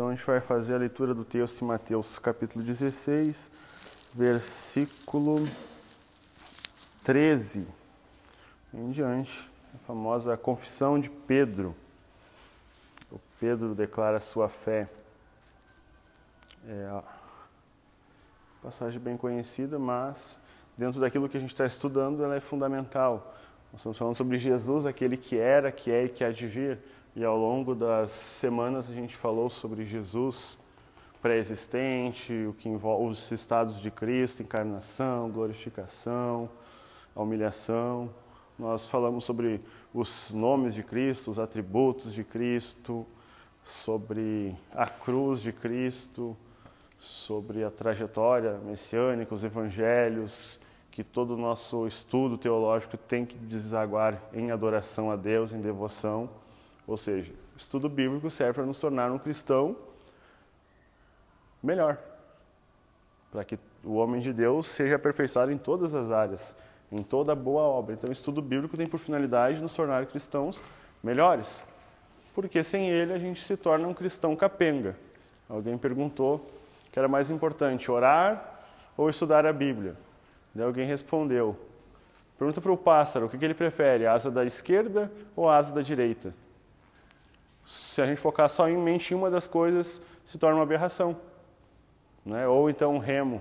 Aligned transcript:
Então 0.00 0.08
a 0.08 0.14
gente 0.14 0.24
vai 0.24 0.40
fazer 0.40 0.76
a 0.76 0.78
leitura 0.78 1.12
do 1.12 1.26
texto 1.26 1.60
em 1.60 1.66
Mateus 1.66 2.18
capítulo 2.18 2.64
16, 2.64 3.52
versículo 4.14 5.46
13 7.04 7.68
em 8.72 8.88
diante. 8.88 9.46
A 9.74 9.78
famosa 9.86 10.38
confissão 10.38 10.98
de 10.98 11.10
Pedro. 11.10 11.76
O 13.12 13.20
Pedro 13.38 13.74
declara 13.74 14.18
sua 14.20 14.48
fé. 14.48 14.88
É 16.66 16.86
a 16.86 17.04
passagem 18.62 18.98
bem 18.98 19.18
conhecida, 19.18 19.78
mas 19.78 20.40
dentro 20.78 20.98
daquilo 20.98 21.28
que 21.28 21.36
a 21.36 21.40
gente 21.40 21.52
está 21.52 21.66
estudando, 21.66 22.24
ela 22.24 22.36
é 22.36 22.40
fundamental. 22.40 23.34
Nós 23.70 23.82
estamos 23.82 23.98
falando 23.98 24.14
sobre 24.14 24.38
Jesus, 24.38 24.86
aquele 24.86 25.18
que 25.18 25.36
era, 25.36 25.70
que 25.70 25.90
é 25.90 26.06
e 26.06 26.08
que 26.08 26.24
há 26.24 26.32
de 26.32 26.46
vir. 26.46 26.78
E 27.16 27.24
ao 27.24 27.36
longo 27.36 27.74
das 27.74 28.12
semanas 28.12 28.88
a 28.88 28.94
gente 28.94 29.16
falou 29.16 29.50
sobre 29.50 29.84
Jesus 29.84 30.56
pré-existente, 31.20 32.32
o 32.48 32.54
que 32.54 32.68
envolve 32.68 33.10
os 33.10 33.30
estados 33.32 33.80
de 33.80 33.90
Cristo, 33.90 34.42
encarnação, 34.42 35.28
glorificação, 35.28 36.48
a 37.14 37.20
humilhação. 37.20 38.08
Nós 38.56 38.86
falamos 38.86 39.24
sobre 39.24 39.60
os 39.92 40.30
nomes 40.30 40.72
de 40.72 40.84
Cristo, 40.84 41.32
os 41.32 41.38
atributos 41.40 42.14
de 42.14 42.22
Cristo, 42.22 43.04
sobre 43.64 44.56
a 44.72 44.86
cruz 44.86 45.40
de 45.42 45.52
Cristo, 45.52 46.36
sobre 47.00 47.64
a 47.64 47.72
trajetória 47.72 48.58
messiânica, 48.58 49.34
os 49.34 49.42
evangelhos, 49.42 50.60
que 50.92 51.02
todo 51.02 51.34
o 51.34 51.36
nosso 51.36 51.88
estudo 51.88 52.38
teológico 52.38 52.96
tem 52.96 53.26
que 53.26 53.36
desaguar 53.36 54.22
em 54.32 54.52
adoração 54.52 55.10
a 55.10 55.16
Deus, 55.16 55.52
em 55.52 55.60
devoção. 55.60 56.30
Ou 56.90 56.96
seja, 56.96 57.32
o 57.54 57.56
estudo 57.56 57.88
bíblico 57.88 58.28
serve 58.32 58.54
para 58.54 58.66
nos 58.66 58.76
tornar 58.76 59.12
um 59.12 59.18
cristão 59.18 59.76
melhor, 61.62 61.96
para 63.30 63.44
que 63.44 63.56
o 63.84 63.94
homem 63.94 64.20
de 64.20 64.32
Deus 64.32 64.66
seja 64.66 64.96
aperfeiçoado 64.96 65.52
em 65.52 65.56
todas 65.56 65.94
as 65.94 66.10
áreas, 66.10 66.56
em 66.90 67.00
toda 67.00 67.32
boa 67.32 67.62
obra. 67.62 67.94
Então, 67.94 68.10
o 68.10 68.12
estudo 68.12 68.42
bíblico 68.42 68.76
tem 68.76 68.88
por 68.88 68.98
finalidade 68.98 69.62
nos 69.62 69.72
tornar 69.72 70.04
cristãos 70.06 70.60
melhores, 71.00 71.64
porque 72.34 72.64
sem 72.64 72.90
ele 72.90 73.12
a 73.12 73.18
gente 73.20 73.40
se 73.44 73.56
torna 73.56 73.86
um 73.86 73.94
cristão 73.94 74.34
capenga. 74.34 74.96
Alguém 75.48 75.78
perguntou 75.78 76.44
que 76.90 76.98
era 76.98 77.06
mais 77.06 77.30
importante, 77.30 77.88
orar 77.88 78.64
ou 78.96 79.08
estudar 79.08 79.46
a 79.46 79.52
Bíblia? 79.52 79.94
Daí 80.52 80.66
alguém 80.66 80.88
respondeu: 80.88 81.56
pergunta 82.36 82.60
para 82.60 82.72
o 82.72 82.76
pássaro 82.76 83.26
o 83.26 83.28
que, 83.28 83.44
ele 83.44 83.54
prefere, 83.54 84.08
asa 84.08 84.28
da 84.28 84.44
esquerda 84.44 85.08
ou 85.36 85.48
asa 85.48 85.72
da 85.72 85.82
direita? 85.82 86.34
Se 87.70 88.02
a 88.02 88.06
gente 88.06 88.20
focar 88.20 88.48
só 88.48 88.68
em 88.68 88.76
mente 88.76 89.14
uma 89.14 89.30
das 89.30 89.46
coisas, 89.46 90.04
se 90.24 90.36
torna 90.36 90.56
uma 90.56 90.64
aberração. 90.64 91.16
Né? 92.26 92.46
Ou 92.48 92.68
então 92.68 92.96
um 92.96 92.98
remo 92.98 93.40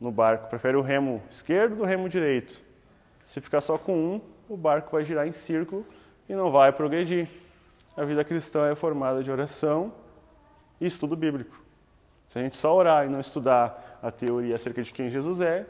no 0.00 0.10
barco. 0.10 0.48
Prefere 0.48 0.76
o 0.76 0.80
remo 0.80 1.22
esquerdo 1.30 1.76
ou 1.76 1.82
o 1.82 1.86
remo 1.86 2.08
direito? 2.08 2.62
Se 3.26 3.42
ficar 3.42 3.60
só 3.60 3.76
com 3.76 3.94
um, 3.94 4.20
o 4.48 4.56
barco 4.56 4.92
vai 4.92 5.04
girar 5.04 5.28
em 5.28 5.32
círculo 5.32 5.84
e 6.26 6.34
não 6.34 6.50
vai 6.50 6.72
progredir. 6.72 7.28
A 7.94 8.04
vida 8.04 8.24
cristã 8.24 8.70
é 8.70 8.74
formada 8.74 9.22
de 9.22 9.30
oração 9.30 9.92
e 10.80 10.86
estudo 10.86 11.14
bíblico. 11.14 11.62
Se 12.30 12.38
a 12.38 12.42
gente 12.42 12.56
só 12.56 12.74
orar 12.74 13.04
e 13.04 13.10
não 13.10 13.20
estudar 13.20 13.98
a 14.02 14.10
teoria 14.10 14.54
acerca 14.54 14.82
de 14.82 14.90
quem 14.92 15.10
Jesus 15.10 15.42
é, 15.42 15.66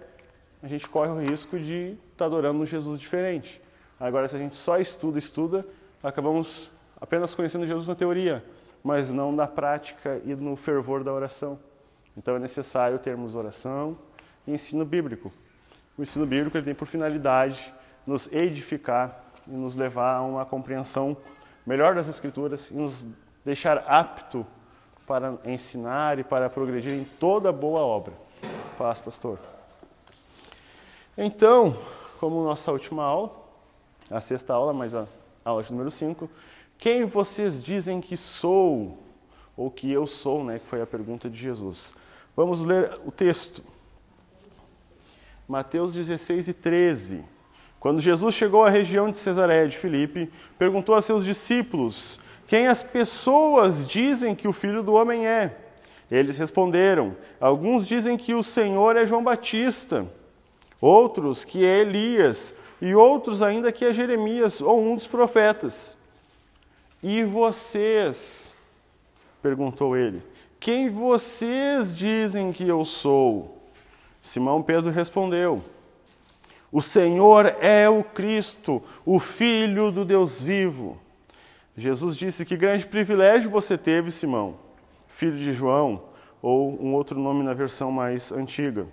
a 0.63 0.69
gente 0.69 0.89
corre 0.89 1.11
o 1.11 1.19
risco 1.19 1.59
de 1.59 1.97
estar 2.13 2.17
tá 2.17 2.25
adorando 2.27 2.63
um 2.63 2.67
Jesus 2.67 3.01
diferente. 3.01 3.61
Agora, 3.99 4.29
se 4.29 4.37
a 4.37 4.39
gente 4.39 4.57
só 4.57 4.79
estuda, 4.79 5.19
estuda, 5.19 5.67
acabamos 6.01 6.71
apenas 7.01 7.35
conhecendo 7.35 7.67
Jesus 7.67 7.89
na 7.89 7.95
teoria, 7.95 8.45
mas 8.83 9.13
não 9.13 9.33
na 9.33 9.47
prática 9.47 10.21
e 10.25 10.35
no 10.35 10.57
fervor 10.57 11.03
da 11.03 11.13
oração. 11.13 11.59
Então 12.17 12.37
é 12.37 12.39
necessário 12.39 12.99
termos 12.99 13.35
oração 13.35 13.97
e 14.47 14.53
ensino 14.53 14.85
bíblico. 14.85 15.33
O 15.97 16.03
ensino 16.03 16.27
bíblico 16.27 16.57
ele 16.57 16.65
tem 16.65 16.75
por 16.75 16.87
finalidade 16.87 17.73
nos 18.07 18.33
edificar 18.33 19.25
e 19.47 19.51
nos 19.51 19.77
levar 19.77 20.17
a 20.17 20.23
uma 20.23 20.45
compreensão 20.45 21.17
melhor 21.67 21.95
das 21.95 22.09
Escrituras 22.09 22.71
e 22.71 22.75
nos 22.75 23.07
deixar 23.45 23.79
apto 23.87 24.47
para 25.07 25.35
ensinar 25.45 26.19
e 26.19 26.25
para 26.25 26.51
progredir 26.51 26.93
em 26.93 27.05
toda 27.05 27.51
boa 27.51 27.81
obra. 27.81 28.13
Paz, 28.77 29.01
pastor. 29.01 29.39
Então, 31.17 31.77
como 32.21 32.45
nossa 32.45 32.71
última 32.71 33.05
aula, 33.05 33.31
a 34.11 34.21
sexta 34.21 34.55
aula, 34.55 34.73
mas 34.73 34.95
a 34.95 35.07
aula 35.45 35.63
de 35.63 35.71
número 35.73 35.91
5, 35.91 36.31
quem 36.79 37.05
vocês 37.05 37.63
dizem 37.63 38.01
que 38.01 38.17
sou? 38.17 38.97
Ou 39.57 39.69
que 39.69 39.91
eu 39.91 40.07
sou, 40.07 40.45
né? 40.45 40.61
Que 40.61 40.67
foi 40.67 40.81
a 40.81 40.87
pergunta 40.87 41.29
de 41.29 41.37
Jesus. 41.37 41.93
Vamos 42.37 42.65
ler 42.65 42.97
o 43.05 43.11
texto. 43.11 43.65
Mateus 45.49 45.93
16 45.95 46.49
e 46.49 46.55
13. 46.55 47.25
Quando 47.81 48.01
Jesus 48.01 48.33
chegou 48.35 48.65
à 48.65 48.71
região 48.71 49.11
de 49.11 49.19
Cesareia 49.19 49.69
de 49.69 49.77
Filipe, 49.77 50.31
perguntou 50.57 50.95
a 50.95 51.03
seus 51.03 51.25
discípulos: 51.25 52.21
Quem 52.47 52.69
as 52.69 52.85
pessoas 52.85 53.85
dizem 53.85 54.37
que 54.37 54.47
o 54.47 54.53
filho 54.53 54.83
do 54.83 54.95
homem 54.95 55.27
é? 55.27 55.57
Eles 56.09 56.39
responderam: 56.39 57.17
Alguns 57.41 57.89
dizem 57.89 58.17
que 58.17 58.35
o 58.35 58.43
Senhor 58.43 58.97
é 58.97 59.05
João 59.05 59.25
Batista, 59.25 60.07
outros 60.81 61.43
que 61.43 61.65
é 61.65 61.81
Elias, 61.81 62.55
e 62.81 62.95
outros 62.95 63.43
ainda 63.43 63.73
que 63.73 63.85
é 63.85 63.93
Jeremias 63.93 64.61
ou 64.61 64.81
um 64.81 64.95
dos 64.95 65.09
profetas. 65.09 65.98
E 67.03 67.25
vocês? 67.25 68.55
perguntou 69.41 69.97
ele. 69.97 70.23
Quem 70.59 70.89
vocês 70.89 71.97
dizem 71.97 72.53
que 72.53 72.67
eu 72.67 72.85
sou? 72.85 73.63
Simão 74.21 74.63
Pedro 74.63 74.91
respondeu: 74.91 75.63
O 76.73 76.83
Senhor 76.83 77.47
é 77.61 77.89
o 77.89 78.03
Cristo, 78.03 78.83
o 79.07 79.21
Filho 79.21 79.93
do 79.93 80.05
Deus 80.05 80.43
vivo. 80.43 80.99
Jesus 81.77 82.17
disse: 82.17 82.45
Que 82.45 82.57
grande 82.57 82.87
privilégio 82.87 83.49
você 83.49 83.79
teve, 83.79 84.11
Simão, 84.11 84.57
filho 85.07 85.39
de 85.39 85.53
João, 85.53 86.03
ou 86.43 86.83
um 86.83 86.93
outro 86.95 87.19
nome 87.19 87.45
na 87.45 87.55
versão 87.55 87.93
mais 87.93 88.33
antiga. 88.33 88.87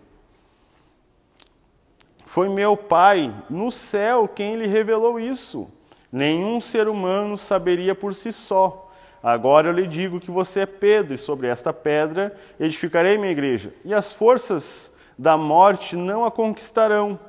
Foi 2.26 2.50
meu 2.50 2.78
Pai 2.78 3.34
no 3.50 3.72
céu 3.72 4.28
quem 4.28 4.58
lhe 4.58 4.68
revelou 4.68 5.20
isso. 5.20 5.68
Nenhum 6.16 6.62
ser 6.62 6.88
humano 6.88 7.38
saberia 7.38 7.94
por 7.94 8.16
si 8.16 8.32
só. 8.32 8.90
Agora 9.22 9.68
eu 9.68 9.74
lhe 9.74 9.86
digo 9.86 10.18
que 10.18 10.32
você 10.32 10.62
é 10.62 10.66
Pedro, 10.66 11.14
e 11.14 11.18
sobre 11.18 11.48
esta 11.48 11.74
pedra 11.74 12.34
edificarei 12.58 13.18
minha 13.18 13.34
igreja, 13.34 13.74
e 13.84 13.94
as 13.94 14.14
forças 14.14 14.96
da 15.20 15.36
morte 15.36 15.98
não 15.98 16.24
a 16.24 16.32
conquistarão. 16.32 17.20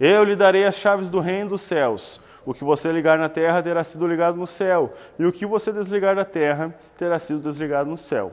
Eu 0.00 0.24
lhe 0.24 0.34
darei 0.34 0.64
as 0.64 0.76
chaves 0.76 1.10
do 1.10 1.20
reino 1.20 1.50
dos 1.50 1.60
céus. 1.60 2.18
O 2.46 2.54
que 2.54 2.64
você 2.64 2.90
ligar 2.90 3.18
na 3.18 3.28
terra 3.28 3.62
terá 3.62 3.84
sido 3.84 4.06
ligado 4.06 4.38
no 4.38 4.46
céu, 4.46 4.94
e 5.18 5.26
o 5.26 5.32
que 5.32 5.44
você 5.44 5.70
desligar 5.70 6.16
da 6.16 6.24
terra 6.24 6.74
terá 6.96 7.18
sido 7.18 7.40
desligado 7.40 7.90
no 7.90 7.98
céu. 7.98 8.32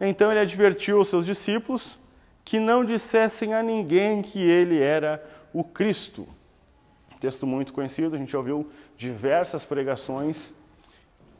Então 0.00 0.30
ele 0.30 0.40
advertiu 0.40 0.98
os 0.98 1.08
seus 1.08 1.26
discípulos 1.26 1.98
que 2.42 2.58
não 2.58 2.82
dissessem 2.82 3.52
a 3.52 3.62
ninguém 3.62 4.22
que 4.22 4.40
ele 4.40 4.80
era 4.80 5.22
o 5.52 5.62
Cristo. 5.62 6.26
Texto 7.20 7.46
muito 7.46 7.72
conhecido, 7.72 8.16
a 8.16 8.18
gente 8.18 8.32
já 8.32 8.38
ouviu 8.38 8.68
diversas 8.96 9.64
pregações 9.64 10.54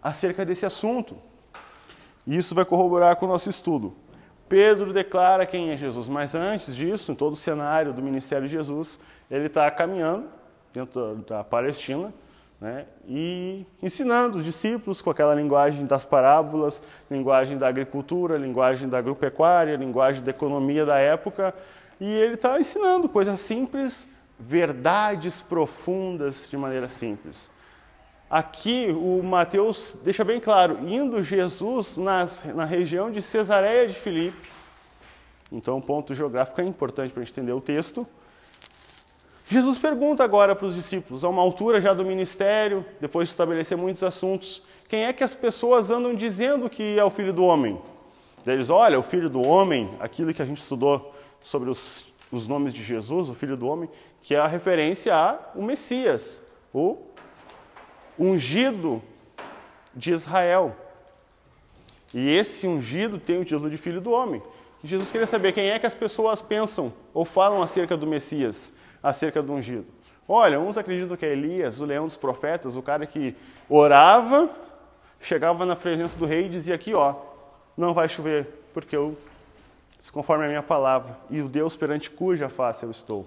acerca 0.03 0.45
desse 0.45 0.67
assunto. 0.67 1.17
E 2.27 2.37
isso 2.37 2.55
vai 2.55 2.65
corroborar 2.65 3.17
com 3.17 3.25
o 3.25 3.29
nosso 3.29 3.49
estudo. 3.49 3.95
Pedro 4.49 4.93
declara 4.93 5.47
quem 5.47 5.71
é 5.71 5.77
Jesus, 5.77 6.09
mas 6.09 6.35
antes 6.35 6.77
disso, 6.77 7.13
em 7.13 7.15
todo 7.15 7.33
o 7.33 7.37
cenário 7.37 7.93
do 7.93 8.03
ministério 8.03 8.47
de 8.47 8.53
Jesus, 8.53 9.01
ele 9.31 9.47
está 9.47 9.71
caminhando 9.71 10.29
dentro 10.73 11.17
da 11.27 11.43
Palestina 11.43 12.13
né, 12.61 12.85
e 13.09 13.65
ensinando 13.83 14.39
os 14.39 14.45
discípulos 14.45 15.01
com 15.01 15.09
aquela 15.09 15.35
linguagem 15.35 15.87
das 15.87 16.05
parábolas, 16.05 16.83
linguagem 17.11 17.57
da 17.57 17.69
agricultura, 17.69 18.37
linguagem 18.37 18.89
da 18.89 18.99
agropecuária, 18.99 19.77
linguagem 19.77 20.23
da 20.23 20.31
economia 20.31 20.85
da 20.85 20.99
época, 20.99 21.55
e 21.99 22.05
ele 22.05 22.35
está 22.35 22.61
ensinando 22.61 23.09
coisas 23.09 23.41
simples 23.41 24.07
verdades 24.41 25.43
profundas 25.43 26.49
de 26.49 26.57
maneira 26.57 26.89
simples. 26.89 27.51
Aqui 28.31 28.91
o 28.91 29.23
Mateus 29.23 29.99
deixa 30.03 30.25
bem 30.25 30.41
claro, 30.41 30.79
indo 30.89 31.23
Jesus 31.23 31.97
nas, 31.97 32.43
na 32.55 32.65
região 32.65 33.11
de 33.11 33.21
Cesareia 33.21 33.87
de 33.87 33.95
Filipe, 33.95 34.49
então 35.53 35.79
o 35.79 35.83
ponto 35.83 36.15
geográfico 36.15 36.61
é 36.61 36.65
importante 36.65 37.13
para 37.13 37.23
a 37.23 37.25
gente 37.25 37.35
entender 37.35 37.53
o 37.53 37.61
texto. 37.61 38.07
Jesus 39.47 39.79
pergunta 39.79 40.23
agora 40.23 40.55
para 40.55 40.67
os 40.67 40.77
discípulos, 40.77 41.25
a 41.25 41.29
uma 41.29 41.43
altura 41.43 41.81
já 41.81 41.93
do 41.93 42.05
ministério, 42.05 42.85
depois 43.01 43.29
de 43.29 43.33
estabelecer 43.33 43.77
muitos 43.77 44.05
assuntos, 44.05 44.63
quem 44.89 45.05
é 45.05 45.13
que 45.13 45.25
as 45.25 45.35
pessoas 45.35 45.91
andam 45.91 46.15
dizendo 46.15 46.71
que 46.71 46.99
é 46.99 47.05
o 47.05 47.11
filho 47.11 47.33
do 47.33 47.45
homem? 47.45 47.81
Eles, 48.47 48.71
olha, 48.71 48.99
o 48.99 49.03
filho 49.03 49.29
do 49.29 49.45
homem, 49.45 49.91
aquilo 49.99 50.33
que 50.33 50.41
a 50.41 50.45
gente 50.45 50.63
estudou 50.63 51.15
sobre 51.43 51.69
os, 51.69 52.05
os 52.31 52.47
nomes 52.47 52.73
de 52.73 52.83
Jesus, 52.83 53.29
o 53.29 53.35
filho 53.35 53.57
do 53.57 53.67
homem, 53.67 53.89
que 54.23 54.35
é 54.35 54.39
a 54.39 54.47
referência 54.47 55.15
a 55.15 55.39
o 55.55 55.63
Messias, 55.63 56.43
o 56.73 56.99
ungido 58.19 59.03
de 59.95 60.13
Israel. 60.13 60.77
E 62.13 62.29
esse 62.29 62.67
ungido 62.67 63.19
tem 63.19 63.41
o 63.41 63.45
título 63.45 63.71
de 63.71 63.77
filho 63.77 64.01
do 64.01 64.11
homem. 64.11 64.43
Jesus 64.83 65.11
queria 65.11 65.27
saber 65.27 65.53
quem 65.53 65.71
é 65.71 65.79
que 65.79 65.87
as 65.87 65.95
pessoas 65.95 66.41
pensam 66.41 66.93
ou 67.13 67.25
falam 67.25 67.63
acerca 67.63 67.97
do 67.97 68.07
Messias, 68.07 68.73
acerca 69.03 69.43
do 69.43 69.53
ungido. 69.53 69.87
Olha, 70.27 70.61
uns 70.61 70.79
acreditam 70.79 71.17
que 71.17 71.27
é 71.27 71.33
Elias, 71.33 71.81
o 71.81 71.85
leão 71.85 72.07
dos 72.07 72.17
profetas, 72.17 72.77
o 72.77 72.83
cara 72.83 73.05
que 73.05 73.35
orava, 73.69 74.49
chegava 75.21 75.67
na 75.67 75.77
presença 75.77 76.17
do 76.17 76.25
rei 76.25 76.47
e 76.47 76.49
dizia 76.49 76.75
aqui, 76.75 76.95
ó, 76.95 77.15
não 77.77 77.93
vai 77.93 78.09
chover, 78.09 78.47
porque 78.73 78.97
eu, 78.97 79.19
conforme 80.13 80.45
a 80.45 80.49
minha 80.49 80.63
palavra, 80.63 81.19
e 81.29 81.41
o 81.41 81.49
Deus 81.49 81.77
perante 81.77 82.09
cuja 82.09 82.49
face 82.49 82.85
eu 82.85 82.91
estou. 82.91 83.27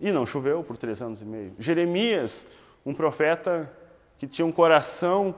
E 0.00 0.12
não 0.12 0.24
choveu 0.24 0.62
por 0.62 0.76
três 0.76 1.02
anos 1.02 1.22
e 1.22 1.24
meio. 1.24 1.54
Jeremias, 1.58 2.46
um 2.84 2.94
profeta 2.94 3.70
que 4.18 4.26
tinha 4.26 4.46
um 4.46 4.52
coração 4.52 5.34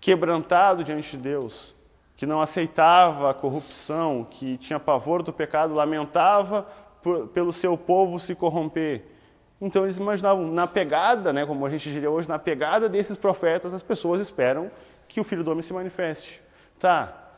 quebrantado 0.00 0.84
diante 0.84 1.16
de 1.16 1.22
Deus, 1.22 1.74
que 2.16 2.26
não 2.26 2.40
aceitava 2.40 3.30
a 3.30 3.34
corrupção, 3.34 4.26
que 4.30 4.58
tinha 4.58 4.78
pavor 4.78 5.22
do 5.22 5.32
pecado, 5.32 5.74
lamentava 5.74 6.66
por, 7.02 7.28
pelo 7.28 7.52
seu 7.52 7.76
povo 7.76 8.18
se 8.18 8.34
corromper. 8.34 9.02
Então 9.60 9.84
eles 9.84 9.96
imaginavam, 9.96 10.46
na 10.46 10.66
pegada, 10.66 11.32
né, 11.32 11.46
como 11.46 11.64
a 11.64 11.70
gente 11.70 11.90
diria 11.90 12.10
hoje, 12.10 12.28
na 12.28 12.38
pegada 12.38 12.88
desses 12.88 13.16
profetas, 13.16 13.72
as 13.72 13.82
pessoas 13.82 14.20
esperam 14.20 14.70
que 15.08 15.20
o 15.20 15.24
Filho 15.24 15.42
do 15.42 15.50
Homem 15.50 15.62
se 15.62 15.72
manifeste. 15.72 16.42
Tá, 16.78 17.30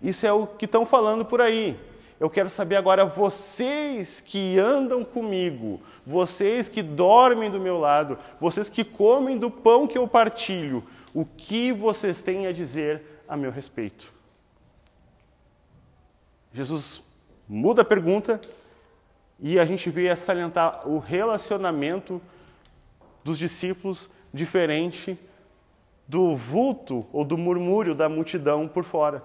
isso 0.00 0.26
é 0.26 0.32
o 0.32 0.46
que 0.46 0.66
estão 0.66 0.86
falando 0.86 1.24
por 1.24 1.40
aí. 1.40 1.78
Eu 2.20 2.28
quero 2.28 2.50
saber 2.50 2.76
agora, 2.76 3.04
vocês 3.04 4.20
que 4.20 4.58
andam 4.58 5.04
comigo, 5.04 5.80
vocês 6.04 6.68
que 6.68 6.82
dormem 6.82 7.50
do 7.50 7.60
meu 7.60 7.78
lado, 7.78 8.18
vocês 8.40 8.68
que 8.68 8.82
comem 8.82 9.38
do 9.38 9.50
pão 9.50 9.86
que 9.86 9.96
eu 9.96 10.08
partilho, 10.08 10.82
o 11.14 11.24
que 11.24 11.72
vocês 11.72 12.20
têm 12.20 12.46
a 12.46 12.52
dizer 12.52 13.22
a 13.28 13.36
meu 13.36 13.52
respeito? 13.52 14.12
Jesus 16.52 17.02
muda 17.48 17.82
a 17.82 17.84
pergunta 17.84 18.40
e 19.38 19.58
a 19.58 19.64
gente 19.64 19.88
vê 19.88 20.08
a 20.08 20.16
salientar 20.16 20.88
o 20.88 20.98
relacionamento 20.98 22.20
dos 23.22 23.38
discípulos 23.38 24.10
diferente 24.34 25.16
do 26.06 26.34
vulto 26.34 27.06
ou 27.12 27.24
do 27.24 27.38
murmúrio 27.38 27.94
da 27.94 28.08
multidão 28.08 28.66
por 28.66 28.82
fora. 28.82 29.22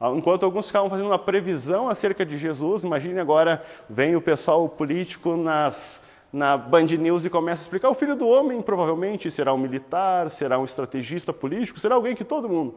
Enquanto 0.00 0.44
alguns 0.44 0.66
ficavam 0.66 0.90
fazendo 0.90 1.06
uma 1.06 1.18
previsão 1.18 1.88
acerca 1.88 2.24
de 2.24 2.36
Jesus, 2.36 2.84
imagine 2.84 3.18
agora, 3.18 3.64
vem 3.88 4.14
o 4.14 4.20
pessoal 4.20 4.68
político 4.68 5.36
nas, 5.36 6.04
na 6.30 6.56
Band 6.56 6.84
News 6.84 7.24
e 7.24 7.30
começa 7.30 7.62
a 7.62 7.64
explicar: 7.64 7.88
o 7.88 7.94
filho 7.94 8.14
do 8.14 8.28
homem 8.28 8.60
provavelmente 8.60 9.30
será 9.30 9.54
um 9.54 9.58
militar, 9.58 10.30
será 10.30 10.58
um 10.58 10.66
estrategista 10.66 11.32
político, 11.32 11.80
será 11.80 11.94
alguém 11.94 12.14
que 12.14 12.24
todo 12.24 12.48
mundo. 12.48 12.74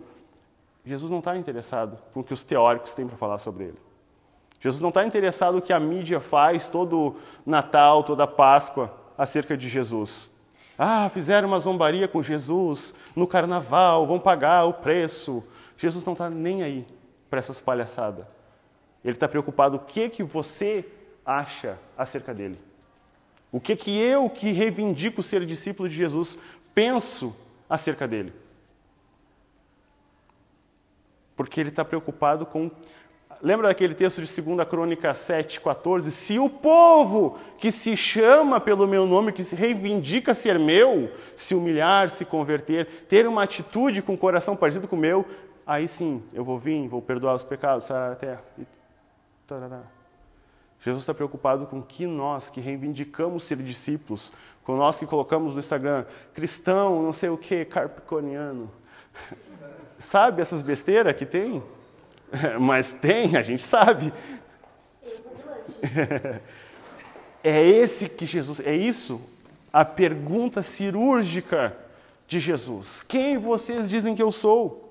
Jesus 0.86 1.12
não 1.12 1.19
está 1.19 1.36
interessado 1.36 1.98
com 2.13 2.21
o 2.21 2.24
que 2.24 2.33
os 2.33 2.45
teóricos 2.45 2.94
têm 2.94 3.06
para 3.06 3.18
falar 3.18 3.38
sobre 3.38 3.65
ele. 3.65 3.77
Jesus 4.62 4.81
não 4.81 4.89
está 4.89 5.06
interessado 5.06 5.56
no 5.56 5.62
que 5.62 5.74
a 5.74 5.80
mídia 5.80 6.22
faz 6.22 6.69
todo 6.69 7.18
Natal, 7.45 8.04
toda 8.04 8.25
Páscoa 8.25 8.94
acerca 9.18 9.57
de 9.57 9.68
Jesus. 9.68 10.30
Ah, 10.77 11.10
fizeram 11.13 11.50
uma 11.50 11.60
zombaria 11.60 12.07
com 12.07 12.24
Jesus 12.24 12.95
no 13.13 13.27
carnaval, 13.27 14.07
vão 14.07 14.19
pagar 14.19 14.63
o 14.63 14.74
preço. 14.74 15.44
Jesus 15.77 16.06
não 16.06 16.13
está 16.13 16.30
nem 16.30 16.63
aí 16.63 16.88
para 17.29 17.39
essas 17.39 17.59
palhaçadas. 17.59 18.25
Ele 19.03 19.13
está 19.13 19.27
preocupado 19.27 19.77
o 19.77 19.79
que, 19.79 20.09
que 20.09 20.23
você 20.23 20.85
acha 21.25 21.77
acerca 21.97 22.33
dele. 22.33 22.59
O 23.51 23.59
que, 23.59 23.75
que 23.75 23.97
eu, 23.97 24.29
que 24.29 24.51
reivindico 24.51 25.23
ser 25.23 25.45
discípulo 25.45 25.89
de 25.89 25.95
Jesus, 25.95 26.37
penso 26.73 27.35
acerca 27.69 28.07
dele. 28.07 28.33
Porque 31.35 31.59
ele 31.59 31.69
está 31.69 31.85
preocupado 31.85 32.45
com. 32.45 32.69
Lembra 33.41 33.69
daquele 33.69 33.95
texto 33.95 34.21
de 34.21 34.41
2 34.41 34.67
Crônica 34.67 35.13
7, 35.13 35.61
14? 35.61 36.11
Se 36.11 36.37
o 36.37 36.49
povo 36.49 37.39
que 37.57 37.71
se 37.71 37.95
chama 37.95 38.59
pelo 38.59 38.85
meu 38.85 39.05
nome, 39.05 39.31
que 39.31 39.45
se 39.45 39.55
reivindica 39.55 40.35
ser 40.35 40.59
meu, 40.59 41.09
se 41.37 41.55
humilhar, 41.55 42.11
se 42.11 42.25
converter, 42.25 42.85
ter 43.07 43.25
uma 43.25 43.43
atitude 43.43 44.01
com 44.01 44.13
o 44.13 44.17
coração 44.17 44.57
parecido 44.57 44.89
com 44.89 44.97
o 44.97 44.99
meu, 44.99 45.25
aí 45.69 45.88
sim 45.88 46.24
eu 46.33 46.44
vou 46.44 46.57
vir, 46.57 46.88
vou 46.88 47.01
perdoar 47.01 47.36
os 47.36 47.44
pecados, 47.44 47.86
sarar 47.86 48.12
a 48.12 48.16
terra. 48.16 48.44
E 48.57 48.66
tarará. 49.48 49.83
Jesus 50.81 51.04
está 51.04 51.13
preocupado 51.13 51.68
com 51.68 51.81
que 51.81 52.07
nós 52.07 52.50
que 52.50 52.60
reivindicamos 52.60 53.44
ser 53.44 53.57
discípulos, 53.57 54.31
com 54.63 54.75
nós 54.75 54.98
que 54.98 55.06
colocamos 55.06 55.54
no 55.54 55.60
Instagram 55.60 56.06
cristão, 56.33 57.04
não 57.04 57.13
sei 57.13 57.30
o 57.30 57.38
que, 57.38 57.66
carpiconiano. 57.66 58.71
Sabe 60.00 60.42
essas 60.42 60.62
besteiras 60.62 61.16
que 61.16 61.25
tem? 61.25 61.62
Mas 62.60 62.94
tem, 62.94 63.36
a 63.36 63.44
gente 63.44 63.63
sabe. 63.63 64.13
É 67.42 67.65
esse 67.65 68.10
que 68.10 68.25
Jesus, 68.25 68.60
é 68.60 68.75
isso 68.75 69.22
a 69.72 69.86
pergunta 69.86 70.62
cirúrgica 70.62 71.74
de 72.27 72.38
Jesus. 72.38 73.01
Quem 73.07 73.38
vocês 73.38 73.89
dizem 73.89 74.13
que 74.13 74.22
eu 74.22 74.30
sou? 74.30 74.88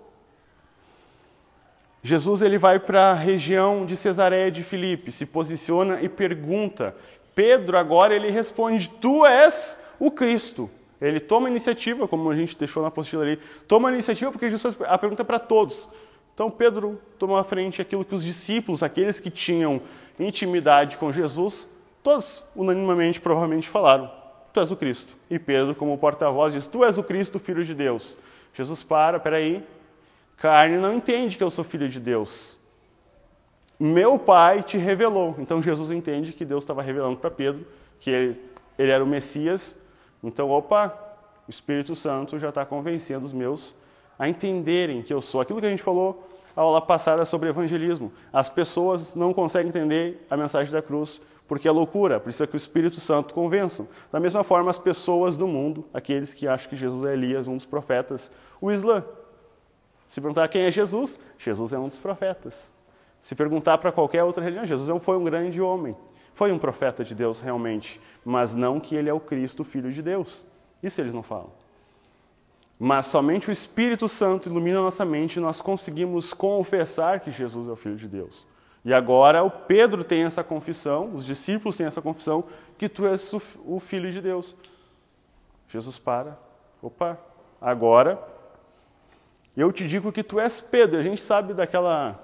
Jesus 2.03 2.43
ele 2.43 2.59
vai 2.59 2.79
para 2.79 3.11
a 3.11 3.15
região 3.15 3.85
de 3.85 3.97
Cesareia 3.97 4.51
de 4.51 4.63
Filipe, 4.63 5.11
se 5.11 5.27
posiciona 5.27 6.01
e 6.01 6.09
pergunta. 6.09 6.95
Pedro 7.35 7.77
agora 7.77 8.15
ele 8.15 8.31
responde: 8.31 8.89
Tu 9.01 9.27
és 9.27 9.83
o 9.99 10.11
Cristo. 10.11 10.71
Ele 11.01 11.21
toma 11.21 11.49
iniciativa, 11.49 12.09
como 12.09 12.29
a 12.31 12.35
gente 12.35 12.59
deixou 12.59 12.83
na 12.83 12.89
apostila 12.89 13.23
ali, 13.23 13.39
toma 13.69 13.93
iniciativa 13.93 14.33
porque 14.33 14.51
Jesus 14.51 14.77
a 14.87 14.99
pergunta 14.99 15.23
é 15.23 15.25
para 15.25 15.39
todos. 15.39 15.89
Então 16.35 16.51
Pedro 16.51 17.01
tomou 17.19 17.37
à 17.37 17.45
frente 17.45 17.81
aquilo 17.81 18.05
que 18.05 18.15
os 18.15 18.25
discípulos, 18.25 18.83
aqueles 18.83 19.21
que 19.21 19.31
tinham 19.31 19.81
intimidade 20.19 20.97
com 20.97 21.13
Jesus, 21.13 21.69
todos 22.03 22.43
unanimamente 22.55 23.21
provavelmente 23.21 23.69
falaram: 23.69 24.11
Tu 24.53 24.61
és 24.61 24.71
o 24.71 24.77
Cristo. 24.77 25.17
E 25.31 25.39
Pedro, 25.39 25.75
como 25.75 25.97
porta-voz, 25.99 26.53
diz: 26.53 26.67
Tu 26.67 26.85
és 26.85 26.99
o 26.99 27.05
Cristo, 27.05 27.39
filho 27.39 27.65
de 27.65 27.75
Deus. 27.75 28.17
Jesus 28.55 28.83
para, 28.83 29.21
peraí, 29.21 29.63
Carne 30.39 30.77
não 30.77 30.95
entende 30.95 31.37
que 31.37 31.43
eu 31.43 31.51
sou 31.51 31.65
filho 31.65 31.89
de 31.89 31.99
Deus. 31.99 32.59
Meu 33.79 34.19
pai 34.19 34.63
te 34.63 34.77
revelou. 34.77 35.35
Então 35.39 35.61
Jesus 35.61 35.91
entende 35.91 36.33
que 36.33 36.45
Deus 36.45 36.65
estava 36.65 36.83
revelando 36.83 37.17
para 37.17 37.31
Pedro 37.31 37.67
que 38.01 38.11
ele, 38.11 38.41
ele 38.79 38.91
era 38.91 39.03
o 39.03 39.07
Messias. 39.07 39.77
Então, 40.23 40.51
opa, 40.51 40.97
o 41.47 41.51
Espírito 41.51 41.95
Santo 41.95 42.39
já 42.39 42.49
está 42.49 42.65
convencendo 42.65 43.27
os 43.27 43.33
meus 43.33 43.75
a 44.19 44.29
entenderem 44.29 45.03
que 45.03 45.13
eu 45.13 45.21
sou. 45.21 45.41
Aquilo 45.41 45.61
que 45.61 45.67
a 45.67 45.71
gente 45.71 45.83
falou 45.83 46.29
a 46.57 46.61
aula 46.61 46.83
passada 46.83 47.25
sobre 47.25 47.49
evangelismo. 47.49 48.13
As 48.33 48.51
pessoas 48.51 49.15
não 49.15 49.33
conseguem 49.33 49.69
entender 49.69 50.27
a 50.29 50.37
mensagem 50.37 50.73
da 50.73 50.83
cruz 50.83 51.21
porque 51.47 51.67
é 51.67 51.71
loucura, 51.71 52.21
precisa 52.21 52.47
que 52.47 52.55
o 52.55 52.59
Espírito 52.59 53.01
Santo 53.01 53.33
convença. 53.33 53.89
Da 54.13 54.21
mesma 54.21 54.45
forma, 54.45 54.71
as 54.71 54.79
pessoas 54.79 55.39
do 55.39 55.47
mundo, 55.47 55.85
aqueles 55.95 56.35
que 56.35 56.47
acham 56.47 56.69
que 56.69 56.77
Jesus 56.77 57.05
é 57.05 57.15
Elias, 57.15 57.49
um 57.49 57.57
dos 57.57 57.65
profetas, 57.65 58.31
o 58.61 58.71
Islã, 58.71 59.03
se 60.09 60.21
perguntar 60.21 60.49
quem 60.49 60.63
é 60.63 60.71
Jesus, 60.71 61.19
Jesus 61.39 61.73
é 61.73 61.79
um 61.79 61.89
dos 61.89 61.99
profetas. 61.99 62.63
Se 63.21 63.35
perguntar 63.35 63.79
para 63.79 63.93
qualquer 63.93 64.25
outra 64.25 64.43
religião, 64.43 64.65
Jesus 64.65 65.03
foi 65.03 65.17
um 65.17 65.25
grande 65.25 65.61
homem. 65.61 65.97
Foi 66.35 66.53
um 66.53 66.59
profeta 66.59 67.05
de 67.05 67.15
Deus 67.15 67.41
realmente, 67.41 68.01
mas 68.25 68.55
não 68.55 68.79
que 68.79 68.95
ele 68.95 69.09
é 69.09 69.13
o 69.13 69.21
Cristo, 69.21 69.65
filho 69.65 69.93
de 69.93 70.01
Deus. 70.01 70.45
Isso 70.83 71.01
eles 71.01 71.13
não 71.13 71.23
falam. 71.23 71.51
Mas 72.79 73.09
somente 73.09 73.49
o 73.49 73.53
Espírito 73.53 74.09
Santo 74.09 74.49
ilumina 74.49 74.81
nossa 74.81 75.05
mente 75.05 75.37
e 75.37 75.41
nós 75.41 75.61
conseguimos 75.61 76.33
confessar 76.33 77.19
que 77.19 77.33
Jesus 77.33 77.67
é 77.67 77.73
o 77.73 77.77
Filho 77.77 77.97
de 77.97 78.07
Deus. 78.07 78.47
E 78.85 78.95
agora 78.95 79.43
o 79.43 79.51
Pedro 79.51 80.05
tem 80.05 80.23
essa 80.23 80.45
confissão, 80.45 81.13
os 81.13 81.27
discípulos 81.27 81.77
têm 81.77 81.87
essa 81.87 82.01
confissão, 82.01 82.45
que 82.79 82.89
tu 82.89 83.05
és 83.05 83.35
o 83.65 83.81
Filho 83.81 84.13
de 84.13 84.21
Deus. 84.21 84.55
Jesus 85.69 85.99
para. 85.99 86.39
Opa, 86.81 87.19
agora 87.61 88.17
eu 89.59 89.73
te 89.73 89.89
digo 89.89 90.13
que 90.13 90.23
tu 90.23 90.39
és 90.39 90.61
Pedro. 90.61 91.01
A 91.01 91.03
gente 91.03 91.21
sabe 91.21 91.53
daquela 91.53 92.17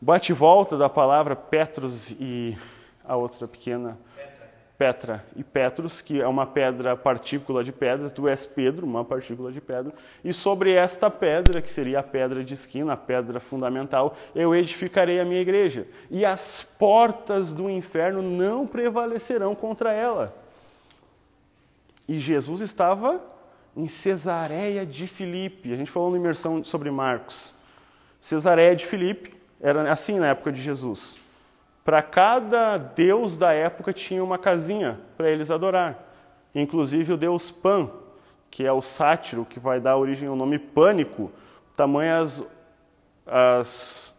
bate-volta 0.00 0.74
da 0.74 0.88
palavra 0.88 1.36
Petros 1.36 2.12
e 2.12 2.56
a 3.04 3.14
outra 3.14 3.46
pequena 3.46 3.98
Petra. 4.16 4.34
Petra 4.78 5.26
e 5.36 5.44
Petros, 5.44 6.00
que 6.00 6.22
é 6.22 6.26
uma 6.26 6.46
pedra 6.46 6.96
partícula 6.96 7.62
de 7.62 7.72
pedra. 7.72 8.08
Tu 8.08 8.26
és 8.26 8.46
Pedro, 8.46 8.86
uma 8.86 9.04
partícula 9.04 9.52
de 9.52 9.60
pedra. 9.60 9.92
E 10.24 10.32
sobre 10.32 10.72
esta 10.72 11.10
pedra, 11.10 11.60
que 11.60 11.70
seria 11.70 12.00
a 12.00 12.02
pedra 12.02 12.42
de 12.42 12.54
esquina, 12.54 12.94
a 12.94 12.96
pedra 12.96 13.38
fundamental, 13.38 14.16
eu 14.34 14.54
edificarei 14.54 15.20
a 15.20 15.26
minha 15.26 15.42
igreja. 15.42 15.86
E 16.10 16.24
as 16.24 16.62
portas 16.62 17.52
do 17.52 17.68
inferno 17.68 18.22
não 18.22 18.66
prevalecerão 18.66 19.54
contra 19.54 19.92
ela. 19.92 20.34
E 22.08 22.18
Jesus 22.18 22.62
estava 22.62 23.33
em 23.76 23.88
Cesareia 23.88 24.86
de 24.86 25.06
Filipe. 25.06 25.72
A 25.72 25.76
gente 25.76 25.90
falou 25.90 26.10
na 26.10 26.16
imersão 26.16 26.62
sobre 26.64 26.90
Marcos. 26.90 27.54
Cesareia 28.20 28.74
de 28.74 28.86
Filipe 28.86 29.34
era 29.60 29.90
assim 29.90 30.18
na 30.18 30.28
época 30.28 30.52
de 30.52 30.60
Jesus. 30.60 31.20
Para 31.84 32.02
cada 32.02 32.78
deus 32.78 33.36
da 33.36 33.52
época 33.52 33.92
tinha 33.92 34.24
uma 34.24 34.38
casinha 34.38 34.98
para 35.16 35.30
eles 35.30 35.50
adorar. 35.50 35.98
Inclusive 36.54 37.12
o 37.12 37.16
deus 37.16 37.50
Pan, 37.50 37.90
que 38.50 38.64
é 38.64 38.72
o 38.72 38.80
sátiro 38.80 39.44
que 39.44 39.60
vai 39.60 39.80
dar 39.80 39.96
origem 39.96 40.28
ao 40.28 40.36
nome 40.36 40.58
Pânico, 40.58 41.30
tamanhas 41.76 42.44
as 43.26 44.14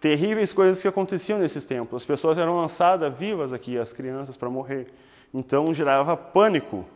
terríveis 0.00 0.52
coisas 0.52 0.80
que 0.80 0.88
aconteciam 0.88 1.38
nesses 1.38 1.64
tempos. 1.64 1.96
As 2.02 2.04
pessoas 2.04 2.38
eram 2.38 2.56
lançadas 2.56 3.12
vivas 3.16 3.52
aqui, 3.52 3.78
as 3.78 3.92
crianças, 3.92 4.36
para 4.36 4.48
morrer. 4.48 4.88
Então 5.32 5.72
gerava 5.74 6.16
pânico. 6.16 6.86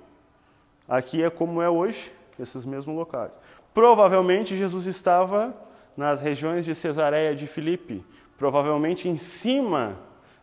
Aqui 0.88 1.22
é 1.22 1.30
como 1.30 1.62
é 1.62 1.68
hoje, 1.68 2.12
esses 2.38 2.64
mesmos 2.64 2.94
locais. 2.94 3.32
Provavelmente 3.72 4.56
Jesus 4.56 4.86
estava 4.86 5.54
nas 5.96 6.20
regiões 6.20 6.64
de 6.64 6.74
Cesareia 6.74 7.34
de 7.34 7.46
Filipe, 7.46 8.04
provavelmente 8.36 9.08
em 9.08 9.16
cima 9.16 9.96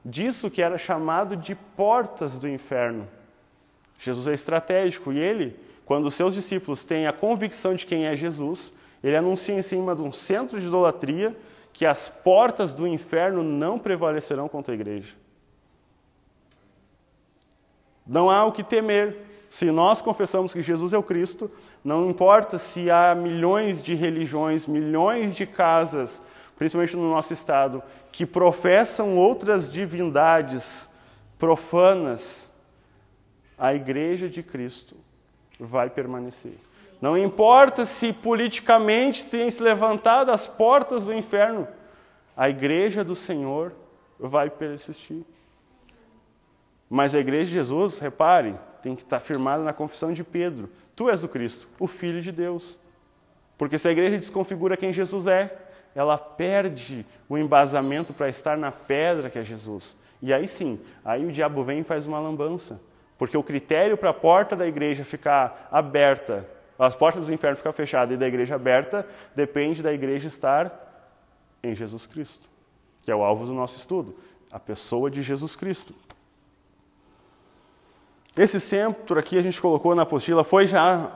disso 0.04 0.50
que 0.50 0.62
era 0.62 0.78
chamado 0.78 1.36
de 1.36 1.54
portas 1.54 2.40
do 2.40 2.48
inferno. 2.48 3.08
Jesus 4.00 4.28
é 4.28 4.34
estratégico 4.34 5.14
e 5.14 5.20
ele, 5.20 5.56
quando 5.86 6.08
os 6.08 6.16
seus 6.16 6.34
discípulos 6.34 6.84
têm 6.84 7.06
a 7.06 7.14
convicção 7.14 7.76
de 7.76 7.86
quem 7.86 8.08
é 8.08 8.16
Jesus, 8.16 8.76
ele 9.04 9.16
anuncia 9.16 9.56
em 9.56 9.62
cima 9.62 9.96
de 9.96 10.02
um 10.02 10.12
centro 10.12 10.60
de 10.60 10.68
idolatria 10.68 11.36
que 11.72 11.86
as 11.86 12.10
portas 12.10 12.74
do 12.74 12.88
inferno 12.88 13.44
não 13.44 13.80
prevalecerão 13.80 14.50
contra 14.50 14.74
a 14.74 14.76
igreja. 14.76 15.14
Não 18.06 18.30
há 18.30 18.44
o 18.46 18.52
que 18.52 18.64
temer. 18.64 19.31
Se 19.52 19.70
nós 19.70 20.02
confessamos 20.02 20.54
que 20.54 20.62
Jesus 20.62 20.94
é 20.94 20.98
o 20.98 21.04
Cristo, 21.04 21.52
não 21.84 22.10
importa 22.10 22.58
se 22.58 22.90
há 22.90 23.14
milhões 23.14 23.84
de 23.84 23.94
religiões, 23.94 24.66
milhões 24.66 25.36
de 25.36 25.46
casas, 25.46 26.26
principalmente 26.58 26.96
no 26.96 27.12
nosso 27.12 27.34
estado, 27.34 27.84
que 28.14 28.26
professam 28.26 29.18
outras 29.18 29.70
divindades 29.70 30.90
profanas, 31.38 32.50
a 33.58 33.74
igreja 33.74 34.30
de 34.30 34.42
Cristo 34.42 34.96
vai 35.60 35.90
permanecer. 35.90 36.56
Não 37.02 37.18
importa 37.18 37.86
se 37.86 38.14
politicamente 38.14 39.26
têm 39.26 39.52
se 39.52 39.62
levantado 39.62 40.32
as 40.32 40.48
portas 40.48 41.04
do 41.04 41.14
inferno, 41.14 41.68
a 42.38 42.50
igreja 42.50 43.04
do 43.04 43.18
Senhor 43.18 43.74
vai 44.18 44.50
persistir. 44.50 45.26
Mas 46.94 47.16
a 47.16 47.20
igreja 47.20 47.46
de 47.46 47.54
Jesus, 47.54 48.00
repare, 48.00 48.54
tem 48.84 48.98
que 48.98 49.04
estar 49.04 49.22
firmada 49.22 49.64
na 49.64 49.72
confissão 49.72 50.12
de 50.12 50.26
Pedro: 50.26 50.70
Tu 50.94 51.10
és 51.10 51.24
o 51.24 51.30
Cristo, 51.30 51.70
o 51.80 51.88
Filho 51.88 52.22
de 52.22 52.34
Deus. 52.34 52.78
Porque 53.58 53.80
se 53.80 53.88
a 53.88 53.92
igreja 53.92 54.18
desconfigura 54.18 54.76
quem 54.76 54.92
Jesus 54.92 55.26
é, 55.26 55.58
ela 55.96 56.18
perde 56.18 57.06
o 57.30 57.38
embasamento 57.38 58.14
para 58.14 58.28
estar 58.28 58.58
na 58.58 58.74
pedra 58.74 59.30
que 59.30 59.40
é 59.40 59.44
Jesus. 59.44 59.98
E 60.22 60.34
aí 60.34 60.50
sim, 60.50 60.82
aí 61.06 61.26
o 61.26 61.32
diabo 61.32 61.64
vem 61.64 61.80
e 61.80 61.84
faz 61.84 62.06
uma 62.08 62.20
lambança. 62.20 62.82
Porque 63.18 63.38
o 63.38 63.44
critério 63.44 63.96
para 63.96 64.10
a 64.10 64.14
porta 64.14 64.54
da 64.54 64.68
igreja 64.68 65.06
ficar 65.06 65.70
aberta 65.72 66.46
as 66.84 66.96
portas 66.96 67.28
do 67.28 67.34
inferno 67.34 67.58
ficam 67.58 67.72
fechadas 67.72 68.16
e 68.16 68.18
da 68.18 68.28
igreja 68.28 68.56
aberta 68.56 69.08
depende 69.36 69.84
da 69.84 69.94
igreja 69.94 70.28
estar 70.28 70.90
em 71.62 71.76
Jesus 71.76 72.08
Cristo, 72.08 72.50
que 73.04 73.12
é 73.12 73.16
o 73.16 73.22
alvo 73.22 73.46
do 73.46 73.54
nosso 73.54 73.78
estudo, 73.78 74.18
a 74.52 74.60
pessoa 74.60 75.12
de 75.12 75.22
Jesus 75.22 75.56
Cristo. 75.56 75.94
Esse 78.36 78.60
centro 78.60 79.20
aqui 79.20 79.38
a 79.38 79.42
gente 79.42 79.62
colocou 79.62 79.94
na 79.94 80.04
apostila 80.04 80.44
foi 80.44 80.66
já 80.66 81.12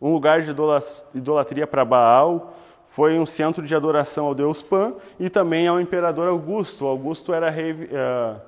um 0.00 0.12
lugar 0.12 0.42
de 0.42 0.50
idolatria 1.14 1.66
para 1.66 1.84
Baal, 1.84 2.54
foi 2.90 3.18
um 3.18 3.24
centro 3.24 3.66
de 3.66 3.74
adoração 3.74 4.26
ao 4.26 4.34
deus 4.34 4.62
Pan 4.62 4.94
e 5.18 5.30
também 5.30 5.66
ao 5.66 5.80
imperador 5.80 6.28
Augusto. 6.28 6.84
Augusto 6.86 7.32
era 7.32 7.50
uh, 7.50 8.40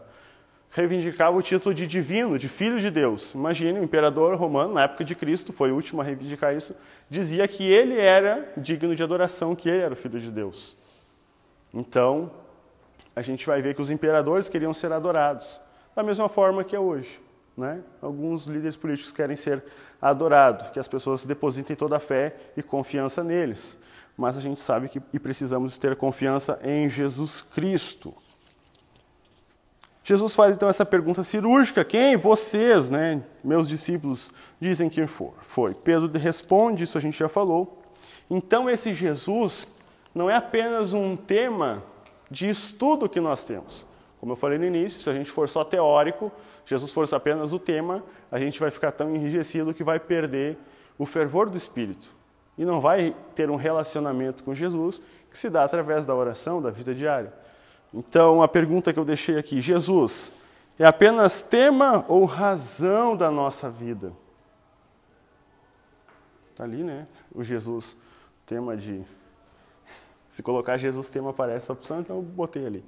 reivindicava 0.70 1.36
o 1.36 1.42
título 1.42 1.74
de 1.74 1.86
divino, 1.86 2.38
de 2.38 2.48
filho 2.48 2.78
de 2.78 2.90
Deus. 2.90 3.34
Imagine, 3.34 3.80
o 3.80 3.84
imperador 3.84 4.36
romano, 4.36 4.74
na 4.74 4.82
época 4.82 5.04
de 5.04 5.14
Cristo, 5.14 5.52
foi 5.52 5.72
o 5.72 5.74
último 5.74 6.00
a 6.00 6.04
reivindicar 6.04 6.54
isso, 6.54 6.76
dizia 7.08 7.48
que 7.48 7.64
ele 7.64 7.98
era 7.98 8.52
digno 8.56 8.94
de 8.94 9.02
adoração, 9.02 9.56
que 9.56 9.68
ele 9.68 9.82
era 9.82 9.94
o 9.94 9.96
filho 9.96 10.20
de 10.20 10.30
Deus. 10.30 10.76
Então, 11.72 12.30
a 13.16 13.22
gente 13.22 13.46
vai 13.46 13.62
ver 13.62 13.74
que 13.74 13.80
os 13.80 13.90
imperadores 13.90 14.48
queriam 14.48 14.74
ser 14.74 14.92
adorados, 14.92 15.60
da 15.98 16.02
mesma 16.04 16.28
forma 16.28 16.62
que 16.62 16.76
é 16.76 16.78
hoje. 16.78 17.18
Né? 17.56 17.80
Alguns 18.00 18.46
líderes 18.46 18.76
políticos 18.76 19.10
querem 19.10 19.34
ser 19.34 19.64
adorados, 20.00 20.68
que 20.68 20.78
as 20.78 20.86
pessoas 20.86 21.26
depositem 21.26 21.74
toda 21.74 21.96
a 21.96 21.98
fé 21.98 22.36
e 22.56 22.62
confiança 22.62 23.24
neles. 23.24 23.76
Mas 24.16 24.38
a 24.38 24.40
gente 24.40 24.60
sabe 24.60 24.88
que 24.88 25.02
e 25.12 25.18
precisamos 25.18 25.76
ter 25.76 25.96
confiança 25.96 26.60
em 26.62 26.88
Jesus 26.88 27.40
Cristo. 27.40 28.14
Jesus 30.04 30.36
faz 30.36 30.54
então 30.54 30.68
essa 30.68 30.86
pergunta 30.86 31.24
cirúrgica: 31.24 31.84
quem 31.84 32.16
vocês, 32.16 32.88
né, 32.88 33.20
meus 33.42 33.68
discípulos, 33.68 34.30
dizem 34.60 34.88
que 34.88 35.04
for? 35.08 35.34
Foi. 35.48 35.74
Pedro 35.74 36.08
responde, 36.16 36.84
isso 36.84 36.96
a 36.96 37.00
gente 37.00 37.18
já 37.18 37.28
falou. 37.28 37.82
Então 38.30 38.70
esse 38.70 38.94
Jesus 38.94 39.76
não 40.14 40.30
é 40.30 40.36
apenas 40.36 40.92
um 40.92 41.16
tema 41.16 41.82
de 42.30 42.48
estudo 42.48 43.08
que 43.08 43.18
nós 43.18 43.42
temos. 43.42 43.84
Como 44.20 44.32
eu 44.32 44.36
falei 44.36 44.58
no 44.58 44.64
início, 44.64 45.00
se 45.00 45.08
a 45.08 45.12
gente 45.12 45.30
for 45.30 45.48
só 45.48 45.64
teórico, 45.64 46.32
Jesus 46.66 46.92
for 46.92 47.08
apenas 47.14 47.52
o 47.52 47.58
tema, 47.58 48.02
a 48.30 48.38
gente 48.38 48.58
vai 48.58 48.70
ficar 48.70 48.92
tão 48.92 49.14
enrijecido 49.14 49.72
que 49.72 49.84
vai 49.84 50.00
perder 50.00 50.58
o 50.98 51.06
fervor 51.06 51.48
do 51.48 51.56
Espírito. 51.56 52.10
E 52.56 52.64
não 52.64 52.80
vai 52.80 53.14
ter 53.36 53.48
um 53.48 53.56
relacionamento 53.56 54.42
com 54.42 54.52
Jesus 54.52 55.00
que 55.30 55.38
se 55.38 55.48
dá 55.48 55.62
através 55.62 56.04
da 56.04 56.14
oração, 56.14 56.60
da 56.60 56.70
vida 56.70 56.92
diária. 56.94 57.32
Então, 57.94 58.42
a 58.42 58.48
pergunta 58.48 58.92
que 58.92 58.98
eu 58.98 59.04
deixei 59.04 59.38
aqui: 59.38 59.60
Jesus 59.60 60.32
é 60.78 60.84
apenas 60.84 61.40
tema 61.40 62.04
ou 62.08 62.24
razão 62.24 63.16
da 63.16 63.30
nossa 63.30 63.70
vida? 63.70 64.12
Está 66.50 66.64
ali, 66.64 66.82
né? 66.82 67.06
O 67.32 67.44
Jesus, 67.44 67.96
tema 68.44 68.76
de. 68.76 69.02
Se 70.28 70.42
colocar 70.42 70.76
Jesus 70.76 71.08
tema 71.08 71.30
aparece 71.30 71.66
essa 71.66 71.72
opção, 71.72 72.00
então 72.00 72.16
eu 72.16 72.22
botei 72.22 72.66
ali. 72.66 72.84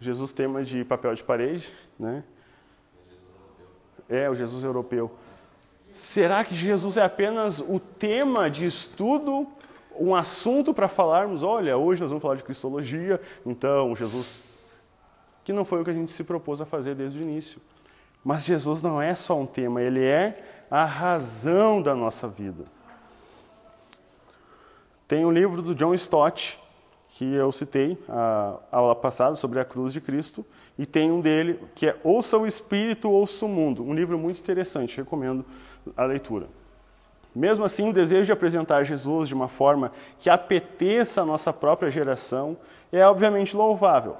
Jesus 0.00 0.32
tema 0.32 0.62
de 0.64 0.84
papel 0.84 1.14
de 1.14 1.24
parede, 1.24 1.72
né? 1.98 2.22
É, 4.08 4.30
o 4.30 4.34
Jesus 4.34 4.64
europeu. 4.64 5.10
Será 5.92 6.44
que 6.44 6.54
Jesus 6.54 6.96
é 6.96 7.02
apenas 7.02 7.60
o 7.60 7.80
tema 7.80 8.48
de 8.48 8.64
estudo 8.64 9.46
um 9.98 10.14
assunto 10.14 10.72
para 10.72 10.88
falarmos, 10.88 11.42
olha, 11.42 11.76
hoje 11.76 12.00
nós 12.00 12.10
vamos 12.10 12.22
falar 12.22 12.36
de 12.36 12.44
cristologia, 12.44 13.20
então 13.44 13.94
Jesus, 13.96 14.42
que 15.44 15.52
não 15.52 15.64
foi 15.64 15.80
o 15.80 15.84
que 15.84 15.90
a 15.90 15.94
gente 15.94 16.12
se 16.12 16.22
propôs 16.22 16.60
a 16.60 16.64
fazer 16.64 16.94
desde 16.94 17.18
o 17.18 17.22
início. 17.22 17.60
Mas 18.24 18.44
Jesus 18.44 18.82
não 18.82 19.02
é 19.02 19.14
só 19.14 19.38
um 19.38 19.46
tema, 19.46 19.82
ele 19.82 20.04
é 20.04 20.66
a 20.70 20.84
razão 20.84 21.82
da 21.82 21.94
nossa 21.94 22.28
vida. 22.28 22.64
Tem 25.06 25.24
um 25.24 25.32
livro 25.32 25.62
do 25.62 25.74
John 25.74 25.94
Stott, 25.94 26.58
que 27.10 27.34
eu 27.34 27.50
citei 27.50 27.98
a 28.08 28.58
aula 28.70 28.94
passada 28.94 29.34
sobre 29.36 29.58
a 29.58 29.64
cruz 29.64 29.92
de 29.92 30.00
Cristo, 30.00 30.44
e 30.78 30.86
tem 30.86 31.10
um 31.10 31.20
dele 31.20 31.58
que 31.74 31.86
é 31.88 31.96
Ouça 32.04 32.38
o 32.38 32.46
Espírito, 32.46 33.10
Ouça 33.10 33.46
o 33.46 33.48
Mundo, 33.48 33.82
um 33.82 33.94
livro 33.94 34.18
muito 34.18 34.38
interessante, 34.40 34.98
recomendo 34.98 35.44
a 35.96 36.04
leitura. 36.04 36.46
Mesmo 37.34 37.64
assim, 37.64 37.88
o 37.88 37.92
desejo 37.92 38.26
de 38.26 38.32
apresentar 38.32 38.84
Jesus 38.84 39.28
de 39.28 39.34
uma 39.34 39.48
forma 39.48 39.92
que 40.18 40.28
apeteça 40.28 41.22
a 41.22 41.24
nossa 41.24 41.52
própria 41.52 41.90
geração 41.90 42.56
é 42.90 43.06
obviamente 43.06 43.56
louvável. 43.56 44.16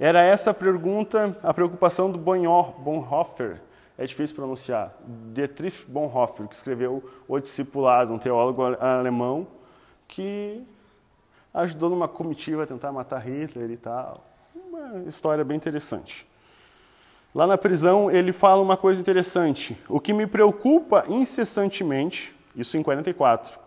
Era 0.00 0.22
essa 0.22 0.50
a 0.50 0.54
pergunta, 0.54 1.36
a 1.42 1.52
preocupação 1.52 2.10
do 2.10 2.18
Bonhoeffer, 2.18 3.60
é 3.96 4.06
difícil 4.06 4.36
pronunciar, 4.36 4.94
Dietrich 5.34 5.84
Bonhoeffer, 5.88 6.46
que 6.46 6.54
escreveu 6.54 7.02
O 7.26 7.40
Discipulado, 7.40 8.14
um 8.14 8.18
teólogo 8.18 8.62
alemão 8.62 9.46
que 10.06 10.62
ajudou 11.52 11.90
numa 11.90 12.08
comitiva 12.08 12.62
a 12.62 12.66
tentar 12.66 12.92
matar 12.92 13.18
Hitler 13.18 13.70
e 13.70 13.76
tal. 13.76 14.24
Uma 14.54 15.08
história 15.08 15.44
bem 15.44 15.56
interessante. 15.56 16.26
Lá 17.34 17.46
na 17.46 17.58
prisão, 17.58 18.10
ele 18.10 18.32
fala 18.32 18.62
uma 18.62 18.76
coisa 18.76 19.00
interessante. 19.00 19.78
O 19.88 20.00
que 20.00 20.12
me 20.12 20.26
preocupa 20.26 21.04
incessantemente, 21.08 22.34
isso 22.56 22.76
em 22.76 22.82
44, 22.82 23.58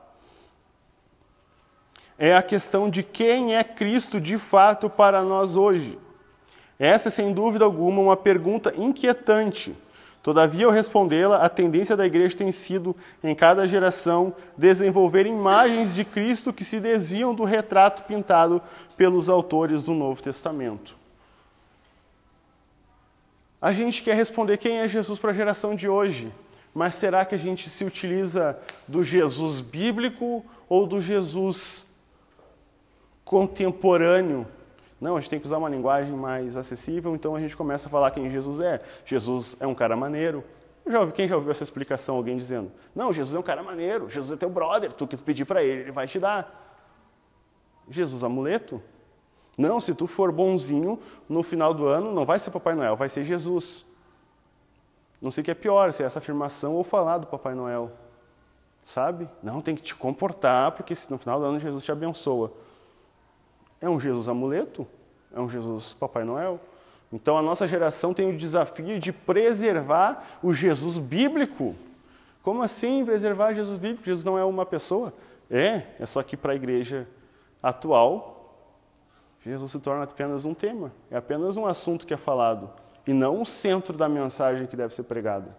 é 2.17 2.35
a 2.35 2.41
questão 2.41 2.89
de 2.89 3.01
quem 3.01 3.55
é 3.55 3.63
Cristo 3.63 4.19
de 4.21 4.38
fato 4.38 4.89
para 4.89 5.23
nós 5.23 5.55
hoje. 5.55 5.97
Essa 6.77 7.09
é, 7.09 7.11
sem 7.11 7.33
dúvida 7.33 7.63
alguma, 7.63 8.01
uma 8.01 8.17
pergunta 8.17 8.73
inquietante. 8.75 9.75
Todavia, 10.23 10.67
ao 10.67 10.71
respondê-la, 10.71 11.37
a 11.37 11.49
tendência 11.49 11.97
da 11.97 12.05
igreja 12.05 12.37
tem 12.37 12.51
sido, 12.51 12.95
em 13.23 13.33
cada 13.33 13.67
geração, 13.67 14.35
desenvolver 14.55 15.25
imagens 15.25 15.95
de 15.95 16.05
Cristo 16.05 16.53
que 16.53 16.63
se 16.63 16.79
desviam 16.79 17.33
do 17.33 17.43
retrato 17.43 18.03
pintado 18.03 18.61
pelos 18.95 19.29
autores 19.29 19.83
do 19.83 19.93
Novo 19.93 20.21
Testamento. 20.21 20.95
A 23.59 23.73
gente 23.73 24.03
quer 24.03 24.15
responder 24.15 24.57
quem 24.57 24.77
é 24.77 24.87
Jesus 24.87 25.17
para 25.17 25.31
a 25.31 25.35
geração 25.35 25.75
de 25.75 25.89
hoje, 25.89 26.31
mas 26.73 26.95
será 26.95 27.25
que 27.25 27.33
a 27.33 27.39
gente 27.39 27.67
se 27.69 27.83
utiliza 27.83 28.57
do 28.87 29.03
Jesus 29.03 29.59
bíblico 29.59 30.45
ou 30.69 30.85
do 30.85 31.01
Jesus 31.01 31.87
contemporâneo? 33.25 34.47
Não, 35.01 35.17
a 35.17 35.20
gente 35.20 35.31
tem 35.31 35.39
que 35.39 35.48
usar 35.48 35.58
uma 35.58 35.67
linguagem 35.67 36.15
mais 36.15 36.55
acessível, 36.55 37.15
então 37.15 37.36
a 37.36 37.39
gente 37.39 37.58
começa 37.58 37.88
a 37.88 37.91
falar 37.91 38.12
quem 38.12 38.29
Jesus 38.29 38.60
é. 38.60 38.79
Jesus 39.03 39.58
é 39.60 39.65
um 39.65 39.74
cara 39.74 39.98
maneiro, 39.98 40.43
quem 41.15 41.27
já 41.27 41.36
ouviu 41.36 41.51
essa 41.51 41.63
explicação? 41.63 42.17
Alguém 42.17 42.38
dizendo: 42.38 42.72
Não, 42.93 43.12
Jesus 43.12 43.36
é 43.36 43.39
um 43.39 43.43
cara 43.43 43.63
maneiro, 43.63 44.08
Jesus 44.08 44.31
é 44.31 44.36
teu 44.36 44.50
brother, 44.50 44.93
tu 44.93 45.08
que 45.08 45.17
tu 45.17 45.24
pedir 45.24 45.46
para 45.46 45.63
ele, 45.63 45.81
ele 45.81 45.91
vai 45.91 46.08
te 46.08 46.20
dar. 46.20 46.60
Jesus 47.89 48.24
amuleto? 48.24 48.79
Não, 49.58 49.79
se 49.79 49.93
tu 49.96 50.05
for 50.05 50.31
bonzinho, 50.31 51.00
no 51.27 51.41
final 51.41 51.74
do 51.74 51.88
ano 51.88 52.12
não 52.12 52.25
vai 52.25 52.38
ser 52.38 52.51
Papai 52.51 52.75
Noel, 52.75 52.96
vai 52.96 53.10
ser 53.10 53.25
Jesus. 53.25 53.88
Não 55.20 55.31
sei 55.31 55.41
o 55.41 55.46
que 55.46 55.51
é 55.51 55.55
pior, 55.55 55.91
se 55.93 56.03
é 56.03 56.05
essa 56.05 56.20
afirmação 56.20 56.75
ou 56.75 56.84
falar 56.84 57.17
do 57.17 57.27
Papai 57.27 57.55
Noel. 57.55 57.91
Sabe? 58.86 59.27
Não, 59.41 59.62
tem 59.62 59.75
que 59.75 59.81
te 59.81 59.96
comportar, 59.96 60.72
porque 60.72 60.96
no 61.10 61.17
final 61.17 61.39
do 61.39 61.46
ano 61.46 61.60
Jesus 61.60 61.84
te 61.84 61.91
abençoa. 61.91 62.51
É 63.81 63.89
um 63.89 64.00
Jesus 64.00 64.29
amuleto? 64.29 64.88
É 65.33 65.39
um 65.39 65.50
Jesus 65.50 65.93
Papai 65.93 66.23
Noel? 66.23 66.59
Então 67.11 67.38
a 67.38 67.41
nossa 67.41 67.67
geração 67.67 68.13
tem 68.13 68.29
o 68.29 68.38
desafio 68.38 69.00
de 69.00 69.11
preservar 69.11 70.39
o 70.41 70.53
Jesus 70.53 70.97
bíblico. 70.97 71.75
Como 72.41 72.61
assim 72.61 73.03
preservar 73.03 73.53
Jesus 73.53 73.77
bíblico? 73.77 74.05
Jesus 74.05 74.23
não 74.23 74.38
é 74.38 74.45
uma 74.45 74.65
pessoa? 74.65 75.13
É, 75.50 75.83
é 76.00 76.05
só 76.05 76.23
que 76.23 76.38
para 76.38 76.53
a 76.53 76.55
igreja 76.55 77.07
atual, 77.61 78.55
Jesus 79.43 79.71
se 79.71 79.79
torna 79.79 80.03
apenas 80.03 80.45
um 80.45 80.53
tema, 80.53 80.91
é 81.09 81.17
apenas 81.17 81.57
um 81.57 81.65
assunto 81.65 82.05
que 82.05 82.13
é 82.13 82.17
falado, 82.17 82.69
e 83.05 83.11
não 83.11 83.41
o 83.41 83.45
centro 83.45 83.97
da 83.97 84.07
mensagem 84.07 84.67
que 84.67 84.77
deve 84.77 84.93
ser 84.93 85.03
pregada. 85.03 85.55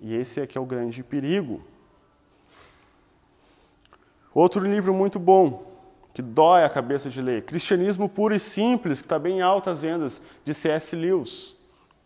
E 0.00 0.14
esse 0.14 0.40
é 0.40 0.46
que 0.46 0.56
é 0.56 0.60
o 0.60 0.66
grande 0.66 1.02
perigo. 1.02 1.62
Outro 4.34 4.60
livro 4.60 4.92
muito 4.92 5.18
bom, 5.18 5.75
que 6.16 6.22
dói 6.22 6.64
a 6.64 6.70
cabeça 6.70 7.10
de 7.10 7.20
ler, 7.20 7.42
Cristianismo 7.42 8.08
Puro 8.08 8.34
e 8.34 8.40
Simples, 8.40 9.00
que 9.00 9.04
está 9.04 9.18
bem 9.18 9.36
em 9.36 9.42
altas 9.42 9.82
vendas, 9.82 10.22
de 10.46 10.54
C.S. 10.54 10.96
Lewis. 10.96 11.54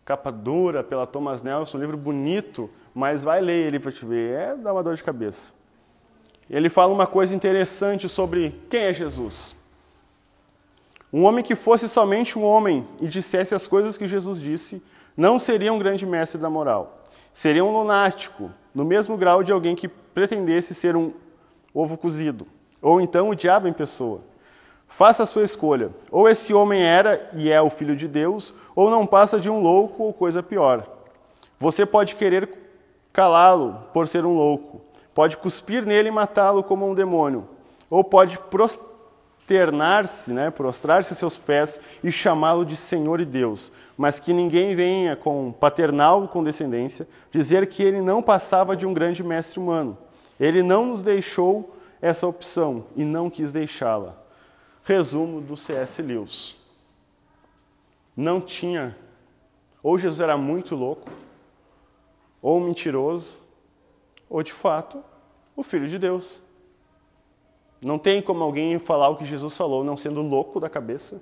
Capa 0.03 0.29
dura 0.29 0.83
pela 0.83 1.07
Thomas 1.07 1.41
Nelson, 1.41 1.77
um 1.77 1.79
livro 1.79 1.95
bonito, 1.95 2.69
mas 2.93 3.23
vai 3.23 3.39
ler 3.39 3.67
ele 3.67 3.79
para 3.79 3.89
te 3.89 4.05
ver, 4.05 4.37
é 4.37 4.55
dá 4.57 4.73
uma 4.73 4.83
dor 4.83 4.97
de 4.97 5.01
cabeça. 5.01 5.53
Ele 6.49 6.69
fala 6.69 6.93
uma 6.93 7.07
coisa 7.07 7.33
interessante 7.33 8.09
sobre 8.09 8.53
quem 8.69 8.81
é 8.81 8.93
Jesus. 8.93 9.55
Um 11.13 11.23
homem 11.23 11.41
que 11.41 11.55
fosse 11.55 11.87
somente 11.87 12.37
um 12.37 12.43
homem 12.43 12.85
e 12.99 13.07
dissesse 13.07 13.55
as 13.55 13.65
coisas 13.65 13.97
que 13.97 14.09
Jesus 14.09 14.41
disse, 14.41 14.83
não 15.15 15.39
seria 15.39 15.71
um 15.71 15.79
grande 15.79 16.05
mestre 16.05 16.37
da 16.37 16.49
moral. 16.49 17.05
Seria 17.33 17.63
um 17.63 17.71
lunático, 17.71 18.51
no 18.75 18.83
mesmo 18.83 19.15
grau 19.15 19.41
de 19.41 19.53
alguém 19.53 19.73
que 19.73 19.87
pretendesse 19.87 20.75
ser 20.75 20.97
um 20.97 21.13
ovo 21.73 21.95
cozido, 21.95 22.45
ou 22.81 22.99
então 22.99 23.29
o 23.29 23.35
diabo 23.35 23.67
em 23.67 23.73
pessoa. 23.73 24.21
Faça 24.87 25.23
a 25.23 25.25
sua 25.25 25.43
escolha. 25.43 25.89
Ou 26.11 26.27
esse 26.27 26.53
homem 26.53 26.83
era 26.83 27.29
e 27.33 27.49
é 27.49 27.61
o 27.61 27.69
filho 27.69 27.95
de 27.95 28.07
Deus, 28.07 28.53
ou 28.75 28.89
não 28.89 29.05
passa 29.05 29.39
de 29.39 29.49
um 29.49 29.61
louco 29.61 30.03
ou 30.03 30.13
coisa 30.13 30.43
pior. 30.43 30.85
Você 31.59 31.85
pode 31.85 32.15
querer 32.15 32.49
calá-lo 33.13 33.77
por 33.93 34.07
ser 34.07 34.25
um 34.25 34.35
louco, 34.35 34.81
pode 35.13 35.37
cuspir 35.37 35.85
nele 35.85 36.09
e 36.09 36.11
matá-lo 36.11 36.63
como 36.63 36.89
um 36.89 36.95
demônio, 36.95 37.47
ou 37.89 38.03
pode 38.03 38.37
prosternar-se, 38.49 40.31
né, 40.31 40.49
prostrar-se 40.49 41.13
a 41.13 41.15
seus 41.15 41.37
pés 41.37 41.79
e 42.03 42.11
chamá-lo 42.11 42.65
de 42.65 42.75
Senhor 42.75 43.19
e 43.19 43.25
Deus, 43.25 43.71
mas 43.97 44.19
que 44.19 44.33
ninguém 44.33 44.75
venha 44.75 45.15
com 45.15 45.51
paternal 45.51 46.27
condescendência 46.27 47.07
dizer 47.31 47.67
que 47.67 47.83
ele 47.83 48.01
não 48.01 48.21
passava 48.21 48.75
de 48.75 48.85
um 48.85 48.93
grande 48.93 49.23
mestre 49.23 49.59
humano. 49.59 49.97
Ele 50.39 50.63
não 50.63 50.87
nos 50.87 51.03
deixou 51.03 51.75
essa 52.01 52.27
opção 52.27 52.85
e 52.95 53.03
não 53.03 53.29
quis 53.29 53.53
deixá-la. 53.53 54.17
Resumo 54.83 55.39
do 55.39 55.55
C.S. 55.55 56.01
Lewis. 56.01 56.57
Não 58.17 58.41
tinha, 58.41 58.97
ou 59.83 59.97
Jesus 59.97 60.19
era 60.19 60.35
muito 60.35 60.75
louco, 60.75 61.09
ou 62.41 62.59
mentiroso, 62.59 63.39
ou 64.27 64.41
de 64.41 64.51
fato, 64.51 65.03
o 65.55 65.63
Filho 65.63 65.87
de 65.87 65.99
Deus. 65.99 66.41
Não 67.79 67.97
tem 67.97 68.21
como 68.21 68.43
alguém 68.43 68.77
falar 68.79 69.09
o 69.09 69.15
que 69.15 69.25
Jesus 69.25 69.55
falou 69.55 69.83
não 69.83 69.95
sendo 69.95 70.21
louco 70.21 70.59
da 70.59 70.69
cabeça, 70.69 71.21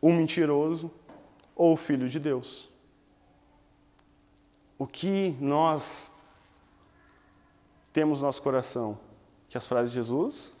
o 0.00 0.10
mentiroso 0.12 0.90
ou 1.54 1.74
o 1.74 1.76
Filho 1.76 2.08
de 2.08 2.18
Deus. 2.18 2.68
O 4.78 4.86
que 4.86 5.36
nós 5.40 6.12
temos 7.98 8.20
no 8.20 8.26
nosso 8.26 8.40
coração? 8.40 8.96
Que 9.48 9.58
as 9.58 9.66
frases 9.66 9.90
de 9.90 9.96
Jesus 9.96 10.52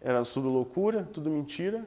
eram 0.00 0.22
tudo 0.22 0.48
loucura, 0.48 1.06
tudo 1.12 1.28
mentira, 1.28 1.86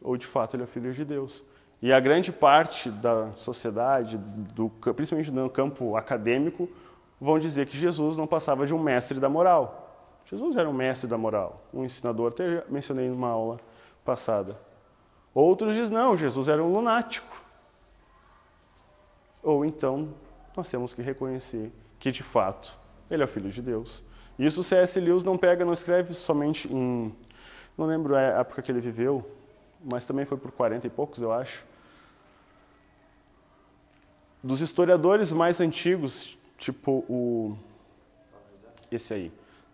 ou 0.00 0.16
de 0.16 0.26
fato 0.26 0.56
ele 0.56 0.62
é 0.62 0.66
Filho 0.66 0.94
de 0.94 1.04
Deus. 1.04 1.44
E 1.82 1.92
a 1.92 2.00
grande 2.00 2.32
parte 2.32 2.90
da 2.90 3.34
sociedade, 3.34 4.16
do, 4.16 4.70
principalmente 4.94 5.30
no 5.30 5.50
campo 5.50 5.94
acadêmico, 5.94 6.70
vão 7.20 7.38
dizer 7.38 7.66
que 7.66 7.76
Jesus 7.76 8.16
não 8.16 8.26
passava 8.26 8.66
de 8.66 8.72
um 8.72 8.82
mestre 8.82 9.20
da 9.20 9.28
moral. 9.28 10.18
Jesus 10.24 10.56
era 10.56 10.66
um 10.66 10.72
mestre 10.72 11.06
da 11.06 11.18
moral, 11.18 11.56
um 11.70 11.84
ensinador, 11.84 12.28
até 12.28 12.64
mencionei 12.66 13.10
numa 13.10 13.28
aula 13.28 13.58
passada. 14.02 14.58
Outros 15.34 15.74
dizem, 15.74 15.92
não, 15.92 16.16
Jesus 16.16 16.48
era 16.48 16.64
um 16.64 16.72
lunático. 16.72 17.44
Ou 19.42 19.66
então, 19.66 20.14
nós 20.56 20.70
temos 20.70 20.94
que 20.94 21.02
reconhecer 21.02 21.70
que, 21.98 22.10
de 22.10 22.22
fato, 22.22 22.79
ele 23.10 23.22
é 23.22 23.24
o 23.24 23.28
Filho 23.28 23.50
de 23.50 23.60
Deus. 23.60 24.04
Isso 24.38 24.64
C.S. 24.64 24.98
Lewis 24.98 25.24
não 25.24 25.36
pega, 25.36 25.64
não 25.64 25.72
escreve 25.72 26.14
somente 26.14 26.72
em. 26.72 27.14
Não 27.76 27.86
lembro 27.86 28.14
a 28.16 28.20
época 28.20 28.62
que 28.62 28.70
ele 28.70 28.80
viveu, 28.80 29.28
mas 29.84 30.06
também 30.06 30.24
foi 30.24 30.38
por 30.38 30.50
40 30.52 30.86
e 30.86 30.90
poucos, 30.90 31.20
eu 31.20 31.32
acho. 31.32 31.64
Dos 34.42 34.60
historiadores 34.60 35.32
mais 35.32 35.60
antigos, 35.60 36.38
tipo 36.56 37.04
o. 37.08 37.56
Esse 38.90 39.12
aí. 39.12 39.32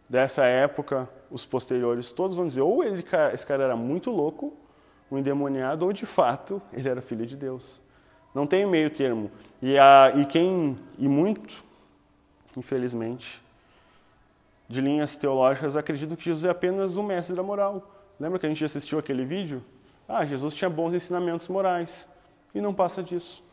Dessa 0.09 0.44
época, 0.44 1.09
os 1.31 1.44
posteriores, 1.44 2.12
todos 2.12 2.37
vão 2.37 2.46
dizer: 2.46 2.62
ou 2.62 2.83
ele, 2.83 3.05
esse 3.33 3.46
cara 3.46 3.64
era 3.64 3.77
muito 3.77 4.11
louco, 4.11 4.53
um 5.11 5.18
endemoniado, 5.18 5.85
ou 5.85 5.92
de 5.92 6.07
fato 6.07 6.61
ele 6.72 6.88
era 6.88 7.01
filho 7.01 7.27
de 7.27 7.37
Deus. 7.37 7.81
Não 8.35 8.46
tem 8.46 8.66
meio 8.66 8.90
termo. 8.90 9.31
E, 9.62 9.79
a, 9.79 10.12
e 10.16 10.27
quem. 10.27 10.79
E 10.99 11.09
muito 11.09 11.64
infelizmente, 12.57 13.42
de 14.69 14.81
linhas 14.81 15.16
teológicas 15.16 15.77
acreditam 15.77 16.16
que 16.16 16.25
Jesus 16.25 16.45
é 16.45 16.51
apenas 16.51 16.97
um 16.97 17.03
mestre 17.03 17.37
da 17.37 17.42
moral. 17.42 17.92
Lembra 18.19 18.38
que 18.38 18.47
a 18.47 18.49
gente 18.49 18.64
assistiu 18.64 18.99
aquele 18.99 19.25
vídeo? 19.25 19.62
Ah, 20.09 20.25
Jesus 20.25 20.55
tinha 20.55 20.71
bons 20.71 20.95
ensinamentos 20.95 21.47
morais. 21.49 22.09
E 22.55 22.61
não 22.61 22.75
passa 22.75 23.03
disso. 23.03 23.45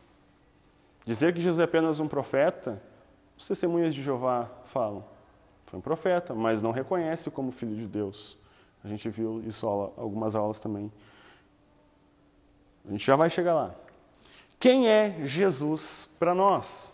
Dizer 1.04 1.34
que 1.34 1.40
Jesus 1.40 1.60
é 1.60 1.64
apenas 1.64 2.00
um 2.00 2.08
profeta, 2.08 2.82
os 3.36 3.46
testemunhas 3.46 3.94
de 3.94 4.02
Jeová 4.02 4.48
falam. 4.66 5.04
Foi 5.66 5.78
um 5.78 5.82
profeta, 5.82 6.34
mas 6.34 6.62
não 6.62 6.70
reconhece 6.70 7.30
como 7.30 7.52
filho 7.52 7.76
de 7.76 7.86
Deus. 7.86 8.38
A 8.82 8.88
gente 8.88 9.08
viu 9.08 9.42
isso 9.46 9.66
algumas 9.66 10.34
aulas 10.34 10.58
também. 10.58 10.90
A 12.86 12.92
gente 12.92 13.04
já 13.04 13.16
vai 13.16 13.30
chegar 13.30 13.54
lá. 13.54 13.74
Quem 14.58 14.88
é 14.88 15.20
Jesus 15.24 16.08
para 16.18 16.34
nós? 16.34 16.93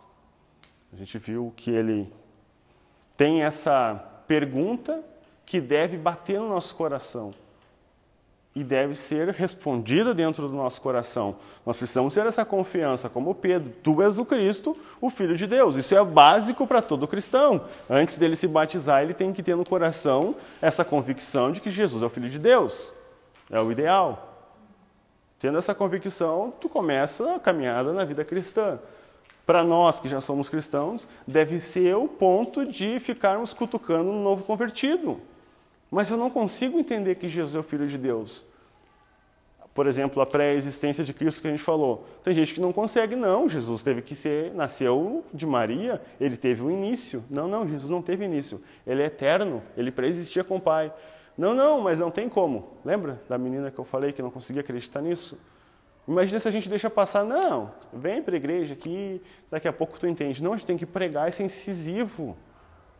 A 0.92 0.96
gente 0.96 1.18
viu 1.18 1.52
que 1.56 1.70
ele 1.70 2.12
tem 3.16 3.42
essa 3.42 3.94
pergunta 4.26 5.02
que 5.46 5.60
deve 5.60 5.96
bater 5.96 6.38
no 6.38 6.48
nosso 6.48 6.74
coração 6.74 7.32
e 8.54 8.64
deve 8.64 8.96
ser 8.96 9.28
respondida 9.28 10.12
dentro 10.12 10.48
do 10.48 10.54
nosso 10.54 10.80
coração. 10.80 11.36
Nós 11.64 11.76
precisamos 11.76 12.14
ter 12.14 12.26
essa 12.26 12.44
confiança, 12.44 13.08
como 13.08 13.34
Pedro: 13.34 13.72
Tu 13.82 14.02
és 14.02 14.18
o 14.18 14.24
Cristo, 14.24 14.76
o 15.00 15.08
Filho 15.08 15.36
de 15.36 15.46
Deus. 15.46 15.76
Isso 15.76 15.94
é 15.94 16.04
básico 16.04 16.66
para 16.66 16.82
todo 16.82 17.06
cristão. 17.06 17.64
Antes 17.88 18.18
dele 18.18 18.34
se 18.34 18.48
batizar, 18.48 19.02
ele 19.02 19.14
tem 19.14 19.32
que 19.32 19.42
ter 19.42 19.56
no 19.56 19.64
coração 19.64 20.34
essa 20.60 20.84
convicção 20.84 21.52
de 21.52 21.60
que 21.60 21.70
Jesus 21.70 22.02
é 22.02 22.06
o 22.06 22.10
Filho 22.10 22.28
de 22.28 22.38
Deus. 22.38 22.92
É 23.48 23.60
o 23.60 23.70
ideal. 23.70 24.26
Tendo 25.38 25.58
essa 25.58 25.74
convicção, 25.74 26.52
tu 26.60 26.68
começa 26.68 27.36
a 27.36 27.38
caminhada 27.38 27.92
na 27.92 28.04
vida 28.04 28.24
cristã 28.24 28.78
para 29.46 29.64
nós 29.64 29.98
que 29.98 30.08
já 30.08 30.20
somos 30.20 30.48
cristãos, 30.48 31.08
deve 31.26 31.60
ser 31.60 31.96
o 31.96 32.06
ponto 32.06 32.64
de 32.64 33.00
ficarmos 33.00 33.52
cutucando 33.52 34.10
um 34.10 34.22
novo 34.22 34.44
convertido. 34.44 35.20
Mas 35.90 36.10
eu 36.10 36.16
não 36.16 36.30
consigo 36.30 36.78
entender 36.78 37.16
que 37.16 37.28
Jesus 37.28 37.56
é 37.56 37.58
o 37.58 37.62
Filho 37.62 37.86
de 37.86 37.98
Deus. 37.98 38.44
Por 39.74 39.86
exemplo, 39.86 40.20
a 40.20 40.26
pré-existência 40.26 41.04
de 41.04 41.12
Cristo 41.12 41.40
que 41.40 41.48
a 41.48 41.50
gente 41.50 41.62
falou. 41.62 42.06
Tem 42.22 42.34
gente 42.34 42.54
que 42.54 42.60
não 42.60 42.72
consegue, 42.72 43.16
não. 43.16 43.48
Jesus 43.48 43.82
teve 43.82 44.02
que 44.02 44.14
ser, 44.14 44.52
nasceu 44.52 45.24
de 45.32 45.46
Maria, 45.46 46.00
ele 46.20 46.36
teve 46.36 46.62
um 46.62 46.70
início. 46.70 47.24
Não, 47.30 47.48
não, 47.48 47.68
Jesus 47.68 47.88
não 47.88 48.02
teve 48.02 48.24
início. 48.24 48.60
Ele 48.86 49.02
é 49.02 49.06
eterno, 49.06 49.62
ele 49.76 49.90
pré-existia 49.90 50.42
com 50.42 50.56
o 50.56 50.60
Pai. 50.60 50.92
Não, 51.38 51.54
não, 51.54 51.80
mas 51.80 51.98
não 51.98 52.10
tem 52.10 52.28
como. 52.28 52.68
Lembra 52.84 53.22
da 53.28 53.38
menina 53.38 53.70
que 53.70 53.78
eu 53.78 53.84
falei 53.84 54.12
que 54.12 54.20
não 54.20 54.30
conseguia 54.30 54.60
acreditar 54.60 55.00
nisso? 55.00 55.38
Imagina 56.06 56.40
se 56.40 56.48
a 56.48 56.50
gente 56.50 56.68
deixa 56.68 56.90
passar, 56.90 57.24
não, 57.24 57.70
vem 57.92 58.22
para 58.22 58.34
a 58.34 58.36
igreja 58.36 58.74
aqui, 58.74 59.22
daqui 59.50 59.68
a 59.68 59.72
pouco 59.72 59.98
tu 59.98 60.06
entende. 60.06 60.42
Não, 60.42 60.54
a 60.54 60.56
gente 60.56 60.66
tem 60.66 60.76
que 60.76 60.86
pregar, 60.86 61.28
isso 61.28 61.42
é 61.42 61.44
incisivo. 61.44 62.36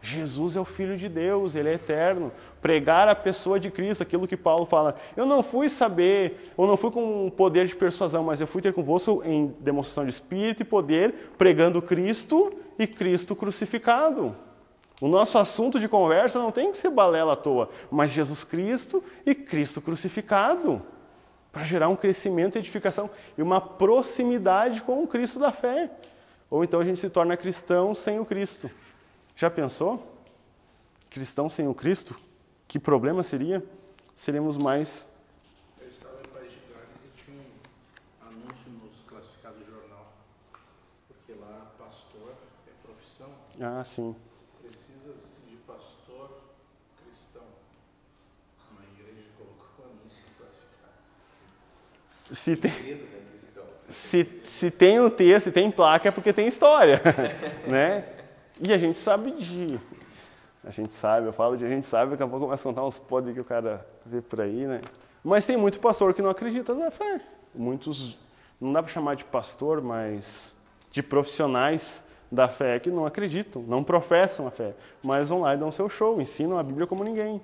Jesus 0.03 0.57
é 0.57 0.61
o 0.61 0.65
Filho 0.65 0.97
de 0.97 1.09
Deus, 1.09 1.55
ele 1.55 1.69
é 1.69 1.75
eterno. 1.75 2.33
Pregar 2.63 3.09
a 3.09 3.15
pessoa 3.15 3.61
de 3.61 3.71
Cristo, 3.71 4.03
aquilo 4.03 4.27
que 4.27 4.37
Paulo 4.37 4.65
fala. 4.65 4.97
Eu 5.17 5.27
não 5.27 5.43
fui 5.43 5.69
saber, 5.69 6.53
ou 6.57 6.67
não 6.67 6.77
fui 6.77 6.91
com 6.91 7.31
poder 7.37 7.67
de 7.67 7.77
persuasão, 7.77 8.25
mas 8.25 8.41
eu 8.41 8.47
fui 8.47 8.63
ter 8.63 8.73
convosco 8.73 9.23
em 9.25 9.55
demonstração 9.61 10.05
de 10.05 10.11
espírito 10.11 10.63
e 10.63 10.65
poder, 10.65 11.33
pregando 11.37 11.83
Cristo 11.83 12.53
e 12.79 12.87
Cristo 12.87 13.37
crucificado. 13.37 14.35
O 15.01 15.09
nosso 15.09 15.39
assunto 15.39 15.79
de 15.79 15.89
conversa 15.89 16.39
não 16.39 16.51
tem 16.51 16.71
que 16.71 16.79
ser 16.79 16.91
balela 16.91 17.33
à 17.33 17.37
toa, 17.37 17.71
mas 17.91 18.11
Jesus 18.11 18.45
Cristo 18.45 19.03
e 19.25 19.35
Cristo 19.35 19.81
crucificado. 19.81 20.83
Para 21.53 21.65
gerar 21.65 21.89
um 21.89 21.97
crescimento, 21.97 22.57
edificação 22.57 23.11
e 23.37 23.43
uma 23.43 23.61
proximidade 23.61 24.83
com 24.83 25.03
o 25.03 25.07
Cristo 25.07 25.39
da 25.39 25.51
fé. 25.51 25.91
Ou 26.49 26.63
então 26.65 26.81
a 26.81 26.85
gente 26.85 27.01
se 27.01 27.11
torna 27.11 27.37
cristão 27.37 27.95
sem 27.95 28.19
o 28.19 28.25
Cristo. 28.25 28.71
Já 29.37 29.51
pensou? 29.51 30.17
Cristão 31.09 31.49
sem 31.49 31.67
o 31.67 31.75
Cristo? 31.75 32.15
Que 32.69 32.79
problema 32.79 33.23
seria? 33.23 33.65
Seríamos 34.15 34.57
mais. 34.57 35.09
Eu 35.81 35.89
estava 35.89 36.21
em 36.25 36.29
País 36.29 36.53
de 36.53 36.59
Gales 36.59 36.89
e 37.05 37.25
tinha 37.25 37.39
um 37.41 38.29
anúncio 38.29 38.71
nos 38.71 39.01
classificados 39.09 39.59
do 39.61 39.73
jornal. 39.73 40.13
Porque 41.09 41.33
lá, 41.41 41.73
pastor 41.79 42.35
é 42.69 42.87
profissão. 42.87 43.31
Ah, 43.61 43.83
sim. 43.83 44.15
Precisa-se 44.63 45.41
de 45.49 45.57
pastor 45.67 46.31
cristão. 47.03 47.43
Uma 48.71 48.83
igreja 48.83 49.27
colocou 49.39 49.87
o 49.87 49.89
anúncio 49.89 50.19
no 50.29 50.35
classificado. 50.37 51.01
Se 52.33 52.57
tem, 52.57 53.01
se, 53.89 54.25
se 54.45 54.71
tem 54.71 55.01
o 55.01 55.11
texto, 55.11 55.45
se 55.47 55.53
tem 55.53 55.71
placa, 55.71 56.09
é 56.09 56.13
porque 56.13 56.33
tem 56.33 56.47
história. 56.47 57.01
né? 57.67 58.05
E 58.61 58.73
a 58.73 58.79
gente 58.79 58.99
sabe 58.99 59.33
de. 59.33 59.81
A 60.63 60.71
gente 60.71 60.95
sabe, 60.95 61.27
eu 61.27 61.33
falo 61.33 61.57
de 61.57 61.65
a 61.65 61.69
gente 61.69 61.87
sabe, 61.87 62.11
daqui 62.11 62.23
a 62.23 62.27
pouco 62.27 62.45
começa 62.45 62.69
a 62.69 62.71
contar 62.71 62.85
uns 62.85 62.99
podres 62.99 63.35
que 63.35 63.41
o 63.41 63.45
cara 63.45 63.87
vê 64.05 64.21
por 64.21 64.41
aí, 64.41 64.67
né? 64.67 64.83
Mas 65.25 65.47
tem 65.47 65.57
muito 65.57 65.81
pastor 65.81 66.13
que 66.13 66.21
não 66.21 66.31
acredita 66.31 66.75
na 66.75 66.91
fé. 66.91 67.21
Muitos, 67.55 68.19
não 68.61 68.73
dá 68.73 68.83
para 68.83 68.93
chamar 68.93 69.17
de 69.17 69.25
pastor, 69.25 69.81
mas 69.81 70.55
de 70.91 71.03
profissionais 71.03 72.05
da 72.31 72.47
fé 72.47 72.79
que 72.79 72.91
não 72.91 73.07
acreditam, 73.07 73.63
não 73.63 73.83
professam 73.83 74.47
a 74.47 74.51
fé, 74.51 74.75
mas 75.03 75.31
vão 75.31 75.41
lá 75.41 75.55
e 75.55 75.59
dão 75.59 75.73
seu 75.73 75.89
show, 75.89 76.21
ensinam 76.21 76.59
a 76.59 76.63
Bíblia 76.63 76.87
como 76.87 77.03
ninguém. 77.03 77.41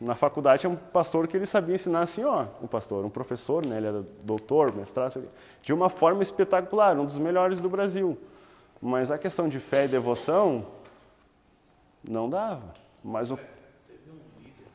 Na 0.00 0.14
faculdade 0.14 0.60
tinha 0.60 0.70
um 0.70 0.76
pastor 0.76 1.26
que 1.26 1.36
ele 1.36 1.46
sabia 1.46 1.74
ensinar 1.74 2.00
assim, 2.00 2.22
ó, 2.22 2.46
um 2.62 2.66
pastor, 2.66 3.04
um 3.04 3.08
professor, 3.10 3.64
né, 3.64 3.78
ele 3.78 3.86
era 3.86 4.04
doutor, 4.22 4.74
mestrado, 4.74 5.24
de 5.62 5.72
uma 5.72 5.88
forma 5.88 6.22
espetacular, 6.22 6.98
um 6.98 7.06
dos 7.06 7.16
melhores 7.18 7.60
do 7.60 7.68
Brasil. 7.70 8.18
Mas 8.80 9.10
a 9.10 9.16
questão 9.16 9.48
de 9.48 9.58
fé 9.58 9.86
e 9.86 9.88
devoção 9.88 10.66
não 12.06 12.28
dava. 12.28 12.74
Mas 13.02 13.30
o 13.30 13.36
Teve 13.86 14.10
um 14.10 14.20
líder 14.38 14.68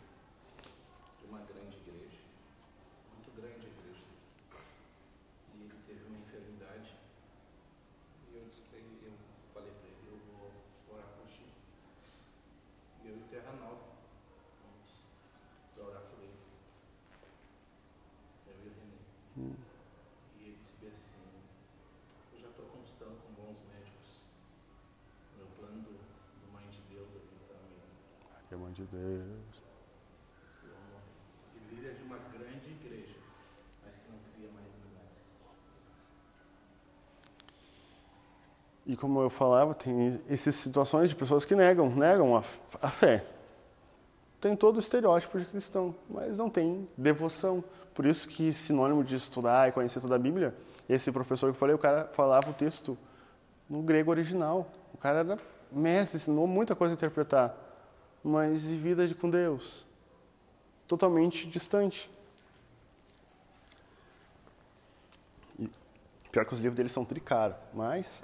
de 1.22 1.28
uma 1.30 1.40
grande 1.40 1.78
igreja, 1.78 2.18
muito 3.14 3.32
grande 3.40 3.68
a 3.68 3.70
igreja, 3.70 4.04
e 5.54 5.64
ele 5.64 5.76
teve 5.86 6.04
uma 6.08 6.18
enfermidade. 6.18 6.96
E 8.32 8.36
eu 8.36 8.42
disse 8.50 8.62
pra 8.70 8.80
ele, 8.80 8.98
eu 9.06 9.14
falei 9.54 9.72
para 9.72 9.88
ele, 9.88 10.08
eu 10.10 10.18
vou 10.34 10.52
orar 10.96 11.08
por 11.16 11.28
ti. 11.28 11.46
E 13.04 13.08
eu 13.08 13.16
e 13.16 13.20
o 13.20 13.24
Terranal, 13.30 13.78
vamos 14.64 14.90
pra 15.76 15.84
orar 15.86 16.02
por 16.10 16.20
ele. 16.24 16.40
Eu 18.48 18.56
e 18.56 18.68
o 18.68 18.74
René. 18.80 19.00
E 20.40 20.44
ele 20.48 20.58
disse 20.62 20.76
bem 20.82 20.90
assim, 20.92 21.12
eu 22.34 22.40
já 22.40 22.48
estou 22.48 22.66
constando 22.66 23.16
com 23.24 23.32
bons 23.42 23.62
médicos. 23.72 24.20
Meu 25.38 25.48
plano 25.60 25.82
do, 25.84 25.92
do 25.92 26.48
Mãe 26.54 26.68
de 26.70 26.80
Deus 26.94 27.10
aqui 27.16 27.36
está 27.42 27.56
me 27.56 27.76
Pelo 28.50 28.62
amor 28.64 28.74
de 28.74 28.84
Deus. 28.84 29.62
e 31.56 31.76
líder 31.76 31.94
de 31.96 32.04
uma 32.04 32.18
grande 32.18 32.70
igreja, 32.72 33.16
mas 33.84 33.96
que 33.96 34.10
não 34.12 34.20
cria 34.34 34.50
mais 34.52 34.68
milagres. 34.84 35.24
E 38.91 38.97
como 38.97 39.21
eu 39.21 39.30
falava, 39.30 39.73
tem 39.73 40.21
essas 40.30 40.54
situações 40.58 41.10
de 41.10 41.15
pessoas 41.15 41.45
que 41.45 41.56
negam, 41.56 41.89
negam 41.89 42.36
a, 42.36 42.43
a 42.82 42.89
fé. 42.89 43.23
Tem 44.41 44.54
todo 44.54 44.75
o 44.75 44.80
estereótipo 44.80 45.39
de 45.39 45.45
cristão, 45.45 45.95
mas 46.10 46.38
não 46.38 46.49
tem 46.49 46.86
devoção. 46.97 47.63
Por 47.95 48.06
isso 48.06 48.27
que 48.27 48.51
sinônimo 48.51 49.01
de 49.01 49.15
estudar 49.15 49.69
e 49.69 49.71
conhecer 49.71 50.01
toda 50.01 50.15
a 50.15 50.19
Bíblia, 50.19 50.54
esse 50.89 51.10
professor 51.10 51.45
que 51.45 51.56
eu 51.56 51.60
falei, 51.60 51.73
o 51.73 51.80
cara 51.80 52.10
falava 52.12 52.49
o 52.49 52.54
texto 52.54 52.97
no 53.69 53.82
grego 53.82 54.12
original. 54.12 54.69
O 54.93 54.97
cara 54.97 55.19
era 55.19 55.39
mestre, 55.71 56.17
ensinou 56.17 56.45
muita 56.45 56.75
coisa 56.75 56.93
a 56.93 56.95
interpretar, 56.95 57.56
mas 58.21 58.65
e 58.65 58.75
vida 58.75 59.08
com 59.15 59.30
Deus? 59.30 59.88
Totalmente 60.86 61.47
distante. 61.47 62.12
E 65.58 65.69
pior 66.30 66.45
que 66.45 66.51
os 66.51 66.60
livros 66.60 66.75
dele 66.75 66.89
são 66.89 67.06
tricaros, 67.06 67.56
mas 67.73 68.21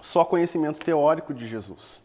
só 0.00 0.24
conhecimento 0.24 0.80
teórico 0.80 1.34
de 1.34 1.46
Jesus. 1.46 2.00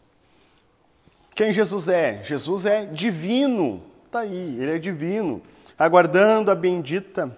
Quem 1.34 1.52
Jesus 1.52 1.88
é? 1.88 2.22
Jesus 2.22 2.64
é 2.66 2.86
divino. 2.86 3.82
Está 4.06 4.20
aí, 4.20 4.56
ele 4.60 4.76
é 4.76 4.78
divino, 4.78 5.42
aguardando 5.76 6.50
a 6.50 6.54
bendita 6.54 7.36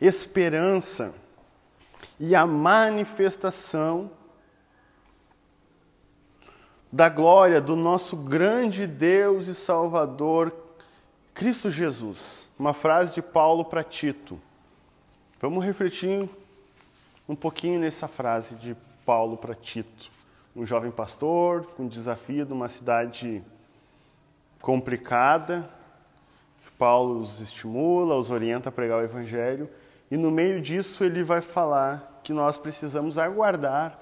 esperança 0.00 1.14
e 2.18 2.34
a 2.34 2.46
manifestação 2.46 4.10
da 6.90 7.08
glória 7.08 7.60
do 7.60 7.76
nosso 7.76 8.16
grande 8.16 8.86
Deus 8.86 9.48
e 9.48 9.54
Salvador, 9.54 10.54
Cristo 11.34 11.70
Jesus. 11.70 12.48
Uma 12.58 12.72
frase 12.72 13.14
de 13.14 13.20
Paulo 13.20 13.64
para 13.64 13.84
Tito. 13.84 14.40
Vamos 15.40 15.64
refletir 15.64 16.28
um 17.28 17.36
pouquinho 17.36 17.78
nessa 17.78 18.08
frase 18.08 18.54
de 18.54 18.74
Paulo 19.06 19.36
para 19.36 19.54
Tito. 19.54 20.10
Um 20.54 20.66
jovem 20.66 20.90
pastor 20.90 21.64
com 21.76 21.86
desafio 21.86 22.44
de 22.44 22.52
uma 22.52 22.68
cidade 22.68 23.40
complicada. 24.60 25.70
Paulo 26.76 27.20
os 27.20 27.40
estimula, 27.40 28.16
os 28.16 28.30
orienta 28.30 28.68
a 28.68 28.72
pregar 28.72 28.98
o 28.98 29.04
evangelho, 29.04 29.70
e 30.10 30.16
no 30.16 30.30
meio 30.30 30.60
disso 30.60 31.04
ele 31.04 31.22
vai 31.22 31.40
falar 31.40 32.20
que 32.22 32.34
nós 32.34 32.58
precisamos 32.58 33.16
aguardar 33.16 33.98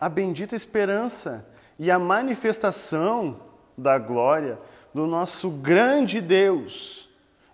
a 0.00 0.08
bendita 0.08 0.56
esperança 0.56 1.46
e 1.78 1.90
a 1.90 1.98
manifestação 1.98 3.38
da 3.78 3.96
glória 3.96 4.58
do 4.92 5.06
nosso 5.06 5.50
grande 5.50 6.20
Deus 6.20 7.08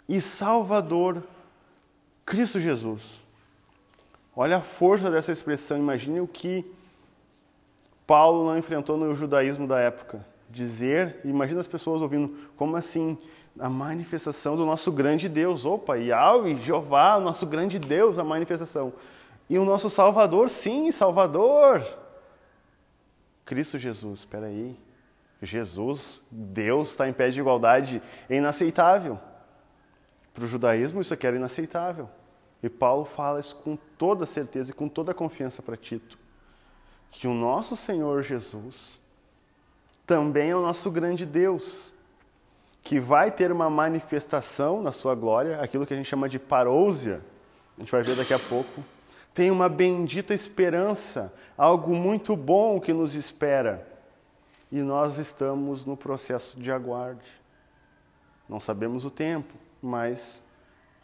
e 0.08 0.20
Salvador, 0.20 1.22
Cristo 2.24 2.58
Jesus. 2.58 3.22
Olha 4.34 4.58
a 4.58 4.60
força 4.60 5.10
dessa 5.10 5.32
expressão, 5.32 5.78
imagine 5.78 6.20
o 6.20 6.26
que 6.26 6.64
Paulo 8.06 8.44
não 8.44 8.58
enfrentou 8.58 8.96
no 8.96 9.14
judaísmo 9.14 9.66
da 9.66 9.78
época. 9.78 10.24
Dizer, 10.48 11.20
imagina 11.24 11.60
as 11.60 11.68
pessoas 11.68 12.02
ouvindo, 12.02 12.36
como 12.56 12.76
assim? 12.76 13.16
A 13.58 13.68
manifestação 13.68 14.56
do 14.56 14.64
nosso 14.64 14.90
grande 14.90 15.28
Deus. 15.28 15.64
Opa, 15.64 15.96
Yahweh, 15.96 16.56
Jeová, 16.56 17.16
o 17.16 17.20
nosso 17.20 17.46
grande 17.46 17.78
Deus, 17.78 18.18
a 18.18 18.24
manifestação. 18.24 18.92
E 19.48 19.58
o 19.58 19.64
nosso 19.64 19.90
Salvador, 19.90 20.50
sim, 20.50 20.90
Salvador. 20.90 21.84
Cristo 23.44 23.78
Jesus, 23.78 24.20
espera 24.20 24.46
aí. 24.46 24.76
Jesus, 25.42 26.20
Deus, 26.30 26.90
está 26.90 27.08
em 27.08 27.12
pé 27.12 27.30
de 27.30 27.40
igualdade, 27.40 28.02
é 28.28 28.36
inaceitável. 28.36 29.18
Para 30.34 30.44
o 30.44 30.46
judaísmo 30.46 31.00
isso 31.00 31.14
aqui 31.14 31.26
era 31.26 31.36
inaceitável. 31.36 32.08
E 32.62 32.68
Paulo 32.68 33.04
fala 33.04 33.40
isso 33.40 33.56
com 33.56 33.76
toda 33.96 34.26
certeza 34.26 34.70
e 34.70 34.74
com 34.74 34.88
toda 34.88 35.14
confiança 35.14 35.62
para 35.62 35.76
Tito. 35.76 36.18
Que 37.10 37.26
o 37.26 37.34
nosso 37.34 37.76
Senhor 37.76 38.22
Jesus 38.22 39.00
também 40.06 40.50
é 40.50 40.56
o 40.56 40.60
nosso 40.60 40.90
grande 40.90 41.24
Deus, 41.24 41.94
que 42.82 42.98
vai 42.98 43.30
ter 43.30 43.52
uma 43.52 43.70
manifestação 43.70 44.82
na 44.82 44.90
sua 44.90 45.14
glória, 45.14 45.60
aquilo 45.60 45.86
que 45.86 45.94
a 45.94 45.96
gente 45.96 46.08
chama 46.08 46.28
de 46.28 46.38
parousia, 46.38 47.20
a 47.76 47.80
gente 47.80 47.92
vai 47.92 48.02
ver 48.02 48.16
daqui 48.16 48.34
a 48.34 48.38
pouco. 48.38 48.82
Tem 49.32 49.50
uma 49.50 49.68
bendita 49.68 50.34
esperança, 50.34 51.32
algo 51.56 51.94
muito 51.94 52.34
bom 52.34 52.80
que 52.80 52.92
nos 52.92 53.14
espera. 53.14 53.86
E 54.70 54.82
nós 54.82 55.18
estamos 55.18 55.84
no 55.86 55.96
processo 55.96 56.60
de 56.60 56.70
aguarde. 56.70 57.30
Não 58.48 58.60
sabemos 58.60 59.04
o 59.04 59.10
tempo, 59.10 59.54
mas 59.80 60.44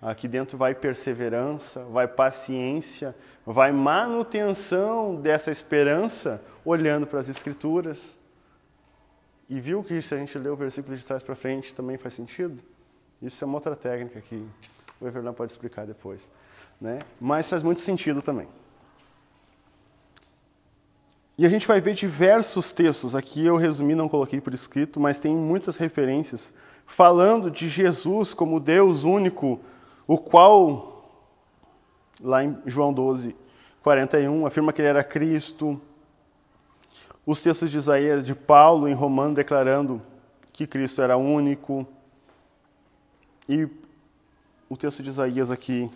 aqui 0.00 0.28
dentro 0.28 0.58
vai 0.58 0.74
perseverança, 0.74 1.84
vai 1.84 2.06
paciência, 2.06 3.14
vai 3.44 3.72
manutenção 3.72 5.16
dessa 5.16 5.50
esperança, 5.50 6.42
olhando 6.64 7.06
para 7.06 7.20
as 7.20 7.28
Escrituras. 7.28 8.18
E 9.48 9.60
viu 9.60 9.82
que 9.82 10.02
se 10.02 10.14
a 10.14 10.18
gente 10.18 10.36
ler 10.38 10.50
o 10.50 10.56
versículo 10.56 10.96
de 10.96 11.04
trás 11.04 11.22
para 11.22 11.34
frente 11.34 11.74
também 11.74 11.96
faz 11.96 12.14
sentido? 12.14 12.62
Isso 13.22 13.42
é 13.42 13.46
uma 13.46 13.56
outra 13.56 13.76
técnica 13.76 14.20
que 14.20 14.44
o 15.00 15.06
Everlan 15.06 15.32
pode 15.32 15.52
explicar 15.52 15.86
depois. 15.86 16.30
Né? 16.80 16.98
Mas 17.20 17.48
faz 17.48 17.62
muito 17.62 17.80
sentido 17.80 18.20
também. 18.20 18.48
E 21.38 21.44
a 21.44 21.48
gente 21.50 21.66
vai 21.66 21.80
ver 21.80 21.94
diversos 21.94 22.72
textos, 22.72 23.14
aqui 23.14 23.44
eu 23.44 23.56
resumi, 23.56 23.94
não 23.94 24.08
coloquei 24.08 24.40
por 24.40 24.54
escrito, 24.54 24.98
mas 24.98 25.20
tem 25.20 25.36
muitas 25.36 25.76
referências 25.76 26.54
falando 26.86 27.50
de 27.50 27.68
Jesus 27.68 28.32
como 28.32 28.58
Deus 28.58 29.04
único, 29.04 29.60
o 30.06 30.18
qual, 30.18 31.04
lá 32.20 32.44
em 32.44 32.56
João 32.66 32.92
12, 32.92 33.34
41, 33.82 34.46
afirma 34.46 34.72
que 34.72 34.80
ele 34.80 34.88
era 34.88 35.02
Cristo. 35.02 35.80
Os 37.24 37.42
textos 37.42 37.70
de 37.70 37.78
Isaías, 37.78 38.24
de 38.24 38.34
Paulo 38.34 38.88
em 38.88 38.94
Romano, 38.94 39.34
declarando 39.34 40.00
que 40.52 40.66
Cristo 40.66 41.02
era 41.02 41.16
único. 41.16 41.86
E 43.48 43.68
o 44.68 44.76
texto 44.76 45.02
de 45.02 45.10
Isaías 45.10 45.50
aqui, 45.50 45.88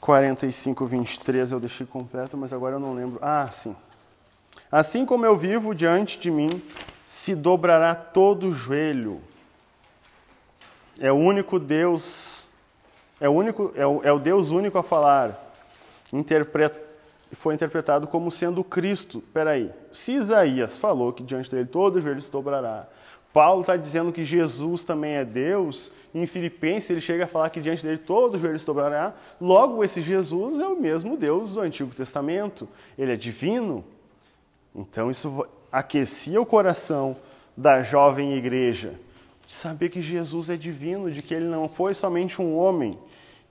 45, 0.00 0.86
23, 0.86 1.52
eu 1.52 1.60
deixei 1.60 1.86
completo, 1.86 2.36
mas 2.36 2.52
agora 2.52 2.76
eu 2.76 2.80
não 2.80 2.94
lembro. 2.94 3.18
Ah, 3.20 3.50
sim. 3.50 3.74
Assim 4.70 5.04
como 5.04 5.26
eu 5.26 5.36
vivo 5.36 5.74
diante 5.74 6.18
de 6.18 6.30
mim, 6.30 6.48
se 7.06 7.34
dobrará 7.34 7.94
todo 7.94 8.48
o 8.48 8.52
joelho. 8.52 9.20
É 10.98 11.12
o 11.12 11.16
único 11.16 11.58
Deus, 11.58 12.48
é 13.20 13.28
o, 13.28 13.32
único, 13.32 13.72
é 13.74 13.86
o, 13.86 14.00
é 14.02 14.12
o 14.12 14.18
Deus 14.18 14.50
único 14.50 14.78
a 14.78 14.82
falar. 14.82 15.52
Interpret, 16.12 16.72
foi 17.32 17.54
interpretado 17.54 18.06
como 18.06 18.30
sendo 18.30 18.64
Cristo. 18.64 19.22
Peraí, 19.32 19.70
se 19.92 20.12
Isaías 20.12 20.78
falou 20.78 21.12
que 21.12 21.22
diante 21.22 21.50
dele 21.50 21.66
todo 21.66 22.00
joelho 22.00 22.22
se 22.22 22.30
dobrará, 22.30 22.86
Paulo 23.36 23.60
está 23.60 23.76
dizendo 23.76 24.12
que 24.12 24.24
Jesus 24.24 24.82
também 24.82 25.16
é 25.16 25.24
Deus, 25.24 25.92
em 26.14 26.26
Filipenses 26.26 26.88
ele 26.88 27.02
chega 27.02 27.24
a 27.24 27.26
falar 27.26 27.50
que 27.50 27.60
diante 27.60 27.82
dele 27.84 27.98
todo 27.98 28.38
joelho 28.38 28.58
se 28.58 28.64
dobrará, 28.64 29.12
logo 29.38 29.84
esse 29.84 30.00
Jesus 30.00 30.58
é 30.58 30.66
o 30.66 30.80
mesmo 30.80 31.18
Deus 31.18 31.52
do 31.52 31.60
Antigo 31.60 31.94
Testamento, 31.94 32.66
ele 32.96 33.12
é 33.12 33.16
divino. 33.16 33.84
Então 34.74 35.10
isso 35.10 35.46
aquecia 35.70 36.40
o 36.40 36.46
coração 36.46 37.14
da 37.54 37.82
jovem 37.82 38.32
igreja, 38.32 38.94
saber 39.48 39.88
que 39.88 40.02
Jesus 40.02 40.50
é 40.50 40.56
divino, 40.56 41.10
de 41.10 41.22
que 41.22 41.34
ele 41.34 41.46
não 41.46 41.68
foi 41.68 41.94
somente 41.94 42.40
um 42.40 42.56
homem. 42.56 42.98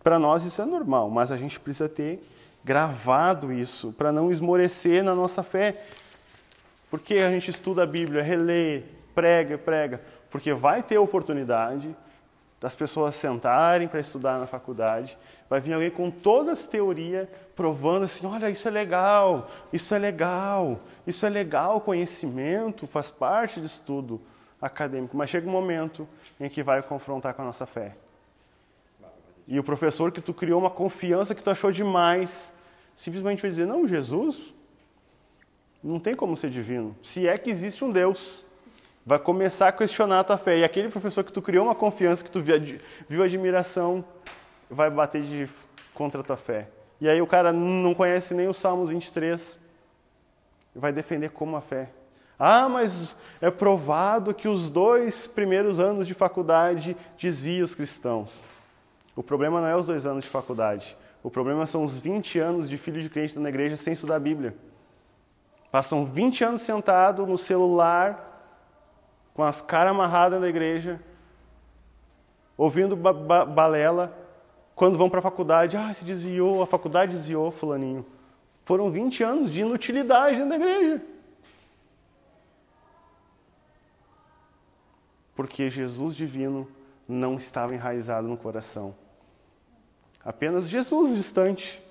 Para 0.03 0.19
nós 0.19 0.45
isso 0.45 0.61
é 0.61 0.65
normal, 0.65 1.09
mas 1.09 1.31
a 1.31 1.37
gente 1.37 1.59
precisa 1.59 1.89
ter 1.89 2.21
gravado 2.63 3.51
isso 3.53 3.93
para 3.93 4.11
não 4.11 4.31
esmorecer 4.31 5.03
na 5.03 5.15
nossa 5.15 5.43
fé. 5.43 5.83
Porque 6.89 7.15
a 7.15 7.29
gente 7.29 7.49
estuda 7.49 7.83
a 7.83 7.85
Bíblia, 7.85 8.21
relê, 8.21 8.83
prega, 9.13 9.57
prega, 9.57 10.01
porque 10.29 10.53
vai 10.53 10.83
ter 10.83 10.97
oportunidade 10.97 11.95
das 12.59 12.75
pessoas 12.75 13.15
sentarem 13.15 13.87
para 13.87 13.99
estudar 13.99 14.39
na 14.39 14.47
faculdade, 14.47 15.17
vai 15.49 15.61
vir 15.61 15.73
alguém 15.73 15.91
com 15.91 16.09
todas 16.09 16.59
as 16.59 16.67
teorias 16.67 17.27
provando 17.55 18.05
assim, 18.05 18.25
olha, 18.25 18.49
isso 18.49 18.67
é 18.67 18.71
legal, 18.71 19.49
isso 19.71 19.93
é 19.93 19.99
legal, 19.99 20.79
isso 21.05 21.25
é 21.25 21.29
legal, 21.29 21.81
conhecimento 21.81 22.87
faz 22.87 23.09
parte 23.09 23.59
do 23.59 23.65
estudo 23.65 24.19
acadêmico, 24.61 25.15
mas 25.15 25.29
chega 25.29 25.47
um 25.47 25.51
momento 25.51 26.07
em 26.39 26.49
que 26.49 26.63
vai 26.63 26.81
confrontar 26.81 27.33
com 27.33 27.41
a 27.41 27.45
nossa 27.45 27.65
fé. 27.65 27.95
E 29.47 29.59
o 29.59 29.63
professor 29.63 30.11
que 30.11 30.21
tu 30.21 30.33
criou 30.33 30.59
uma 30.59 30.71
confiança 30.71 31.35
que 31.35 31.43
tu 31.43 31.49
achou 31.49 31.71
demais, 31.71 32.51
simplesmente 32.95 33.41
vai 33.41 33.51
dizer, 33.51 33.67
não, 33.67 33.87
Jesus 33.87 34.53
não 35.83 35.99
tem 35.99 36.15
como 36.15 36.35
ser 36.35 36.49
divino, 36.49 36.95
se 37.03 37.27
é 37.27 37.37
que 37.37 37.49
existe 37.49 37.83
um 37.85 37.91
Deus 37.91 38.45
vai 39.05 39.19
começar 39.19 39.67
a 39.67 39.71
questionar 39.71 40.21
a 40.21 40.23
tua 40.23 40.37
fé. 40.37 40.57
E 40.57 40.63
aquele 40.63 40.89
professor 40.89 41.23
que 41.23 41.31
tu 41.31 41.41
criou 41.41 41.65
uma 41.65 41.75
confiança, 41.75 42.23
que 42.23 42.31
tu 42.31 42.41
viu 42.41 43.23
admiração, 43.23 44.03
vai 44.69 44.89
bater 44.89 45.21
de, 45.21 45.47
contra 45.93 46.21
a 46.21 46.23
tua 46.23 46.37
fé. 46.37 46.67
E 46.99 47.07
aí 47.07 47.21
o 47.21 47.27
cara 47.27 47.53
não 47.53 47.93
conhece 47.93 48.33
nem 48.33 48.47
o 48.47 48.53
Salmos 48.53 48.89
23, 48.89 49.59
vai 50.73 50.91
defender 50.91 51.29
como 51.29 51.55
a 51.55 51.61
fé. 51.61 51.89
Ah, 52.37 52.67
mas 52.67 53.15
é 53.41 53.49
provado 53.49 54.33
que 54.33 54.47
os 54.47 54.69
dois 54.69 55.25
primeiros 55.25 55.79
anos 55.79 56.05
de 56.05 56.13
faculdade 56.13 56.95
desviam 57.17 57.63
os 57.63 57.73
cristãos. 57.73 58.43
O 59.15 59.23
problema 59.23 59.61
não 59.61 59.67
é 59.67 59.75
os 59.75 59.87
dois 59.87 60.05
anos 60.05 60.25
de 60.25 60.29
faculdade. 60.29 60.97
O 61.23 61.31
problema 61.31 61.65
são 61.65 61.83
os 61.83 61.99
20 61.99 62.37
anos 62.39 62.69
de 62.69 62.77
filho 62.77 63.01
de 63.01 63.09
crente 63.09 63.39
na 63.39 63.49
igreja 63.49 63.77
sem 63.77 63.93
estudar 63.93 64.17
a 64.17 64.19
Bíblia. 64.19 64.53
Passam 65.71 66.05
20 66.05 66.43
anos 66.43 66.61
sentado 66.61 67.25
no 67.25 67.37
celular, 67.37 68.53
com 69.33 69.43
as 69.43 69.61
caras 69.61 69.91
amarradas 69.91 70.39
na 70.39 70.47
igreja, 70.47 70.99
ouvindo 72.57 72.95
ba 72.95 73.11
ba 73.11 73.45
balela, 73.45 74.15
quando 74.75 74.97
vão 74.97 75.09
para 75.09 75.19
a 75.19 75.23
faculdade, 75.23 75.77
ah, 75.77 75.93
se 75.93 76.03
desviou, 76.03 76.61
a 76.61 76.67
faculdade 76.67 77.13
desviou, 77.13 77.49
fulaninho. 77.49 78.05
Foram 78.65 78.91
20 78.91 79.23
anos 79.23 79.51
de 79.51 79.61
inutilidade 79.61 80.43
da 80.43 80.55
igreja. 80.55 81.01
Porque 85.35 85.69
Jesus 85.69 86.15
divino 86.15 86.67
não 87.07 87.35
estava 87.35 87.75
enraizado 87.75 88.27
no 88.27 88.37
coração. 88.37 88.95
Apenas 90.23 90.67
Jesus 90.67 91.15
distante. 91.15 91.81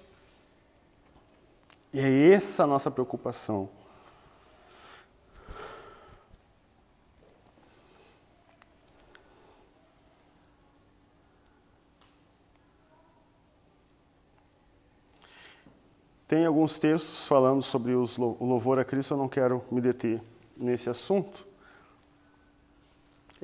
E 1.93 2.01
é 2.01 2.33
essa 2.33 2.65
a 2.65 2.67
nossa 2.67 2.91
preocupação. 2.91 3.69
Tem 16.27 16.47
alguns 16.47 16.81
textos 16.81 17.29
falando 17.29 17.63
sobre 17.63 17.95
o 17.95 18.09
louvor 18.41 18.81
a 18.81 18.85
Cristo, 18.85 19.15
eu 19.15 19.19
não 19.19 19.29
quero 19.29 19.63
me 19.71 19.81
deter 19.81 20.21
nesse 20.57 20.91
assunto. 20.91 21.47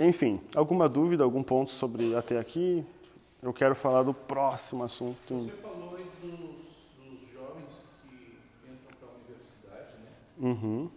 Enfim, 0.00 0.40
alguma 0.56 0.88
dúvida, 0.88 1.22
algum 1.24 1.42
ponto 1.42 1.70
sobre 1.70 2.14
até 2.16 2.38
aqui? 2.38 2.84
Eu 3.42 3.52
quero 3.52 3.74
falar 3.74 4.02
do 4.02 4.14
próximo 4.14 4.84
assunto. 4.84 5.34
Você 5.34 5.52
falou 5.62 5.96
aí 5.96 6.10
dos, 6.22 6.40
dos 6.96 7.30
jovens 7.32 7.84
que 8.08 8.38
entram 8.64 8.96
para 8.98 9.08
a 9.08 9.12
universidade, 9.12 9.98
né? 9.98 10.12
Uhum. 10.38 10.90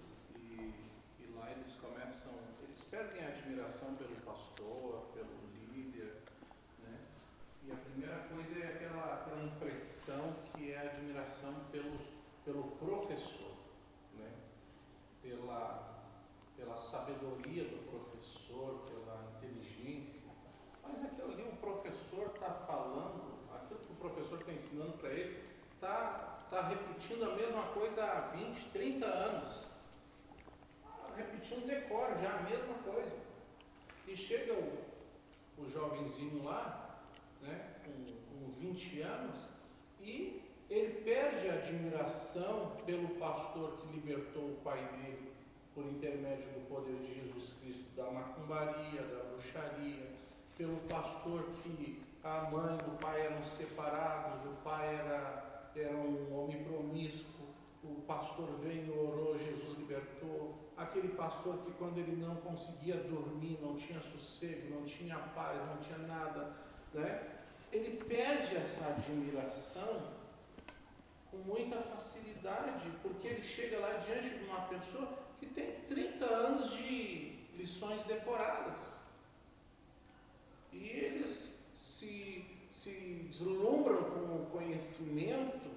30 28.83 29.05
anos. 29.05 29.63
Repetindo 31.15 31.65
decora 31.65 32.17
já 32.17 32.33
a 32.33 32.41
mesma 32.41 32.73
coisa. 32.83 33.15
E 34.07 34.17
chega 34.17 34.53
o, 34.53 34.83
o 35.57 35.69
jovenzinho 35.69 36.43
lá, 36.43 36.99
né, 37.41 37.75
com, 37.85 38.45
com 38.45 38.51
20 38.59 39.01
anos, 39.01 39.37
e 40.01 40.41
ele 40.69 41.01
perde 41.01 41.49
a 41.49 41.53
admiração 41.53 42.75
pelo 42.85 43.07
pastor 43.15 43.77
que 43.77 43.95
libertou 43.95 44.43
o 44.43 44.59
pai 44.63 44.83
dele 44.97 45.31
por 45.73 45.85
intermédio 45.85 46.51
do 46.51 46.67
poder 46.67 46.95
de 46.97 47.21
Jesus 47.21 47.53
Cristo, 47.61 47.85
da 47.95 48.11
macumbaria, 48.11 49.01
da 49.01 49.23
bruxaria, 49.23 50.11
pelo 50.57 50.77
pastor 50.89 51.45
que 51.63 52.01
a 52.21 52.49
mãe 52.51 52.77
e 52.85 52.89
o 52.89 52.97
pai 52.97 53.27
eram 53.27 53.43
separados, 53.43 54.45
o 54.45 54.55
pai 54.57 54.95
era 54.95 55.53
era 55.75 55.95
um 55.95 56.37
homem 56.37 56.63
promíscuo, 56.63 57.32
o 57.97 58.01
pastor 58.01 58.59
veio, 58.61 58.97
orou, 58.97 59.37
Jesus 59.37 59.77
libertou. 59.77 60.55
Aquele 60.75 61.09
pastor 61.09 61.57
que 61.59 61.71
quando 61.73 61.97
ele 61.97 62.15
não 62.15 62.35
conseguia 62.37 62.95
dormir, 62.95 63.59
não 63.61 63.75
tinha 63.75 64.01
sossego, 64.01 64.73
não 64.73 64.85
tinha 64.85 65.17
paz, 65.17 65.57
não 65.67 65.77
tinha 65.77 65.99
nada, 65.99 66.55
né? 66.93 67.29
Ele 67.71 68.03
perde 68.03 68.55
essa 68.55 68.87
admiração 68.87 70.13
com 71.29 71.37
muita 71.37 71.77
facilidade, 71.81 72.91
porque 73.01 73.27
ele 73.27 73.43
chega 73.43 73.79
lá 73.79 73.93
diante 73.93 74.29
de 74.29 74.45
uma 74.45 74.61
pessoa 74.61 75.17
que 75.39 75.47
tem 75.47 75.81
30 75.87 76.25
anos 76.25 76.71
de 76.71 77.39
lições 77.55 78.05
decoradas. 78.05 78.77
E 80.71 80.87
eles 80.87 81.55
se, 81.79 82.45
se 82.73 83.27
deslumbram 83.29 84.03
com 84.03 84.43
o 84.43 84.49
conhecimento 84.51 85.72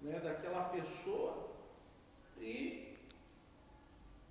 né, 0.00 0.20
daquela 0.20 0.64
pessoa 0.68 1.48
e, 2.40 2.96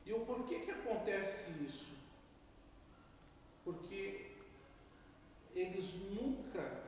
e 0.05 0.13
o 0.13 0.21
porquê 0.21 0.59
que 0.59 0.71
acontece 0.71 1.51
isso? 1.63 1.95
Porque 3.63 4.31
eles 5.53 5.93
nunca, 6.11 6.83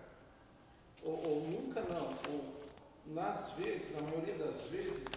ou, 1.04 1.28
ou 1.28 1.42
nunca 1.50 1.82
não, 1.82 2.08
ou 2.32 2.60
nas 3.08 3.52
vezes, 3.54 3.96
na 3.96 4.02
maioria 4.02 4.38
das 4.38 4.64
vezes, 4.68 5.08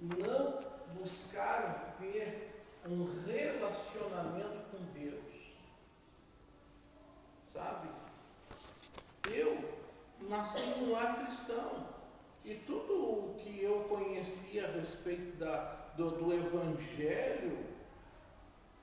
não 0.00 0.60
buscaram 0.94 1.92
ter 1.98 2.52
um 2.86 3.24
relacionamento 3.24 4.70
com 4.70 4.78
Deus. 4.92 5.24
Sabe? 7.52 7.88
Eu 9.30 9.78
nasci 10.28 10.60
num 10.60 10.92
lar 10.92 11.24
cristão 11.24 11.97
e 12.48 12.54
tudo 12.66 12.94
o 12.94 13.34
que 13.36 13.62
eu 13.62 13.80
conhecia 13.80 14.66
a 14.66 14.70
respeito 14.70 15.36
da, 15.36 15.90
do, 15.98 16.12
do 16.12 16.32
Evangelho 16.32 17.58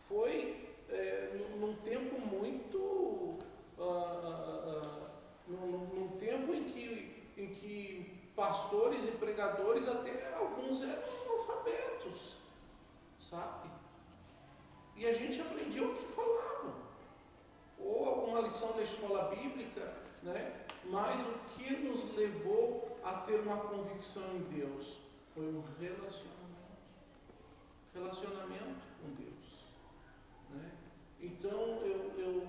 foi 0.08 0.70
é, 0.88 1.32
num 1.60 1.76
tempo 1.78 2.20
muito. 2.20 2.78
Uh, 3.78 3.82
uh, 3.82 4.70
uh, 4.70 5.06
num, 5.48 5.78
num, 5.94 6.08
tempo 6.18 6.54
em 6.54 6.64
que, 6.66 7.32
em 7.36 7.48
que 7.48 8.32
pastores 8.36 9.08
e 9.08 9.12
pregadores, 9.12 9.88
até 9.88 10.34
alguns 10.36 10.84
eram 10.84 11.04
analfabetos, 11.26 12.38
sabe? 13.20 13.70
E 14.96 15.06
a 15.08 15.14
gente 15.14 15.42
aprendia 15.42 15.84
o 15.84 15.94
que 15.96 16.06
falavam. 16.06 16.76
Ou 17.80 18.08
alguma 18.08 18.42
lição 18.42 18.74
da 18.74 18.84
escola 18.84 19.36
bíblica, 19.36 19.94
né? 20.24 20.66
mas 20.86 21.20
o 21.22 21.34
que 21.58 21.76
nos 21.76 22.16
levou 22.16 22.85
a 23.06 23.14
ter 23.20 23.40
uma 23.42 23.58
convicção 23.58 24.36
em 24.36 24.42
Deus 24.56 24.98
foi 25.36 25.46
um 25.46 25.64
relacionamento. 25.80 26.34
Relacionamento 27.94 28.82
com 29.00 29.14
Deus. 29.14 29.70
Né? 30.50 30.72
Então 31.22 31.52
eu, 31.86 32.14
eu, 32.18 32.48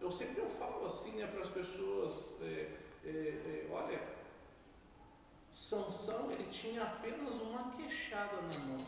eu 0.00 0.12
sempre 0.12 0.40
eu 0.40 0.48
falo 0.50 0.86
assim 0.86 1.16
né, 1.16 1.26
para 1.26 1.42
as 1.42 1.50
pessoas, 1.50 2.40
é, 2.42 2.78
é, 3.04 3.08
é, 3.08 3.68
olha, 3.72 4.00
Sansão 5.52 6.30
ele 6.30 6.48
tinha 6.50 6.84
apenas 6.84 7.34
uma 7.34 7.72
queixada 7.72 8.36
na 8.36 8.58
mão, 8.66 8.86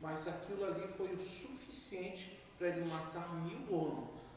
mas 0.00 0.26
aquilo 0.26 0.64
ali 0.64 0.88
foi 0.96 1.12
o 1.14 1.20
suficiente 1.20 2.40
para 2.56 2.68
ele 2.68 2.86
matar 2.86 3.34
mil 3.42 3.70
homens. 3.70 4.30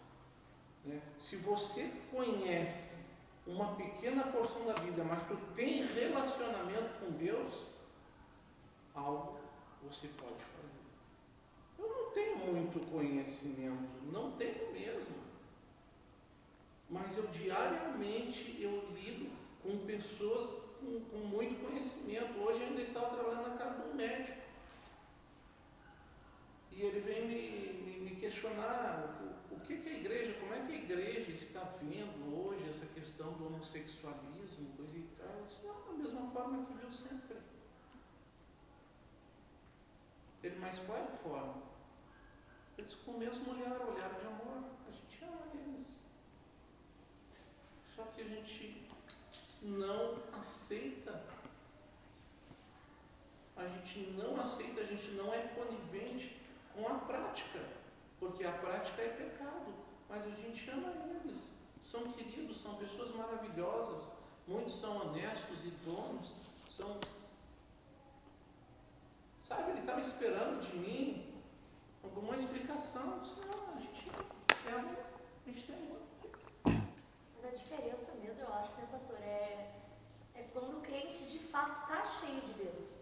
Né? 0.83 1.01
Se 1.17 1.37
você 1.37 1.89
conhece 2.11 3.02
uma 3.45 3.75
pequena 3.75 4.23
porção 4.23 4.65
da 4.65 4.73
Bíblia, 4.73 5.03
mas 5.03 5.27
tu 5.27 5.35
tem 5.55 5.85
relacionamento 5.85 6.99
com 6.99 7.11
Deus, 7.11 7.67
algo 8.93 9.39
você 9.81 10.07
pode 10.07 10.43
fazer. 10.43 10.63
Eu 11.77 11.89
não 11.89 12.11
tenho 12.11 12.37
muito 12.37 12.79
conhecimento, 12.89 13.89
não 14.11 14.31
tenho 14.31 14.71
mesmo. 14.71 15.15
Mas 16.89 17.17
eu 17.17 17.27
diariamente 17.27 18.61
eu 18.61 18.89
lido 18.93 19.31
com 19.61 19.85
pessoas 19.85 20.73
com, 20.79 20.99
com 21.05 21.17
muito 21.17 21.65
conhecimento. 21.65 22.39
Hoje 22.39 22.61
eu 22.61 22.67
ainda 22.67 22.81
estava 22.81 23.15
trabalhando 23.15 23.49
na 23.49 23.57
casa 23.57 23.83
de 23.83 23.89
um 23.89 23.95
médico. 23.95 24.37
E 26.71 26.81
ele 26.81 26.99
vem 27.01 27.27
me, 27.27 27.83
me, 27.83 27.99
me 28.09 28.15
questionar 28.15 29.32
o, 29.55 29.59
que, 29.61 29.77
que 29.77 29.89
a 29.89 29.93
igreja, 29.93 30.33
como 30.39 30.53
é 30.53 30.65
que 30.65 30.73
a 30.73 30.75
igreja 30.75 31.31
está 31.31 31.61
vendo 31.81 32.35
hoje 32.35 32.67
essa 32.67 32.85
questão 32.87 33.33
do 33.33 33.47
homossexualismo, 33.47 34.73
e 34.93 35.07
tal. 35.17 35.47
Não, 35.63 35.85
da 35.85 36.03
mesma 36.03 36.31
forma 36.31 36.65
que 36.65 36.73
viu 36.73 36.91
sempre. 36.91 37.37
Ele, 40.43 40.59
mais 40.59 40.77
qual 40.79 40.97
é 40.97 41.01
a 41.01 41.17
forma? 41.17 41.63
Ele 42.77 42.87
disse, 42.87 42.99
com 42.99 43.11
o 43.11 43.17
mesmo 43.17 43.51
olhar, 43.51 43.79
olhar 43.81 44.19
de 44.19 44.25
amor. 44.25 44.63
A 44.87 44.91
gente 44.91 45.23
ama 45.23 45.47
eles. 45.53 45.87
Só 47.95 48.03
que 48.03 48.21
a 48.21 48.25
gente 48.25 48.85
não 49.61 50.21
aceita. 50.39 51.23
A 53.55 53.67
gente 53.67 53.99
não 54.17 54.41
aceita, 54.41 54.81
a 54.81 54.85
gente 54.85 55.11
não 55.11 55.33
é 55.33 55.39
conivente 55.49 56.41
com 56.73 56.87
a 56.87 56.95
prática, 56.95 57.59
porque 58.23 58.45
a 58.45 58.53
prática 58.53 59.01
é 59.01 59.09
pecado, 59.09 59.73
mas 60.07 60.25
a 60.25 60.29
gente 60.29 60.69
ama 60.69 60.93
eles. 61.15 61.55
São 61.81 62.03
queridos, 62.13 62.61
são 62.61 62.75
pessoas 62.75 63.11
maravilhosas, 63.11 64.03
muitos 64.47 64.79
são 64.79 65.01
honestos 65.01 65.65
e 65.65 65.69
donos, 65.85 66.33
são. 66.71 66.97
Sabe, 69.45 69.71
ele 69.71 69.81
estava 69.81 69.99
esperando 69.99 70.61
de 70.61 70.77
mim 70.77 71.33
alguma 72.01 72.35
explicação. 72.37 73.19
Disse, 73.19 73.35
não, 73.41 73.75
a 73.75 73.79
gente 73.79 74.09
é 74.65 74.71
amor, 74.71 75.05
a 75.45 75.51
gente 75.51 75.67
tem 75.67 75.75
amor. 75.75 76.01
Mas 77.35 77.45
a 77.45 77.57
diferença 77.57 78.11
mesmo, 78.21 78.39
eu 78.39 78.53
acho, 78.53 78.71
né, 78.71 78.87
pastor, 78.89 79.17
é, 79.17 79.73
é 80.33 80.43
quando 80.53 80.77
o 80.77 80.81
crente 80.81 81.25
de 81.25 81.39
fato 81.39 81.81
está 81.81 82.05
cheio 82.05 82.39
de 82.39 82.53
Deus. 82.53 82.93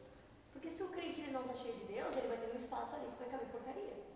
Porque 0.51 0.71
se 0.71 0.81
o 0.81 0.89
crente 0.89 1.21
ele 1.21 1.31
não 1.31 1.41
está 1.41 1.53
cheio 1.53 1.75
de 1.75 1.86
Deus, 1.93 2.15
ele 2.17 2.27
vai 2.27 2.38
ter 2.38 2.55
um 2.55 2.60
espaço 2.60 2.95
ali 2.95 3.05
que 3.05 3.23
vai 3.23 3.29
caber 3.29 3.47
porcaria. 3.49 4.11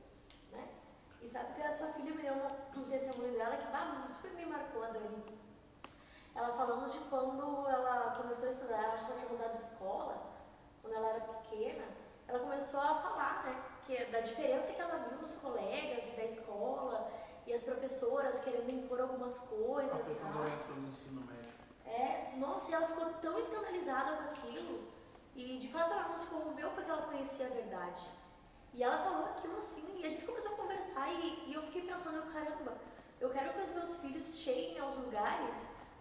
E 1.26 1.28
sabe 1.28 1.56
que 1.56 1.62
a 1.64 1.72
sua 1.72 1.88
filha 1.88 2.14
me 2.14 2.22
deu 2.22 2.36
um 2.36 2.84
testemunho 2.84 3.34
dela 3.34 3.58
que 3.58 3.66
bah, 3.72 4.06
super 4.10 4.32
me 4.34 4.46
marcou, 4.46 4.84
a 4.84 4.90
Dani. 4.90 5.40
Ela 6.36 6.54
falando 6.56 6.92
de 6.92 7.00
quando 7.10 7.68
ela 7.68 8.16
começou 8.22 8.46
a 8.46 8.52
estudar, 8.52 8.92
acho 8.94 9.06
que 9.06 9.12
ela 9.12 9.20
tinha 9.22 9.32
mudado 9.32 9.52
de 9.54 9.64
escola, 9.64 10.22
quando 10.84 10.94
ela 10.94 11.10
era 11.10 11.22
pequena, 11.22 11.84
ela 12.28 12.40
começou 12.40 12.80
a 12.80 12.94
falar, 12.96 13.44
né? 13.46 13.64
Que, 13.88 14.06
da 14.06 14.20
diferença 14.20 14.72
que 14.72 14.80
ela 14.80 14.98
viu 14.98 15.18
nos 15.18 15.34
colegas 15.38 16.14
e 16.14 16.16
da 16.16 16.26
escola, 16.26 17.12
e 17.48 17.54
as 17.54 17.64
professoras 17.64 18.42
querendo 18.42 18.70
impor 18.70 19.02
algumas 19.02 19.40
coisas, 19.40 19.92
sabe? 19.92 20.52
É, 21.88 22.34
nossa, 22.38 22.70
e 22.70 22.74
ela 22.76 22.88
ficou 22.88 23.14
tão 23.14 23.40
escandalizada 23.40 24.18
com 24.18 24.30
aquilo 24.30 24.84
e 25.36 25.58
de 25.58 25.72
fato 25.72 25.92
ela 25.92 26.08
não 26.10 26.18
se 26.18 26.28
comoveu 26.28 26.70
porque 26.72 26.92
ela 26.92 27.04
conhecia 27.04 27.48
a 27.48 27.50
verdade. 27.50 28.02
E 28.76 28.84
ela 28.84 28.98
falou 28.98 29.26
aquilo 29.28 29.58
assim, 29.58 29.86
e 29.98 30.06
a 30.06 30.10
gente 30.10 30.26
começou 30.26 30.52
a 30.52 30.58
conversar, 30.58 31.10
e, 31.14 31.50
e 31.50 31.54
eu 31.54 31.62
fiquei 31.64 31.84
pensando, 31.84 32.30
caramba, 32.34 32.74
eu 33.22 33.30
quero 33.30 33.54
que 33.54 33.62
os 33.62 33.74
meus 33.74 33.98
filhos 34.02 34.38
cheguem 34.38 34.78
aos 34.80 34.98
lugares 34.98 35.56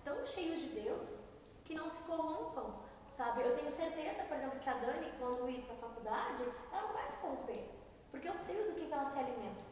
tão 0.05 0.25
cheios 0.25 0.61
de 0.61 0.71
Deus 0.81 1.21
que 1.65 1.73
não 1.73 1.89
se 1.89 2.03
corrompam, 2.03 2.81
sabe? 3.13 3.43
Eu 3.43 3.57
tenho 3.57 3.71
certeza, 3.71 4.25
por 4.25 4.37
exemplo, 4.37 4.59
que 4.59 4.69
a 4.69 4.75
Dani, 4.75 5.13
quando 5.21 5.49
ir 5.49 5.63
para 5.63 5.75
a 5.75 5.89
faculdade, 5.89 6.43
ela 6.73 6.83
não 6.83 6.93
vai 6.93 7.07
se 7.07 7.17
corromper, 7.19 7.65
porque 8.11 8.29
eu 8.29 8.37
sei 8.37 8.57
do 8.57 8.75
que, 8.75 8.87
que 8.87 8.93
ela 8.93 9.09
se 9.09 9.19
alimenta, 9.21 9.63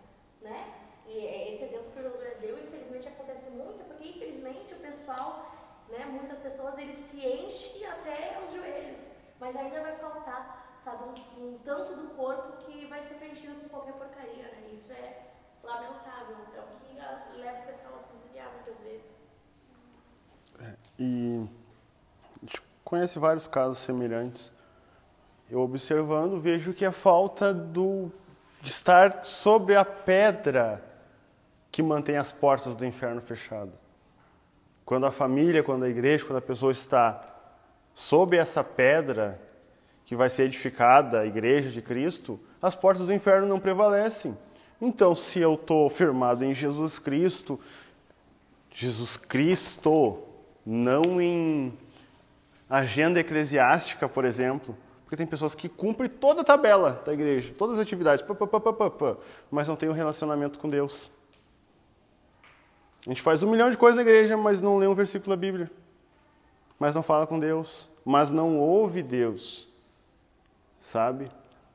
né? 0.41 0.73
E 1.05 1.27
é 1.27 1.55
esse 1.55 1.65
exemplo 1.65 1.91
que 1.91 1.99
o 1.99 2.03
Josué 2.05 2.37
deu, 2.41 2.57
infelizmente, 2.57 3.09
acontece 3.09 3.51
muito, 3.51 3.85
porque 3.85 4.11
infelizmente 4.11 4.75
o 4.75 4.79
pessoal, 4.79 5.51
né, 5.88 6.07
muitas 6.07 6.38
pessoas, 6.38 6.79
eles 6.79 6.95
se 7.11 7.19
enchem 7.27 7.85
até 7.85 8.41
os 8.47 8.55
joelhos 8.55 9.12
mas 9.43 9.57
ainda 9.57 9.81
vai 9.81 9.97
faltar, 9.97 10.62
sabe, 10.85 11.05
um, 11.05 11.47
um 11.47 11.59
tanto 11.64 11.95
do 11.95 12.09
corpo 12.14 12.57
que 12.64 12.87
vai 12.87 13.03
ser 13.05 13.14
preenchido 13.14 13.55
com 13.55 13.68
qualquer 13.68 13.95
porcaria, 13.95 14.45
né? 14.45 14.71
Isso 14.73 14.92
é 14.92 15.23
lamentável, 15.62 16.37
é 16.55 16.61
o 16.61 17.31
que 17.31 17.40
leva 17.40 17.61
o 17.61 17.66
pessoal 17.66 17.95
a 17.97 17.99
se 17.99 18.12
desviar 18.16 18.51
muitas 18.53 18.83
vezes. 18.83 19.07
É, 20.61 20.75
e 20.99 21.49
a 22.37 22.47
gente 22.47 22.62
conhece 22.85 23.18
vários 23.18 23.47
casos 23.47 23.79
semelhantes. 23.79 24.53
Eu 25.51 25.61
observando 25.61 26.40
vejo 26.40 26.73
que 26.73 26.85
a 26.85 26.92
falta 26.92 27.53
do 27.53 28.11
de 28.61 28.71
estar 28.71 29.25
sobre 29.25 29.75
a 29.75 29.85
pedra 29.85 30.83
que 31.71 31.83
mantém 31.83 32.16
as 32.16 32.33
portas 32.33 32.77
do 32.77 32.87
inferno 32.87 33.21
fechadas. 33.21 33.75
Quando 34.85 35.05
a 35.05 35.11
família, 35.11 35.64
quando 35.64 35.85
a 35.85 35.88
igreja, 35.88 36.25
quando 36.25 36.38
a 36.38 36.42
pessoa 36.42 36.71
está 36.71 37.29
sob 37.95 38.37
essa 38.37 38.62
pedra 38.62 39.40
que 40.12 40.16
vai 40.16 40.29
ser 40.29 40.42
edificada, 40.42 41.20
a 41.20 41.27
igreja 41.27 41.70
de 41.70 41.81
Cristo, 41.81 42.38
as 42.61 42.77
portas 42.77 43.07
do 43.07 43.14
inferno 43.14 43.46
não 43.46 43.59
prevalecem. 43.59 44.37
Então, 44.79 45.14
se 45.14 45.38
eu 45.38 45.55
estou 45.55 45.88
firmado 45.88 46.44
em 46.44 46.53
Jesus 46.53 46.98
Cristo, 46.98 47.59
Jesus 48.75 49.16
Cristo, 49.16 50.18
não 50.66 51.18
em 51.18 51.72
agenda 52.68 53.20
eclesiástica, 53.20 54.07
por 54.07 54.27
exemplo, 54.27 54.77
porque 55.03 55.16
tem 55.16 55.27
pessoas 55.27 55.55
que 55.55 55.66
cumprem 55.66 56.11
toda 56.11 56.42
a 56.42 56.44
tabela 56.44 57.03
da 57.07 57.14
igreja, 57.14 57.55
todas 57.57 57.79
as 57.79 57.83
atividades, 57.83 58.22
pá, 58.22 58.35
pá, 58.35 58.61
pá, 58.61 59.16
mas 59.51 59.66
não 59.66 59.77
tem 59.77 59.88
um 59.88 59.94
relacionamento 59.94 60.59
com 60.59 60.68
Deus. 60.68 61.11
A 63.07 63.09
gente 63.09 63.22
faz 63.22 63.42
um 63.42 63.51
milhão 63.51 63.70
de 63.70 63.79
coisas 63.79 63.96
na 63.96 64.03
igreja, 64.03 64.37
mas 64.37 64.61
não 64.61 64.77
lê 64.77 64.87
um 64.87 64.94
versículo 64.94 65.35
da 65.35 65.40
Bíblia 65.40 65.70
mas 66.83 66.96
não 66.96 67.03
fala 67.05 67.29
com 67.29 67.39
Deus, 67.39 67.89
mas 68.05 68.32
não 68.32 68.59
ouve 68.59 69.05
Deus. 69.05 69.72
Sabe? 70.83 71.30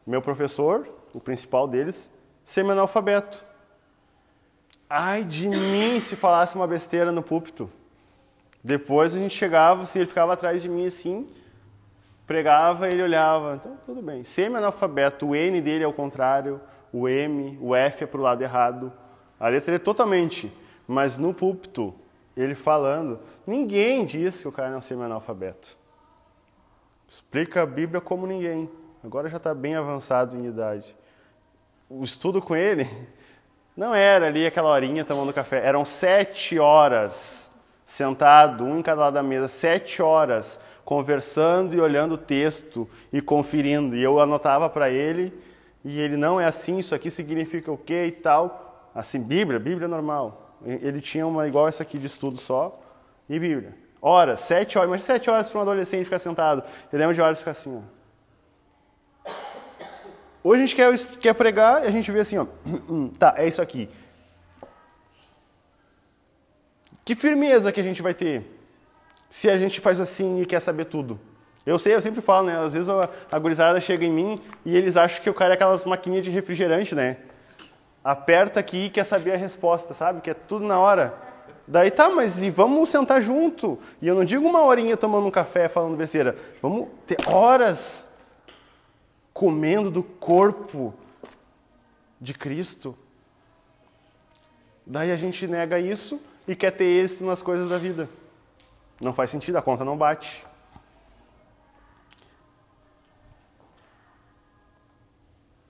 Meu 0.06 0.22
professor, 0.22 0.88
o 1.14 1.20
principal 1.20 1.68
deles, 1.68 2.14
semi-analfabeto. 2.46 3.44
Ai 4.90 5.24
de 5.24 5.48
mim 5.48 6.00
se 6.00 6.16
falasse 6.16 6.56
uma 6.56 6.68
besteira 6.68 7.12
no 7.12 7.24
púlpito. 7.24 7.70
Depois 8.64 9.16
a 9.16 9.18
gente 9.18 9.36
chegava, 9.36 9.84
assim, 9.84 10.00
ele 10.00 10.08
ficava 10.08 10.34
atrás 10.34 10.62
de 10.62 10.68
mim 10.68 10.86
assim, 10.86 11.28
pregava, 12.26 12.90
ele 12.90 13.02
olhava. 13.02 13.56
Então, 13.56 13.78
tudo 13.86 14.02
bem. 14.02 14.24
Semi-analfabeto, 14.26 15.28
o 15.28 15.36
N 15.36 15.62
dele 15.62 15.86
é 15.86 15.88
o 15.88 15.94
contrário, 15.94 16.60
o 16.92 17.08
M, 17.08 17.58
o 17.62 17.74
F 17.74 18.04
é 18.04 18.08
para 18.08 18.20
o 18.20 18.24
lado 18.24 18.42
errado. 18.42 18.92
A 19.40 19.48
letra 19.48 19.76
é 19.76 19.80
totalmente. 19.80 20.52
Mas 20.86 21.18
no 21.18 21.34
púlpito, 21.34 21.94
ele 22.36 22.56
falando, 22.56 23.20
ninguém 23.46 24.06
diz 24.06 24.42
que 24.42 24.48
o 24.48 24.52
cara 24.52 24.74
é 24.74 24.78
um 24.78 24.82
semi-analfabeto. 24.82 25.78
Explica 27.10 27.62
a 27.62 27.66
Bíblia 27.66 28.02
como 28.02 28.28
ninguém. 28.28 28.70
Agora 29.04 29.30
já 29.30 29.38
está 29.38 29.54
bem 29.54 29.76
avançado 29.76 30.38
em 30.38 30.46
idade. 30.46 30.96
O 31.90 32.04
estudo 32.04 32.42
com 32.42 32.56
ele 32.56 32.88
não 33.76 33.94
era 33.94 34.28
ali 34.28 34.46
aquela 34.46 34.70
horinha 34.70 35.06
tomando 35.06 35.32
café, 35.32 35.66
eram 35.66 35.86
sete 35.86 36.60
horas 36.60 37.52
sentado, 37.86 38.66
um 38.66 38.80
em 38.80 38.82
cada 38.82 39.02
lado 39.02 39.14
da 39.14 39.24
mesa, 39.24 39.48
sete 39.48 40.02
horas 40.02 40.62
conversando 40.84 41.76
e 41.76 41.80
olhando 41.80 42.16
o 42.16 42.18
texto 42.18 42.90
e 43.12 43.22
conferindo. 43.22 43.96
E 43.96 44.04
eu 44.04 44.20
anotava 44.20 44.70
para 44.70 44.90
ele 44.90 45.34
e 45.84 46.00
ele 46.00 46.18
não 46.18 46.40
é 46.40 46.46
assim, 46.46 46.80
isso 46.80 46.96
aqui 46.96 47.12
significa 47.12 47.72
o 47.72 47.78
quê 47.78 48.06
e 48.08 48.12
tal. 48.12 48.90
Assim, 48.96 49.22
Bíblia, 49.22 49.60
Bíblia 49.60 49.86
é 49.86 49.88
normal. 49.88 50.56
Ele 50.66 51.00
tinha 51.00 51.26
uma 51.26 51.48
igual 51.48 51.68
essa 51.68 51.84
aqui 51.84 51.98
de 51.98 52.08
estudo 52.08 52.38
só 52.38 52.74
e 53.30 53.40
Bíblia. 53.40 53.76
Horas, 54.02 54.42
sete 54.42 54.78
horas, 54.78 54.90
mas 54.90 55.04
sete 55.04 55.30
horas 55.30 55.50
para 55.50 55.60
um 55.60 55.62
adolescente 55.62 56.06
ficar 56.06 56.20
sentado. 56.20 56.64
Eu 56.92 57.00
lembro 57.00 57.14
de 57.14 57.22
horas 57.22 57.40
ficar 57.40 57.52
assim, 57.52 57.78
ó. 57.78 57.97
Hoje 60.48 60.64
a 60.64 60.66
gente 60.66 60.76
quer, 60.78 60.98
quer 61.20 61.34
pregar 61.34 61.84
e 61.84 61.88
a 61.88 61.92
gente 61.92 62.10
vê 62.10 62.22
assim, 62.22 62.38
ó. 62.38 62.46
Tá, 63.20 63.34
é 63.36 63.46
isso 63.46 63.62
aqui. 63.62 63.90
Que 67.04 67.16
firmeza 67.16 67.70
que 67.70 67.82
a 67.82 67.84
gente 67.84 68.02
vai 68.02 68.14
ter 68.14 68.50
se 69.30 69.50
a 69.50 69.58
gente 69.58 69.82
faz 69.82 70.00
assim 70.00 70.42
e 70.42 70.46
quer 70.46 70.62
saber 70.62 70.86
tudo. 70.86 71.20
Eu 71.66 71.78
sei, 71.78 71.96
eu 71.96 72.02
sempre 72.02 72.22
falo, 72.22 72.48
né? 72.48 72.58
Às 72.58 72.74
vezes 72.74 72.88
a, 72.88 73.10
a 73.30 73.38
gurizada 73.38 73.82
chega 73.82 74.06
em 74.06 74.10
mim 74.10 74.40
e 74.64 74.78
eles 74.78 74.96
acham 74.96 75.22
que 75.22 75.30
o 75.30 75.34
cara 75.34 75.54
é 75.54 75.56
aquelas 75.56 75.84
maquininhas 75.84 76.24
de 76.24 76.32
refrigerante, 76.32 76.96
né? 76.96 77.18
Aperta 78.02 78.58
aqui 78.58 78.86
e 78.86 78.90
quer 78.90 79.04
saber 79.04 79.34
a 79.34 79.38
resposta, 79.38 79.94
sabe? 79.94 80.22
Que 80.22 80.30
é 80.30 80.34
tudo 80.34 80.66
na 80.66 80.80
hora. 80.80 81.14
Daí 81.68 81.92
tá, 81.92 82.10
mas 82.10 82.42
e 82.42 82.50
vamos 82.50 82.90
sentar 82.90 83.22
junto? 83.22 83.78
E 84.02 84.08
eu 84.08 84.16
não 84.16 84.24
digo 84.24 84.48
uma 84.48 84.64
horinha 84.64 84.96
tomando 84.96 85.28
um 85.28 85.32
café 85.32 85.68
falando 85.68 85.98
besteira. 85.98 86.38
Vamos 86.62 86.88
ter 87.06 87.18
horas 87.28 88.07
comendo 89.38 89.92
do 89.92 90.02
corpo 90.02 90.96
de 92.20 92.34
Cristo. 92.34 92.98
Daí 94.84 95.12
a 95.12 95.16
gente 95.16 95.46
nega 95.46 95.80
isso 95.80 96.20
e 96.48 96.56
quer 96.56 96.72
ter 96.72 96.86
êxito 96.86 97.24
nas 97.24 97.40
coisas 97.40 97.70
da 97.70 97.78
vida. 97.78 98.10
Não 99.00 99.14
faz 99.14 99.30
sentido, 99.30 99.60
a 99.60 99.62
conta 99.62 99.86
não 99.86 99.96
bate. 99.96 100.44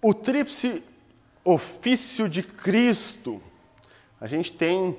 O 0.01 0.13
tríplice 0.13 0.81
ofício 1.43 2.29
de 2.29 2.43
Cristo. 2.43 3.43
A 4.21 4.27
gente 4.27 4.53
tem 4.53 4.97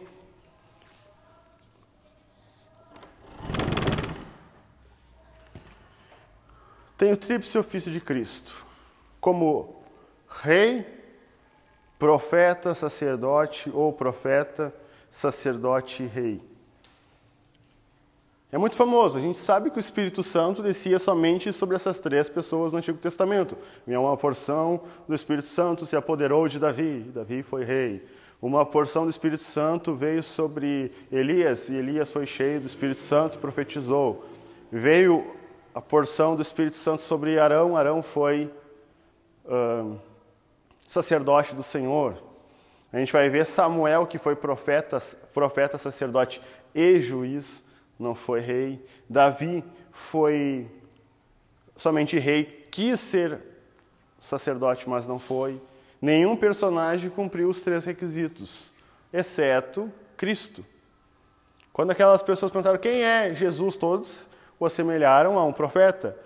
tem 6.99 7.12
o 7.12 7.16
tríplice 7.16 7.57
ofício 7.57 7.92
de 7.92 8.01
Cristo, 8.01 8.53
como 9.20 9.76
rei, 10.42 10.84
profeta, 11.96 12.74
sacerdote 12.74 13.70
ou 13.72 13.92
profeta, 13.92 14.74
sacerdote 15.11 16.03
e 16.03 16.07
rei. 16.07 16.42
É 18.51 18.59
muito 18.59 18.76
famoso. 18.76 19.16
A 19.16 19.20
gente 19.20 19.38
sabe 19.38 19.70
que 19.70 19.76
o 19.76 19.80
Espírito 19.80 20.22
Santo 20.22 20.62
descia 20.62 20.99
somente 20.99 21.53
sobre 21.53 21.76
essas 21.76 22.01
três 22.01 22.28
pessoas 22.28 22.72
no 22.72 22.78
Antigo 22.78 22.99
Testamento. 22.99 23.57
Uma 23.86 24.16
porção 24.16 24.80
do 25.07 25.14
Espírito 25.14 25.49
Santo 25.49 25.86
se 25.86 25.94
apoderou 25.94 26.49
de 26.49 26.59
Davi, 26.59 27.01
Davi 27.14 27.42
foi 27.42 27.64
rei. 27.64 28.05
Uma 28.40 28.64
porção 28.64 29.05
do 29.05 29.11
Espírito 29.11 29.44
Santo 29.44 29.94
veio 29.94 30.22
sobre 30.22 30.92
Elias, 31.12 31.68
e 31.68 31.76
Elias 31.76 32.11
foi 32.11 32.26
cheio 32.26 32.61
do 32.61 32.66
Espírito 32.66 33.01
Santo, 33.01 33.38
profetizou. 33.38 34.24
Veio 34.72 35.38
a 35.75 35.81
porção 35.81 36.35
do 36.35 36.43
Espírito 36.43 36.77
Santo 36.77 37.03
sobre 37.03 37.39
Arão, 37.39 37.77
Arão 37.77 38.03
foi 38.03 38.53
uh, 39.45 39.99
sacerdote 40.89 41.55
do 41.55 41.62
Senhor. 41.62 42.16
A 42.93 42.99
gente 42.99 43.12
vai 43.12 43.29
ver 43.29 43.45
Samuel, 43.45 44.07
que 44.07 44.19
foi 44.19 44.35
profeta, 44.35 44.99
profeta, 45.35 45.77
sacerdote 45.77 46.41
e 46.75 47.01
juiz 47.01 47.66
não 47.99 48.14
foi 48.14 48.41
rei. 48.41 48.85
Davi 49.09 49.64
foi 49.91 50.71
somente 51.77 52.19
rei, 52.19 52.66
quis 52.71 53.01
ser 53.01 53.39
sacerdote, 54.21 54.89
mas 54.89 55.07
não 55.07 55.19
foi. 55.19 55.61
Nenhum 56.01 56.37
personagem 56.37 57.11
cumpriu 57.11 57.49
os 57.49 57.61
três 57.61 57.85
requisitos, 57.85 58.73
exceto 59.12 59.93
Cristo. 60.16 60.64
Quando 61.73 61.91
aquelas 61.91 62.23
pessoas 62.23 62.53
perguntaram 62.53 62.79
quem 62.79 63.03
é 63.03 63.35
Jesus, 63.35 63.77
todos 63.77 64.21
o 64.59 64.66
assemelharam 64.66 65.38
a 65.38 65.44
um 65.44 65.52
profeta. 65.52 66.16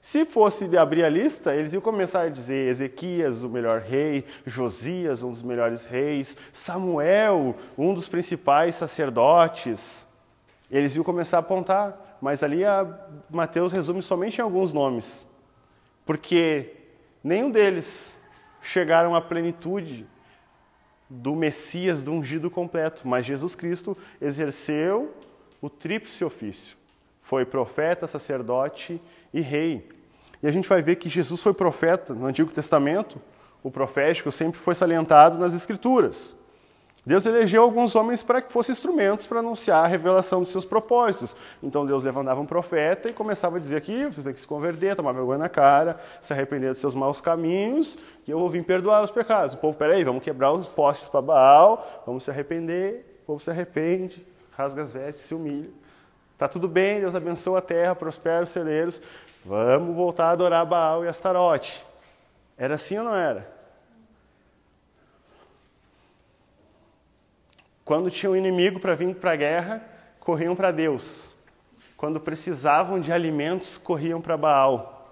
Se 0.00 0.24
fosse 0.24 0.66
de 0.66 0.76
abrir 0.76 1.04
a 1.04 1.08
lista, 1.08 1.54
eles 1.54 1.72
iam 1.72 1.80
começar 1.80 2.22
a 2.22 2.28
dizer 2.28 2.68
Ezequias, 2.68 3.44
o 3.44 3.48
melhor 3.48 3.80
rei, 3.80 4.24
Josias, 4.44 5.22
um 5.22 5.30
dos 5.30 5.42
melhores 5.42 5.84
reis, 5.84 6.36
Samuel, 6.52 7.54
um 7.78 7.94
dos 7.94 8.08
principais 8.08 8.74
sacerdotes. 8.74 10.04
Eles 10.68 10.96
iam 10.96 11.04
começar 11.04 11.36
a 11.36 11.40
apontar, 11.40 12.18
mas 12.20 12.42
ali 12.42 12.62
Mateus 13.30 13.72
resume 13.72 14.02
somente 14.02 14.38
em 14.38 14.42
alguns 14.42 14.72
nomes, 14.72 15.24
porque 16.04 16.74
nenhum 17.22 17.48
deles 17.48 18.20
chegaram 18.60 19.14
à 19.14 19.20
plenitude 19.20 20.04
do 21.08 21.36
Messias, 21.36 22.02
do 22.02 22.10
ungido 22.12 22.50
completo, 22.50 23.06
mas 23.06 23.24
Jesus 23.24 23.54
Cristo 23.54 23.96
exerceu 24.20 25.14
o 25.60 25.70
tríplice 25.70 26.24
ofício. 26.24 26.81
Foi 27.32 27.46
profeta, 27.46 28.06
sacerdote 28.06 29.00
e 29.32 29.40
rei. 29.40 29.88
E 30.42 30.46
a 30.46 30.52
gente 30.52 30.68
vai 30.68 30.82
ver 30.82 30.96
que 30.96 31.08
Jesus 31.08 31.40
foi 31.40 31.54
profeta 31.54 32.12
no 32.12 32.26
Antigo 32.26 32.50
Testamento, 32.50 33.18
o 33.62 33.70
profético 33.70 34.30
sempre 34.30 34.60
foi 34.60 34.74
salientado 34.74 35.38
nas 35.38 35.54
Escrituras. 35.54 36.36
Deus 37.06 37.24
elegeu 37.24 37.62
alguns 37.62 37.96
homens 37.96 38.22
para 38.22 38.42
que 38.42 38.52
fossem 38.52 38.74
instrumentos 38.74 39.26
para 39.26 39.38
anunciar 39.38 39.82
a 39.82 39.86
revelação 39.86 40.42
dos 40.42 40.52
seus 40.52 40.66
propósitos. 40.66 41.34
Então 41.62 41.86
Deus 41.86 42.04
levantava 42.04 42.38
um 42.38 42.44
profeta 42.44 43.08
e 43.08 43.14
começava 43.14 43.56
a 43.56 43.60
dizer 43.60 43.76
aqui, 43.76 44.04
vocês 44.04 44.24
têm 44.24 44.34
que 44.34 44.40
se 44.40 44.46
converter, 44.46 44.94
tomar 44.94 45.12
vergonha 45.12 45.38
na 45.38 45.48
cara, 45.48 45.98
se 46.20 46.34
arrepender 46.34 46.72
dos 46.72 46.82
seus 46.82 46.94
maus 46.94 47.18
caminhos, 47.22 47.98
e 48.28 48.30
eu 48.30 48.38
vou 48.38 48.50
vir 48.50 48.62
perdoar 48.62 49.02
os 49.02 49.10
pecados. 49.10 49.54
O 49.54 49.56
povo, 49.56 49.74
peraí, 49.74 50.04
vamos 50.04 50.22
quebrar 50.22 50.52
os 50.52 50.66
postes 50.66 51.08
para 51.08 51.22
Baal, 51.22 52.02
vamos 52.04 52.24
se 52.24 52.30
arrepender, 52.30 53.22
o 53.22 53.26
povo 53.28 53.40
se 53.40 53.48
arrepende, 53.48 54.22
rasga 54.50 54.82
as 54.82 54.92
vestes, 54.92 55.24
se 55.24 55.34
humilha. 55.34 55.80
Está 56.32 56.48
tudo 56.48 56.66
bem, 56.66 57.00
Deus 57.00 57.14
abençoa 57.14 57.58
a 57.58 57.62
terra, 57.62 57.94
prospera 57.94 58.44
os 58.44 58.50
celeiros, 58.50 59.00
vamos 59.44 59.94
voltar 59.94 60.26
a 60.26 60.30
adorar 60.30 60.66
Baal 60.66 61.04
e 61.04 61.08
Astarote. 61.08 61.84
Era 62.56 62.74
assim 62.74 62.98
ou 62.98 63.04
não 63.04 63.14
era? 63.14 63.50
Quando 67.84 68.10
tinham 68.10 68.32
um 68.32 68.36
inimigo 68.36 68.80
para 68.80 68.94
vir 68.94 69.14
para 69.16 69.32
a 69.32 69.36
guerra, 69.36 69.82
corriam 70.20 70.54
para 70.54 70.70
Deus. 70.70 71.34
Quando 71.96 72.20
precisavam 72.20 73.00
de 73.00 73.12
alimentos, 73.12 73.76
corriam 73.76 74.20
para 74.20 74.36
Baal, 74.36 75.02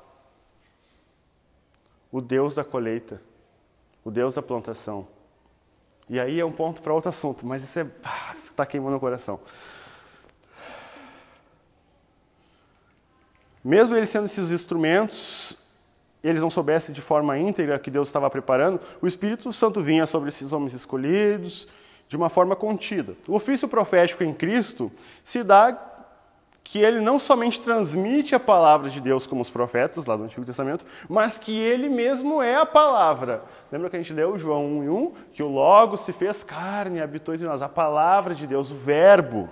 o 2.11 2.21
Deus 2.21 2.55
da 2.55 2.65
colheita, 2.65 3.21
o 4.05 4.11
Deus 4.11 4.35
da 4.35 4.43
plantação. 4.43 5.07
E 6.09 6.19
aí 6.19 6.41
é 6.41 6.45
um 6.45 6.51
ponto 6.51 6.83
para 6.83 6.93
outro 6.93 7.09
assunto, 7.09 7.47
mas 7.47 7.63
isso 7.63 7.79
é, 7.79 7.87
está 8.35 8.67
queimando 8.67 8.97
o 8.97 9.01
coração. 9.01 9.39
Mesmo 13.63 13.97
eles 13.97 14.09
sendo 14.09 14.25
esses 14.27 14.51
instrumentos, 14.51 15.57
eles 16.23 16.43
não 16.43 16.51
soubessem 16.51 16.95
de 16.95 17.01
forma 17.01 17.39
íntegra 17.39 17.79
que 17.79 17.91
Deus 17.91 18.09
estava 18.09 18.31
preparando, 18.31 18.81
o 19.01 19.07
Espírito 19.07 19.53
Santo 19.53 19.83
vinha 19.83 20.07
sobre 20.07 20.29
esses 20.29 20.53
homens 20.53 20.73
escolhidos, 20.75 21.69
de 22.09 22.17
uma 22.17 22.29
forma 22.29 22.57
contida. 22.57 23.15
O 23.29 23.37
ofício 23.37 23.69
profético 23.69 24.25
em 24.25 24.35
Cristo 24.35 24.91
se 25.23 25.43
dá 25.45 25.87
que 26.63 26.79
ele 26.79 27.01
não 27.01 27.19
somente 27.19 27.61
transmite 27.61 28.35
a 28.35 28.41
palavra 28.41 28.91
de 28.91 29.01
Deus 29.01 29.27
como 29.27 29.41
os 29.41 29.51
profetas 29.51 30.07
lá 30.07 30.17
do 30.17 30.25
Antigo 30.25 30.45
Testamento, 30.45 30.85
mas 31.09 31.39
que 31.39 31.57
ele 31.59 31.89
mesmo 31.89 32.41
é 32.41 32.57
a 32.57 32.67
palavra. 32.67 33.43
Lembra 33.73 33.91
que 33.91 33.97
a 33.97 33.99
gente 34.01 34.13
leu 34.13 34.39
João 34.39 34.65
1 34.79 34.85
e 34.85 34.89
1? 34.89 35.13
Que 35.33 35.43
o 35.43 35.49
Logo 35.49 35.97
se 35.97 36.13
fez 36.13 36.45
carne 36.45 36.99
e 36.99 37.03
habitou 37.03 37.35
entre 37.35 37.47
nós. 37.47 37.63
A 37.63 37.69
palavra 37.69 38.35
de 38.35 38.47
Deus, 38.47 38.71
o 38.71 38.75
verbo. 38.77 39.49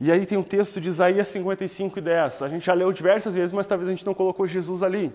E 0.00 0.10
aí 0.10 0.26
tem 0.26 0.36
um 0.36 0.42
texto 0.42 0.80
de 0.80 0.88
Isaías 0.88 1.28
55 1.28 1.98
e 1.98 2.02
10. 2.02 2.42
A 2.42 2.48
gente 2.48 2.66
já 2.66 2.74
leu 2.74 2.92
diversas 2.92 3.34
vezes, 3.34 3.52
mas 3.52 3.66
talvez 3.66 3.88
a 3.88 3.92
gente 3.92 4.06
não 4.06 4.14
colocou 4.14 4.46
Jesus 4.46 4.82
ali. 4.82 5.12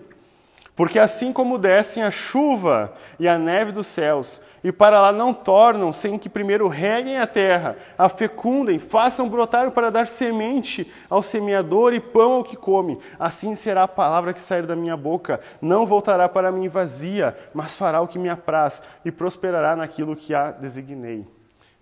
Porque 0.74 0.98
assim 0.98 1.32
como 1.32 1.58
descem 1.58 2.02
a 2.02 2.10
chuva 2.10 2.94
e 3.18 3.28
a 3.28 3.38
neve 3.38 3.72
dos 3.72 3.86
céus, 3.86 4.40
e 4.62 4.70
para 4.70 5.00
lá 5.00 5.12
não 5.12 5.32
tornam 5.32 5.92
sem 5.92 6.18
que 6.18 6.28
primeiro 6.28 6.68
reguem 6.68 7.18
a 7.18 7.26
terra, 7.26 7.76
a 7.96 8.08
fecundem, 8.08 8.78
façam 8.78 9.28
brotar 9.28 9.70
para 9.70 9.90
dar 9.90 10.06
semente 10.06 10.90
ao 11.08 11.22
semeador 11.22 11.94
e 11.94 12.00
pão 12.00 12.32
ao 12.32 12.44
que 12.44 12.56
come. 12.56 12.98
Assim 13.18 13.54
será 13.54 13.84
a 13.84 13.88
palavra 13.88 14.34
que 14.34 14.40
sair 14.40 14.66
da 14.66 14.76
minha 14.76 14.96
boca. 14.96 15.40
Não 15.60 15.86
voltará 15.86 16.28
para 16.28 16.52
mim 16.52 16.68
vazia, 16.68 17.36
mas 17.54 17.76
fará 17.76 18.00
o 18.00 18.08
que 18.08 18.18
me 18.18 18.28
apraz 18.28 18.82
e 19.04 19.10
prosperará 19.10 19.74
naquilo 19.74 20.16
que 20.16 20.34
a 20.34 20.50
designei. 20.50 21.26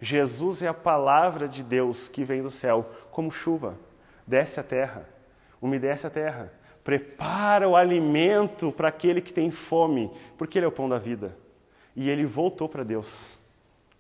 Jesus 0.01 0.63
é 0.63 0.69
a 0.69 0.75
palavra 0.75 1.49
de 1.49 1.63
Deus 1.63 2.09
que 2.09 2.25
vem 2.25 2.43
do 2.43 2.51
céu, 2.51 2.89
como 3.11 3.31
chuva, 3.31 3.77
desce 4.27 4.61
a 4.61 4.63
terra, 4.63 5.09
umedece 5.61 6.07
a 6.07 6.11
terra 6.11 6.53
prepara 6.89 7.69
o 7.69 7.77
alimento 7.77 8.73
para 8.73 8.89
aquele 8.89 9.21
que 9.21 9.31
tem 9.31 9.51
fome, 9.51 10.11
porque 10.39 10.59
ele 10.59 10.65
é 10.65 10.69
o 10.71 10.73
pão 10.73 10.89
da 10.89 10.97
vida. 10.97 11.37
E 11.95 12.09
ele 12.09 12.25
voltou 12.25 12.67
para 12.67 12.83
Deus, 12.83 13.37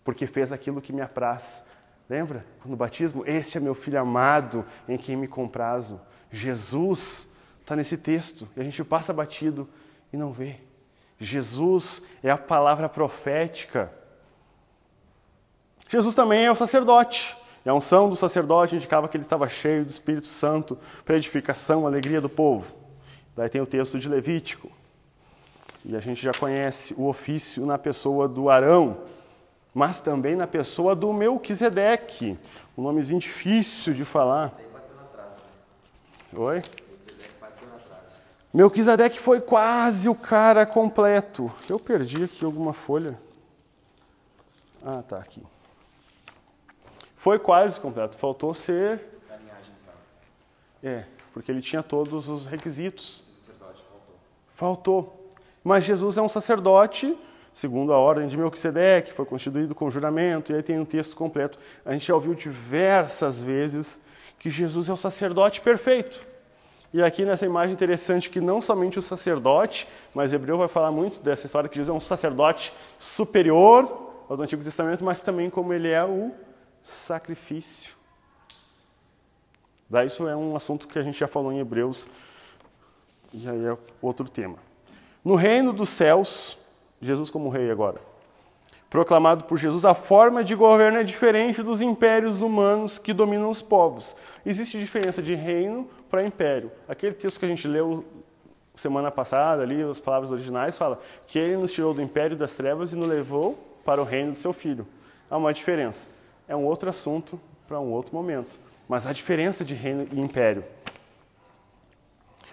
porque 0.02 0.26
fez 0.26 0.52
aquilo 0.52 0.80
que 0.80 0.90
me 0.90 1.02
apraz. 1.02 1.62
Lembra? 2.08 2.46
No 2.64 2.76
batismo, 2.76 3.24
este 3.26 3.58
é 3.58 3.60
meu 3.60 3.74
filho 3.74 4.00
amado, 4.00 4.64
em 4.88 4.96
quem 4.96 5.16
me 5.16 5.28
comprazo. 5.28 6.00
Jesus 6.30 7.30
está 7.60 7.76
nesse 7.76 7.98
texto, 7.98 8.48
e 8.56 8.60
a 8.60 8.64
gente 8.64 8.82
passa 8.82 9.12
batido 9.12 9.68
e 10.10 10.16
não 10.16 10.32
vê. 10.32 10.56
Jesus 11.18 12.00
é 12.22 12.30
a 12.30 12.38
palavra 12.38 12.88
profética. 12.88 13.92
Jesus 15.88 16.14
também 16.14 16.44
é 16.44 16.52
o 16.52 16.56
sacerdote. 16.56 17.36
E 17.64 17.68
a 17.68 17.74
unção 17.74 18.08
do 18.08 18.16
sacerdote 18.16 18.76
indicava 18.76 19.08
que 19.08 19.16
ele 19.16 19.24
estava 19.24 19.48
cheio 19.48 19.84
do 19.84 19.90
Espírito 19.90 20.26
Santo 20.26 20.78
para 21.04 21.16
edificação, 21.16 21.86
alegria 21.86 22.20
do 22.20 22.28
povo. 22.28 22.74
Daí 23.36 23.48
tem 23.48 23.60
o 23.60 23.66
texto 23.66 23.98
de 23.98 24.08
Levítico. 24.08 24.70
E 25.84 25.96
a 25.96 26.00
gente 26.00 26.22
já 26.22 26.32
conhece 26.32 26.94
o 26.94 27.06
ofício 27.06 27.64
na 27.64 27.78
pessoa 27.78 28.28
do 28.28 28.50
Arão, 28.50 28.98
mas 29.72 30.00
também 30.00 30.36
na 30.36 30.46
pessoa 30.46 30.94
do 30.94 31.12
Melquisedeque. 31.12 32.38
Um 32.76 32.82
nomezinho 32.82 33.20
difícil 33.20 33.94
de 33.94 34.04
falar. 34.04 34.52
Oi? 36.34 36.62
Melquisedeque 38.52 39.20
foi 39.20 39.40
quase 39.40 40.08
o 40.08 40.14
cara 40.14 40.66
completo. 40.66 41.50
Eu 41.68 41.78
perdi 41.78 42.24
aqui 42.24 42.44
alguma 42.44 42.72
folha. 42.72 43.18
Ah, 44.84 45.02
tá 45.02 45.18
aqui. 45.18 45.42
Foi 47.18 47.36
quase 47.38 47.78
completo. 47.80 48.16
Faltou 48.16 48.54
ser. 48.54 49.00
É, 50.82 51.04
porque 51.34 51.50
ele 51.50 51.60
tinha 51.60 51.82
todos 51.82 52.28
os 52.28 52.46
requisitos. 52.46 53.24
Faltou. 54.54 55.34
Mas 55.62 55.84
Jesus 55.84 56.16
é 56.16 56.22
um 56.22 56.28
sacerdote, 56.28 57.16
segundo 57.52 57.92
a 57.92 57.98
ordem 57.98 58.28
de 58.28 58.36
Melquisedeque, 58.36 59.12
foi 59.12 59.26
constituído 59.26 59.74
com 59.74 59.90
juramento, 59.90 60.52
e 60.52 60.54
aí 60.54 60.62
tem 60.62 60.78
um 60.78 60.84
texto 60.84 61.16
completo. 61.16 61.58
A 61.84 61.92
gente 61.92 62.06
já 62.06 62.14
ouviu 62.14 62.34
diversas 62.34 63.42
vezes 63.42 64.00
que 64.38 64.48
Jesus 64.48 64.88
é 64.88 64.92
o 64.92 64.96
sacerdote 64.96 65.60
perfeito. 65.60 66.24
E 66.94 67.02
aqui 67.02 67.24
nessa 67.24 67.44
imagem 67.44 67.74
interessante 67.74 68.30
que 68.30 68.40
não 68.40 68.62
somente 68.62 68.98
o 68.98 69.02
sacerdote, 69.02 69.88
mas 70.14 70.32
Hebreu 70.32 70.56
vai 70.56 70.68
falar 70.68 70.92
muito 70.92 71.20
dessa 71.20 71.46
história 71.46 71.68
que 71.68 71.76
Jesus 71.76 71.92
é 71.92 71.96
um 71.96 72.00
sacerdote 72.00 72.72
superior 72.98 74.12
ao 74.28 74.36
do 74.36 74.42
Antigo 74.44 74.62
Testamento, 74.62 75.04
mas 75.04 75.20
também 75.20 75.50
como 75.50 75.72
ele 75.72 75.88
é 75.88 76.04
o 76.04 76.32
sacrifício. 76.88 77.92
Daí 79.88 80.06
isso 80.06 80.26
é 80.28 80.36
um 80.36 80.56
assunto 80.56 80.86
que 80.86 80.98
a 80.98 81.02
gente 81.02 81.18
já 81.18 81.28
falou 81.28 81.52
em 81.52 81.58
Hebreus, 81.58 82.08
e 83.32 83.48
aí 83.48 83.66
é 83.66 83.76
outro 84.02 84.28
tema. 84.28 84.56
No 85.24 85.34
reino 85.34 85.72
dos 85.72 85.88
céus, 85.88 86.58
Jesus 87.00 87.30
como 87.30 87.48
rei 87.48 87.70
agora, 87.70 88.00
proclamado 88.90 89.44
por 89.44 89.58
Jesus, 89.58 89.84
a 89.84 89.94
forma 89.94 90.42
de 90.42 90.54
governo 90.54 90.98
é 90.98 91.04
diferente 91.04 91.62
dos 91.62 91.80
impérios 91.80 92.42
humanos 92.42 92.98
que 92.98 93.12
dominam 93.12 93.50
os 93.50 93.62
povos. 93.62 94.16
Existe 94.44 94.78
diferença 94.78 95.22
de 95.22 95.34
reino 95.34 95.88
para 96.10 96.26
império. 96.26 96.70
Aquele 96.88 97.14
texto 97.14 97.38
que 97.38 97.46
a 97.46 97.48
gente 97.48 97.68
leu 97.68 98.04
semana 98.74 99.10
passada, 99.10 99.62
ali, 99.62 99.82
as 99.82 100.00
palavras 100.00 100.30
originais, 100.30 100.76
fala 100.78 101.00
que 101.26 101.38
ele 101.38 101.56
nos 101.56 101.72
tirou 101.72 101.92
do 101.92 102.00
império 102.00 102.36
das 102.36 102.56
trevas 102.56 102.92
e 102.92 102.96
nos 102.96 103.08
levou 103.08 103.58
para 103.84 104.00
o 104.00 104.04
reino 104.04 104.32
do 104.32 104.38
seu 104.38 104.52
filho. 104.52 104.86
Há 105.30 105.36
uma 105.36 105.52
diferença. 105.52 106.06
É 106.48 106.56
um 106.56 106.64
outro 106.64 106.88
assunto 106.88 107.38
para 107.66 107.78
um 107.78 107.92
outro 107.92 108.14
momento. 108.14 108.58
Mas 108.88 109.06
há 109.06 109.12
diferença 109.12 109.64
de 109.64 109.74
reino 109.74 110.08
e 110.10 110.18
império. 110.18 110.64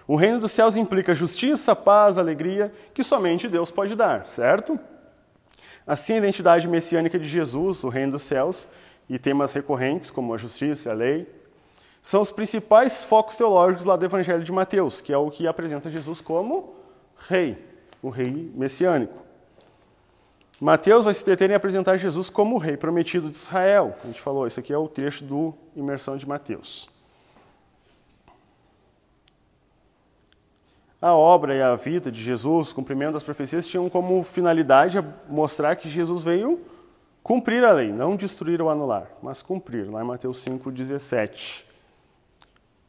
O 0.06 0.14
reino 0.14 0.38
dos 0.38 0.52
céus 0.52 0.76
implica 0.76 1.14
justiça, 1.14 1.74
paz, 1.74 2.18
alegria, 2.18 2.72
que 2.94 3.02
somente 3.02 3.48
Deus 3.48 3.70
pode 3.70 3.96
dar, 3.96 4.28
certo? 4.28 4.78
Assim, 5.84 6.14
a 6.14 6.18
identidade 6.18 6.68
messiânica 6.68 7.18
de 7.18 7.26
Jesus, 7.26 7.82
o 7.82 7.88
reino 7.88 8.12
dos 8.12 8.22
céus, 8.22 8.68
e 9.08 9.18
temas 9.18 9.52
recorrentes 9.52 10.10
como 10.10 10.34
a 10.34 10.38
justiça 10.38 10.88
e 10.88 10.92
a 10.92 10.94
lei, 10.94 11.34
são 12.02 12.20
os 12.20 12.30
principais 12.30 13.02
focos 13.02 13.34
teológicos 13.34 13.84
lá 13.84 13.96
do 13.96 14.04
Evangelho 14.04 14.44
de 14.44 14.52
Mateus, 14.52 15.00
que 15.00 15.12
é 15.12 15.18
o 15.18 15.30
que 15.30 15.46
apresenta 15.46 15.90
Jesus 15.90 16.20
como 16.20 16.76
rei, 17.28 17.58
o 18.00 18.10
rei 18.10 18.52
messiânico. 18.54 19.25
Mateus 20.60 21.04
vai 21.04 21.12
se 21.12 21.24
deter 21.24 21.50
em 21.50 21.54
apresentar 21.54 21.98
Jesus 21.98 22.30
como 22.30 22.54
o 22.54 22.58
rei 22.58 22.76
prometido 22.76 23.28
de 23.28 23.36
Israel. 23.36 23.94
A 24.02 24.06
gente 24.06 24.20
falou, 24.20 24.46
isso 24.46 24.58
aqui 24.58 24.72
é 24.72 24.78
o 24.78 24.88
trecho 24.88 25.22
do 25.22 25.52
Imersão 25.74 26.16
de 26.16 26.26
Mateus. 26.26 26.88
A 31.00 31.12
obra 31.12 31.54
e 31.54 31.60
a 31.60 31.76
vida 31.76 32.10
de 32.10 32.22
Jesus, 32.22 32.72
cumprimento 32.72 33.12
das 33.12 33.22
profecias, 33.22 33.68
tinham 33.68 33.90
como 33.90 34.22
finalidade 34.22 34.98
mostrar 35.28 35.76
que 35.76 35.90
Jesus 35.90 36.24
veio 36.24 36.60
cumprir 37.22 37.62
a 37.64 37.72
lei, 37.72 37.92
não 37.92 38.16
destruir 38.16 38.62
ou 38.62 38.70
anular, 38.70 39.10
mas 39.22 39.42
cumprir, 39.42 39.90
lá 39.90 40.02
em 40.02 40.06
Mateus 40.06 40.42
5,17 40.42 41.65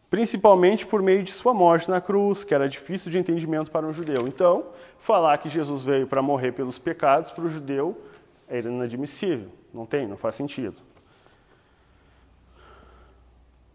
principalmente 0.09 0.85
por 0.85 1.01
meio 1.01 1.23
de 1.23 1.31
sua 1.31 1.53
morte 1.53 1.89
na 1.89 1.99
cruz, 1.99 2.43
que 2.43 2.53
era 2.53 2.69
difícil 2.69 3.11
de 3.11 3.17
entendimento 3.17 3.71
para 3.71 3.85
um 3.85 3.93
judeu. 3.93 4.27
Então, 4.27 4.67
falar 4.99 5.37
que 5.37 5.49
Jesus 5.49 5.83
veio 5.83 6.07
para 6.07 6.21
morrer 6.21 6.51
pelos 6.53 6.77
pecados 6.77 7.31
para 7.31 7.45
o 7.45 7.49
judeu 7.49 8.01
era 8.47 8.69
inadmissível. 8.69 9.49
Não 9.73 9.85
tem, 9.85 10.07
não 10.07 10.17
faz 10.17 10.35
sentido. 10.35 10.75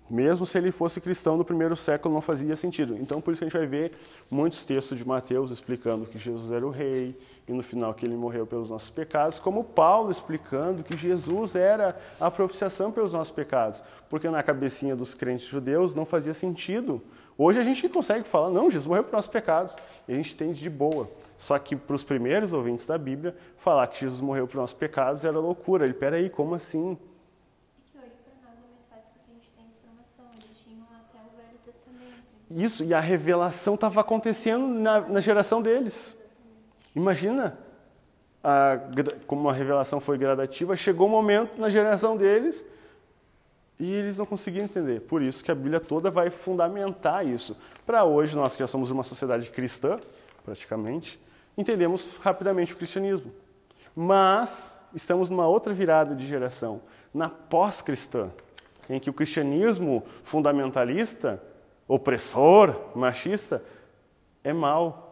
Mesmo 0.09 0.45
se 0.45 0.59
ele 0.59 0.70
fosse 0.70 1.01
cristão 1.01 1.39
do 1.39 1.45
primeiro 1.45 1.74
século, 1.74 2.14
não 2.14 2.20
fazia 2.20 2.55
sentido. 2.55 2.97
Então, 2.99 3.20
por 3.20 3.33
isso 3.33 3.41
que 3.41 3.45
a 3.45 3.49
gente 3.49 3.59
vai 3.59 3.66
ver 3.66 3.93
muitos 4.30 4.64
textos 4.64 4.99
de 4.99 5.07
Mateus 5.07 5.51
explicando 5.51 6.05
que 6.05 6.18
Jesus 6.18 6.51
era 6.51 6.66
o 6.66 6.70
rei, 6.70 7.16
e 7.47 7.53
no 7.53 7.62
final 7.62 7.93
que 7.93 8.07
ele 8.07 8.16
morreu 8.16 8.47
pelos 8.47 8.70
nossos 8.70 8.90
pecados, 8.90 9.40
como 9.40 9.64
Paulo 9.64 10.11
explicando 10.11 10.82
que 10.82 10.97
Jesus 10.97 11.55
era 11.55 11.99
a 12.20 12.30
propiciação 12.30 12.93
pelos 12.93 13.12
nossos 13.12 13.32
pecados, 13.32 13.82
porque 14.09 14.28
na 14.28 14.43
cabecinha 14.43 14.95
dos 14.95 15.14
crentes 15.14 15.47
judeus 15.47 15.95
não 15.95 16.05
fazia 16.05 16.34
sentido. 16.34 17.03
Hoje 17.36 17.59
a 17.59 17.64
gente 17.64 17.88
consegue 17.88 18.28
falar, 18.28 18.51
não, 18.51 18.70
Jesus 18.70 18.86
morreu 18.86 19.03
pelos 19.03 19.14
nossos 19.14 19.30
pecados, 19.30 19.76
e 20.07 20.12
a 20.12 20.16
gente 20.16 20.34
entende 20.34 20.61
de 20.61 20.70
boa. 20.70 21.09
Só 21.38 21.59
que 21.59 21.74
para 21.74 21.97
os 21.97 22.05
primeiros 22.05 22.53
ouvintes 22.53 22.86
da 22.86 22.97
Bíblia, 22.97 23.34
falar 23.59 23.86
que 23.88 24.01
Jesus 24.01 24.20
morreu 24.20 24.47
pelos 24.47 24.61
nossos 24.61 24.76
pecados 24.76 25.24
era 25.24 25.38
loucura. 25.38 25.84
Ele, 25.84 25.95
peraí, 25.95 26.30
como 26.30 26.55
assim? 26.55 26.97
Isso, 32.55 32.84
e 32.84 32.93
a 32.93 33.01
revelação 33.01 33.74
estava 33.74 34.01
acontecendo 34.01 34.66
na, 34.66 35.01
na, 35.01 35.20
geração 35.20 35.62
deles. 35.62 36.16
Imagina 36.95 37.59
a, 38.43 38.78
como 39.26 39.49
a 39.49 39.53
revelação 39.53 40.01
foi 40.01 40.18
gradativa, 40.18 40.76
chegou 40.76 41.07
um 41.07 41.11
momento 41.11 41.61
na 41.61 41.68
geração 41.68 42.16
deles 42.16 42.64
e 43.78 43.90
eles 43.93 44.18
não 44.18 44.26
conseguiam 44.26 44.64
entender. 44.64 45.01
Por 45.01 45.22
isso 45.22 45.43
que 45.45 45.51
a 45.51 45.55
Bíblia 45.55 45.80
toda 45.80 46.11
vai 46.11 46.30
fundamentar 46.30 47.26
isso. 47.26 47.57
Para 47.86 48.05
hoje, 48.05 48.36
nós 48.36 48.55
que 48.55 48.61
já 48.61 48.66
somos 48.66 48.90
uma 48.90 49.03
sociedade 49.03 49.51
cristã, 49.51 49.99
praticamente, 50.45 51.20
entendemos 51.57 52.16
rapidamente 52.20 52.74
o 52.74 52.76
cristianismo. 52.76 53.32
Mas 53.95 54.78
estamos 54.95 55.30
numa 55.30 55.47
outra 55.47 55.72
virada 55.72 56.14
de 56.14 56.26
geração, 56.26 56.80
na 57.12 57.28
pós-cristã, 57.28 58.30
em 58.88 58.99
que 58.99 59.11
o 59.11 59.12
cristianismo 59.12 60.05
fundamentalista 60.22 61.43
opressor, 61.86 62.74
machista, 62.95 63.62
é 64.43 64.53
mal. 64.53 65.11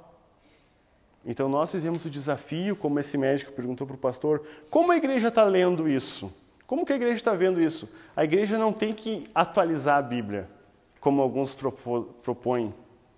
Então 1.24 1.48
nós 1.48 1.70
fizemos 1.70 2.04
o 2.04 2.10
desafio, 2.10 2.74
como 2.74 2.98
esse 2.98 3.18
médico 3.18 3.52
perguntou 3.52 3.86
para 3.86 3.94
o 3.94 3.98
pastor, 3.98 4.42
como 4.70 4.90
a 4.92 4.96
igreja 4.96 5.28
está 5.28 5.44
lendo 5.44 5.88
isso? 5.88 6.32
Como 6.66 6.86
que 6.86 6.92
a 6.92 6.96
igreja 6.96 7.16
está 7.16 7.34
vendo 7.34 7.60
isso? 7.60 7.90
A 8.16 8.24
igreja 8.24 8.56
não 8.56 8.72
tem 8.72 8.94
que 8.94 9.28
atualizar 9.34 9.98
a 9.98 10.02
Bíblia, 10.02 10.48
como 11.00 11.20
alguns 11.20 11.54
propõem. 12.22 12.72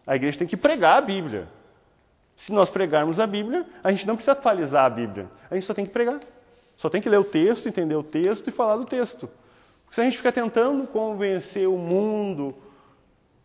A 0.06 0.16
igreja 0.16 0.38
tem 0.38 0.48
que 0.48 0.56
pregar 0.56 0.98
a 0.98 1.00
Bíblia. 1.00 1.46
Se 2.34 2.50
nós 2.52 2.70
pregarmos 2.70 3.20
a 3.20 3.26
Bíblia, 3.26 3.66
a 3.84 3.90
gente 3.90 4.06
não 4.06 4.16
precisa 4.16 4.32
atualizar 4.32 4.86
a 4.86 4.90
Bíblia. 4.90 5.28
A 5.50 5.54
gente 5.54 5.66
só 5.66 5.74
tem 5.74 5.84
que 5.84 5.92
pregar. 5.92 6.18
Só 6.76 6.88
tem 6.88 7.00
que 7.00 7.08
ler 7.08 7.18
o 7.18 7.24
texto, 7.24 7.68
entender 7.68 7.94
o 7.94 8.02
texto 8.02 8.48
e 8.48 8.50
falar 8.50 8.76
do 8.76 8.86
texto. 8.86 9.28
Porque 9.84 9.94
se 9.94 10.00
a 10.00 10.04
gente 10.04 10.16
ficar 10.16 10.32
tentando 10.32 10.86
convencer 10.86 11.68
o 11.68 11.76
mundo, 11.76 12.54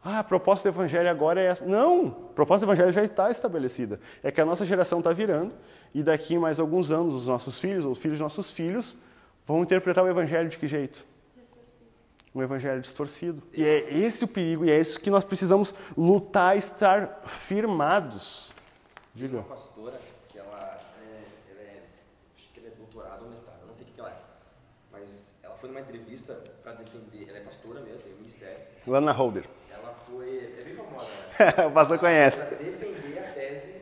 ah, 0.09 0.19
a 0.19 0.23
proposta 0.23 0.71
do 0.71 0.73
Evangelho 0.73 1.09
agora 1.09 1.41
é 1.41 1.47
essa. 1.47 1.65
Não! 1.65 2.07
A 2.31 2.33
proposta 2.33 2.65
do 2.65 2.71
Evangelho 2.71 2.93
já 2.93 3.03
está 3.03 3.29
estabelecida. 3.29 3.99
É 4.23 4.31
que 4.31 4.39
a 4.39 4.45
nossa 4.45 4.65
geração 4.65 4.99
está 4.99 5.11
virando 5.11 5.53
e 5.93 6.01
daqui 6.01 6.37
mais 6.37 6.61
alguns 6.61 6.91
anos 6.91 7.13
os 7.13 7.27
nossos 7.27 7.59
filhos, 7.59 7.83
ou 7.83 7.91
os 7.91 7.97
filhos 7.97 8.17
dos 8.17 8.21
nossos 8.23 8.53
filhos, 8.53 8.95
vão 9.45 9.61
interpretar 9.63 10.05
o 10.05 10.07
Evangelho 10.07 10.47
de 10.47 10.57
que 10.57 10.65
jeito? 10.65 11.05
Um 12.33 12.41
Evangelho 12.41 12.79
distorcido. 12.79 13.43
E 13.51 13.65
é 13.65 13.97
esse 13.97 14.23
o 14.23 14.29
perigo 14.29 14.63
e 14.63 14.71
é 14.71 14.79
isso 14.79 14.97
que 14.97 15.09
nós 15.09 15.25
precisamos 15.25 15.75
lutar 15.97 16.55
e 16.55 16.59
estar 16.59 17.23
firmados. 17.25 18.53
Diga. 19.13 19.39
Uma 19.39 19.43
pastora 19.43 19.99
que 20.29 20.39
ela 20.39 20.77
é, 21.01 21.51
ela 21.51 21.61
é, 21.61 21.83
acho 22.37 22.49
que 22.53 22.61
ela 22.61 22.69
é 22.69 22.77
doutorado 22.77 23.25
ou 23.25 23.29
mestrado, 23.31 23.67
não 23.67 23.75
sei 23.75 23.85
o 23.85 23.89
que 23.89 23.99
ela 23.99 24.11
é. 24.11 24.17
Mas 24.89 25.37
ela 25.43 25.55
foi 25.55 25.67
numa 25.67 25.81
entrevista 25.81 26.33
para 26.63 26.75
defender, 26.75 27.27
ela 27.27 27.39
é 27.39 27.41
pastora 27.41 27.81
mesmo, 27.81 27.99
tem 28.03 28.13
um 28.13 28.17
ministério. 28.17 28.59
Lana 28.87 29.11
Holder. 29.11 29.43
o 31.67 31.71
pastor 31.71 31.99
conhece. 31.99 32.37
Para 32.43 32.57
defender 32.57 33.19
a 33.19 33.31
tese 33.33 33.81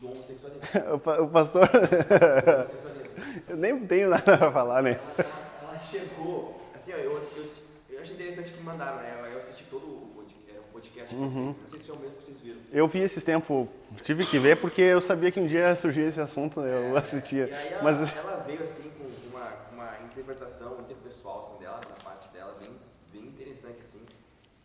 do 0.00 0.10
homossexualismo. 0.12 0.62
O, 0.94 0.98
pa- 0.98 1.20
o 1.20 1.28
pastor. 1.28 1.68
Homossexualismo. 1.68 3.02
Eu 3.48 3.56
nem 3.56 3.78
tenho 3.86 4.08
nada 4.08 4.38
pra 4.38 4.50
falar, 4.50 4.82
né? 4.82 4.92
ela, 5.18 5.26
ela- 5.26 5.68
ela 5.70 5.78
chegou, 5.78 6.60
assim, 6.74 6.92
ó, 6.92 6.96
eu, 6.96 7.12
eu, 7.12 7.44
eu 7.90 8.00
achei 8.00 8.14
interessante 8.14 8.50
que 8.52 8.60
mandaram, 8.62 8.98
né? 8.98 9.16
Eu, 9.20 9.26
eu 9.32 9.38
assisti 9.38 9.64
todo 9.64 9.84
o 9.84 10.26
é, 10.48 10.54
podcast, 10.72 11.14
Uhum. 11.14 11.54
não 11.60 11.68
sei 11.68 11.78
se 11.78 11.86
foi 11.86 11.96
o 11.96 11.98
mesmo 12.00 12.18
que 12.20 12.24
vocês 12.26 12.40
viram. 12.40 12.58
Eu 12.72 12.88
vi 12.88 13.00
esses 13.00 13.22
tempos, 13.22 13.68
tive 14.02 14.24
que 14.26 14.38
ver 14.38 14.56
porque 14.56 14.80
eu 14.80 15.00
sabia 15.00 15.30
que 15.30 15.38
um 15.40 15.46
dia 15.46 15.60
ia 15.68 15.76
surgir 15.76 16.02
esse 16.02 16.20
assunto, 16.20 16.60
eu 16.60 16.96
assistia. 16.96 17.48
E 17.50 17.54
aí 17.54 17.68
ela, 17.74 17.82
Mas 17.82 18.16
ela 18.16 18.36
veio 18.46 18.62
assim 18.62 18.90
com 18.98 19.04
uma, 19.30 19.48
uma 19.72 19.98
interpretação 20.06 20.80
interpessoal 20.80 21.40
assim, 21.40 21.62
dela, 21.62 21.80
da 21.80 22.02
parte 22.02 22.28
dela, 22.32 22.56
bem, 22.58 22.70
bem 23.12 23.28
interessante 23.28 23.80
assim, 23.80 24.00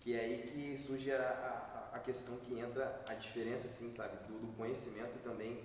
que 0.01 0.15
é 0.15 0.19
aí 0.21 0.37
que 0.53 0.81
surge 0.81 1.11
a, 1.11 1.17
a 1.19 1.66
questão 2.07 2.37
que 2.37 2.57
entra 2.57 3.03
a 3.05 3.13
diferença 3.13 3.67
assim, 3.67 3.91
sabe, 3.91 4.15
do, 4.27 4.39
do 4.39 4.55
conhecimento 4.55 5.11
e 5.17 5.19
também 5.19 5.61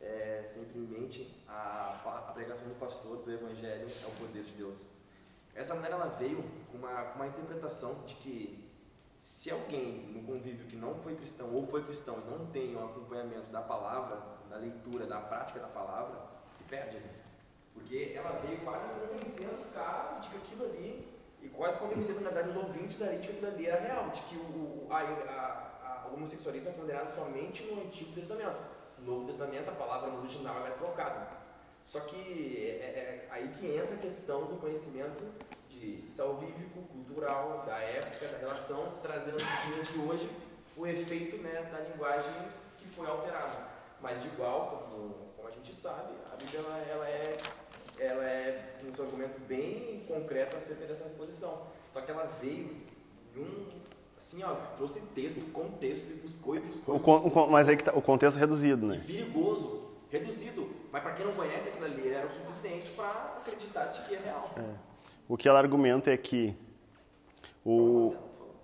é, 0.00 0.42
sempre 0.44 0.76
em 0.80 0.82
mente 0.82 1.42
a, 1.46 2.00
a 2.04 2.32
pregação 2.32 2.66
do 2.66 2.74
pastor 2.74 3.18
do 3.18 3.32
evangelho 3.32 3.86
é 4.02 4.06
o 4.06 4.10
poder 4.18 4.42
de 4.42 4.52
Deus. 4.54 4.82
Essa 5.54 5.72
mulher 5.76 5.92
ela 5.92 6.08
veio 6.18 6.42
com 6.70 6.78
uma, 6.78 7.04
com 7.04 7.14
uma 7.14 7.28
interpretação 7.28 8.02
de 8.04 8.16
que 8.16 8.68
se 9.20 9.52
alguém 9.52 10.08
no 10.08 10.24
convívio 10.24 10.66
que 10.66 10.76
não 10.76 10.96
foi 10.96 11.14
cristão 11.14 11.54
ou 11.54 11.64
foi 11.64 11.84
cristão 11.84 12.20
e 12.20 12.30
não 12.30 12.46
tem 12.46 12.76
um 12.76 12.84
acompanhamento 12.84 13.50
da 13.52 13.62
palavra, 13.62 14.20
da 14.50 14.56
leitura, 14.56 15.06
da 15.06 15.20
prática 15.20 15.60
da 15.60 15.68
palavra, 15.68 16.20
se 16.50 16.64
perde. 16.64 16.96
né? 16.96 17.10
Porque 17.72 18.12
ela 18.16 18.40
veio 18.44 18.60
quase 18.62 18.86
convencendo 18.88 19.54
os 19.54 19.66
caras 19.72 20.22
de 20.22 20.28
que 20.30 20.36
aquilo 20.38 20.64
ali, 20.64 21.08
e 21.40 21.48
quase 21.50 21.78
convencendo, 21.78 22.20
na 22.20 22.30
verdade, 22.30 22.50
os 22.50 22.64
ouvintes 22.64 23.00
ali 23.00 23.18
de 23.18 23.28
que 23.28 23.32
aquilo 23.34 23.46
ali 23.46 23.66
era 23.66 23.80
real, 23.80 24.10
de 24.10 24.20
que 24.22 24.36
o, 24.36 24.86
o, 24.86 24.88
a, 24.90 25.00
a, 25.00 25.73
homossexualismo 26.14 26.68
é 26.68 26.72
condenado 26.72 27.14
somente 27.14 27.62
no 27.64 27.82
Antigo 27.82 28.12
Testamento. 28.12 28.56
No 28.98 29.12
Novo 29.14 29.26
Testamento, 29.26 29.68
a 29.68 29.72
palavra 29.72 30.10
no 30.10 30.20
original 30.20 30.66
é 30.66 30.70
trocada. 30.70 31.28
Só 31.84 32.00
que 32.00 32.78
é, 32.80 32.84
é- 32.84 33.28
é 33.28 33.28
aí 33.30 33.48
que 33.58 33.66
entra 33.66 33.94
a 33.94 33.98
questão 33.98 34.46
do 34.46 34.56
conhecimento 34.56 35.22
de 35.68 36.08
salvífico, 36.12 36.82
cultural, 36.82 37.64
da 37.66 37.78
época, 37.78 38.26
da 38.28 38.38
relação, 38.38 38.94
trazendo 39.02 39.34
nos 39.34 39.74
dias 39.74 39.88
de 39.88 39.98
hoje 39.98 40.30
o 40.76 40.86
efeito 40.86 41.36
né, 41.38 41.68
da 41.70 41.80
linguagem 41.80 42.32
que 42.78 42.86
foi 42.86 43.06
alterada. 43.06 43.68
Mas 44.00 44.20
de 44.22 44.28
igual, 44.28 44.88
como, 44.88 45.14
como 45.36 45.48
a 45.48 45.50
gente 45.50 45.74
sabe, 45.74 46.14
a 46.32 46.36
Bíblia 46.36 46.60
ela, 46.60 46.78
ela 46.78 47.08
é, 47.08 47.36
ela 47.98 48.24
é 48.24 48.74
um 48.84 49.02
argumento 49.02 49.38
bem 49.40 50.04
concreto 50.08 50.56
acerca 50.56 50.86
dessa 50.86 51.04
posição. 51.10 51.66
Só 51.92 52.00
que 52.00 52.10
ela 52.10 52.24
veio 52.40 52.82
em 53.36 53.40
um, 53.40 53.68
assim, 54.24 54.42
ó, 54.42 54.54
trouxe 54.76 55.00
texto, 55.14 55.40
contexto, 55.52 56.10
e 56.10 56.14
buscou 56.14 56.56
e 56.56 56.60
buscou. 56.60 56.94
o, 56.94 56.98
e 56.98 57.00
buscou. 57.00 57.46
o 57.46 57.50
mas 57.50 57.68
aí 57.68 57.76
que 57.76 57.84
tá, 57.84 57.92
o 57.92 58.00
contexto 58.00 58.38
reduzido, 58.38 58.86
né? 58.86 59.00
perigoso, 59.06 59.82
reduzido. 60.10 60.68
Mas 60.90 61.02
para 61.02 61.12
quem 61.12 61.26
não 61.26 61.32
conhece 61.32 61.68
aquilo 61.68 61.84
ali, 61.84 62.08
era 62.08 62.26
o 62.26 62.30
suficiente 62.30 62.90
para 62.92 63.34
acreditar 63.38 63.86
de 63.86 64.02
que 64.02 64.14
é 64.14 64.18
real. 64.18 64.50
O 65.28 65.36
que 65.36 65.48
ela 65.48 65.58
argumenta 65.58 66.10
é 66.10 66.16
que 66.16 66.56
o 67.64 68.14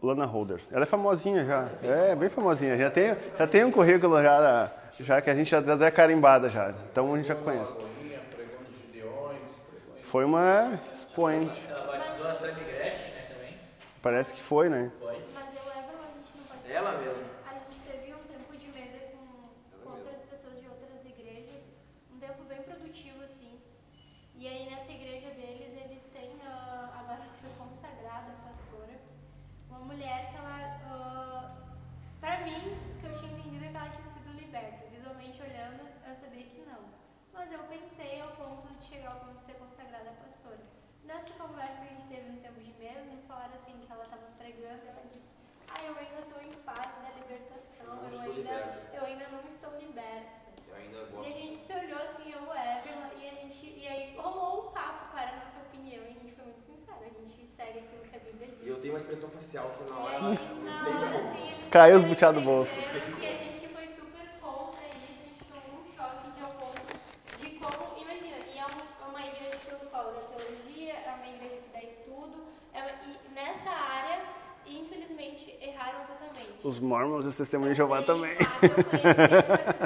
Lana 0.03 0.25
Holder, 0.25 0.61
ela 0.71 0.85
é 0.85 0.87
famosinha 0.87 1.45
já, 1.45 1.69
é 1.83 2.15
bem 2.15 2.29
famosinha, 2.29 2.77
já 2.77 2.91
tem, 2.91 3.17
já 3.39 3.47
tem 3.47 3.65
um 3.65 3.71
currículo 3.71 4.23
já, 4.23 4.73
já 4.99 5.21
que 5.21 5.31
a 5.31 5.35
gente 5.35 5.51
já 5.51 5.63
já 5.63 5.87
é 5.87 5.91
carimbada 5.91 6.49
já, 6.49 6.75
então 6.91 7.13
a 7.13 7.17
gente 7.17 7.27
já 7.27 7.35
conhece. 7.35 7.77
Foi 10.05 10.25
uma 10.25 10.77
expoente, 10.93 11.69
Ela 11.71 11.87
batizou 11.87 12.27
a 12.27 12.33
Gretchen, 12.35 13.13
né, 13.15 13.27
também. 13.33 13.55
parece 14.03 14.35
que 14.35 14.41
foi, 14.41 14.69
né? 14.69 14.91
Foi. 14.99 15.17
Mas 15.33 15.45
eu 15.55 15.63
levo, 15.65 15.89
a 16.03 16.07
gente 16.17 16.37
não 16.37 16.45
pode 16.49 16.70
Ela 16.81 16.93
esquecer. 16.95 17.17
mesmo. 17.17 17.31
A 17.51 17.53
gente 17.59 17.81
teve 17.89 18.15
um 18.15 18.25
tempo 18.35 18.57
de 18.57 18.67
mesa 18.69 18.99
com, 19.13 19.25
Ela 19.73 19.83
com 19.85 19.91
mesmo. 19.91 19.97
outras 19.99 20.21
pessoas 20.23 20.61
de 20.61 20.67
outras 20.69 21.05
igrejas, 21.05 21.67
um 22.13 22.19
tempo 22.19 22.43
bem 22.45 22.63
produtivo, 22.63 23.23
assim. 23.23 23.61
E 24.35 24.47
aí 24.49 24.71
nessa 24.71 24.91
igreja 24.93 25.31
deles, 25.31 25.73
eles 25.85 26.03
têm, 26.13 26.31
ah, 26.47 26.91
agora 26.99 27.23
que 27.29 27.41
foi 27.43 27.51
consagrada 27.67 28.33
a 28.33 28.49
pastora, 28.49 28.97
uma 29.69 29.81
mulher 29.81 30.31
que 30.31 30.37
ela, 30.37 30.81
ah, 30.89 31.57
pra 32.21 32.41
mim, 32.41 32.73
o 32.97 33.01
que 33.01 33.07
eu 33.07 33.19
tinha 33.19 33.33
entendido 33.33 33.65
é 33.65 33.69
que 33.69 33.77
ela 33.77 33.89
tinha 33.91 34.09
sido 34.09 34.33
liberta. 34.33 34.87
Visualmente 34.91 35.43
olhando, 35.43 35.83
eu 36.09 36.15
sabia 36.17 36.45
que 36.45 36.61
não. 36.67 36.83
Mas 37.35 37.53
eu 37.53 37.61
pensei 37.65 38.21
ao 38.21 38.31
ponto 38.33 38.69
de 38.79 38.85
chegar 38.85 39.13
ao 39.13 39.21
ponto 39.21 39.39
de 39.39 39.45
ser 39.45 39.55
consagrada 39.55 40.11
a 40.11 40.25
pastora. 40.25 40.59
Nessa 41.05 41.33
conversa 41.35 41.83
que 41.85 41.89
a 41.93 41.97
gente 41.97 42.07
teve 42.09 42.31
no 42.31 42.41
tempo 42.41 42.61
de 42.61 42.73
mesa, 42.75 43.01
eles 43.11 43.27
falaram 43.27 43.55
assim 43.55 43.73
que 43.85 43.93
ela 43.93 44.05
estava 44.05 44.23
pregando, 44.39 44.83
ela 44.87 45.03
disse, 45.11 45.29
ah, 45.69 45.83
eu 45.85 45.97
ainda 45.99 46.21
estou 46.21 46.41
em 46.43 46.53
fase 46.65 46.97
da 47.05 47.11
libertação, 47.21 47.87
Não 47.87 48.03
eu 48.05 48.09
estou 48.11 48.21
ainda, 48.23 48.35
liberta." 48.37 48.97
eu 48.97 49.05
ainda 49.05 49.29
não 49.29 49.45
estou 49.47 49.77
liberta. 49.79 50.41
Eu 50.69 50.75
ainda 50.77 50.97
E 50.99 51.01
a 51.01 51.05
gosto 51.07 51.33
gente 51.33 51.51
disso. 51.51 51.67
se 51.67 51.73
olhou 51.73 51.99
assim, 52.03 52.33
eu, 52.33 52.43
o 52.43 52.53
Evelyn, 52.55 53.19
e 53.19 53.29
a 53.29 53.35
gente, 53.41 53.67
e 53.67 53.89
aí 53.89 54.17
rolou 54.17 54.69
um 54.69 54.73
papo 54.73 55.09
qual 55.11 55.23
era 55.23 55.33
a 55.33 55.45
nossa 55.45 55.59
opinião, 55.61 56.03
e 56.05 56.09
a 56.09 56.13
gente 56.13 56.33
foi 56.33 56.45
muito 56.45 56.63
sincero, 56.63 56.99
a 57.03 57.09
gente 57.09 57.47
segue 57.57 57.79
aquilo 57.81 58.03
que 58.05 58.17
a 58.17 58.21
Bíblia 58.21 58.49
diz. 58.49 58.67
Eu 58.67 58.81
uma 59.59 59.69
facial 59.69 59.75
que 59.79 59.85
na 59.91 59.99
hora 59.99 60.17
aí, 60.17 60.37
ela 60.37 60.55
não 60.55 60.73
na 60.73 60.85
tem 60.85 60.97
hora, 60.97 61.11
como. 61.19 61.31
assim, 61.31 61.71
Caiu 61.71 61.97
os 61.97 62.05
buteados 62.05 62.41
do 62.43 62.45
bolso. 62.45 62.77
entenderam 62.77 63.15
que 63.19 63.27
a 63.27 63.53
gente 63.53 63.69
foi 63.69 63.89
super 63.89 64.29
contra 64.41 64.83
isso, 64.87 65.21
a 65.23 65.29
gente 65.29 65.45
tomou 65.45 65.81
um 65.81 65.85
choque 65.97 66.31
de 66.31 66.43
ao 66.43 66.51
ponto 66.53 66.81
de 67.39 67.51
como, 67.59 67.99
imagina, 67.99 68.37
e 68.53 68.59
é 68.59 68.67
um- 68.67 69.05
é 69.05 69.09
uma 69.09 69.21
igreja 69.27 69.57
que 69.59 69.71
eu 69.73 69.79
falo 69.91 70.13
da 70.13 70.21
teologia, 70.21 70.93
é 70.95 71.15
uma 71.15 71.27
igreja 71.29 71.57
que 71.63 71.71
dá 71.73 71.83
estudo, 71.83 72.45
é 72.75 72.81
uma- 72.83 72.91
e 73.07 73.29
nessa 73.35 73.71
área, 73.71 74.23
infelizmente, 74.67 75.57
erraram 75.61 76.05
totalmente. 76.07 76.61
Os 76.63 76.79
Mormons 76.81 77.25
e 77.25 77.29
os 77.29 77.37
Testemunhos 77.37 77.75
de 77.75 77.79
Jeová 77.79 78.03
também. 78.03 78.37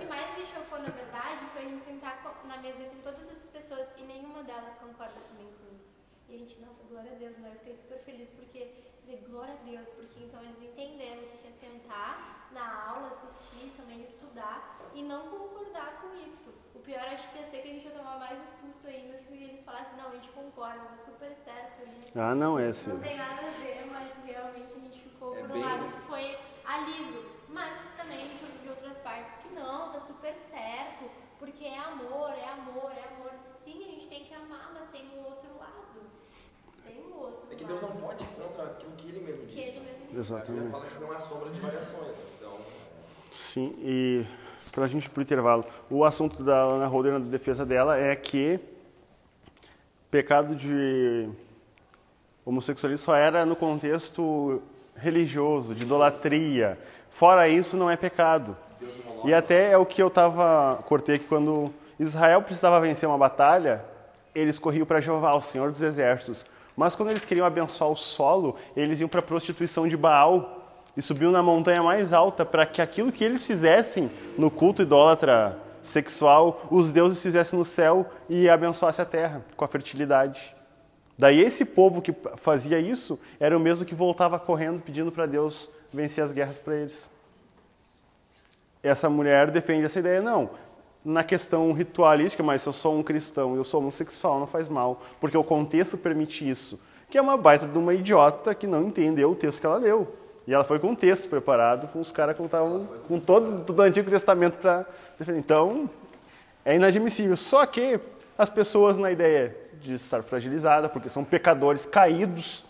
Mais 0.08 0.28
me 0.38 0.44
chocou, 0.46 0.78
na 0.80 0.90
verdade, 0.90 1.44
foi 1.52 1.62
a 1.64 1.68
gente 1.68 1.84
sentar 1.84 2.22
co- 2.22 2.46
na 2.46 2.56
mesa 2.58 2.82
com 2.84 2.96
todas 3.02 3.22
essas 3.30 3.48
pessoas 3.48 3.86
e 3.96 4.02
nenhuma 4.02 4.42
delas 4.42 4.74
concorda 4.80 5.14
também 5.30 5.46
com 5.46 5.76
isso. 5.76 5.98
E 6.28 6.34
a 6.34 6.38
gente, 6.38 6.58
nossa, 6.60 6.82
glória 6.84 7.12
a 7.12 7.14
Deus, 7.14 7.36
né? 7.38 7.50
Eu 7.52 7.58
fiquei 7.58 7.76
super 7.76 7.98
feliz 7.98 8.30
porque, 8.30 8.72
falei, 9.04 9.20
glória 9.28 9.54
a 9.54 9.64
Deus, 9.64 9.88
porque 9.90 10.24
então 10.24 10.42
eles 10.42 10.60
entenderam 10.60 11.22
o 11.22 11.38
que 11.38 11.46
é 11.46 11.52
sentar 11.52 12.48
na 12.50 12.88
aula, 12.90 13.08
assistir, 13.08 13.72
também 13.76 14.02
estudar 14.02 14.80
e 14.94 15.02
não 15.02 15.28
concordar 15.28 16.00
com 16.00 16.16
isso. 16.24 16.52
O 16.74 16.80
pior 16.80 17.00
acho 17.06 17.28
que 17.30 17.38
ia 17.38 17.44
ser 17.46 17.58
que 17.62 17.68
a 17.68 17.72
gente 17.72 17.84
ia 17.86 17.92
tomar 17.92 18.18
mais 18.18 18.36
um 18.40 18.46
susto 18.46 18.86
ainda 18.88 19.16
se 19.18 19.32
eles 19.32 19.62
falassem, 19.62 19.96
não, 19.96 20.08
a 20.08 20.14
gente 20.14 20.28
concorda, 20.54 20.80
tá 20.96 20.96
super 21.04 21.32
certo 21.44 21.82
isso. 21.88 22.18
Ah, 22.18 22.34
não, 22.34 22.58
é 22.58 22.68
assim. 22.68 22.90
Não 22.90 23.00
tem 23.00 23.18
nada 23.18 23.46
a 23.46 23.50
ver, 23.62 23.86
mas 23.90 24.10
realmente 24.24 24.72
a 24.74 24.78
gente 24.80 25.00
ficou 25.00 25.34
É 25.34 25.40
por 25.40 25.50
um 25.50 25.52
bem- 25.52 25.62
lado 25.62 25.84
que 25.92 26.00
foi 26.06 26.38
alívio. 26.64 27.24
Mas 27.48 27.72
também 27.96 28.18
a 28.24 28.26
gente 28.28 28.42
ouviu 28.44 28.60
de 28.62 28.68
outras 28.68 28.96
partes 28.98 29.34
que 29.42 29.54
não, 29.54 29.90
tá 29.92 30.00
super 30.00 30.34
certo, 30.34 31.04
porque 31.38 31.64
é 31.64 31.78
amor, 31.78 32.30
é 32.30 32.48
amor, 32.48 32.90
é 32.92 33.14
amor. 33.14 33.30
Sim, 33.44 33.82
a 33.82 33.90
gente 33.92 34.08
tem 34.08 34.24
que 34.24 34.34
amar, 34.34 34.70
mas 34.74 34.88
tem 34.90 35.06
um 35.16 35.24
outro 35.24 35.50
lado. 35.58 36.00
Tem 36.86 37.00
um 37.00 37.14
outro 37.18 37.46
É 37.50 37.54
que 37.54 37.64
lado. 37.64 37.78
Deus 37.78 37.80
não 37.94 38.00
pode 38.00 38.24
ir 38.24 38.26
contra 38.28 38.64
aquilo 38.64 38.92
que 38.92 39.08
ele 39.08 39.20
mesmo 39.20 39.46
Que 39.46 39.56
disse. 39.56 39.76
ele 39.76 39.80
né? 39.86 39.92
mesmo 40.00 40.16
A 40.16 40.20
Exatamente. 40.20 40.70
fala 40.70 40.86
que 40.86 40.98
não 41.00 41.12
há 41.12 41.20
sombra 41.20 41.50
de 41.50 41.60
variações. 41.60 42.16
Então, 42.38 42.58
Sim, 43.32 43.74
e 43.80 44.24
pra 44.72 44.86
gente 44.86 45.06
ir 45.06 45.10
pro 45.10 45.20
intervalo, 45.22 45.64
o 45.90 46.04
assunto 46.04 46.42
da 46.44 46.56
Ana 46.62 46.86
Holder 46.86 47.12
na 47.14 47.18
defesa 47.18 47.66
dela 47.66 47.96
é 47.96 48.14
que 48.14 48.60
pecado 50.14 50.54
de 50.54 51.28
homossexualismo 52.46 53.04
só 53.04 53.16
era 53.16 53.44
no 53.44 53.56
contexto 53.56 54.62
religioso, 54.94 55.74
de 55.74 55.82
idolatria. 55.82 56.78
Fora 57.10 57.48
isso, 57.48 57.76
não 57.76 57.90
é 57.90 57.96
pecado. 57.96 58.56
E 59.24 59.34
até 59.34 59.72
é 59.72 59.76
o 59.76 59.84
que 59.84 60.00
eu 60.00 60.08
tava 60.08 60.80
cortei 60.86 61.18
que 61.18 61.26
quando 61.26 61.74
Israel 61.98 62.42
precisava 62.42 62.78
vencer 62.78 63.08
uma 63.08 63.18
batalha, 63.18 63.84
eles 64.32 64.56
corriam 64.56 64.86
para 64.86 65.00
Jeová, 65.00 65.34
o 65.34 65.42
Senhor 65.42 65.72
dos 65.72 65.82
Exércitos. 65.82 66.46
Mas 66.76 66.94
quando 66.94 67.10
eles 67.10 67.24
queriam 67.24 67.44
abençoar 67.44 67.90
o 67.90 67.96
solo, 67.96 68.54
eles 68.76 69.00
iam 69.00 69.08
para 69.08 69.18
a 69.18 69.24
prostituição 69.24 69.88
de 69.88 69.96
Baal 69.96 70.62
e 70.96 71.02
subiam 71.02 71.32
na 71.32 71.42
montanha 71.42 71.82
mais 71.82 72.12
alta 72.12 72.44
para 72.44 72.64
que 72.64 72.80
aquilo 72.80 73.10
que 73.10 73.24
eles 73.24 73.44
fizessem 73.44 74.08
no 74.38 74.48
culto 74.48 74.80
idólatra 74.80 75.58
sexual, 75.84 76.66
os 76.70 76.92
deuses 76.92 77.22
fizessem 77.22 77.58
no 77.58 77.64
céu 77.64 78.10
e 78.28 78.48
abençoasse 78.48 79.00
a 79.00 79.04
terra 79.04 79.44
com 79.56 79.64
a 79.64 79.68
fertilidade. 79.68 80.54
Daí 81.16 81.40
esse 81.40 81.64
povo 81.64 82.02
que 82.02 82.12
fazia 82.38 82.80
isso 82.80 83.20
era 83.38 83.56
o 83.56 83.60
mesmo 83.60 83.84
que 83.84 83.94
voltava 83.94 84.38
correndo 84.38 84.82
pedindo 84.82 85.12
para 85.12 85.26
Deus 85.26 85.70
vencer 85.92 86.24
as 86.24 86.32
guerras 86.32 86.58
para 86.58 86.74
eles. 86.74 87.08
Essa 88.82 89.08
mulher 89.08 89.50
defende 89.50 89.86
essa 89.86 90.00
ideia, 90.00 90.20
não. 90.20 90.50
Na 91.04 91.22
questão 91.22 91.72
ritualística, 91.72 92.42
mas 92.42 92.62
se 92.62 92.68
eu 92.68 92.72
sou 92.72 92.98
um 92.98 93.02
cristão 93.02 93.54
eu 93.54 93.64
sou 93.64 93.80
homossexual, 93.80 94.40
não 94.40 94.46
faz 94.46 94.68
mal, 94.68 95.02
porque 95.20 95.36
o 95.36 95.44
contexto 95.44 95.96
permite 95.96 96.48
isso. 96.48 96.80
Que 97.08 97.16
é 97.16 97.22
uma 97.22 97.36
baita 97.36 97.68
de 97.68 97.78
uma 97.78 97.94
idiota 97.94 98.54
que 98.54 98.66
não 98.66 98.88
entendeu 98.88 99.30
o 99.30 99.34
texto 99.36 99.60
que 99.60 99.66
ela 99.66 99.76
leu. 99.76 100.12
E 100.46 100.52
ela 100.52 100.64
foi 100.64 100.78
com 100.78 100.88
um 100.88 100.94
texto 100.94 101.28
preparado, 101.28 101.88
com 101.88 102.00
os 102.00 102.12
caras 102.12 102.36
que 102.36 102.42
estavam 102.42 102.86
com 103.08 103.18
todo, 103.18 103.64
todo 103.64 103.78
o 103.78 103.82
Antigo 103.82 104.10
Testamento 104.10 104.58
para 104.58 104.84
defender. 105.18 105.38
Então, 105.38 105.88
é 106.64 106.74
inadmissível. 106.74 107.36
Só 107.36 107.64
que 107.64 107.98
as 108.36 108.50
pessoas, 108.50 108.98
na 108.98 109.10
ideia 109.10 109.56
de 109.80 109.94
estar 109.94 110.22
fragilizada, 110.22 110.88
porque 110.88 111.08
são 111.08 111.24
pecadores 111.24 111.86
caídos, 111.86 112.64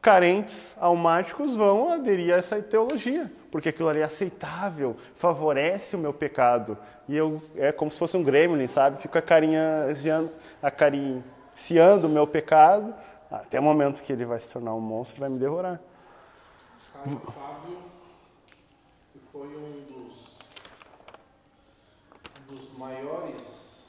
carentes 0.00 0.76
almáticos 0.80 1.54
vão 1.54 1.92
aderir 1.92 2.34
a 2.34 2.38
essa 2.38 2.60
teologia, 2.60 3.30
porque 3.50 3.68
aquilo 3.68 3.88
ali 3.88 4.00
é 4.00 4.04
aceitável, 4.04 4.96
favorece 5.16 5.94
o 5.94 5.98
meu 5.98 6.12
pecado. 6.12 6.76
E 7.08 7.16
eu 7.16 7.40
é 7.56 7.70
como 7.70 7.90
se 7.90 7.98
fosse 7.98 8.16
um 8.16 8.22
gremlin, 8.22 8.66
sabe? 8.66 9.00
Fico 9.00 9.16
acarinhando, 9.16 10.30
acariciando 10.62 12.06
o 12.06 12.10
meu 12.10 12.26
pecado, 12.26 12.94
até 13.30 13.60
o 13.60 13.62
momento 13.62 14.02
que 14.02 14.12
ele 14.12 14.24
vai 14.24 14.40
se 14.40 14.52
tornar 14.52 14.74
um 14.74 14.80
monstro 14.80 15.18
e 15.18 15.20
vai 15.20 15.28
me 15.28 15.38
devorar. 15.38 15.80
Caio 17.02 17.18
Fábio, 17.18 17.82
que 19.12 19.18
foi 19.32 19.48
um 19.48 19.84
dos, 19.86 20.38
dos 22.46 22.78
maiores, 22.78 23.80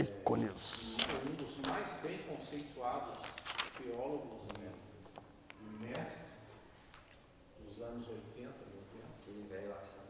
Ícones. 0.00 0.96
um 1.28 1.34
dos 1.36 1.56
mais 1.58 1.92
bem 2.02 2.18
conceituados 2.24 3.20
teólogos 3.78 4.48
e 5.60 5.64
mestres 5.84 6.26
dos 7.68 7.80
anos 7.80 8.08
80, 8.08 8.48
90. 8.48 8.54
Aquele 9.20 9.48
velho 9.48 9.68
lá, 9.70 9.76
sabe? 9.76 10.04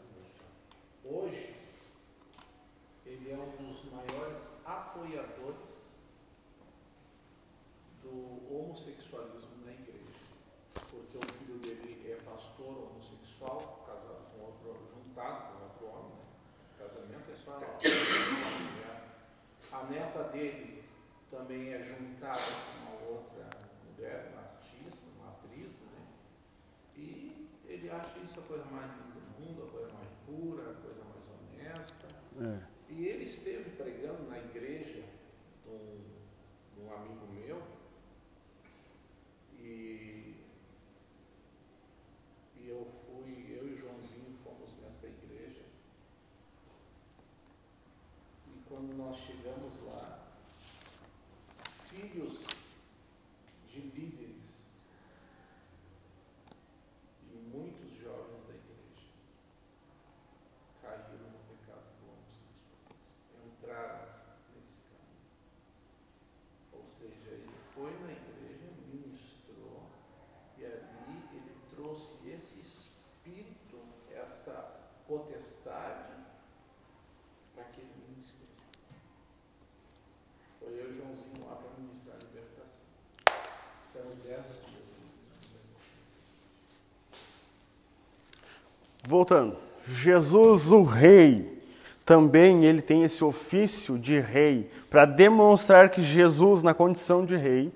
Hoje, 1.05 1.55
ele 3.05 3.33
é 3.33 3.37
um 3.37 3.66
dos 3.66 3.85
maiores 3.93 4.49
apoiadores 4.64 5.99
do 8.03 8.51
homossexualismo 8.51 9.62
na 9.66 9.72
igreja. 9.72 10.05
Porque 10.75 11.18
o 11.18 11.33
filho 11.39 11.59
dele 11.59 11.95
é 12.12 12.16
pastor 12.25 12.91
homossexual, 12.91 13.85
casado 13.87 14.25
com 14.31 14.45
outro, 14.45 14.77
juntado 14.95 15.53
com 15.53 15.64
outro 15.64 15.87
homem. 15.87 16.12
né? 16.12 16.25
Casamento 16.79 17.31
é 17.31 17.37
só 17.37 17.59
uma 17.59 17.66
mulher. 17.66 19.05
A 19.85 19.87
neta 19.87 20.24
dele 20.30 20.82
também 21.30 21.74
é 21.74 21.82
juntada 21.82 22.41
com 22.41 22.91
uma 22.91 23.11
outra 23.11 23.51
mulher, 23.85 24.30
uma 24.32 24.41
artista, 24.41 25.07
uma 25.18 25.28
atriz, 25.28 25.82
né? 25.82 26.07
E 26.97 27.51
ele 27.66 27.91
acha 27.91 28.18
isso 28.20 28.41
a 28.41 28.43
coisa 28.45 28.64
mais 28.64 28.91
linda 28.93 29.20
do 29.20 29.41
mundo, 29.43 29.64
a 29.64 29.70
coisa 29.70 29.93
mais 29.93 30.09
pura, 30.24 30.70
a 30.70 30.74
coisa 30.76 31.05
mais 31.05 31.22
honesta. 31.28 32.09
É. 32.41 32.66
E 32.89 33.07
ele 33.09 33.24
esteve 33.24 33.76
pregando 33.76 34.22
na 34.22 34.39
igreja 34.39 35.05
de 35.62 35.68
um, 35.68 36.01
de 36.74 36.80
um 36.80 36.91
amigo 36.95 37.26
meu 37.26 37.62
e, 39.59 40.47
e 42.57 42.68
eu 42.68 42.87
fui, 43.05 43.55
eu 43.55 43.68
e 43.68 43.72
o 43.72 43.76
Joãozinho 43.76 44.35
fomos 44.43 44.74
nessa 44.80 45.07
igreja 45.07 45.64
e 48.47 48.61
quando 48.68 48.97
nós 48.97 49.16
chegamos 49.16 49.82
lá, 49.85 50.28
filhos 51.89 52.45
de 53.66 53.80
líderes 53.80 54.78
e 57.22 57.37
muitos 57.53 57.91
jovens 57.99 58.45
da 58.47 58.55
igreja 58.55 59.11
caíram 60.80 61.30
no 61.30 61.39
pecado 61.49 61.85
do 61.99 62.11
homossexualismo, 62.11 62.95
entraram 63.45 64.09
nesse 64.55 64.78
caminho. 64.78 65.32
Ou 66.72 66.87
seja, 66.87 67.30
ele 67.30 67.51
foi 67.74 67.91
na 68.01 68.12
igreja, 68.12 68.70
ministrou, 68.93 69.89
e 70.59 70.64
ali 70.64 71.24
ele 71.32 71.57
trouxe 71.74 72.28
esse 72.30 72.61
espírito, 72.61 73.80
essa 74.12 74.53
potestade 75.09 76.14
para 77.55 77.64
aquele 77.64 77.93
ministério. 78.09 78.55
Foi 80.59 80.68
eu 80.80 80.89
e 80.89 80.93
o 80.93 80.97
Joãozinho 80.97 81.47
lá 81.47 81.57
para 81.57 81.70
ministrar 81.78 82.16
a 82.16 82.20
libertação. 82.20 82.87
Ficamos 83.93 84.18
10 84.18 84.24
dias 84.24 84.24
ministrando 84.24 84.24
a 84.24 84.24
libertação. 84.24 84.24
Voltando, 89.07 89.57
Jesus 89.87 90.70
o 90.70 90.82
rei, 90.82 91.62
também 92.05 92.64
ele 92.64 92.80
tem 92.80 93.03
esse 93.03 93.22
ofício 93.22 93.99
de 93.99 94.18
rei 94.18 94.70
para 94.91 95.05
demonstrar 95.05 95.91
que 95.91 96.03
Jesus 96.03 96.62
na 96.62 96.72
condição 96.72 97.24
de 97.24 97.37
rei 97.37 97.72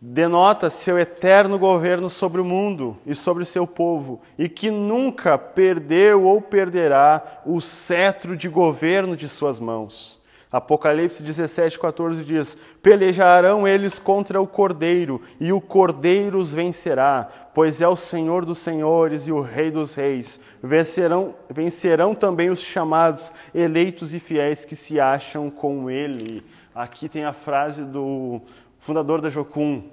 denota 0.00 0.70
seu 0.70 0.98
eterno 0.98 1.58
governo 1.58 2.08
sobre 2.08 2.40
o 2.40 2.44
mundo 2.44 2.96
e 3.04 3.14
sobre 3.14 3.44
seu 3.44 3.66
povo 3.66 4.20
e 4.38 4.48
que 4.48 4.70
nunca 4.70 5.36
perdeu 5.36 6.24
ou 6.24 6.40
perderá 6.40 7.42
o 7.44 7.60
cetro 7.60 8.36
de 8.36 8.48
governo 8.48 9.16
de 9.16 9.28
suas 9.28 9.60
mãos. 9.60 10.19
Apocalipse 10.52 11.22
17, 11.22 11.78
14 11.78 12.24
diz: 12.24 12.58
Pelejarão 12.82 13.68
eles 13.68 14.00
contra 14.00 14.40
o 14.40 14.46
cordeiro, 14.46 15.22
e 15.38 15.52
o 15.52 15.60
cordeiro 15.60 16.40
os 16.40 16.52
vencerá, 16.52 17.28
pois 17.54 17.80
é 17.80 17.86
o 17.86 17.94
Senhor 17.94 18.44
dos 18.44 18.58
senhores 18.58 19.28
e 19.28 19.32
o 19.32 19.40
Rei 19.40 19.70
dos 19.70 19.94
reis. 19.94 20.40
Vencerão, 20.60 21.36
vencerão 21.48 22.16
também 22.16 22.50
os 22.50 22.60
chamados, 22.60 23.32
eleitos 23.54 24.12
e 24.12 24.18
fiéis 24.18 24.64
que 24.64 24.74
se 24.74 24.98
acham 24.98 25.48
com 25.50 25.88
ele. 25.88 26.42
Aqui 26.74 27.08
tem 27.08 27.24
a 27.24 27.32
frase 27.32 27.84
do 27.84 28.40
fundador 28.80 29.20
da 29.20 29.30
Jocum: 29.30 29.84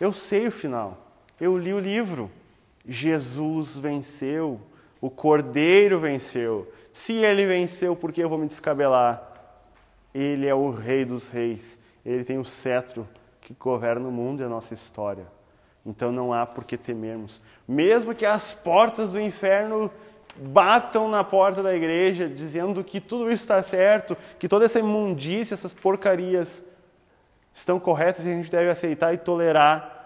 Eu 0.00 0.12
sei 0.12 0.46
o 0.46 0.52
final, 0.52 0.98
eu 1.40 1.58
li 1.58 1.74
o 1.74 1.80
livro. 1.80 2.30
Jesus 2.86 3.76
venceu, 3.76 4.60
o 5.00 5.10
cordeiro 5.10 5.98
venceu. 5.98 6.72
Se 6.92 7.12
ele 7.14 7.44
venceu, 7.44 7.94
por 7.94 8.12
que 8.12 8.20
eu 8.20 8.28
vou 8.28 8.38
me 8.38 8.46
descabelar? 8.46 9.29
Ele 10.14 10.46
é 10.46 10.54
o 10.54 10.70
Rei 10.70 11.04
dos 11.04 11.28
Reis. 11.28 11.80
Ele 12.04 12.24
tem 12.24 12.38
o 12.38 12.44
cetro 12.44 13.06
que 13.40 13.54
governa 13.54 14.08
o 14.08 14.12
mundo 14.12 14.42
e 14.42 14.44
a 14.44 14.48
nossa 14.48 14.74
história. 14.74 15.26
Então 15.84 16.12
não 16.12 16.32
há 16.32 16.46
por 16.46 16.64
que 16.64 16.76
temermos. 16.76 17.40
Mesmo 17.66 18.14
que 18.14 18.26
as 18.26 18.52
portas 18.52 19.12
do 19.12 19.20
inferno 19.20 19.90
batam 20.36 21.08
na 21.08 21.24
porta 21.24 21.62
da 21.62 21.74
igreja, 21.74 22.28
dizendo 22.28 22.84
que 22.84 23.00
tudo 23.00 23.30
isso 23.30 23.42
está 23.42 23.62
certo, 23.62 24.16
que 24.38 24.48
toda 24.48 24.64
essa 24.64 24.78
imundícia, 24.78 25.54
essas 25.54 25.74
porcarias 25.74 26.64
estão 27.52 27.80
corretas 27.80 28.24
e 28.24 28.28
a 28.28 28.32
gente 28.32 28.50
deve 28.50 28.70
aceitar 28.70 29.12
e 29.12 29.18
tolerar. 29.18 29.98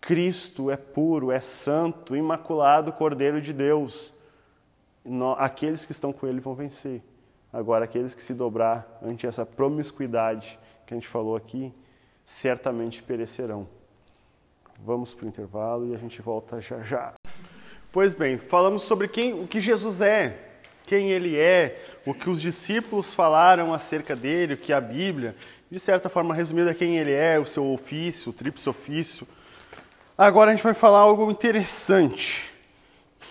Cristo 0.00 0.70
é 0.70 0.76
puro, 0.76 1.32
é 1.32 1.40
santo, 1.40 2.14
imaculado 2.14 2.92
Cordeiro 2.92 3.40
de 3.40 3.52
Deus. 3.52 4.14
Aqueles 5.38 5.84
que 5.84 5.92
estão 5.92 6.12
com 6.12 6.26
Ele 6.26 6.40
vão 6.40 6.54
vencer. 6.54 7.02
Agora, 7.56 7.86
aqueles 7.86 8.14
que 8.14 8.22
se 8.22 8.34
dobrar 8.34 8.98
ante 9.02 9.26
essa 9.26 9.46
promiscuidade 9.46 10.58
que 10.84 10.92
a 10.92 10.94
gente 10.94 11.08
falou 11.08 11.34
aqui, 11.34 11.72
certamente 12.26 13.02
perecerão. 13.02 13.66
Vamos 14.84 15.14
para 15.14 15.24
o 15.24 15.28
intervalo 15.28 15.90
e 15.90 15.94
a 15.94 15.98
gente 15.98 16.20
volta 16.20 16.60
já 16.60 16.82
já. 16.82 17.14
Pois 17.90 18.12
bem, 18.12 18.36
falamos 18.36 18.82
sobre 18.82 19.08
quem, 19.08 19.32
o 19.32 19.46
que 19.46 19.58
Jesus 19.58 20.02
é, 20.02 20.36
quem 20.84 21.08
ele 21.08 21.34
é, 21.34 21.82
o 22.04 22.12
que 22.12 22.28
os 22.28 22.42
discípulos 22.42 23.14
falaram 23.14 23.72
acerca 23.72 24.14
dele, 24.14 24.52
o 24.52 24.58
que 24.58 24.70
a 24.70 24.80
Bíblia, 24.80 25.34
de 25.70 25.80
certa 25.80 26.10
forma 26.10 26.34
resumida, 26.34 26.74
quem 26.74 26.98
ele 26.98 27.12
é, 27.12 27.38
o 27.38 27.46
seu 27.46 27.72
ofício, 27.72 28.32
o 28.32 28.34
tríplice 28.34 28.68
ofício. 28.68 29.26
Agora 30.18 30.50
a 30.50 30.54
gente 30.54 30.62
vai 30.62 30.74
falar 30.74 30.98
algo 30.98 31.30
interessante. 31.30 32.54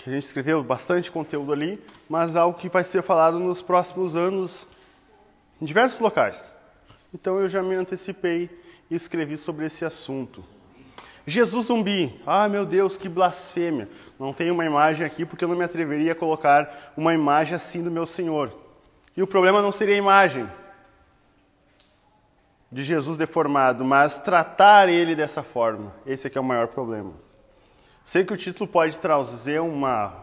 A 0.05 0.09
gente 0.09 0.23
escreveu 0.23 0.63
bastante 0.63 1.09
conteúdo 1.09 1.51
ali, 1.51 1.83
mas 2.07 2.35
algo 2.35 2.59
que 2.59 2.69
vai 2.69 2.83
ser 2.83 3.01
falado 3.01 3.39
nos 3.39 3.61
próximos 3.61 4.15
anos 4.15 4.67
em 5.59 5.65
diversos 5.65 5.99
locais. 5.99 6.53
Então 7.11 7.39
eu 7.39 7.49
já 7.49 7.63
me 7.63 7.73
antecipei 7.73 8.49
e 8.89 8.93
escrevi 8.93 9.35
sobre 9.35 9.65
esse 9.65 9.83
assunto. 9.83 10.43
Jesus 11.25 11.67
zumbi. 11.67 12.21
Ah, 12.23 12.47
meu 12.47 12.67
Deus, 12.67 12.97
que 12.97 13.09
blasfêmia. 13.09 13.89
Não 14.19 14.31
tem 14.31 14.51
uma 14.51 14.63
imagem 14.63 15.03
aqui 15.03 15.25
porque 15.25 15.43
eu 15.43 15.49
não 15.49 15.55
me 15.55 15.63
atreveria 15.63 16.11
a 16.11 16.15
colocar 16.15 16.93
uma 16.95 17.13
imagem 17.13 17.55
assim 17.55 17.81
do 17.81 17.89
meu 17.89 18.05
Senhor. 18.05 18.53
E 19.17 19.23
o 19.23 19.27
problema 19.27 19.59
não 19.59 19.71
seria 19.71 19.95
a 19.95 19.97
imagem 19.97 20.47
de 22.71 22.83
Jesus 22.83 23.17
deformado, 23.17 23.83
mas 23.83 24.19
tratar 24.19 24.87
ele 24.87 25.15
dessa 25.15 25.41
forma. 25.41 25.91
Esse 26.05 26.27
aqui 26.27 26.37
é 26.37 26.41
o 26.41 26.43
maior 26.43 26.67
problema. 26.67 27.24
Sei 28.05 28.23
que 28.23 28.31
o 28.31 28.37
título 28.37 28.69
pode 28.69 28.99
trazer 28.99 29.59
uma, 29.59 30.13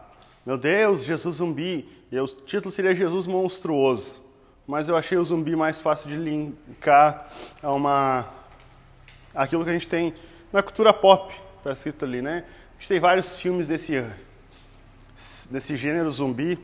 meu 0.45 0.57
Deus, 0.57 1.03
Jesus 1.03 1.35
zumbi, 1.35 1.85
e 2.09 2.17
o 2.17 2.25
título 2.25 2.71
seria 2.71 2.95
Jesus 2.95 3.27
monstruoso. 3.27 4.23
Mas 4.65 4.87
eu 4.87 4.95
achei 4.95 5.17
o 5.17 5.23
zumbi 5.25 5.53
mais 5.53 5.81
fácil 5.81 6.09
de 6.09 6.15
linkar 6.15 7.29
a 7.61 7.73
uma 7.73 8.25
aquilo 9.35 9.65
que 9.65 9.69
a 9.69 9.73
gente 9.73 9.89
tem 9.89 10.13
na 10.53 10.63
cultura 10.63 10.93
pop, 10.93 11.33
está 11.57 11.73
escrito 11.73 12.05
ali, 12.05 12.21
né? 12.21 12.45
A 12.71 12.79
gente 12.79 12.87
tem 12.87 13.01
vários 13.01 13.37
filmes 13.37 13.67
desse 13.67 14.01
desse 15.51 15.75
gênero 15.75 16.09
zumbi, 16.09 16.57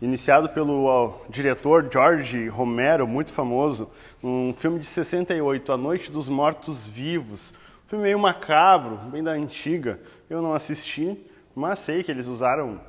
iniciado 0.00 0.48
pelo 0.48 0.86
ó, 0.86 1.20
diretor 1.28 1.88
George 1.90 2.48
Romero, 2.48 3.06
muito 3.06 3.32
famoso, 3.32 3.88
um 4.20 4.52
filme 4.58 4.80
de 4.80 4.86
68, 4.86 5.72
A 5.72 5.76
Noite 5.76 6.10
dos 6.10 6.28
Mortos 6.28 6.88
Vivos. 6.88 7.54
Filme 7.92 8.04
meio 8.04 8.18
macabro, 8.18 8.96
bem 9.10 9.22
da 9.22 9.32
antiga. 9.32 10.00
Eu 10.30 10.40
não 10.40 10.54
assisti, 10.54 11.14
mas 11.54 11.78
sei 11.80 12.02
que 12.02 12.10
eles 12.10 12.26
usaram 12.26 12.80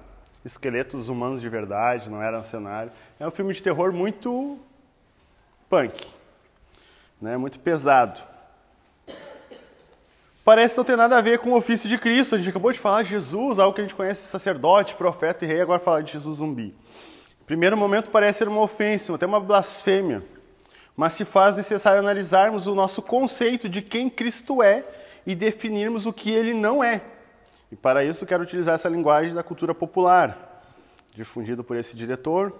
esqueletos 0.45 1.09
humanos 1.09 1.41
de 1.41 1.49
verdade, 1.49 2.09
não 2.09 2.23
era 2.23 2.39
um 2.39 2.43
cenário. 2.43 2.89
É 3.19 3.27
um 3.27 3.31
filme 3.31 3.53
de 3.53 3.61
terror 3.61 3.91
muito 3.91 4.57
punk, 5.69 6.07
né? 7.21 7.35
muito 7.35 7.59
pesado. 7.59 8.21
parece 10.45 10.77
não 10.77 10.85
ter 10.85 10.95
nada 10.95 11.17
a 11.17 11.21
ver 11.21 11.37
com 11.39 11.49
o 11.49 11.57
ofício 11.57 11.89
de 11.89 11.97
Cristo. 11.97 12.35
A 12.35 12.37
gente 12.37 12.51
acabou 12.51 12.71
de 12.71 12.79
falar 12.79 13.03
de 13.03 13.09
Jesus, 13.09 13.59
algo 13.59 13.75
que 13.75 13.81
a 13.81 13.83
gente 13.83 13.95
conhece 13.95 14.25
sacerdote, 14.25 14.95
profeta 14.95 15.43
e 15.43 15.47
rei, 15.49 15.59
agora 15.59 15.81
falar 15.81 15.99
de 15.99 16.13
Jesus 16.13 16.37
zumbi. 16.37 16.73
Primeiro 17.45 17.75
momento 17.75 18.09
parece 18.09 18.39
ser 18.39 18.47
uma 18.47 18.61
ofensa, 18.61 19.13
até 19.13 19.25
uma 19.25 19.41
blasfêmia. 19.41 20.23
Mas 20.95 21.13
se 21.13 21.25
faz 21.25 21.55
necessário 21.55 21.99
analisarmos 21.99 22.67
o 22.67 22.75
nosso 22.75 23.01
conceito 23.01 23.67
de 23.67 23.81
quem 23.81 24.09
Cristo 24.09 24.61
é 24.61 24.83
e 25.25 25.33
definirmos 25.33 26.05
o 26.05 26.13
que 26.13 26.31
ele 26.31 26.53
não 26.53 26.83
é. 26.83 27.01
E 27.71 27.75
para 27.75 28.03
isso 28.03 28.25
quero 28.25 28.43
utilizar 28.43 28.75
essa 28.75 28.89
linguagem 28.89 29.33
da 29.33 29.41
cultura 29.41 29.73
popular, 29.73 30.63
difundido 31.15 31.63
por 31.63 31.75
esse 31.75 31.95
diretor. 31.95 32.53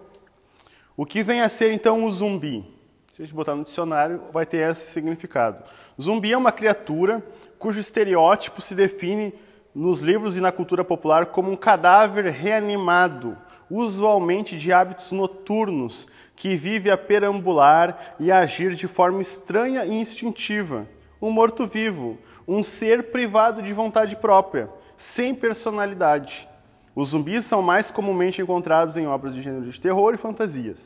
O 0.97 1.05
que 1.05 1.21
vem 1.21 1.41
a 1.41 1.49
ser 1.49 1.71
então 1.71 2.03
o 2.03 2.11
zumbi? 2.11 2.65
Se 3.11 3.21
a 3.21 3.25
gente 3.25 3.35
botar 3.35 3.55
no 3.55 3.63
dicionário, 3.63 4.23
vai 4.31 4.43
ter 4.43 4.67
esse 4.69 4.89
significado. 4.89 5.63
Zumbi 6.01 6.33
é 6.33 6.37
uma 6.37 6.51
criatura 6.51 7.23
cujo 7.59 7.79
estereótipo 7.79 8.59
se 8.59 8.73
define 8.73 9.33
nos 9.73 10.01
livros 10.01 10.35
e 10.35 10.41
na 10.41 10.51
cultura 10.51 10.83
popular 10.83 11.27
como 11.27 11.51
um 11.51 11.55
cadáver 11.55 12.25
reanimado, 12.31 13.37
usualmente 13.69 14.57
de 14.57 14.71
hábitos 14.73 15.11
noturnos, 15.11 16.07
que 16.43 16.57
vive 16.57 16.91
a 16.91 16.97
perambular 16.97 18.15
e 18.19 18.29
a 18.29 18.39
agir 18.39 18.75
de 18.75 18.85
forma 18.85 19.21
estranha 19.21 19.85
e 19.85 19.93
instintiva. 19.93 20.85
Um 21.21 21.31
morto-vivo, 21.31 22.17
um 22.45 22.61
ser 22.61 23.11
privado 23.11 23.61
de 23.61 23.71
vontade 23.71 24.17
própria, 24.17 24.67
sem 24.97 25.33
personalidade. 25.33 26.45
Os 26.93 27.11
zumbis 27.11 27.45
são 27.45 27.61
mais 27.61 27.89
comumente 27.89 28.41
encontrados 28.41 28.97
em 28.97 29.07
obras 29.07 29.33
de 29.33 29.41
gênero 29.41 29.71
de 29.71 29.79
terror 29.79 30.13
e 30.13 30.17
fantasias. 30.17 30.85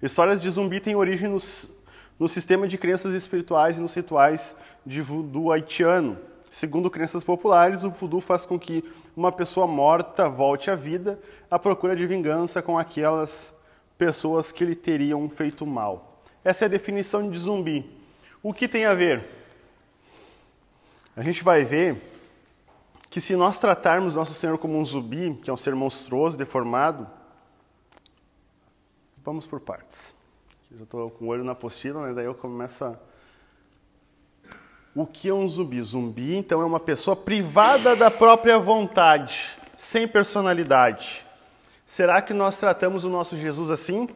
Histórias 0.00 0.40
de 0.40 0.48
zumbi 0.48 0.78
têm 0.78 0.94
origem 0.94 1.28
nos, 1.28 1.68
no 2.16 2.28
sistema 2.28 2.68
de 2.68 2.78
crenças 2.78 3.12
espirituais 3.12 3.78
e 3.78 3.80
nos 3.80 3.94
rituais 3.94 4.54
de 4.86 5.02
voodoo 5.02 5.50
haitiano. 5.50 6.16
Segundo 6.48 6.88
crenças 6.88 7.24
populares, 7.24 7.82
o 7.82 7.90
voodoo 7.90 8.20
faz 8.20 8.46
com 8.46 8.56
que 8.56 8.84
uma 9.16 9.32
pessoa 9.32 9.66
morta 9.66 10.28
volte 10.28 10.70
à 10.70 10.76
vida 10.76 11.18
à 11.50 11.58
procura 11.58 11.96
de 11.96 12.06
vingança 12.06 12.62
com 12.62 12.78
aquelas 12.78 13.60
pessoas 13.98 14.50
que 14.50 14.64
lhe 14.64 14.74
teriam 14.74 15.28
feito 15.28 15.66
mal. 15.66 16.22
Essa 16.44 16.64
é 16.64 16.66
a 16.66 16.70
definição 16.70 17.30
de 17.30 17.38
zumbi. 17.38 17.88
O 18.42 18.52
que 18.52 18.66
tem 18.66 18.84
a 18.84 18.94
ver? 18.94 19.24
A 21.16 21.22
gente 21.22 21.44
vai 21.44 21.64
ver 21.64 21.96
que 23.10 23.20
se 23.20 23.36
nós 23.36 23.58
tratarmos 23.58 24.14
nosso 24.14 24.32
Senhor 24.32 24.56
como 24.56 24.78
um 24.78 24.84
zumbi, 24.84 25.38
que 25.42 25.50
é 25.50 25.52
um 25.52 25.56
ser 25.56 25.74
monstruoso, 25.74 26.36
deformado, 26.38 27.06
vamos 29.22 29.46
por 29.46 29.60
partes. 29.60 30.14
Eu 30.70 30.78
já 30.78 30.84
estou 30.84 31.10
com 31.10 31.26
o 31.26 31.28
olho 31.28 31.44
na 31.44 31.52
apostila, 31.52 32.06
né? 32.06 32.14
daí 32.14 32.24
eu 32.24 32.34
começo 32.34 32.84
a... 32.84 32.96
O 34.94 35.06
que 35.06 35.28
é 35.28 35.34
um 35.34 35.46
zumbi? 35.46 35.82
Zumbi, 35.82 36.34
então, 36.34 36.60
é 36.60 36.64
uma 36.64 36.80
pessoa 36.80 37.14
privada 37.14 37.94
da 37.94 38.10
própria 38.10 38.58
vontade, 38.58 39.56
sem 39.76 40.08
personalidade. 40.08 41.24
Será 41.92 42.22
que 42.22 42.32
nós 42.32 42.56
tratamos 42.56 43.04
o 43.04 43.10
nosso 43.10 43.36
Jesus 43.36 43.68
assim? 43.68 44.08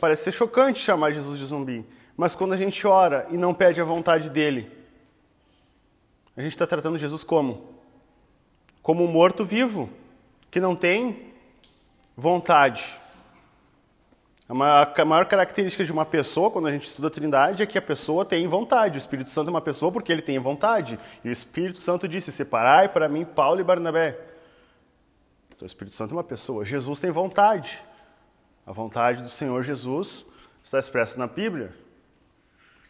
Parece 0.00 0.24
ser 0.24 0.32
chocante 0.32 0.80
chamar 0.80 1.12
Jesus 1.12 1.38
de 1.38 1.44
zumbi, 1.44 1.84
mas 2.16 2.34
quando 2.34 2.54
a 2.54 2.56
gente 2.56 2.86
ora 2.86 3.26
e 3.30 3.36
não 3.36 3.52
pede 3.52 3.78
a 3.78 3.84
vontade 3.84 4.30
dele, 4.30 4.72
a 6.34 6.40
gente 6.40 6.52
está 6.52 6.66
tratando 6.66 6.96
Jesus 6.96 7.22
como? 7.22 7.74
Como 8.82 9.04
um 9.04 9.06
morto-vivo, 9.06 9.90
que 10.50 10.58
não 10.58 10.74
tem 10.74 11.34
vontade. 12.16 12.98
A 14.48 14.54
maior 15.04 15.26
característica 15.26 15.84
de 15.84 15.92
uma 15.92 16.06
pessoa, 16.06 16.50
quando 16.50 16.68
a 16.68 16.72
gente 16.72 16.86
estuda 16.86 17.08
a 17.08 17.10
Trindade, 17.10 17.62
é 17.62 17.66
que 17.66 17.76
a 17.76 17.82
pessoa 17.82 18.24
tem 18.24 18.46
vontade. 18.46 18.96
O 18.96 18.98
Espírito 18.98 19.28
Santo 19.28 19.48
é 19.48 19.50
uma 19.50 19.60
pessoa 19.60 19.92
porque 19.92 20.10
ele 20.10 20.22
tem 20.22 20.38
vontade. 20.38 20.98
E 21.22 21.28
o 21.28 21.32
Espírito 21.32 21.82
Santo 21.82 22.08
disse: 22.08 22.32
Separai 22.32 22.88
para 22.88 23.10
mim 23.10 23.26
Paulo 23.26 23.60
e 23.60 23.64
Barnabé 23.64 24.32
então, 25.64 25.66
o 25.66 25.66
Espírito 25.66 25.96
Santo 25.96 26.10
é 26.10 26.16
uma 26.16 26.24
pessoa. 26.24 26.64
Jesus 26.64 27.00
tem 27.00 27.10
vontade. 27.10 27.82
A 28.66 28.72
vontade 28.72 29.22
do 29.22 29.28
Senhor 29.28 29.62
Jesus 29.62 30.26
está 30.62 30.78
expressa 30.78 31.18
na 31.18 31.26
Bíblia. 31.26 31.74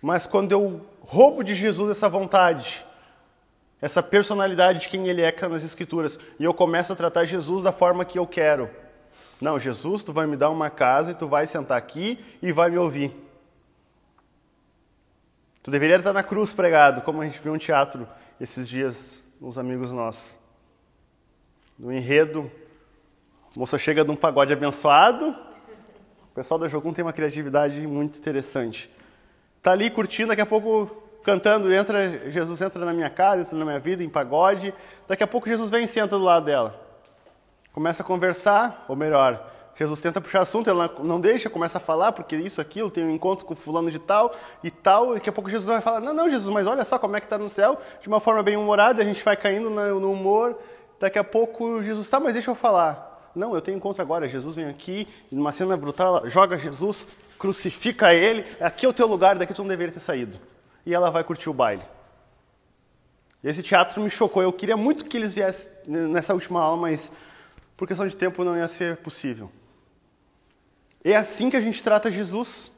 Mas 0.03 0.27
quando 0.27 0.53
eu 0.53 0.85
roubo 1.01 1.43
de 1.43 1.55
Jesus 1.55 1.91
essa 1.91 2.09
vontade, 2.09 2.85
essa 3.81 4.03
personalidade 4.03 4.81
de 4.81 4.89
quem 4.89 5.09
ele 5.09 5.23
é 5.23 5.35
nas 5.49 5.63
Escrituras, 5.63 6.19
e 6.39 6.45
eu 6.45 6.53
começo 6.53 6.93
a 6.93 6.97
tratar 6.97 7.25
Jesus 7.25 7.63
da 7.63 7.73
forma 7.73 8.05
que 8.05 8.19
eu 8.19 8.27
quero. 8.27 8.69
Não, 9.41 9.59
Jesus, 9.59 10.05
tu 10.05 10.13
vai 10.13 10.27
me 10.27 10.37
dar 10.37 10.51
uma 10.51 10.71
casa 10.71 11.13
e 11.13 11.15
tu 11.15 11.27
vai 11.27 11.47
sentar 11.47 11.79
aqui 11.79 12.19
e 12.43 12.53
vai 12.53 12.71
me 12.71 12.79
ouvir. 12.79 13.15
Tu 15.63 15.71
deveria 15.71 15.97
estar 15.97 16.13
na 16.13 16.23
cruz 16.23 16.53
pregado, 16.53 17.03
como 17.03 17.23
a 17.23 17.25
gente 17.25 17.41
viu 17.41 17.53
um 17.53 17.59
teatro 17.59 18.07
esses 18.41 18.69
dias, 18.69 19.23
uns 19.41 19.57
amigos 19.57 19.91
nossos 19.91 20.45
no 21.79 21.93
enredo. 21.93 22.51
A 23.57 23.61
moça 23.61 23.79
chega 23.79 24.05
de 24.05 24.11
um 24.11 24.17
pagode 24.17 24.53
abençoado. 24.53 25.29
O 25.29 26.35
pessoal 26.35 26.59
da 26.59 26.67
Jogum 26.67 26.93
tem 26.93 27.05
uma 27.05 27.13
criatividade 27.13 27.87
muito 27.87 28.19
interessante. 28.19 28.91
Tá 29.63 29.73
ali 29.73 29.91
curtindo, 29.91 30.29
daqui 30.29 30.43
a 30.43 30.47
pouco 30.47 31.03
cantando, 31.23 31.73
entra 31.73 32.31
Jesus 32.31 32.61
entra 32.61 32.85
na 32.85 32.93
minha 32.93 33.09
casa, 33.09 33.43
entra 33.43 33.57
na 33.57 33.65
minha 33.65 33.79
vida 33.79 34.03
em 34.03 34.09
pagode. 34.09 34.75
Daqui 35.07 35.23
a 35.23 35.27
pouco 35.27 35.49
Jesus 35.49 35.71
vem 35.71 35.85
e 35.85 35.89
senta 35.89 36.19
do 36.19 36.25
lado 36.25 36.47
dela. 36.47 36.81
Começa 37.73 38.03
a 38.03 38.07
conversar, 38.07 38.85
ou 38.89 38.97
melhor, 38.97 39.51
Jesus 39.77 40.01
tenta 40.01 40.21
puxar 40.21 40.43
assunto, 40.43 40.69
ela 40.69 40.93
não 41.01 41.21
deixa, 41.21 41.49
começa 41.49 41.79
a 41.79 41.81
falar, 41.81 42.13
porque 42.13 42.37
isso, 42.37 42.61
aquilo, 42.61 42.91
tem 42.91 43.05
um 43.05 43.11
encontro 43.11 43.45
com 43.45 43.55
fulano 43.55 43.91
de 43.91 43.99
tal 43.99 44.33
e 44.63 44.71
tal, 44.71 45.13
e 45.13 45.15
daqui 45.15 45.29
a 45.29 45.33
pouco 45.33 45.51
Jesus 45.51 45.67
vai 45.67 45.81
falar, 45.81 46.01
não, 46.01 46.15
não, 46.15 46.31
Jesus, 46.31 46.53
mas 46.53 46.67
olha 46.67 46.85
só 46.85 46.99
como 46.99 47.17
é 47.17 47.21
que 47.21 47.27
está 47.27 47.39
no 47.39 47.51
céu, 47.51 47.81
de 48.01 48.07
uma 48.07 48.21
forma 48.21 48.43
bem 48.43 48.57
humorada, 48.57 49.03
a 49.03 49.05
gente 49.05 49.25
vai 49.25 49.37
caindo 49.37 49.71
no 49.71 50.13
humor, 50.13 50.57
Daqui 50.99 51.19
a 51.19 51.25
pouco 51.25 51.83
Jesus, 51.83 52.09
tá, 52.09 52.21
mas 52.21 52.35
deixa 52.35 52.51
eu 52.51 52.55
falar. 52.55 53.14
Não, 53.35 53.55
eu 53.55 53.61
tenho 53.61 53.77
encontro 53.77 54.01
agora. 54.01 54.29
Jesus 54.29 54.55
vem 54.55 54.67
aqui, 54.67 55.09
numa 55.31 55.53
cena 55.53 55.77
brutal, 55.77 56.29
joga 56.29 56.59
Jesus, 56.59 57.07
crucifica 57.39 58.15
ele. 58.15 58.45
Aqui 58.61 58.87
é 58.87 58.89
o 58.89 58.93
teu 58.93 59.07
lugar, 59.07 59.37
daqui 59.37 59.53
tu 59.53 59.63
não 59.63 59.69
deveria 59.69 59.93
ter 59.93 60.01
saído. 60.01 60.39
E 60.87 60.95
ela 60.95 61.11
vai 61.11 61.25
curtir 61.25 61.51
o 61.51 61.55
baile. 61.55 61.83
Esse 63.43 63.63
teatro 63.63 64.01
me 64.01 64.09
chocou. 64.09 64.43
Eu 64.43 64.53
queria 64.53 64.77
muito 64.77 65.05
que 65.05 65.17
eles 65.17 65.35
viessem 65.35 65.71
nessa 65.87 66.33
última 66.33 66.61
aula, 66.61 66.77
mas 66.77 67.11
por 67.77 67.87
questão 67.89 68.07
de 68.07 68.17
tempo 68.17 68.45
não 68.45 68.57
ia 68.57 68.69
ser 68.69 68.97
possível. 68.99 69.51
É 71.03 71.15
assim 71.15 71.51
que 71.51 71.57
a 71.57 71.61
gente 71.61 71.83
trata 71.83 72.11
Jesus. 72.11 72.73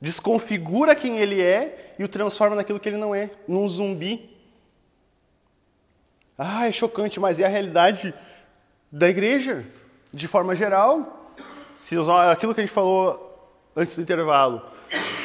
Desconfigura 0.00 0.96
quem 0.96 1.18
ele 1.18 1.40
é 1.40 1.94
e 1.98 2.02
o 2.02 2.08
transforma 2.08 2.56
naquilo 2.56 2.80
que 2.80 2.88
ele 2.88 2.96
não 2.96 3.14
é, 3.14 3.30
num 3.46 3.68
zumbi 3.68 4.32
ah, 6.44 6.66
é 6.66 6.72
chocante, 6.72 7.20
mas 7.20 7.38
é 7.38 7.44
a 7.44 7.48
realidade 7.48 8.12
da 8.90 9.08
igreja, 9.08 9.64
de 10.12 10.28
forma 10.28 10.54
geral. 10.54 11.34
Se 11.76 11.96
aquilo 12.30 12.54
que 12.54 12.60
a 12.60 12.64
gente 12.64 12.74
falou 12.74 13.50
antes 13.74 13.96
do 13.96 14.02
intervalo, 14.02 14.62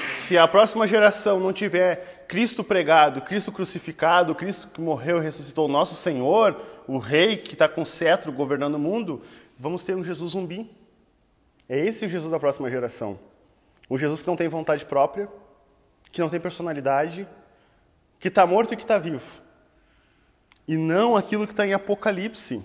se 0.07 0.37
a 0.37 0.47
próxima 0.47 0.87
geração 0.87 1.39
não 1.39 1.53
tiver 1.53 2.25
Cristo 2.27 2.63
pregado, 2.63 3.21
Cristo 3.21 3.51
crucificado, 3.51 4.35
Cristo 4.35 4.67
que 4.67 4.81
morreu 4.81 5.17
e 5.17 5.21
ressuscitou, 5.21 5.67
nosso 5.67 5.95
Senhor, 5.95 6.59
o 6.87 6.97
Rei 6.97 7.37
que 7.37 7.53
está 7.53 7.67
com 7.67 7.85
cetro 7.85 8.31
governando 8.31 8.75
o 8.75 8.79
mundo, 8.79 9.21
vamos 9.57 9.83
ter 9.83 9.95
um 9.95 10.03
Jesus 10.03 10.31
zumbi. 10.31 10.69
É 11.69 11.77
esse 11.77 12.05
o 12.05 12.09
Jesus 12.09 12.31
da 12.31 12.39
próxima 12.39 12.69
geração. 12.69 13.19
Um 13.89 13.97
Jesus 13.97 14.21
que 14.21 14.27
não 14.27 14.35
tem 14.35 14.47
vontade 14.47 14.85
própria, 14.85 15.29
que 16.11 16.21
não 16.21 16.29
tem 16.29 16.39
personalidade, 16.39 17.27
que 18.19 18.27
está 18.27 18.45
morto 18.45 18.73
e 18.73 18.77
que 18.77 18.83
está 18.83 18.97
vivo 18.97 19.47
e 20.67 20.75
não 20.75 21.15
aquilo 21.15 21.47
que 21.47 21.53
está 21.53 21.65
em 21.65 21.73
Apocalipse. 21.73 22.61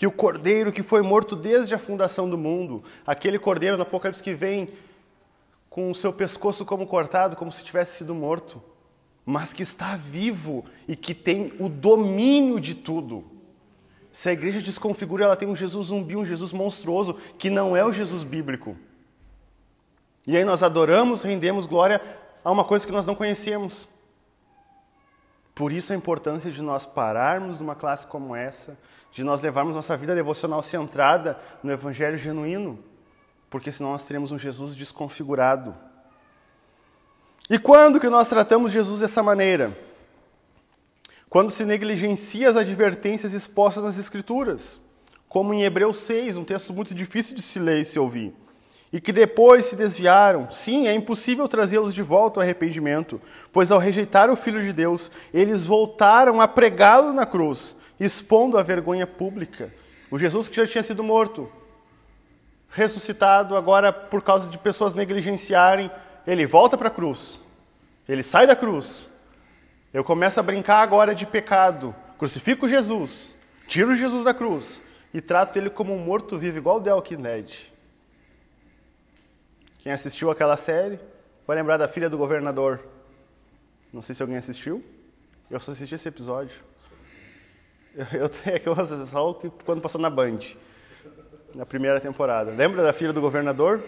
Que 0.00 0.06
o 0.06 0.10
cordeiro 0.10 0.72
que 0.72 0.82
foi 0.82 1.02
morto 1.02 1.36
desde 1.36 1.74
a 1.74 1.78
fundação 1.78 2.26
do 2.26 2.38
mundo, 2.38 2.82
aquele 3.06 3.38
cordeiro 3.38 3.76
no 3.76 3.82
Apocalipse 3.82 4.22
que 4.22 4.32
vem 4.32 4.70
com 5.68 5.90
o 5.90 5.94
seu 5.94 6.10
pescoço 6.10 6.64
como 6.64 6.86
cortado, 6.86 7.36
como 7.36 7.52
se 7.52 7.62
tivesse 7.62 7.98
sido 7.98 8.14
morto, 8.14 8.62
mas 9.26 9.52
que 9.52 9.62
está 9.62 9.96
vivo 9.96 10.64
e 10.88 10.96
que 10.96 11.12
tem 11.12 11.52
o 11.60 11.68
domínio 11.68 12.58
de 12.58 12.76
tudo. 12.76 13.30
Se 14.10 14.30
a 14.30 14.32
igreja 14.32 14.62
desconfigura, 14.62 15.26
ela 15.26 15.36
tem 15.36 15.46
um 15.46 15.54
Jesus 15.54 15.88
zumbi, 15.88 16.16
um 16.16 16.24
Jesus 16.24 16.50
monstruoso, 16.50 17.18
que 17.36 17.50
não 17.50 17.76
é 17.76 17.84
o 17.84 17.92
Jesus 17.92 18.24
bíblico. 18.24 18.78
E 20.26 20.34
aí 20.34 20.46
nós 20.46 20.62
adoramos, 20.62 21.20
rendemos 21.20 21.66
glória 21.66 22.00
a 22.42 22.50
uma 22.50 22.64
coisa 22.64 22.86
que 22.86 22.92
nós 22.92 23.06
não 23.06 23.14
conhecemos. 23.14 23.86
Por 25.54 25.72
isso 25.72 25.92
a 25.92 25.96
importância 25.96 26.50
de 26.50 26.62
nós 26.62 26.86
pararmos 26.86 27.58
numa 27.58 27.74
classe 27.74 28.06
como 28.06 28.34
essa, 28.34 28.78
de 29.12 29.24
nós 29.24 29.40
levarmos 29.40 29.74
nossa 29.74 29.96
vida 29.96 30.14
devocional 30.14 30.62
centrada 30.62 31.38
no 31.62 31.72
Evangelho 31.72 32.16
genuíno, 32.16 32.78
porque 33.48 33.72
senão 33.72 33.92
nós 33.92 34.04
teremos 34.04 34.30
um 34.32 34.38
Jesus 34.38 34.76
desconfigurado. 34.76 35.74
E 37.48 37.58
quando 37.58 37.98
que 37.98 38.08
nós 38.08 38.28
tratamos 38.28 38.70
Jesus 38.70 39.00
dessa 39.00 39.22
maneira? 39.22 39.76
Quando 41.28 41.50
se 41.50 41.64
negligencia 41.64 42.48
as 42.48 42.56
advertências 42.56 43.32
expostas 43.32 43.82
nas 43.82 43.98
Escrituras, 43.98 44.80
como 45.28 45.54
em 45.54 45.62
Hebreus 45.62 45.98
6, 45.98 46.36
um 46.36 46.44
texto 46.44 46.72
muito 46.72 46.94
difícil 46.94 47.36
de 47.36 47.42
se 47.42 47.58
ler 47.58 47.80
e 47.80 47.84
se 47.84 47.98
ouvir. 47.98 48.34
e 48.92 49.00
que 49.00 49.12
depois 49.12 49.66
se 49.66 49.76
desviaram, 49.76 50.50
sim, 50.50 50.88
é 50.88 50.94
impossível 50.94 51.46
trazê-los 51.46 51.94
de 51.94 52.02
volta 52.02 52.40
ao 52.40 52.42
arrependimento, 52.42 53.20
pois 53.52 53.70
ao 53.70 53.78
rejeitar 53.78 54.30
o 54.30 54.36
Filho 54.36 54.60
de 54.60 54.72
Deus, 54.72 55.10
eles 55.32 55.64
voltaram 55.64 56.40
a 56.40 56.48
pregá-lo 56.48 57.12
na 57.12 57.24
cruz, 57.24 57.76
expondo 58.00 58.56
a 58.56 58.62
vergonha 58.62 59.06
pública. 59.06 59.70
O 60.10 60.18
Jesus 60.18 60.48
que 60.48 60.56
já 60.56 60.66
tinha 60.66 60.82
sido 60.82 61.04
morto, 61.04 61.52
ressuscitado, 62.70 63.54
agora 63.54 63.92
por 63.92 64.22
causa 64.22 64.50
de 64.50 64.56
pessoas 64.56 64.94
negligenciarem, 64.94 65.90
ele 66.26 66.46
volta 66.46 66.78
para 66.78 66.88
a 66.88 66.90
cruz, 66.90 67.38
ele 68.08 68.22
sai 68.22 68.46
da 68.46 68.56
cruz. 68.56 69.08
Eu 69.92 70.02
começo 70.02 70.40
a 70.40 70.42
brincar 70.42 70.80
agora 70.80 71.14
de 71.14 71.26
pecado, 71.26 71.94
crucifico 72.18 72.68
Jesus, 72.68 73.34
tiro 73.68 73.94
Jesus 73.94 74.24
da 74.24 74.32
cruz 74.32 74.80
e 75.12 75.20
trato 75.20 75.58
ele 75.58 75.68
como 75.68 75.94
um 75.94 75.98
morto-vivo, 75.98 76.58
igual 76.58 76.78
o 76.78 76.80
The 76.80 76.94
Walking 76.94 77.22
Dead. 77.22 77.50
Quem 79.80 79.92
assistiu 79.92 80.30
aquela 80.30 80.56
série 80.56 81.00
vai 81.46 81.56
lembrar 81.56 81.76
da 81.76 81.88
filha 81.88 82.08
do 82.08 82.18
governador. 82.18 82.80
Não 83.92 84.02
sei 84.02 84.14
se 84.14 84.22
alguém 84.22 84.36
assistiu. 84.36 84.84
Eu 85.50 85.58
só 85.58 85.72
assisti 85.72 85.94
esse 85.94 86.06
episódio. 86.06 86.69
Eu, 87.96 88.06
eu, 88.20 88.30
é 88.46 88.58
que 88.60 88.68
eu 88.68 88.72
assisti 88.72 89.04
só 89.08 89.36
quando 89.64 89.80
passou 89.80 90.00
na 90.00 90.08
Band, 90.08 90.38
na 91.52 91.66
primeira 91.66 91.98
temporada. 92.00 92.52
Lembra 92.52 92.84
da 92.84 92.92
filha 92.92 93.12
do 93.12 93.20
governador? 93.20 93.82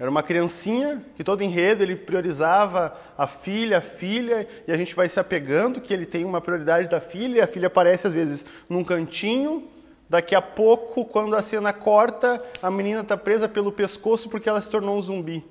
Era 0.00 0.10
uma 0.10 0.22
criancinha 0.22 1.04
que 1.14 1.22
todo 1.22 1.42
enredo 1.42 1.82
ele 1.82 1.94
priorizava 1.94 2.98
a 3.18 3.26
filha, 3.26 3.78
a 3.78 3.80
filha, 3.82 4.48
e 4.66 4.72
a 4.72 4.76
gente 4.78 4.94
vai 4.94 5.10
se 5.10 5.20
apegando 5.20 5.78
que 5.78 5.92
ele 5.92 6.06
tem 6.06 6.24
uma 6.24 6.40
prioridade 6.40 6.88
da 6.88 7.02
filha, 7.02 7.36
e 7.36 7.40
a 7.42 7.46
filha 7.46 7.66
aparece 7.66 8.06
às 8.06 8.14
vezes 8.14 8.46
num 8.66 8.82
cantinho, 8.82 9.70
Daqui 10.08 10.34
a 10.34 10.42
pouco, 10.42 11.04
quando 11.04 11.34
a 11.34 11.42
cena 11.42 11.72
corta, 11.72 12.44
a 12.62 12.70
menina 12.70 13.00
está 13.00 13.16
presa 13.16 13.48
pelo 13.48 13.72
pescoço 13.72 14.28
porque 14.28 14.48
ela 14.48 14.60
se 14.60 14.70
tornou 14.70 14.96
um 14.96 15.00
zumbi. 15.00 15.44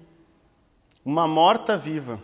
Uma 1.04 1.28
morta 1.28 1.76
viva. 1.76 2.20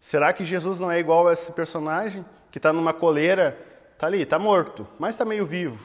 Será 0.00 0.32
que 0.32 0.44
Jesus 0.44 0.80
não 0.80 0.90
é 0.90 0.98
igual 0.98 1.28
a 1.28 1.32
esse 1.32 1.52
personagem 1.52 2.24
que 2.50 2.58
está 2.58 2.72
numa 2.72 2.92
coleira, 2.92 3.56
está 4.02 4.08
ali, 4.08 4.22
está 4.22 4.36
morto, 4.36 4.84
mas 4.98 5.14
está 5.14 5.24
meio 5.24 5.46
vivo? 5.46 5.78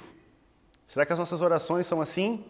Será 0.88 1.06
que 1.06 1.14
as 1.14 1.20
nossas 1.20 1.40
orações 1.40 1.86
são 1.86 2.02
assim? 2.02 2.44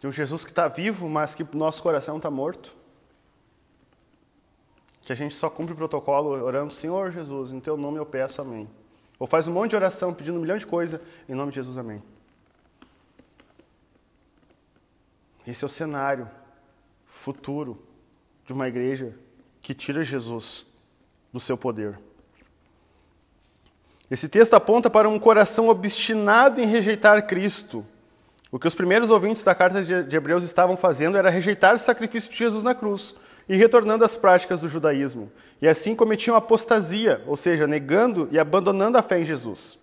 De 0.00 0.06
um 0.06 0.12
Jesus 0.12 0.42
que 0.42 0.48
está 0.48 0.66
vivo, 0.68 1.06
mas 1.06 1.34
que 1.34 1.44
nosso 1.54 1.82
coração 1.82 2.16
está 2.16 2.30
morto? 2.30 2.74
Que 5.02 5.12
a 5.12 5.14
gente 5.14 5.34
só 5.34 5.50
cumpre 5.50 5.74
o 5.74 5.76
protocolo 5.76 6.30
orando, 6.42 6.72
Senhor 6.72 7.12
Jesus, 7.12 7.52
em 7.52 7.60
teu 7.60 7.76
nome 7.76 7.98
eu 7.98 8.06
peço, 8.06 8.40
amém. 8.40 8.66
Ou 9.18 9.26
faz 9.26 9.46
um 9.46 9.52
monte 9.52 9.70
de 9.70 9.76
oração 9.76 10.14
pedindo 10.14 10.38
um 10.38 10.40
milhão 10.40 10.56
de 10.56 10.66
coisas, 10.66 10.98
em 11.28 11.34
nome 11.34 11.50
de 11.52 11.56
Jesus, 11.56 11.76
amém. 11.76 12.02
Esse 15.46 15.62
é 15.62 15.66
o 15.66 15.70
cenário 15.70 16.26
futuro 17.04 17.78
de 18.46 18.52
uma 18.54 18.66
igreja 18.66 19.14
que 19.60 19.74
tira 19.74 20.02
Jesus 20.02 20.64
do 21.30 21.38
seu 21.38 21.58
poder. 21.58 22.07
Esse 24.10 24.28
texto 24.28 24.54
aponta 24.54 24.88
para 24.88 25.08
um 25.08 25.18
coração 25.18 25.68
obstinado 25.68 26.60
em 26.60 26.66
rejeitar 26.66 27.26
Cristo. 27.26 27.84
O 28.50 28.58
que 28.58 28.66
os 28.66 28.74
primeiros 28.74 29.10
ouvintes 29.10 29.42
da 29.42 29.54
carta 29.54 29.82
de 29.82 30.16
Hebreus 30.16 30.42
estavam 30.42 30.76
fazendo 30.76 31.18
era 31.18 31.28
rejeitar 31.28 31.74
o 31.74 31.78
sacrifício 31.78 32.30
de 32.30 32.36
Jesus 32.36 32.62
na 32.62 32.74
cruz 32.74 33.14
e 33.46 33.56
retornando 33.56 34.04
às 34.04 34.16
práticas 34.16 34.62
do 34.62 34.68
judaísmo. 34.68 35.30
E 35.60 35.68
assim 35.68 35.94
cometiam 35.94 36.36
apostasia, 36.36 37.22
ou 37.26 37.36
seja, 37.36 37.66
negando 37.66 38.28
e 38.30 38.38
abandonando 38.38 38.96
a 38.96 39.02
fé 39.02 39.20
em 39.20 39.24
Jesus. 39.24 39.78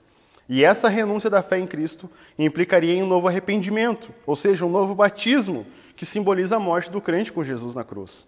E 0.47 0.63
essa 0.63 0.89
renúncia 0.89 1.29
da 1.29 1.43
fé 1.43 1.59
em 1.59 1.67
Cristo 1.67 2.09
implicaria 2.37 2.93
em 2.93 3.03
um 3.03 3.07
novo 3.07 3.27
arrependimento, 3.27 4.09
ou 4.25 4.35
seja, 4.35 4.65
um 4.65 4.69
novo 4.69 4.95
batismo, 4.95 5.65
que 5.95 6.05
simboliza 6.05 6.55
a 6.55 6.59
morte 6.59 6.91
do 6.91 7.01
crente 7.01 7.31
com 7.31 7.43
Jesus 7.43 7.75
na 7.75 7.83
cruz. 7.83 8.27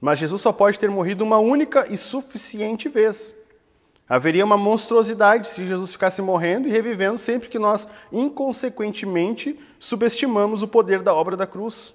Mas 0.00 0.18
Jesus 0.18 0.42
só 0.42 0.52
pode 0.52 0.78
ter 0.78 0.90
morrido 0.90 1.24
uma 1.24 1.38
única 1.38 1.86
e 1.88 1.96
suficiente 1.96 2.88
vez. 2.88 3.34
Haveria 4.12 4.44
uma 4.44 4.58
monstruosidade 4.58 5.48
se 5.48 5.66
Jesus 5.66 5.92
ficasse 5.92 6.20
morrendo 6.20 6.68
e 6.68 6.70
revivendo 6.70 7.16
sempre 7.16 7.48
que 7.48 7.58
nós, 7.58 7.88
inconsequentemente, 8.12 9.58
subestimamos 9.78 10.60
o 10.60 10.68
poder 10.68 11.00
da 11.00 11.14
obra 11.14 11.34
da 11.34 11.46
cruz. 11.46 11.94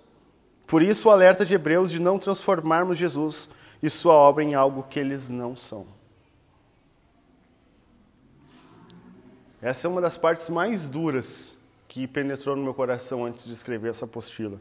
Por 0.66 0.82
isso, 0.82 1.08
o 1.10 1.12
alerta 1.12 1.46
de 1.46 1.54
Hebreus 1.54 1.92
de 1.92 2.02
não 2.02 2.18
transformarmos 2.18 2.98
Jesus 2.98 3.52
e 3.84 3.88
sua 3.88 4.16
obra 4.16 4.44
em 4.44 4.56
algo 4.56 4.88
que 4.90 5.00
eles 5.00 5.30
não 5.30 5.56
são. 5.56 5.86
Essa 9.62 9.86
é 9.86 9.88
uma 9.88 10.02
das 10.02 10.18
partes 10.18 10.50
mais 10.50 10.90
duras 10.90 11.56
que 11.88 12.08
penetrou 12.08 12.56
no 12.56 12.64
meu 12.64 12.74
coração 12.74 13.26
antes 13.26 13.46
de 13.46 13.54
escrever 13.54 13.92
essa 13.92 14.06
apostila. 14.06 14.60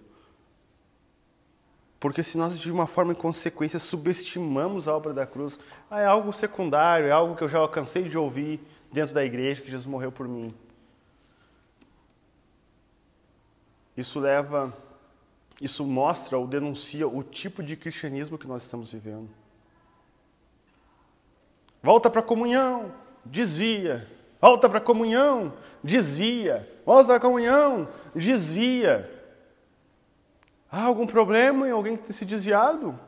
Porque 1.99 2.23
se 2.23 2.37
nós, 2.37 2.59
de 2.59 2.71
uma 2.71 2.87
forma 2.87 3.13
em 3.13 3.17
consequência, 3.17 3.79
subestimamos 3.79 4.87
a 4.87 4.95
obra 4.95 5.15
da 5.15 5.27
cruz, 5.27 5.59
ah, 5.91 6.01
é 6.01 6.07
algo 6.07 6.33
secundário, 6.33 7.09
é 7.09 7.11
algo 7.11 7.35
que 7.35 7.43
eu 7.43 7.49
já 7.49 7.67
cansei 7.69 8.09
de 8.09 8.19
ouvir 8.19 8.61
dentro 8.93 9.15
da 9.15 9.25
igreja, 9.25 9.63
que 9.63 9.71
Jesus 9.71 9.87
morreu 9.87 10.13
por 10.13 10.29
mim. 10.29 10.55
Isso 13.97 14.21
leva 14.21 14.73
isso 15.61 15.85
mostra 15.85 16.37
ou 16.37 16.47
denuncia 16.47 17.09
o 17.09 17.23
tipo 17.23 17.63
de 17.63 17.77
cristianismo 17.77 18.37
que 18.37 18.47
nós 18.47 18.63
estamos 18.63 18.93
vivendo. 18.93 19.29
Volta 21.83 22.11
para 22.11 22.21
a 22.21 22.25
comunhão, 22.25 22.93
desvia. 23.25 24.09
Volta 24.41 24.69
para 24.69 24.79
a 24.79 24.83
comunhão, 24.83 25.55
desvia. 25.83 26.71
Volta 26.85 27.07
para 27.07 27.17
a 27.17 27.21
comunhão, 27.21 27.89
desvia. 28.15 29.11
Há 30.71 30.83
algum 30.83 31.07
problema 31.07 31.69
em 31.69 31.71
alguém 31.71 31.97
ter 31.97 32.13
se 32.13 32.25
desviado? 32.25 32.99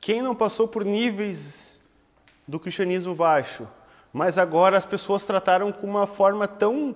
Quem 0.00 0.20
não 0.20 0.34
passou 0.34 0.66
por 0.68 0.84
níveis 0.84 1.80
do 2.46 2.58
cristianismo 2.58 3.14
baixo, 3.14 3.66
mas 4.12 4.36
agora 4.36 4.76
as 4.76 4.84
pessoas 4.84 5.24
trataram 5.24 5.72
com 5.72 5.86
uma 5.86 6.06
forma 6.06 6.46
tão 6.46 6.94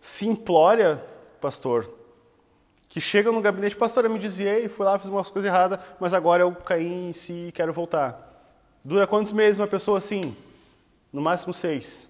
simplória, 0.00 1.02
pastor, 1.40 1.90
que 2.88 3.00
chegam 3.00 3.32
no 3.32 3.40
gabinete, 3.40 3.74
pastor, 3.74 4.04
eu 4.04 4.10
me 4.10 4.20
desviei, 4.20 4.68
fui 4.68 4.86
lá, 4.86 4.98
fiz 4.98 5.10
umas 5.10 5.28
coisas 5.28 5.50
erradas, 5.50 5.80
mas 5.98 6.14
agora 6.14 6.42
eu 6.42 6.54
caí 6.54 6.86
em 6.86 7.12
si 7.12 7.48
e 7.48 7.52
quero 7.52 7.72
voltar. 7.72 8.32
Dura 8.84 9.06
quantos 9.06 9.32
meses 9.32 9.58
uma 9.58 9.66
pessoa 9.66 9.98
assim? 9.98 10.36
No 11.12 11.20
máximo 11.20 11.52
seis. 11.52 12.08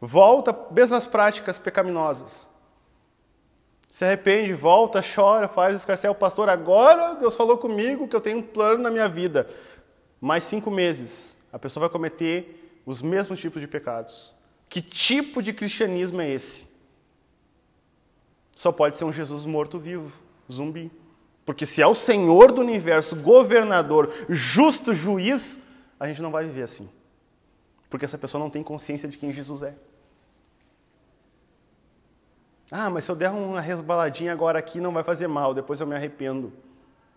Volta, 0.00 0.56
mesmas 0.72 1.06
práticas 1.06 1.58
pecaminosas. 1.58 2.48
Se 3.92 4.04
arrepende, 4.04 4.52
volta, 4.52 5.00
chora, 5.02 5.46
faz 5.46 5.74
o 5.74 5.76
escarcel. 5.76 6.14
Pastor, 6.14 6.48
agora 6.48 7.14
Deus 7.14 7.36
falou 7.36 7.56
comigo 7.58 8.08
que 8.08 8.16
eu 8.16 8.20
tenho 8.20 8.38
um 8.38 8.42
plano 8.42 8.82
na 8.82 8.90
minha 8.90 9.08
vida. 9.08 9.48
Mais 10.20 10.42
cinco 10.42 10.70
meses, 10.70 11.36
a 11.52 11.58
pessoa 11.58 11.82
vai 11.82 11.92
cometer 11.92 12.80
os 12.84 13.00
mesmos 13.00 13.38
tipos 13.38 13.60
de 13.60 13.68
pecados. 13.68 14.32
Que 14.68 14.82
tipo 14.82 15.40
de 15.40 15.52
cristianismo 15.52 16.20
é 16.20 16.28
esse? 16.28 16.72
só 18.62 18.70
pode 18.70 18.96
ser 18.96 19.04
um 19.04 19.12
Jesus 19.12 19.44
morto-vivo, 19.44 20.12
zumbi. 20.50 20.88
Porque 21.44 21.66
se 21.66 21.82
é 21.82 21.86
o 21.86 21.96
Senhor 21.96 22.52
do 22.52 22.60
universo, 22.60 23.16
governador, 23.16 24.14
justo 24.28 24.94
juiz, 24.94 25.64
a 25.98 26.06
gente 26.06 26.22
não 26.22 26.30
vai 26.30 26.44
viver 26.44 26.62
assim. 26.62 26.88
Porque 27.90 28.04
essa 28.04 28.16
pessoa 28.16 28.40
não 28.40 28.50
tem 28.50 28.62
consciência 28.62 29.08
de 29.08 29.18
quem 29.18 29.32
Jesus 29.32 29.62
é. 29.62 29.74
Ah, 32.74 32.88
mas 32.88 33.04
se 33.04 33.10
eu 33.10 33.14
der 33.14 33.30
uma 33.30 33.60
resbaladinha 33.60 34.32
agora 34.32 34.58
aqui 34.58 34.80
não 34.80 34.94
vai 34.94 35.04
fazer 35.04 35.26
mal, 35.26 35.52
depois 35.52 35.78
eu 35.78 35.86
me 35.86 35.94
arrependo. 35.94 36.50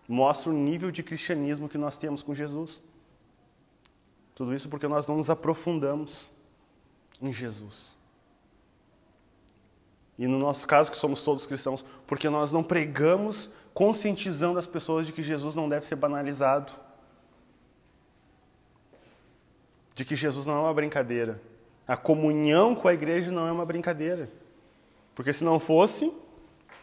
Mostra 0.06 0.50
o 0.50 0.52
nível 0.52 0.90
de 0.90 1.02
cristianismo 1.02 1.66
que 1.66 1.78
nós 1.78 1.96
temos 1.96 2.22
com 2.22 2.34
Jesus. 2.34 2.82
Tudo 4.34 4.54
isso 4.54 4.68
porque 4.68 4.86
nós 4.86 5.06
não 5.06 5.16
nos 5.16 5.30
aprofundamos 5.30 6.30
em 7.22 7.32
Jesus. 7.32 7.96
E 10.18 10.26
no 10.26 10.38
nosso 10.38 10.66
caso, 10.66 10.90
que 10.90 10.98
somos 10.98 11.22
todos 11.22 11.46
cristãos, 11.46 11.82
porque 12.06 12.28
nós 12.28 12.52
não 12.52 12.62
pregamos 12.62 13.50
conscientizando 13.72 14.58
as 14.58 14.66
pessoas 14.66 15.06
de 15.06 15.12
que 15.12 15.22
Jesus 15.22 15.54
não 15.54 15.70
deve 15.70 15.86
ser 15.86 15.96
banalizado. 15.96 16.70
De 19.94 20.04
que 20.04 20.14
Jesus 20.14 20.44
não 20.44 20.58
é 20.58 20.60
uma 20.60 20.74
brincadeira. 20.74 21.40
A 21.88 21.96
comunhão 21.96 22.74
com 22.74 22.88
a 22.88 22.94
igreja 22.94 23.30
não 23.30 23.46
é 23.46 23.52
uma 23.52 23.64
brincadeira. 23.64 24.28
Porque 25.16 25.32
se 25.32 25.42
não 25.42 25.58
fosse, 25.58 26.12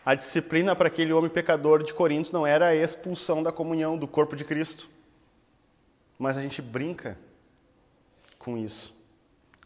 a 0.03 0.15
disciplina 0.15 0.75
para 0.75 0.87
aquele 0.87 1.13
homem 1.13 1.29
pecador 1.29 1.83
de 1.83 1.93
Corinto 1.93 2.33
não 2.33 2.45
era 2.45 2.67
a 2.67 2.75
expulsão 2.75 3.43
da 3.43 3.51
comunhão 3.51 3.95
do 3.95 4.07
corpo 4.07 4.35
de 4.35 4.43
Cristo. 4.43 4.89
Mas 6.17 6.35
a 6.35 6.41
gente 6.41 6.61
brinca 6.61 7.17
com 8.39 8.57
isso. 8.57 8.93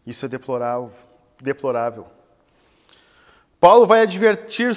Isso 0.06 0.26
é 0.26 0.28
deplorável. 0.28 0.92
deplorável. 1.40 2.06
Paulo 3.58 3.86
vai 3.86 4.02
advertir 4.02 4.72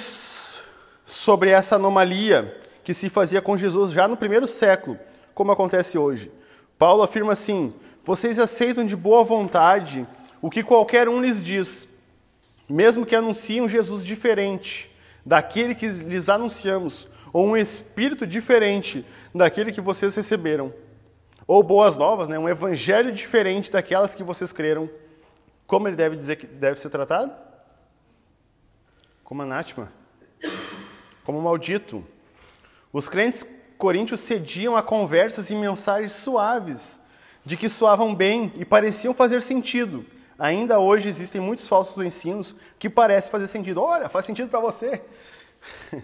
sobre 1.06 1.50
essa 1.50 1.76
anomalia 1.76 2.58
que 2.82 2.94
se 2.94 3.10
fazia 3.10 3.42
com 3.42 3.56
Jesus 3.56 3.92
já 3.92 4.08
no 4.08 4.16
primeiro 4.16 4.46
século, 4.48 4.98
como 5.34 5.52
acontece 5.52 5.98
hoje. 5.98 6.32
Paulo 6.78 7.02
afirma 7.02 7.34
assim: 7.34 7.72
Vocês 8.04 8.38
aceitam 8.38 8.86
de 8.86 8.96
boa 8.96 9.22
vontade 9.22 10.06
o 10.40 10.50
que 10.50 10.64
qualquer 10.64 11.08
um 11.08 11.20
lhes 11.20 11.44
diz, 11.44 11.88
mesmo 12.72 13.04
que 13.04 13.14
anunciem 13.14 13.60
um 13.60 13.68
Jesus 13.68 14.04
diferente. 14.04 14.90
daquele 15.24 15.72
que 15.72 15.86
lhes 15.86 16.28
anunciamos, 16.28 17.06
ou 17.32 17.46
um 17.46 17.56
espírito 17.56 18.26
diferente 18.26 19.06
daquele 19.32 19.70
que 19.70 19.80
vocês 19.80 20.12
receberam, 20.16 20.74
ou 21.46 21.62
boas 21.62 21.96
novas, 21.96 22.28
né? 22.28 22.36
um 22.36 22.48
evangelho 22.48 23.12
diferente 23.12 23.70
daquelas 23.70 24.16
que 24.16 24.24
vocês 24.24 24.50
creram, 24.50 24.90
como 25.64 25.86
ele 25.86 25.94
deve 25.94 26.16
dizer 26.16 26.34
que 26.34 26.44
deve 26.44 26.76
ser 26.76 26.90
tratado? 26.90 27.30
Como 29.22 29.42
anátema, 29.42 29.92
como 31.22 31.40
maldito. 31.40 32.04
Os 32.92 33.08
crentes 33.08 33.46
coríntios 33.78 34.18
cediam 34.18 34.76
a 34.76 34.82
conversas 34.82 35.50
e 35.50 35.54
mensagens 35.54 36.10
suaves, 36.10 36.98
de 37.46 37.56
que 37.56 37.68
soavam 37.68 38.12
bem 38.12 38.52
e 38.56 38.64
pareciam 38.64 39.14
fazer 39.14 39.40
sentido. 39.40 40.04
Ainda 40.42 40.80
hoje 40.80 41.08
existem 41.08 41.40
muitos 41.40 41.68
falsos 41.68 42.04
ensinos 42.04 42.56
que 42.76 42.90
parecem 42.90 43.30
fazer 43.30 43.46
sentido. 43.46 43.80
Olha, 43.80 44.08
faz 44.08 44.26
sentido 44.26 44.48
para 44.48 44.58
você. 44.58 45.00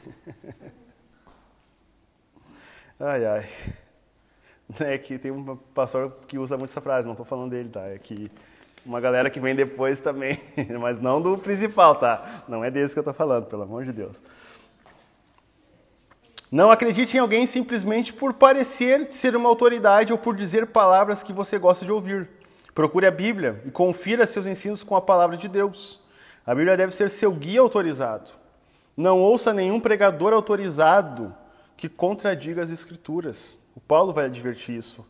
ai, 3.01 3.27
ai. 3.27 3.49
É 4.79 4.97
que 4.97 5.19
tem 5.19 5.33
um 5.33 5.57
pastor 5.75 6.21
que 6.29 6.39
usa 6.39 6.57
muito 6.57 6.71
essa 6.71 6.81
frase, 6.81 7.05
não 7.05 7.15
estou 7.15 7.27
falando 7.27 7.51
dele, 7.51 7.69
tá? 7.69 7.85
É 7.89 7.99
que 7.99 8.31
uma 8.87 9.01
galera 9.01 9.29
que 9.29 9.41
vem 9.41 9.57
depois 9.57 9.99
também, 9.99 10.41
mas 10.81 11.01
não 11.01 11.21
do 11.21 11.37
principal, 11.37 11.97
tá? 11.97 12.45
Não 12.47 12.65
é 12.65 12.71
desse 12.71 12.95
que 12.95 13.01
eu 13.01 13.03
estou 13.03 13.15
falando, 13.15 13.47
pelo 13.47 13.65
amor 13.65 13.85
de 13.85 13.93
Deus. 13.93 14.23
Não 16.49 16.71
acredite 16.71 17.17
em 17.17 17.21
alguém 17.21 17.45
simplesmente 17.45 18.13
por 18.13 18.33
parecer 18.33 19.11
ser 19.11 19.35
uma 19.35 19.49
autoridade 19.49 20.13
ou 20.13 20.19
por 20.19 20.37
dizer 20.37 20.69
palavras 20.69 21.25
que 21.25 21.33
você 21.33 21.59
gosta 21.59 21.85
de 21.85 21.91
ouvir. 21.91 22.38
Procure 22.79 23.07
a 23.07 23.11
Bíblia 23.11 23.61
e 23.67 23.73
confira 23.73 24.25
seus 24.25 24.47
ensinos 24.47 24.85
com 24.85 24.95
a 24.95 25.01
palavra 25.01 25.37
de 25.37 25.49
Deus. 25.49 26.01
A 26.47 26.55
Bíblia 26.55 26.77
deve 26.77 26.95
ser 26.95 27.11
seu 27.11 27.33
guia 27.33 27.61
autorizado. 27.61 28.31
Não 28.97 29.19
ouça 29.19 29.53
nenhum 29.53 29.81
pregador 29.81 30.33
autorizado 30.33 31.35
que 31.77 31.89
contradiga 31.89 32.63
as 32.63 32.71
Escrituras. 32.71 33.59
O 33.75 33.81
Paulo 33.81 34.13
vai 34.13 34.27
advertir 34.27 34.77
isso. 34.77 35.05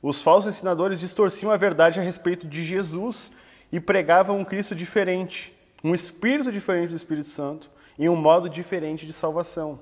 Os 0.00 0.22
falsos 0.22 0.54
ensinadores 0.54 1.00
distorciam 1.00 1.50
a 1.50 1.56
verdade 1.56 1.98
a 1.98 2.02
respeito 2.04 2.46
de 2.46 2.62
Jesus 2.62 3.32
e 3.72 3.80
pregavam 3.80 4.38
um 4.38 4.44
Cristo 4.44 4.76
diferente, 4.76 5.52
um 5.82 5.92
espírito 5.92 6.52
diferente 6.52 6.90
do 6.90 6.96
Espírito 6.96 7.26
Santo 7.26 7.68
e 7.98 8.08
um 8.08 8.14
modo 8.14 8.48
diferente 8.48 9.04
de 9.04 9.12
salvação. 9.12 9.80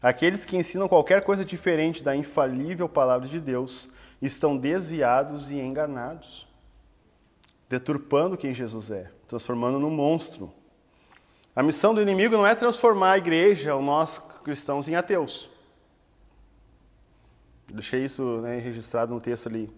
Aqueles 0.00 0.46
que 0.46 0.56
ensinam 0.56 0.88
qualquer 0.88 1.22
coisa 1.22 1.44
diferente 1.44 2.02
da 2.02 2.16
infalível 2.16 2.88
palavra 2.88 3.28
de 3.28 3.40
Deus 3.40 3.90
estão 4.22 4.56
desviados 4.56 5.50
e 5.50 5.56
enganados, 5.56 6.45
deturpando 7.68 8.36
quem 8.36 8.54
Jesus 8.54 8.90
é, 8.90 9.10
transformando 9.28 9.78
num 9.78 9.90
monstro. 9.90 10.52
A 11.54 11.62
missão 11.62 11.94
do 11.94 12.02
inimigo 12.02 12.36
não 12.36 12.46
é 12.46 12.54
transformar 12.54 13.12
a 13.12 13.18
igreja, 13.18 13.74
ou 13.74 13.82
nós 13.82 14.18
cristãos, 14.44 14.88
em 14.88 14.94
ateus. 14.94 15.50
Deixei 17.68 18.04
isso 18.04 18.40
né, 18.42 18.58
registrado 18.58 19.12
no 19.12 19.20
texto 19.20 19.48
ali. 19.48 19.70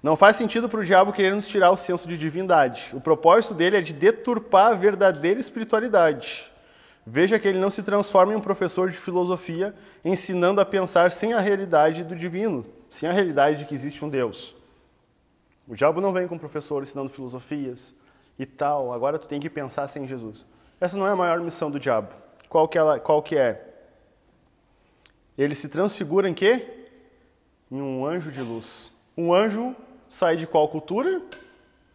Não 0.00 0.16
faz 0.16 0.36
sentido 0.36 0.68
para 0.68 0.80
o 0.80 0.84
diabo 0.84 1.12
querer 1.12 1.34
nos 1.34 1.48
tirar 1.48 1.72
o 1.72 1.76
senso 1.76 2.06
de 2.06 2.16
divindade. 2.16 2.90
O 2.92 3.00
propósito 3.00 3.54
dele 3.54 3.78
é 3.78 3.80
de 3.80 3.92
deturpar 3.92 4.72
a 4.72 4.74
verdadeira 4.74 5.40
espiritualidade. 5.40 6.48
Veja 7.04 7.38
que 7.38 7.48
ele 7.48 7.58
não 7.58 7.70
se 7.70 7.82
transforma 7.82 8.32
em 8.32 8.36
um 8.36 8.40
professor 8.40 8.90
de 8.90 8.96
filosofia 8.96 9.74
ensinando 10.04 10.60
a 10.60 10.64
pensar 10.64 11.10
sem 11.10 11.32
a 11.32 11.40
realidade 11.40 12.04
do 12.04 12.14
divino, 12.14 12.64
sem 12.88 13.08
a 13.08 13.12
realidade 13.12 13.60
de 13.60 13.64
que 13.64 13.74
existe 13.74 14.04
um 14.04 14.08
Deus. 14.08 14.54
O 15.68 15.76
diabo 15.76 16.00
não 16.00 16.12
vem 16.12 16.26
com 16.26 16.38
professor 16.38 16.82
ensinando 16.82 17.10
filosofias 17.10 17.94
e 18.38 18.46
tal, 18.46 18.92
agora 18.92 19.18
tu 19.18 19.28
tem 19.28 19.38
que 19.38 19.50
pensar 19.50 19.86
sem 19.88 20.06
Jesus. 20.06 20.44
Essa 20.80 20.96
não 20.96 21.06
é 21.06 21.10
a 21.10 21.16
maior 21.16 21.38
missão 21.40 21.70
do 21.70 21.78
diabo. 21.78 22.12
Qual 22.48 22.66
que, 22.66 22.78
ela, 22.78 22.98
qual 22.98 23.22
que 23.22 23.36
é? 23.36 23.64
Ele 25.36 25.54
se 25.54 25.68
transfigura 25.68 26.28
em 26.28 26.34
quê? 26.34 26.78
em 27.70 27.80
um 27.80 28.06
anjo 28.06 28.30
de 28.30 28.40
luz. 28.40 28.92
Um 29.16 29.32
anjo 29.32 29.74
sai 30.08 30.36
de 30.36 30.46
qual 30.46 30.68
cultura? 30.68 31.20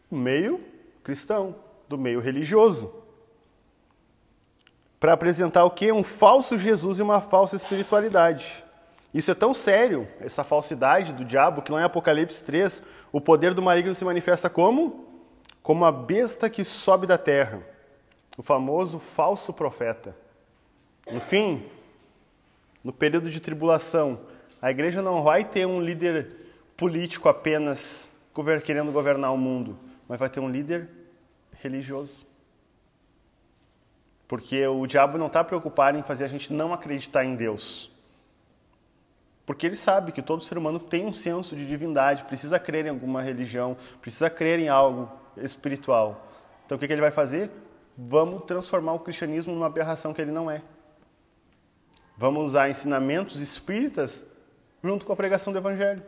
Do 0.10 0.18
meio 0.18 0.64
cristão, 1.04 1.56
do 1.90 1.98
meio 1.98 2.20
religioso. 2.20 2.94
Para 5.00 5.14
apresentar 5.14 5.66
o 5.66 5.72
que? 5.72 5.92
Um 5.92 6.04
falso 6.04 6.58
Jesus 6.58 7.00
e 7.00 7.02
uma 7.02 7.20
falsa 7.20 7.56
espiritualidade. 7.56 8.64
Isso 9.14 9.30
é 9.30 9.36
tão 9.36 9.54
sério, 9.54 10.08
essa 10.20 10.44
falsidade 10.44 11.14
do 11.14 11.26
diabo, 11.26 11.62
que 11.62 11.72
lá 11.72 11.82
em 11.82 11.84
Apocalipse 11.84 12.44
3, 12.44 12.84
o 13.14 13.22
poder 13.22 13.54
do 13.54 13.62
maligno 13.62 13.94
se 13.94 14.04
manifesta 14.04 14.50
como? 14.50 15.06
Como 15.62 15.86
a 15.86 15.92
besta 15.92 16.50
que 16.50 16.64
sobe 16.64 17.06
da 17.06 17.18
terra. 17.18 17.62
O 18.36 18.42
famoso 18.42 18.98
falso 18.98 19.54
profeta. 19.54 20.18
No 21.12 21.22
fim, 21.22 21.64
no 22.84 22.92
período 22.92 23.30
de 23.30 23.40
tribulação, 23.40 24.20
a 24.60 24.72
igreja 24.72 25.00
não 25.00 25.22
vai 25.22 25.44
ter 25.44 25.68
um 25.68 25.80
líder 25.80 26.28
político 26.76 27.30
apenas 27.30 28.12
querendo 28.64 28.92
governar 28.92 29.32
o 29.32 29.38
mundo, 29.38 29.78
mas 30.08 30.20
vai 30.20 30.28
ter 30.28 30.40
um 30.40 30.50
líder 30.50 30.90
religioso. 31.62 32.26
Porque 34.28 34.66
o 34.66 34.88
diabo 34.88 35.20
não 35.20 35.28
está 35.28 35.44
preocupado 35.44 36.00
em 36.00 36.02
fazer 36.02 36.24
a 36.24 36.28
gente 36.28 36.52
não 36.52 36.74
acreditar 36.74 37.24
em 37.24 37.36
Deus. 37.36 37.93
Porque 39.46 39.66
ele 39.66 39.76
sabe 39.76 40.12
que 40.12 40.22
todo 40.22 40.44
ser 40.44 40.58
humano 40.58 40.80
tem 40.80 41.06
um 41.06 41.14
senso 41.14 41.56
de 41.56 41.68
divindade, 41.68 42.24
precisa 42.24 42.58
crer 42.58 42.86
em 42.86 42.90
alguma 42.90 43.22
religião, 43.22 43.76
precisa 44.02 44.30
crer 44.30 44.60
em 44.60 44.70
algo 44.70 45.12
espiritual. 45.38 46.28
Então 46.66 46.78
o 46.78 46.80
que 46.80 46.86
ele 46.86 47.02
vai 47.02 47.12
fazer? 47.12 47.52
Vamos 47.98 48.46
transformar 48.46 48.94
o 48.94 49.00
cristianismo 49.00 49.54
numa 49.54 49.66
aberração 49.66 50.14
que 50.14 50.22
ele 50.22 50.32
não 50.32 50.50
é. 50.50 50.62
Vamos 52.18 52.44
usar 52.44 52.70
ensinamentos 52.70 53.42
espíritas 53.42 54.24
junto 54.84 55.06
com 55.06 55.14
a 55.14 55.16
pregação 55.16 55.52
do 55.52 55.60
Evangelho. 55.60 56.04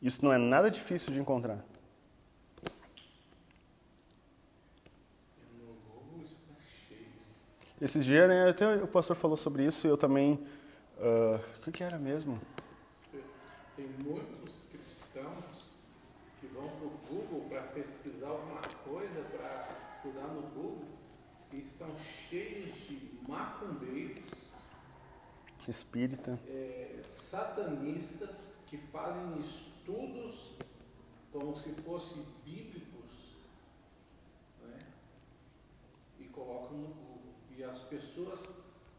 Isso 0.00 0.24
não 0.24 0.32
é 0.32 0.38
nada 0.38 0.70
difícil 0.70 1.12
de 1.12 1.18
encontrar. 1.18 1.58
Esses 7.80 8.04
dias, 8.04 8.28
né, 8.28 8.50
até 8.50 8.76
o 8.76 8.86
pastor 8.86 9.16
falou 9.16 9.38
sobre 9.38 9.64
isso 9.64 9.86
e 9.86 9.90
eu 9.90 9.96
também. 9.96 10.38
Uh, 11.00 11.36
o 11.56 11.60
que, 11.62 11.72
que 11.72 11.82
era 11.82 11.98
mesmo? 11.98 12.38
Tem 13.74 13.88
muitos 14.04 14.64
cristãos 14.64 15.76
que 16.38 16.46
vão 16.48 16.68
para 16.68 16.86
o 16.86 16.90
Google 17.08 17.48
para 17.48 17.62
pesquisar 17.68 18.28
alguma 18.28 18.60
coisa, 18.84 19.22
para 19.30 19.68
estudar 19.96 20.28
no 20.28 20.42
Google, 20.42 20.84
e 21.52 21.58
estão 21.60 21.88
cheios 22.28 22.74
de 22.86 23.18
macumbeiros. 23.26 24.50
Espírita. 25.66 26.38
É, 26.46 27.00
satanistas 27.02 28.58
que 28.66 28.76
fazem 28.76 29.40
estudos 29.40 30.52
como 31.32 31.56
se 31.56 31.72
fossem 31.82 32.26
bíblicos 32.44 33.36
né? 34.62 34.78
e 36.18 36.24
colocam 36.24 36.76
no 36.76 36.88
Google. 36.88 37.34
E 37.56 37.64
as 37.64 37.78
pessoas, 37.80 38.46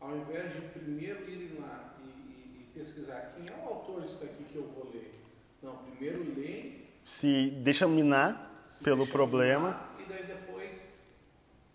ao 0.02 0.18
invés 0.18 0.54
de 0.54 0.62
primeiro 0.62 1.30
irem 1.30 1.59
lá 1.59 1.96
e, 2.04 2.08
e, 2.08 2.62
e 2.62 2.71
pesquisar 2.74 3.34
quem 3.36 3.46
é 3.47 3.58
o 3.58 3.70
autor 3.70 4.01
disso 4.01 4.26
aqui 4.26 4.43
que 4.43 4.55
eu 4.55 4.63
vou 4.63 4.92
ler, 4.92 5.13
não, 5.62 5.78
primeiro 5.78 6.34
leem. 6.36 6.88
Se 7.05 7.51
deixa 7.51 7.88
minar 7.88 8.70
se 8.78 8.84
pelo 8.84 9.04
deixa 9.04 9.12
problema. 9.12 9.67
Minar, 9.70 10.01
e 10.01 10.09
daí 10.09 10.24
depois 10.26 11.01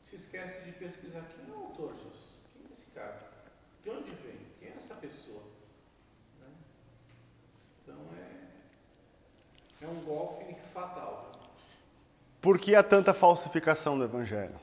se 0.03 0.17
esquece 0.17 0.65
de 0.65 0.73
pesquisar 0.73 1.25
quem 1.35 1.55
é 1.55 1.57
o 1.57 1.63
autor 1.67 1.95
disso. 1.95 2.43
Quem 2.53 2.67
é 2.69 2.73
esse 2.73 2.91
cara? 2.91 3.31
De 3.83 3.91
onde 3.91 4.11
vem? 4.11 4.39
Quem 4.61 4.69
é 4.71 4.75
essa 4.77 4.97
pessoa? 4.97 5.47
É 9.81 9.87
um 9.87 10.05
golpe 10.05 10.55
fatal. 10.73 11.33
Por 12.41 12.59
que 12.59 12.75
há 12.75 12.83
tanta 12.83 13.13
falsificação 13.13 13.99
do 13.99 14.05
Evangelho? 14.05 14.59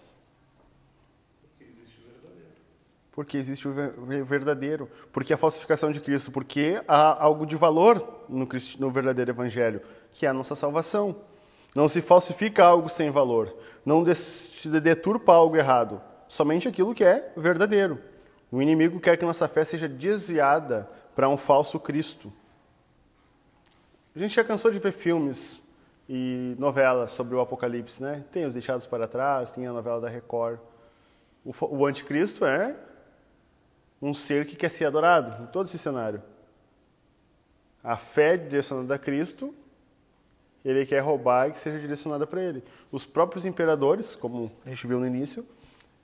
Porque 1.41 1.63
existe 1.63 2.01
o 2.01 2.03
verdadeiro. 2.03 2.51
Porque 3.13 3.37
existe 3.37 3.67
o 3.67 3.73
verdadeiro. 4.25 4.89
Porque 5.11 5.33
a 5.33 5.37
falsificação 5.37 5.91
de 5.91 5.99
Cristo. 5.99 6.31
Porque 6.31 6.81
há 6.87 7.23
algo 7.23 7.45
de 7.45 7.55
valor 7.55 8.25
no, 8.27 8.47
no 8.79 8.91
verdadeiro 8.91 9.31
Evangelho, 9.31 9.81
que 10.11 10.25
é 10.25 10.29
a 10.29 10.33
nossa 10.33 10.55
salvação. 10.55 11.15
Não 11.75 11.87
se 11.87 12.01
falsifica 12.01 12.65
algo 12.65 12.89
sem 12.89 13.11
valor. 13.11 13.55
Não 13.85 14.03
se 14.13 14.67
deturpa 14.67 15.33
algo 15.33 15.55
errado. 15.55 16.01
Somente 16.27 16.67
aquilo 16.67 16.93
que 16.93 17.03
é 17.03 17.31
verdadeiro. 17.37 17.99
O 18.51 18.61
inimigo 18.61 18.99
quer 18.99 19.17
que 19.17 19.25
nossa 19.25 19.47
fé 19.47 19.63
seja 19.63 19.87
desviada 19.87 20.89
para 21.15 21.29
um 21.29 21.37
falso 21.37 21.79
Cristo. 21.79 22.33
A 24.15 24.19
gente 24.19 24.35
já 24.35 24.43
cansou 24.43 24.71
de 24.71 24.79
ver 24.79 24.91
filmes 24.91 25.61
e 26.07 26.55
novelas 26.59 27.11
sobre 27.11 27.35
o 27.35 27.41
Apocalipse, 27.41 28.01
né? 28.01 28.23
Tem 28.31 28.45
os 28.45 28.53
Deixados 28.53 28.85
para 28.85 29.07
Trás, 29.07 29.51
tem 29.51 29.65
a 29.65 29.73
novela 29.73 30.01
da 30.01 30.09
Record. 30.09 30.59
O, 31.43 31.53
o 31.61 31.85
anticristo 31.85 32.45
é 32.45 32.75
um 34.03 34.13
ser 34.13 34.45
que 34.45 34.57
quer 34.57 34.69
ser 34.69 34.83
adorado 34.83 35.43
em 35.43 35.47
todo 35.47 35.65
esse 35.65 35.77
cenário. 35.79 36.21
A 37.81 37.95
fé 37.95 38.35
direcionada 38.35 38.95
a 38.95 38.99
Cristo, 38.99 39.55
ele 40.63 40.85
quer 40.85 40.99
roubar 40.99 41.47
e 41.47 41.53
que 41.53 41.59
seja 41.59 41.79
direcionada 41.79 42.27
para 42.27 42.41
ele. 42.41 42.61
Os 42.91 43.05
próprios 43.05 43.45
imperadores, 43.45 44.13
como 44.13 44.51
a 44.65 44.69
gente 44.69 44.85
viu 44.85 44.99
no 44.99 45.07
início, 45.07 45.45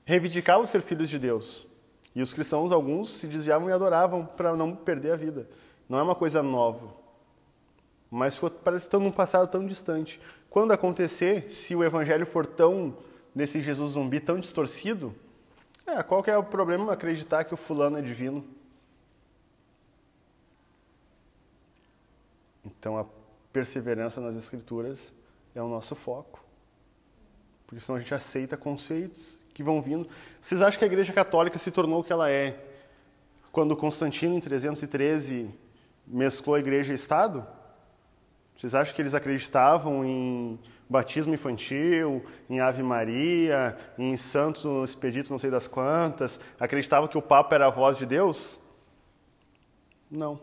reivindicavam 0.06 0.66
ser 0.66 0.82
filhos 0.82 1.10
de 1.10 1.20
Deus. 1.20 1.68
E 2.16 2.22
os 2.22 2.34
cristãos, 2.34 2.72
alguns, 2.72 3.12
se 3.12 3.28
desviavam 3.28 3.70
e 3.70 3.74
adoravam 3.74 4.26
para 4.26 4.56
não 4.56 4.74
perder 4.74 5.12
a 5.12 5.16
vida. 5.18 5.50
Não 5.90 6.00
é 6.00 6.02
uma 6.02 6.16
coisa 6.16 6.42
nova. 6.42 6.96
Mas 8.10 8.40
parece 8.64 8.86
estar 8.86 9.00
num 9.00 9.12
passado 9.12 9.50
tão 9.50 9.66
distante. 9.66 10.22
Quando 10.50 10.72
acontecer, 10.72 11.52
se 11.52 11.76
o 11.76 11.84
evangelho 11.84 12.26
for 12.26 12.46
tão, 12.46 12.96
nesse 13.36 13.62
Jesus 13.62 13.92
zumbi, 13.92 14.22
tão 14.22 14.40
distorcido, 14.40 15.14
é, 15.98 16.04
qual 16.04 16.24
que 16.24 16.30
é 16.30 16.38
o 16.38 16.44
problema 16.44 16.94
acreditar 16.94 17.44
que 17.44 17.54
o 17.54 17.58
fulano 17.58 17.98
é 17.98 18.02
divino? 18.02 18.46
Então 22.66 22.98
a 22.98 23.06
perseverança 23.52 24.22
nas 24.22 24.36
escrituras 24.36 25.14
é 25.56 25.62
o 25.62 25.68
nosso 25.68 25.96
foco. 25.96 26.44
Porque 27.66 27.84
senão 27.84 27.98
a 27.98 28.00
gente 28.00 28.14
aceita 28.14 28.58
conceitos 28.58 29.40
que 29.54 29.62
vão 29.62 29.82
vindo. 29.82 30.08
Vocês 30.42 30.62
acham 30.62 30.80
que 30.80 30.86
a 30.86 30.88
Igreja 30.88 31.14
Católica 31.14 31.60
se 31.60 31.72
tornou 31.72 32.02
o 32.02 32.04
que 32.04 32.14
ela 32.14 32.30
é 32.30 32.66
quando 33.52 33.76
Constantino, 33.76 34.36
em 34.36 34.40
313, 34.40 35.50
mesclou 36.06 36.56
a 36.56 36.60
Igreja 36.60 36.94
e 36.94 36.96
Estado? 36.96 37.46
Vocês 38.58 38.76
acham 38.76 38.94
que 38.94 39.02
eles 39.02 39.14
acreditavam 39.14 40.06
em 40.06 40.60
batismo 40.90 41.36
infantil, 41.36 42.26
em 42.50 42.60
Ave 42.60 42.82
Maria, 42.82 43.78
em 43.98 44.18
santos 44.18 44.66
no 44.66 44.84
expedito 44.84 45.30
não 45.30 45.38
sei 45.38 45.52
das 45.52 45.68
quantas? 45.68 46.40
Acreditavam 46.60 47.08
que 47.08 47.18
o 47.18 47.22
Papa 47.22 47.54
era 47.54 47.68
a 47.68 47.70
voz 47.70 47.98
de 47.98 48.08
Deus? 48.08 48.60
Não. 50.10 50.42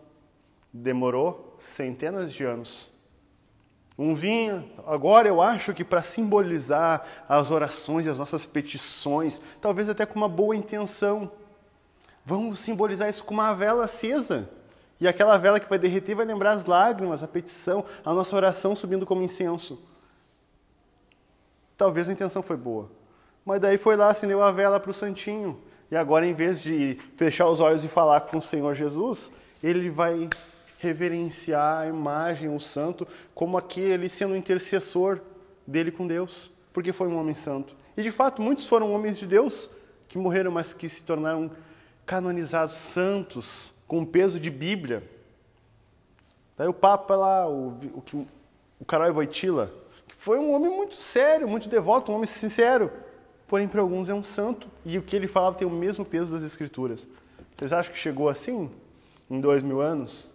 Demorou 0.73 1.57
centenas 1.59 2.33
de 2.33 2.45
anos. 2.45 2.89
Um 3.99 4.15
vinha, 4.15 4.65
agora 4.87 5.27
eu 5.27 5.41
acho 5.41 5.73
que 5.73 5.83
para 5.83 6.03
simbolizar 6.03 7.05
as 7.29 7.51
orações 7.51 8.07
e 8.07 8.11
as 8.11 8.19
nossas 8.19 8.45
petições, 8.45 9.41
talvez 9.61 9.89
até 9.89 10.05
com 10.05 10.17
uma 10.17 10.29
boa 10.29 10.55
intenção, 10.55 11.33
vamos 12.25 12.61
simbolizar 12.61 13.09
isso 13.09 13.25
com 13.25 13.33
uma 13.35 13.55
vela 13.55 13.85
acesa. 13.85 14.49
E 15.01 15.09
aquela 15.09 15.39
vela 15.39 15.59
que 15.59 15.69
vai 15.69 15.79
derreter 15.79 16.15
vai 16.15 16.27
lembrar 16.27 16.53
as 16.53 16.67
lágrimas, 16.67 17.23
a 17.23 17.29
petição, 17.29 17.85
a 18.05 18.13
nossa 18.13 18.37
oração 18.37 18.77
subindo 18.77 19.07
como 19.07 19.23
incenso. 19.23 19.96
Talvez 21.77 22.09
a 22.09 22.13
intenção 22.13 22.43
foi 22.43 22.57
boa. 22.57 22.91
Mas 23.45 23.61
daí 23.61 23.79
foi 23.79 23.97
lá, 23.97 24.11
acendeu 24.11 24.43
a 24.43 24.51
vela 24.51 24.81
para 24.81 24.91
o 24.91 24.95
santinho. 24.95 25.61
E 25.91 25.97
agora, 25.97 26.27
em 26.27 26.35
vez 26.35 26.61
de 26.61 26.99
fechar 27.17 27.49
os 27.49 27.61
olhos 27.61 27.85
e 27.85 27.89
falar 27.89 28.23
com 28.23 28.39
o 28.39 28.43
Senhor 28.43 28.75
Jesus, 28.75 29.33
ele 29.63 29.89
vai 29.89 30.29
reverenciar 30.79 31.83
a 31.83 31.87
imagem, 31.87 32.55
o 32.55 32.59
santo, 32.59 33.07
como 33.35 33.57
aquele 33.57 34.09
sendo 34.09 34.37
intercessor 34.37 35.21
dele 35.67 35.91
com 35.91 36.07
Deus, 36.07 36.51
porque 36.73 36.93
foi 36.93 37.09
um 37.09 37.17
homem 37.17 37.35
santo. 37.35 37.77
E 37.97 38.03
de 38.03 38.11
fato, 38.11 38.43
muitos 38.43 38.67
foram 38.67 38.93
homens 38.93 39.19
de 39.19 39.27
Deus 39.27 39.71
que 40.09 40.19
morreram, 40.19 40.51
mas 40.51 40.73
que 40.73 40.89
se 40.89 41.05
tornaram 41.05 41.51
canonizados 42.05 42.75
santos, 42.75 43.73
com 43.87 44.05
peso 44.05 44.39
de 44.39 44.51
Bíblia. 44.51 45.03
Daí 46.57 46.69
o 46.69 46.75
Papa 46.75 47.15
lá, 47.17 47.49
o, 47.49 47.69
o, 48.13 48.27
o 48.81 48.85
que 48.85 48.95
foi 50.27 50.41
um 50.41 50.53
homem 50.53 50.69
muito 50.69 50.97
sério, 50.97 51.47
muito 51.47 51.69
devoto, 51.69 52.11
um 52.11 52.17
homem 52.17 52.27
sincero, 52.27 52.91
porém 53.47 53.69
para 53.69 53.81
alguns 53.81 54.09
é 54.09 54.13
um 54.13 54.25
santo, 54.25 54.69
e 54.85 54.99
o 54.99 55.03
que 55.03 55.15
ele 55.15 55.29
falava 55.29 55.57
tem 55.57 55.65
o 55.65 55.71
mesmo 55.71 56.05
peso 56.05 56.35
das 56.35 56.43
Escrituras. 56.43 57.07
Vocês 57.57 57.73
acham 57.73 57.93
que 57.93 57.99
chegou 58.01 58.29
assim, 58.29 58.69
em 59.31 59.41
dois 59.41 59.63
mil 59.63 59.81
anos? 59.81 60.29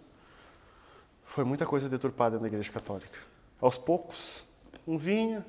foi 1.26 1.44
muita 1.44 1.66
coisa 1.66 1.90
deturpada 1.90 2.38
na 2.38 2.46
Igreja 2.46 2.72
Católica. 2.72 3.18
Aos 3.60 3.76
poucos, 3.76 4.46
um 4.86 4.96
vinha, 4.96 5.44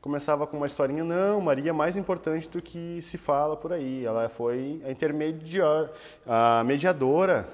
começava 0.00 0.46
com 0.46 0.56
uma 0.56 0.66
historinha, 0.66 1.02
não, 1.02 1.40
Maria 1.40 1.70
é 1.70 1.72
mais 1.72 1.96
importante 1.96 2.48
do 2.48 2.62
que 2.62 3.02
se 3.02 3.18
fala 3.18 3.56
por 3.56 3.72
aí. 3.72 4.04
Ela 4.04 4.28
foi 4.28 4.80
a 4.84 4.90
intermediadora, 4.92 5.92
a 6.24 6.62
mediadora. 6.62 7.48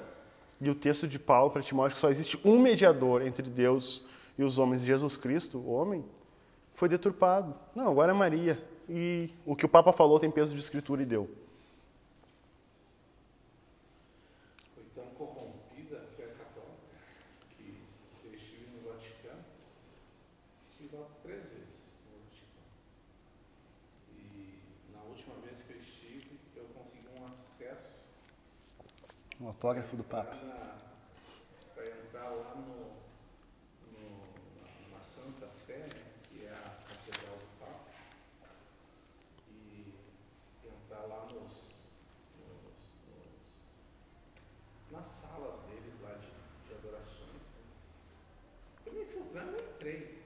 E 0.61 0.69
o 0.69 0.75
texto 0.75 1.09
de 1.09 1.19
Paulo 1.19 1.51
para 1.51 1.63
Timóteo 1.63 1.95
que 1.95 2.01
só 2.01 2.11
existe 2.11 2.39
um 2.45 2.59
mediador 2.59 3.23
entre 3.23 3.49
Deus 3.49 4.05
e 4.41 4.45
os 4.45 4.59
homens, 4.59 4.83
Jesus 4.83 5.17
Cristo, 5.17 5.59
o 5.59 5.71
homem, 5.71 6.05
foi 6.73 6.89
deturpado. 6.89 7.55
Não, 7.75 7.91
agora 7.91 8.13
é 8.13 8.15
Maria. 8.15 8.59
E 8.89 9.31
o 9.45 9.55
que 9.55 9.67
o 9.67 9.69
Papa 9.69 9.93
falou 9.93 10.19
tem 10.19 10.31
peso 10.31 10.55
de 10.55 10.61
escritura 10.61 11.03
e 11.03 11.07
deu. 11.07 11.29
Um 29.41 29.47
autógrafo 29.47 29.97
do 29.97 30.05
Papa. 30.05 30.37
Para 31.75 31.87
entrar 31.87 32.29
lá 32.29 32.55
no, 32.57 32.91
no, 33.91 34.93
na 34.93 35.01
Santa 35.01 35.49
Sé, 35.49 35.87
que 36.29 36.45
é 36.45 36.51
a 36.51 36.77
Catedral 36.87 37.39
do 37.39 37.59
Papa, 37.59 37.91
e 39.49 39.95
entrar 40.63 41.07
lá 41.07 41.25
nos, 41.25 41.55
nos, 42.37 42.93
nos 43.09 43.73
nas 44.93 45.07
salas 45.07 45.59
deles 45.61 45.99
lá 46.03 46.13
de, 46.17 46.69
de 46.69 46.75
adorações. 46.75 47.33
Né? 47.33 47.65
Eu 48.85 48.93
me 48.93 49.03
infiltrando, 49.05 49.57
eu 49.57 49.71
entrei. 49.75 50.21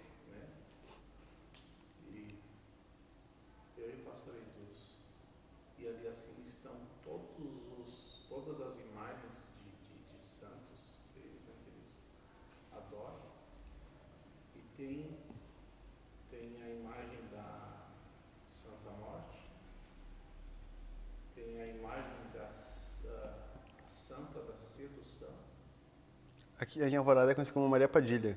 Aqui 26.65 26.83
em 26.83 26.97
Alvorada 26.97 27.31
é 27.31 27.35
conhecida 27.35 27.55
como 27.55 27.69
Maria 27.69 27.87
Padilha. 27.87 28.37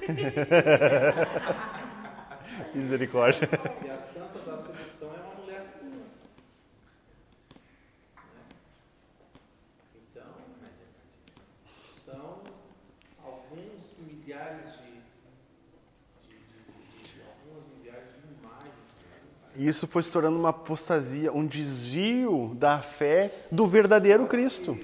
Misericórdia. 2.74 3.46
E 3.84 3.90
a 3.90 3.98
santa 3.98 4.38
da 4.38 4.56
sedução 4.56 5.14
é 5.14 5.20
uma 5.20 5.34
mulher 5.34 5.76
pura. 5.78 6.06
Né? 8.32 8.42
Então, 9.96 10.32
são 11.92 12.42
alguns 13.22 13.94
milhares 13.98 14.72
de, 14.78 15.02
de, 16.28 16.38
de, 16.38 16.62
de 17.02 17.20
algumas 17.22 17.66
milhares 17.76 18.14
de 18.14 18.20
imagens. 18.32 18.90
Né? 19.54 19.66
Isso 19.66 19.86
foi 19.86 20.02
se 20.02 20.10
tornando 20.10 20.38
uma 20.38 20.50
apostasia, 20.50 21.32
um 21.32 21.46
desvio 21.46 22.52
da 22.54 22.78
fé 22.78 23.30
do 23.50 23.66
verdadeiro 23.66 24.26
Cristo. 24.26 24.78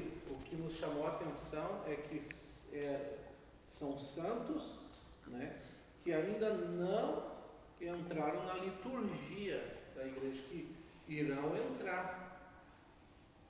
que 6.06 6.12
ainda 6.12 6.54
não 6.54 7.32
entraram 7.80 8.46
na 8.46 8.54
liturgia 8.54 9.76
da 9.96 10.06
igreja, 10.06 10.40
que 10.42 10.72
irão 11.08 11.56
entrar, 11.56 12.54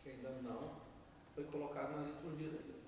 que 0.02 0.08
ainda 0.08 0.30
não 0.40 0.70
foi 1.34 1.44
colocado 1.44 1.96
na 1.96 2.06
liturgia 2.06 2.48
da 2.48 2.54
igreja. 2.54 2.80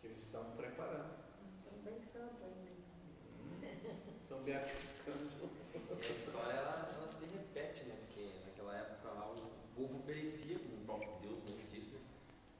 Que 0.00 0.06
eles 0.06 0.22
estão 0.22 0.44
preparando. 0.56 1.10
Estão 1.58 1.92
pensando 1.92 2.36
ainda. 2.44 3.90
Estão 4.22 4.40
beatificando. 4.44 5.30
A 5.74 6.12
história 6.12 6.52
ela, 6.52 6.92
ela, 6.96 7.08
se 7.08 7.24
repete, 7.34 7.82
né? 7.84 7.96
Porque 8.06 8.30
naquela 8.46 8.76
época 8.76 9.08
lá 9.08 9.32
o 9.32 9.50
povo 9.74 10.04
perecia, 10.06 10.56
como 10.60 10.76
o 10.76 10.84
próprio 10.84 11.12
Deus 11.20 11.42
mesmo 11.42 11.62
disse, 11.72 11.90
né? 11.90 12.00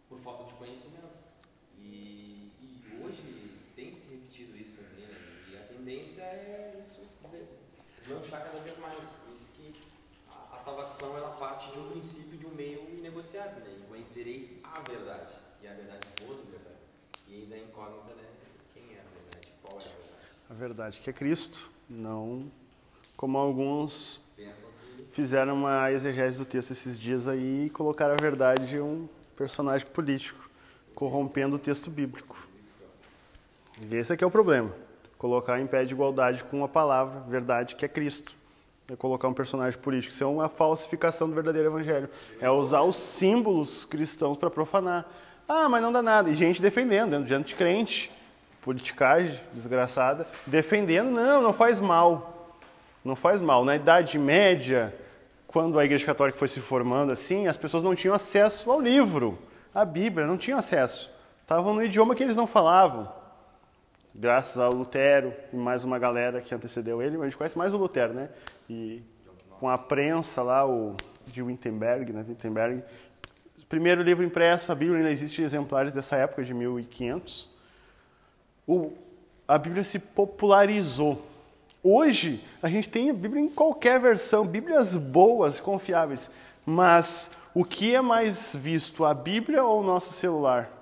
por 0.09 0.19
falta 0.19 0.45
de 0.47 0.55
conhecimento. 0.55 1.15
E, 1.79 2.51
e 2.61 3.01
hoje 3.01 3.55
tem 3.77 3.93
se 3.93 4.15
repetido 4.15 4.57
isso 4.57 4.75
também, 4.77 5.07
né? 5.07 5.45
E 5.51 5.57
a 5.57 5.67
tendência 5.67 6.23
é 6.23 6.77
isso 6.81 7.05
deslanchar 8.07 8.45
cada 8.45 8.61
vez 8.61 8.79
mais. 8.79 9.09
Por 9.09 9.33
isso 9.33 9.49
que 9.55 9.75
a, 10.29 10.55
a, 10.55 10.59
salvação 10.59 11.17
ela 11.17 11.31
parte 11.31 11.73
de 11.73 11.79
um 11.79 11.91
princípio, 11.91 12.39
de 12.39 12.47
um 12.47 12.55
meio 12.55 12.87
inegociável, 12.91 13.61
né? 13.61 13.77
E 13.79 13.83
conhecereis 13.89 14.51
a 14.63 14.81
verdade. 14.81 15.35
E 15.63 15.67
a 15.67 15.73
verdade 15.73 16.07
vos 16.21 16.39
é 16.39 16.51
verdade. 16.51 16.77
E 17.29 17.35
eis 17.35 17.53
a 17.53 17.59
incógnita, 17.59 18.15
né? 18.15 18.25
Quem 18.75 18.83
é 18.95 19.01
a 19.01 19.19
verdade? 19.19 19.49
Qual 19.63 19.79
é 19.79 19.83
a 19.83 19.89
verdade? 19.89 20.25
A 20.51 20.55
verdade 20.55 21.01
que 21.01 21.11
é 21.11 21.13
Cristo, 21.13 21.71
não 21.89 22.51
como 23.17 23.39
alguns 23.39 24.21
fizeram 25.13 25.55
uma 25.55 25.93
exegese 25.93 26.39
do 26.39 26.45
texto 26.45 26.73
esses 26.73 26.99
dias 26.99 27.29
aí 27.29 27.67
e 27.67 27.71
colocaram 27.71 28.15
a 28.15 28.17
verdade 28.17 28.67
de 28.67 28.81
um 28.81 29.09
personagem 29.37 29.87
político, 29.87 30.51
corrompendo 30.95 31.55
o 31.55 31.59
texto 31.59 31.89
bíblico. 31.89 32.49
Esse 33.91 34.13
aqui 34.13 34.25
é 34.25 34.27
o 34.27 34.31
problema. 34.31 34.75
Colocar 35.25 35.59
em 35.59 35.67
pé 35.67 35.87
de 35.87 35.95
igualdade 35.95 36.45
com 36.45 36.63
a 36.63 36.69
palavra, 36.69 37.21
verdade, 37.27 37.77
que 37.77 37.83
é 37.87 37.89
Cristo. 37.89 38.35
É 38.93 38.95
colocar 38.95 39.27
um 39.27 39.33
personagem 39.33 39.81
político. 39.81 40.13
Isso 40.13 40.23
é 40.23 40.27
uma 40.27 40.51
falsificação 40.51 41.27
do 41.27 41.35
verdadeiro 41.35 41.71
evangelho. 41.71 42.11
É 42.39 42.51
usar 42.51 42.83
os 42.83 42.97
símbolos 42.97 43.87
cristãos 43.87 44.37
para 44.37 44.51
profanar. 44.51 45.11
Ah, 45.49 45.67
mas 45.67 45.81
não 45.81 45.91
dá 45.91 46.03
nada. 46.03 46.29
E 46.29 46.35
gente 46.35 46.61
defendendo, 46.61 47.25
diante 47.25 47.47
de 47.47 47.55
crente, 47.55 48.13
politicagem 48.61 49.41
desgraçada, 49.55 50.27
defendendo, 50.47 51.11
não, 51.11 51.41
não 51.41 51.55
faz 51.55 51.81
mal. 51.81 52.51
Não 53.03 53.17
faz 53.17 53.41
mal. 53.41 53.65
Na 53.65 53.77
Idade 53.77 54.19
Média, 54.19 54.95
quando 55.47 55.79
a 55.79 55.87
Igreja 55.87 56.05
Católica 56.05 56.39
foi 56.39 56.49
se 56.49 56.61
formando 56.61 57.11
assim, 57.11 57.47
as 57.47 57.57
pessoas 57.57 57.83
não 57.83 57.95
tinham 57.95 58.15
acesso 58.15 58.71
ao 58.71 58.79
livro, 58.79 59.39
à 59.75 59.87
Bíblia, 59.87 60.27
não 60.27 60.37
tinham 60.37 60.59
acesso. 60.59 61.11
Estavam 61.41 61.73
no 61.73 61.83
idioma 61.83 62.15
que 62.15 62.23
eles 62.23 62.37
não 62.37 62.47
falavam. 62.47 63.24
Graças 64.17 64.57
ao 64.59 64.73
Lutero 64.73 65.35
e 65.53 65.57
mais 65.57 65.83
uma 65.83 65.99
galera 65.99 66.41
que 66.41 66.55
antecedeu 66.55 67.03
ele, 67.03 67.17
a 67.17 67.25
gente 67.25 67.37
conhece 67.37 67.59
mais 67.59 67.75
o 67.75 67.77
Lutero, 67.77 68.15
né? 68.15 68.29
E 68.71 69.03
com 69.59 69.69
a 69.69 69.77
prensa 69.77 70.41
lá, 70.41 70.65
o 70.65 70.95
de 71.27 71.43
Wittenberg, 71.43 72.13
né? 72.13 72.25
Wittenberg. 72.29 72.85
Primeiro 73.69 74.03
livro 74.03 74.23
impresso, 74.23 74.71
a 74.71 74.75
Bíblia 74.77 74.99
ainda 74.99 75.11
existe 75.11 75.43
exemplares 75.43 75.93
dessa 75.93 76.15
época 76.15 76.45
de 76.45 76.55
1500. 76.55 77.51
O, 78.69 78.93
a 79.49 79.59
Bíblia 79.59 79.83
se 79.83 79.99
popularizou. 79.99 81.27
Hoje, 81.83 82.41
a 82.63 82.69
gente 82.69 82.89
tem 82.89 83.11
a 83.11 83.13
Bíblia 83.13 83.43
em 83.43 83.49
qualquer 83.49 83.99
versão, 83.99 84.47
Bíblias 84.47 84.95
boas, 84.95 85.59
confiáveis. 85.59 86.31
Mas 86.65 87.33
o 87.53 87.65
que 87.65 87.93
é 87.93 88.01
mais 88.01 88.55
visto, 88.55 89.05
a 89.05 89.13
Bíblia 89.13 89.65
ou 89.65 89.81
o 89.81 89.85
nosso 89.85 90.13
celular? 90.13 90.74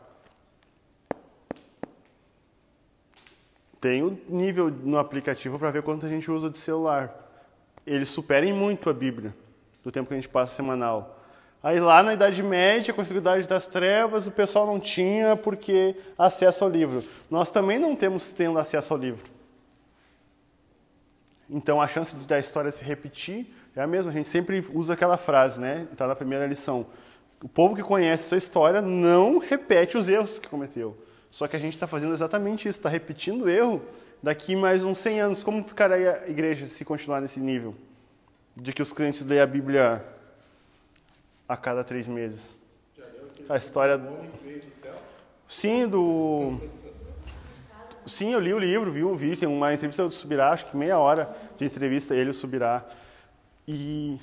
Tem 3.82 4.00
o 4.00 4.16
nível 4.28 4.70
no 4.70 4.96
aplicativo 4.96 5.58
para 5.58 5.72
ver 5.72 5.82
quanto 5.82 6.06
a 6.06 6.08
gente 6.08 6.30
usa 6.30 6.48
de 6.48 6.56
celular. 6.56 7.12
Eles 7.84 8.10
superem 8.10 8.52
muito 8.52 8.88
a 8.88 8.92
Bíblia, 8.92 9.34
do 9.82 9.90
tempo 9.90 10.06
que 10.06 10.14
a 10.14 10.16
gente 10.16 10.28
passa 10.28 10.54
semanal. 10.54 11.18
Aí 11.60 11.80
lá 11.80 12.00
na 12.00 12.14
Idade 12.14 12.44
Média, 12.44 12.94
com 12.94 13.00
a 13.00 13.04
Idade 13.04 13.48
das 13.48 13.66
Trevas, 13.66 14.24
o 14.24 14.30
pessoal 14.30 14.68
não 14.68 14.78
tinha 14.78 15.34
porque 15.34 15.96
acesso 16.16 16.62
ao 16.62 16.70
livro. 16.70 17.02
Nós 17.28 17.50
também 17.50 17.76
não 17.76 17.96
temos 17.96 18.30
tendo 18.30 18.56
acesso 18.56 18.94
ao 18.94 19.00
livro. 19.00 19.28
Então 21.50 21.82
a 21.82 21.88
chance 21.88 22.14
da 22.14 22.38
história 22.38 22.70
se 22.70 22.84
repetir 22.84 23.52
é 23.74 23.82
a 23.82 23.86
mesma. 23.88 24.12
A 24.12 24.14
gente 24.14 24.28
sempre 24.28 24.64
usa 24.72 24.92
aquela 24.92 25.16
frase, 25.16 25.58
né? 25.58 25.88
Está 25.90 26.06
na 26.06 26.14
primeira 26.14 26.46
lição. 26.46 26.86
O 27.42 27.48
povo 27.48 27.74
que 27.74 27.82
conhece 27.82 28.28
sua 28.28 28.38
história 28.38 28.80
não 28.80 29.38
repete 29.38 29.98
os 29.98 30.08
erros 30.08 30.38
que 30.38 30.46
cometeu. 30.46 30.96
Só 31.32 31.48
que 31.48 31.56
a 31.56 31.58
gente 31.58 31.72
está 31.72 31.86
fazendo 31.86 32.12
exatamente 32.12 32.68
isso, 32.68 32.78
está 32.78 32.90
repetindo 32.90 33.46
o 33.46 33.48
erro 33.48 33.82
daqui 34.22 34.54
mais 34.54 34.84
uns 34.84 34.98
100 34.98 35.20
anos. 35.20 35.42
Como 35.42 35.64
ficará 35.64 35.94
a 35.94 36.28
igreja 36.28 36.68
se 36.68 36.84
continuar 36.84 37.22
nesse 37.22 37.40
nível? 37.40 37.74
De 38.54 38.70
que 38.70 38.82
os 38.82 38.92
crentes 38.92 39.24
leem 39.24 39.40
a 39.40 39.46
Bíblia 39.46 40.04
a 41.48 41.56
cada 41.56 41.82
três 41.82 42.06
meses. 42.06 42.54
A 43.48 43.56
história. 43.56 43.98
Sim, 45.48 45.88
do. 45.88 46.60
Sim, 48.04 48.34
eu 48.34 48.40
li 48.40 48.52
o 48.52 48.58
livro, 48.58 48.92
vi 48.92 49.02
o 49.02 49.16
vídeo, 49.16 49.38
tem 49.38 49.48
uma 49.48 49.72
entrevista 49.72 50.04
do 50.04 50.12
Subirá, 50.12 50.50
acho 50.50 50.66
que 50.66 50.76
meia 50.76 50.98
hora 50.98 51.34
de 51.56 51.64
entrevista 51.64 52.14
ele 52.14 52.28
o 52.28 52.34
Subirá. 52.34 52.84
E 53.66 54.20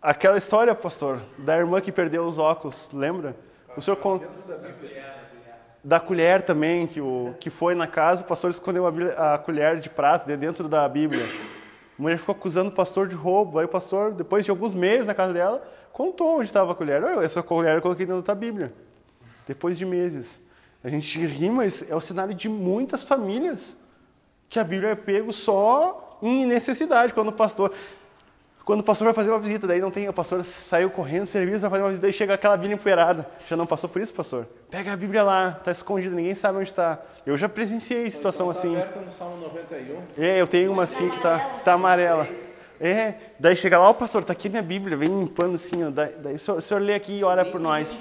aquela 0.00 0.38
história, 0.38 0.74
pastor, 0.74 1.20
da 1.36 1.58
irmã 1.58 1.82
que 1.82 1.92
perdeu 1.92 2.26
os 2.26 2.38
óculos, 2.38 2.88
lembra? 2.94 3.36
O 3.76 3.82
senhor 3.82 3.96
conta 3.96 4.26
da 5.88 5.98
colher 5.98 6.42
também, 6.42 6.86
que, 6.86 7.00
o, 7.00 7.34
que 7.40 7.48
foi 7.48 7.74
na 7.74 7.86
casa, 7.86 8.22
o 8.22 8.26
pastor 8.26 8.50
escondeu 8.50 8.86
a, 8.86 9.34
a 9.34 9.38
colher 9.38 9.80
de 9.80 9.88
prata 9.88 10.36
dentro 10.36 10.68
da 10.68 10.86
Bíblia. 10.86 11.24
A 11.98 12.02
mulher 12.02 12.18
ficou 12.18 12.34
acusando 12.34 12.68
o 12.68 12.72
pastor 12.72 13.08
de 13.08 13.14
roubo. 13.14 13.58
Aí 13.58 13.64
o 13.64 13.68
pastor, 13.68 14.12
depois 14.12 14.44
de 14.44 14.50
alguns 14.50 14.74
meses 14.74 15.06
na 15.06 15.14
casa 15.14 15.32
dela, 15.32 15.66
contou 15.90 16.40
onde 16.40 16.44
estava 16.44 16.72
a 16.72 16.74
colher. 16.74 17.02
Eu, 17.02 17.22
essa 17.22 17.42
colher 17.42 17.76
eu 17.76 17.80
coloquei 17.80 18.04
dentro 18.04 18.20
da 18.20 18.34
Bíblia. 18.34 18.70
Depois 19.46 19.78
de 19.78 19.86
meses. 19.86 20.38
A 20.84 20.90
gente 20.90 21.24
ri, 21.24 21.48
mas 21.48 21.90
é 21.90 21.96
o 21.96 22.02
cenário 22.02 22.34
de 22.34 22.50
muitas 22.50 23.02
famílias 23.02 23.74
que 24.46 24.58
a 24.58 24.64
Bíblia 24.64 24.90
é 24.90 24.94
pego 24.94 25.32
só 25.32 26.18
em 26.20 26.44
necessidade. 26.44 27.14
Quando 27.14 27.28
o 27.28 27.32
pastor, 27.32 27.72
quando 28.68 28.80
o 28.80 28.84
pastor 28.84 29.06
vai 29.06 29.14
fazer 29.14 29.30
uma 29.30 29.38
visita, 29.38 29.66
daí 29.66 29.80
não 29.80 29.90
tem, 29.90 30.06
o 30.10 30.12
pastor 30.12 30.44
saiu 30.44 30.90
correndo 30.90 31.22
do 31.22 31.30
serviço, 31.30 31.60
vai 31.60 31.70
fazer 31.70 31.82
uma 31.82 31.88
visita, 31.88 32.02
daí 32.02 32.12
chega 32.12 32.34
aquela 32.34 32.54
Bíblia 32.54 32.74
empoeirada. 32.74 33.26
Já 33.48 33.56
não 33.56 33.66
passou 33.66 33.88
por 33.88 34.02
isso, 34.02 34.12
pastor? 34.12 34.46
Pega 34.70 34.92
a 34.92 34.96
Bíblia 34.96 35.22
lá, 35.22 35.56
está 35.58 35.70
escondida, 35.70 36.14
ninguém 36.14 36.34
sabe 36.34 36.58
onde 36.58 36.68
está. 36.68 37.00
Eu 37.24 37.34
já 37.38 37.48
presenciei 37.48 38.10
situação 38.10 38.50
então, 38.50 38.60
tá 38.60 38.68
assim. 38.68 38.76
aberta 38.76 39.00
no 39.00 39.10
Salmo 39.10 39.38
91. 39.38 40.22
É, 40.22 40.38
eu 40.38 40.46
tenho 40.46 40.70
uma 40.70 40.82
assim 40.82 41.08
que 41.08 41.16
está 41.16 41.38
tá 41.64 41.72
amarela. 41.72 42.28
É, 42.78 43.14
daí 43.40 43.56
chega 43.56 43.78
lá, 43.78 43.88
ó 43.88 43.94
pastor, 43.94 44.22
tá 44.22 44.34
aqui 44.34 44.50
minha 44.50 44.60
Bíblia, 44.60 44.98
vem 44.98 45.08
limpando 45.08 45.54
assim, 45.54 45.84
ó, 45.84 45.88
daí, 45.88 46.18
daí 46.18 46.34
o, 46.34 46.38
senhor, 46.38 46.58
o 46.58 46.60
senhor 46.60 46.80
lê 46.80 46.94
aqui 46.94 47.20
e 47.20 47.24
ora 47.24 47.46
por 47.46 47.58
nós. 47.58 47.98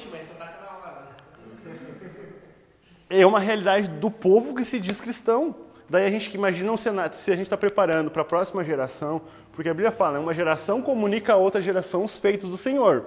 É 3.10 3.26
uma 3.26 3.39
realidade 3.39 3.88
do 3.88 4.11
povo 4.11 4.53
que 4.53 4.65
se 4.65 4.81
diz 4.81 4.99
cristão. 4.99 5.56
Daí 5.89 6.06
a 6.06 6.10
gente 6.10 6.30
que 6.30 6.35
imagina 6.35 6.69
um 6.69 6.76
cenário, 6.76 7.18
se 7.18 7.31
a 7.31 7.35
gente 7.35 7.45
está 7.45 7.56
preparando 7.56 8.11
para 8.11 8.22
a 8.22 8.26
próxima 8.26 8.61
geração, 8.65 9.22
porque 9.58 9.70
a 9.70 9.74
Bíblia 9.74 9.92
fala, 9.92 10.14
né, 10.14 10.20
uma 10.20 10.36
geração 10.36 10.84
comunica 10.84 11.34
a 11.34 11.36
outra 11.36 11.60
geração 11.60 12.04
os 12.06 12.20
feitos 12.20 12.48
do 12.48 12.58
Senhor. 12.58 13.04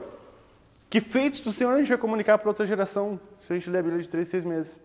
Que 0.90 1.01
feitos 1.01 1.40
do 1.43 1.52
Senhor 1.52 1.72
a 1.74 1.78
gente 1.78 1.86
vai 1.90 1.97
comunicar 1.97 2.39
para 2.39 2.48
outra 2.51 2.66
geração 2.66 3.20
se 3.40 3.52
a 3.52 3.56
gente 3.56 3.70
ler 3.70 3.78
a 3.78 3.82
Bíblia 3.82 4.02
de 4.02 4.09
três, 4.09 4.27
seis 4.27 4.44
meses? 4.44 4.81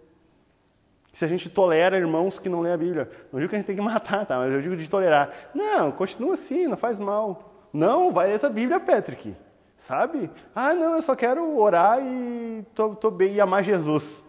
Se 1.12 1.26
a 1.26 1.28
gente 1.28 1.50
tolera 1.50 1.98
irmãos 1.98 2.38
que 2.38 2.48
não 2.48 2.62
lêem 2.62 2.76
a 2.76 2.78
Bíblia. 2.78 3.10
Não 3.34 3.40
digo 3.40 3.50
que 3.50 3.56
a 3.56 3.58
gente 3.58 3.66
tem 3.66 3.76
que 3.76 3.82
matar, 3.82 4.28
tá? 4.28 4.38
Mas 4.38 4.54
eu 4.54 4.62
digo 4.62 4.78
de 4.78 4.88
tolerar. 4.88 5.34
Não, 5.56 5.92
continua 5.92 6.36
assim, 6.36 6.68
não 6.68 6.78
faz 6.78 7.00
mal. 7.00 7.52
Não, 7.74 8.12
vai 8.14 8.28
ler 8.28 8.46
a 8.46 8.50
Bíblia, 8.50 8.80
Patrick. 8.80 9.36
Sabe? 9.76 10.30
Ah, 10.54 10.76
não, 10.76 10.94
eu 10.98 11.02
só 11.02 11.16
quero 11.16 11.58
orar 11.58 12.00
e 12.00 12.64
tô, 12.76 12.96
tô 12.96 13.10
bem 13.10 13.34
e 13.34 13.42
amar 13.42 13.64
Jesus. 13.64 14.24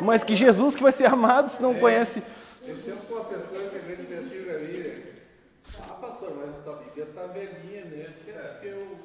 Mas 0.00 0.24
que 0.24 0.34
Jesus 0.34 0.74
que 0.74 0.82
vai 0.82 0.92
ser 0.92 1.06
amado 1.06 1.48
se 1.50 1.62
não 1.62 1.72
É. 1.74 1.78
conhece. 1.78 2.20
Eu 2.66 2.74
sempre 2.74 3.06
com 3.06 3.14
uma 3.14 3.24
pessoa 3.24 3.62
que 3.68 3.76
às 3.76 3.84
vezes 3.84 4.08
me 4.08 4.16
assiste 4.16 4.46
na 4.46 4.58
Bíblia. 4.58 5.14
Ah, 5.88 5.92
pastor, 5.94 6.32
mas 6.36 6.56
a 6.56 6.58
tua 6.60 6.76
Né? 7.40 8.04
Eu 8.06 8.10
disse, 8.12 8.30
é 8.30 8.34
porque 8.34 8.66
eu, 8.68 8.98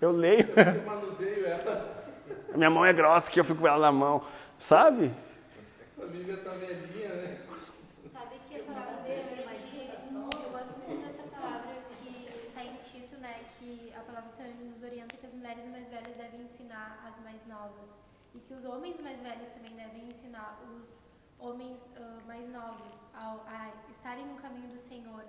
Eu 0.00 0.10
leio. 0.10 0.46
eu 0.56 0.82
manuseio 0.86 1.46
ela. 1.46 2.04
A 2.52 2.56
minha 2.56 2.70
mão 2.70 2.84
é 2.84 2.92
grossa 2.92 3.30
que 3.30 3.40
eu 3.40 3.44
fico 3.44 3.60
com 3.60 3.66
ela 3.68 3.78
na 3.78 3.92
mão. 3.92 4.22
Sabe? 4.58 5.10
A 6.00 6.06
Bíblia 6.06 6.36
tá 6.38 6.50
velhinha, 6.50 7.08
né? 7.14 7.38
Sabe 8.12 8.36
que 8.48 8.60
a 8.60 8.64
palavra 8.64 9.02
dele, 9.02 9.44
eu 10.12 10.50
gosto 10.50 10.78
muito 10.78 11.06
dessa 11.06 11.22
palavra 11.28 11.72
que 12.02 12.46
está 12.48 12.64
em 12.64 12.76
Tito, 12.84 13.16
né? 13.18 13.40
Que 13.58 13.92
a 13.96 14.00
palavra 14.00 14.30
do 14.30 14.36
Senhor 14.36 14.52
nos 14.54 14.82
orienta 14.82 15.16
que 15.16 15.26
as 15.26 15.34
mulheres 15.34 15.66
mais 15.66 15.88
velhas 15.88 16.16
devem 16.16 16.42
ensinar 16.42 17.04
as 17.06 17.22
mais 17.24 17.40
novas. 17.46 17.94
E 18.34 18.38
que 18.38 18.54
os 18.54 18.64
homens 18.64 19.00
mais 19.00 19.20
velhos 19.20 19.48
também 19.48 19.74
devem 19.74 20.08
ensinar 20.08 20.60
os 20.72 20.88
homens 21.38 21.78
ah, 21.96 22.18
mais 22.26 22.48
novos 22.50 22.92
ao- 23.14 23.44
a 23.48 23.70
estarem 23.90 24.26
no 24.26 24.34
caminho 24.36 24.68
do 24.68 24.78
Senhor. 24.78 25.22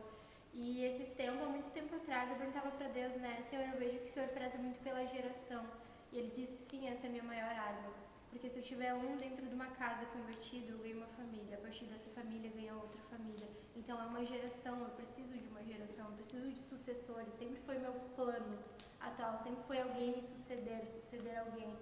E 0.53 0.84
esses 0.84 1.14
tempos, 1.14 1.41
há 1.41 1.49
muito 1.49 1.72
tempo 1.72 1.95
atrás, 1.95 2.30
eu 2.30 2.36
perguntava 2.36 2.72
para 2.72 2.88
Deus, 2.90 3.15
né? 3.15 3.41
Senhor, 3.49 3.65
eu 3.73 3.80
vejo 3.80 3.99
que 3.99 4.06
o 4.06 4.10
Senhor 4.10 4.30
preza 4.30 4.57
muito 4.57 4.80
pela 4.82 5.06
geração. 5.06 5.65
E 6.11 6.19
ele 6.19 6.32
disse, 6.36 6.57
sim, 6.69 6.88
essa 6.90 7.06
é 7.06 7.10
a 7.10 7.11
minha 7.11 7.23
maior 7.23 7.49
arma. 7.49 7.90
Porque 8.30 8.49
se 8.49 8.60
eu 8.60 8.64
tiver 8.64 8.94
um 8.94 9.18
dentro 9.18 9.45
de 9.45 9.53
uma 9.53 9.68
casa 9.68 10.06
convertido, 10.07 10.73
eu 10.73 10.78
ganho 10.80 10.98
uma 10.98 11.07
família. 11.07 11.57
A 11.57 11.61
partir 11.61 11.86
dessa 11.86 12.10
família, 12.11 12.49
ganha 12.52 12.73
outra 12.76 13.02
família. 13.10 13.48
Então 13.76 14.02
é 14.02 14.06
uma 14.06 14.26
geração, 14.26 14.80
eu 14.80 14.90
preciso 14.90 15.34
de 15.38 15.48
uma 15.49 15.64
geração, 15.64 16.06
eu 16.07 16.15
preciso 16.15 16.49
de 16.49 16.60
sucessores. 16.61 17.34
Sempre 17.34 17.60
foi 17.61 17.78
meu 17.78 17.94
plano 18.15 18.57
atual, 18.99 19.38
sempre 19.38 19.64
foi 19.64 19.82
alguém 19.82 20.15
me 20.15 20.22
suceder, 20.22 20.86
suceder 20.88 21.40
alguém. 21.40 21.76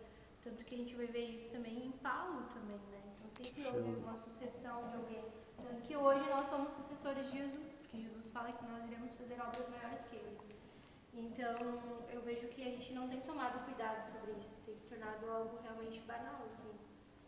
Tanto 0.44 0.64
que 0.64 0.76
a 0.76 0.78
gente 0.78 0.96
vai 0.96 1.08
ver 1.08 1.26
isso 1.26 1.50
também 1.52 1.88
em 1.88 1.91
Paulo 1.91 2.44
também, 2.54 2.80
né? 2.91 3.02
Então 3.18 3.30
sempre 3.30 3.66
houve 3.68 3.90
uma 4.00 4.16
sucessão 4.18 4.90
de 4.90 4.96
alguém. 4.96 5.24
Tanto 5.58 5.82
que 5.82 5.96
hoje 5.96 6.28
nós 6.30 6.48
somos 6.48 6.72
sucessores 6.74 7.30
de 7.30 7.38
Jesus, 7.38 7.78
porque 7.90 8.03
Jesus 8.03 8.30
fala 8.30 8.52
que 8.52 8.64
nós 8.66 8.86
iremos 8.86 9.14
fazer 9.14 9.40
obras 9.41 9.68
maiores 9.70 10.02
que 10.10 10.16
ele. 10.16 10.38
Então, 11.14 11.57
eu 12.14 12.22
vejo 12.22 12.48
que 12.49 12.61
a 12.61 12.70
gente 12.70 12.94
não 12.94 13.10
tem 13.10 13.20
tomado 13.22 13.66
cuidado 13.66 13.99
sobre 14.02 14.34
isso, 14.34 14.61
tem 14.66 14.78
se 14.78 14.88
tornado 14.88 15.28
algo 15.30 15.60
realmente 15.64 15.99
banal, 16.02 16.44
assim, 16.45 16.72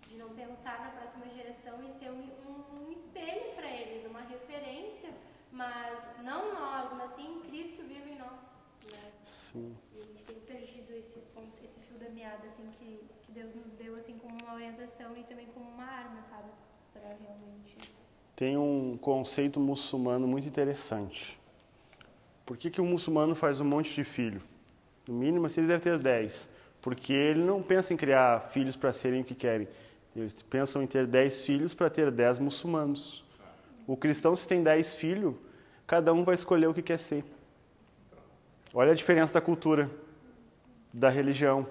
de 0.08 0.18
não 0.18 0.30
pensar 0.36 0.80
na 0.82 0.92
próxima 0.92 1.28
geração 1.30 1.84
e 1.84 1.90
ser 1.90 2.12
um, 2.12 2.22
um- 2.48 2.86
um 2.88 2.92
espelho 2.92 3.56
para 3.56 3.68
eles, 3.70 4.06
uma 4.06 4.22
referência, 4.22 5.10
mas 5.52 6.00
não 6.24 6.54
nós, 6.54 6.94
mas 6.94 7.10
sim 7.16 7.42
Cristo 7.48 7.82
vive 7.84 8.12
em 8.12 8.18
nós, 8.20 8.70
né? 8.92 9.12
Sim. 9.26 9.76
E 9.94 10.00
a 10.00 10.06
gente 10.06 10.24
tem 10.26 10.40
perdido 10.42 10.92
esse 10.94 11.20
ponto, 11.34 11.62
esse 11.64 11.80
fio 11.80 11.98
da 11.98 12.10
meada, 12.10 12.46
assim, 12.48 12.70
que, 12.72 13.04
que 13.24 13.32
Deus 13.32 13.54
nos 13.56 13.74
deu, 13.74 13.96
assim, 13.96 14.18
como 14.20 14.38
uma 14.44 14.54
orientação 14.54 15.18
e 15.18 15.24
também 15.24 15.48
como 15.48 15.68
uma 15.70 15.86
arma, 15.86 16.22
sabe? 16.22 16.52
Para 16.94 17.10
realmente... 17.16 17.78
Tem 18.42 18.58
um 18.58 18.98
conceito 19.00 19.60
muçulmano 19.60 20.28
muito 20.28 20.48
interessante. 20.48 21.40
Por 22.44 22.58
que, 22.58 22.72
que 22.72 22.82
o 22.82 22.84
muçulmano 22.84 23.36
faz 23.36 23.62
um 23.62 23.66
monte 23.66 23.94
de 23.94 24.04
filho? 24.04 24.42
No 25.08 25.14
mínimo, 25.14 25.46
assim, 25.46 25.62
ele 25.62 25.68
deve 25.68 25.84
ter 25.84 26.00
10. 26.00 26.50
Porque 26.82 27.14
ele 27.14 27.44
não 27.44 27.62
pensa 27.62 27.94
em 27.94 27.98
criar 27.98 28.50
filhos 28.52 28.76
para 28.76 28.92
serem 28.92 29.22
o 29.22 29.24
que 29.24 29.36
querem. 29.36 29.68
Eles 30.16 30.34
pensam 30.42 30.82
em 30.82 30.88
ter 30.88 31.06
10 31.06 31.44
filhos 31.44 31.76
para 31.76 31.88
ter 31.88 32.10
10 32.10 32.40
muçulmanos. 32.40 33.24
O 33.86 33.96
cristão, 33.96 34.36
se 34.36 34.48
tem 34.48 34.64
10 34.64 34.96
filhos, 34.96 35.36
cada 35.86 36.12
um 36.12 36.24
vai 36.24 36.34
escolher 36.34 36.66
o 36.66 36.74
que 36.74 36.82
quer 36.82 36.98
ser. 36.98 37.24
Olha 38.74 38.92
a 38.92 38.96
diferença 38.96 39.36
da 39.36 39.42
cultura, 39.42 39.88
da 40.92 41.10
religião. 41.10 41.68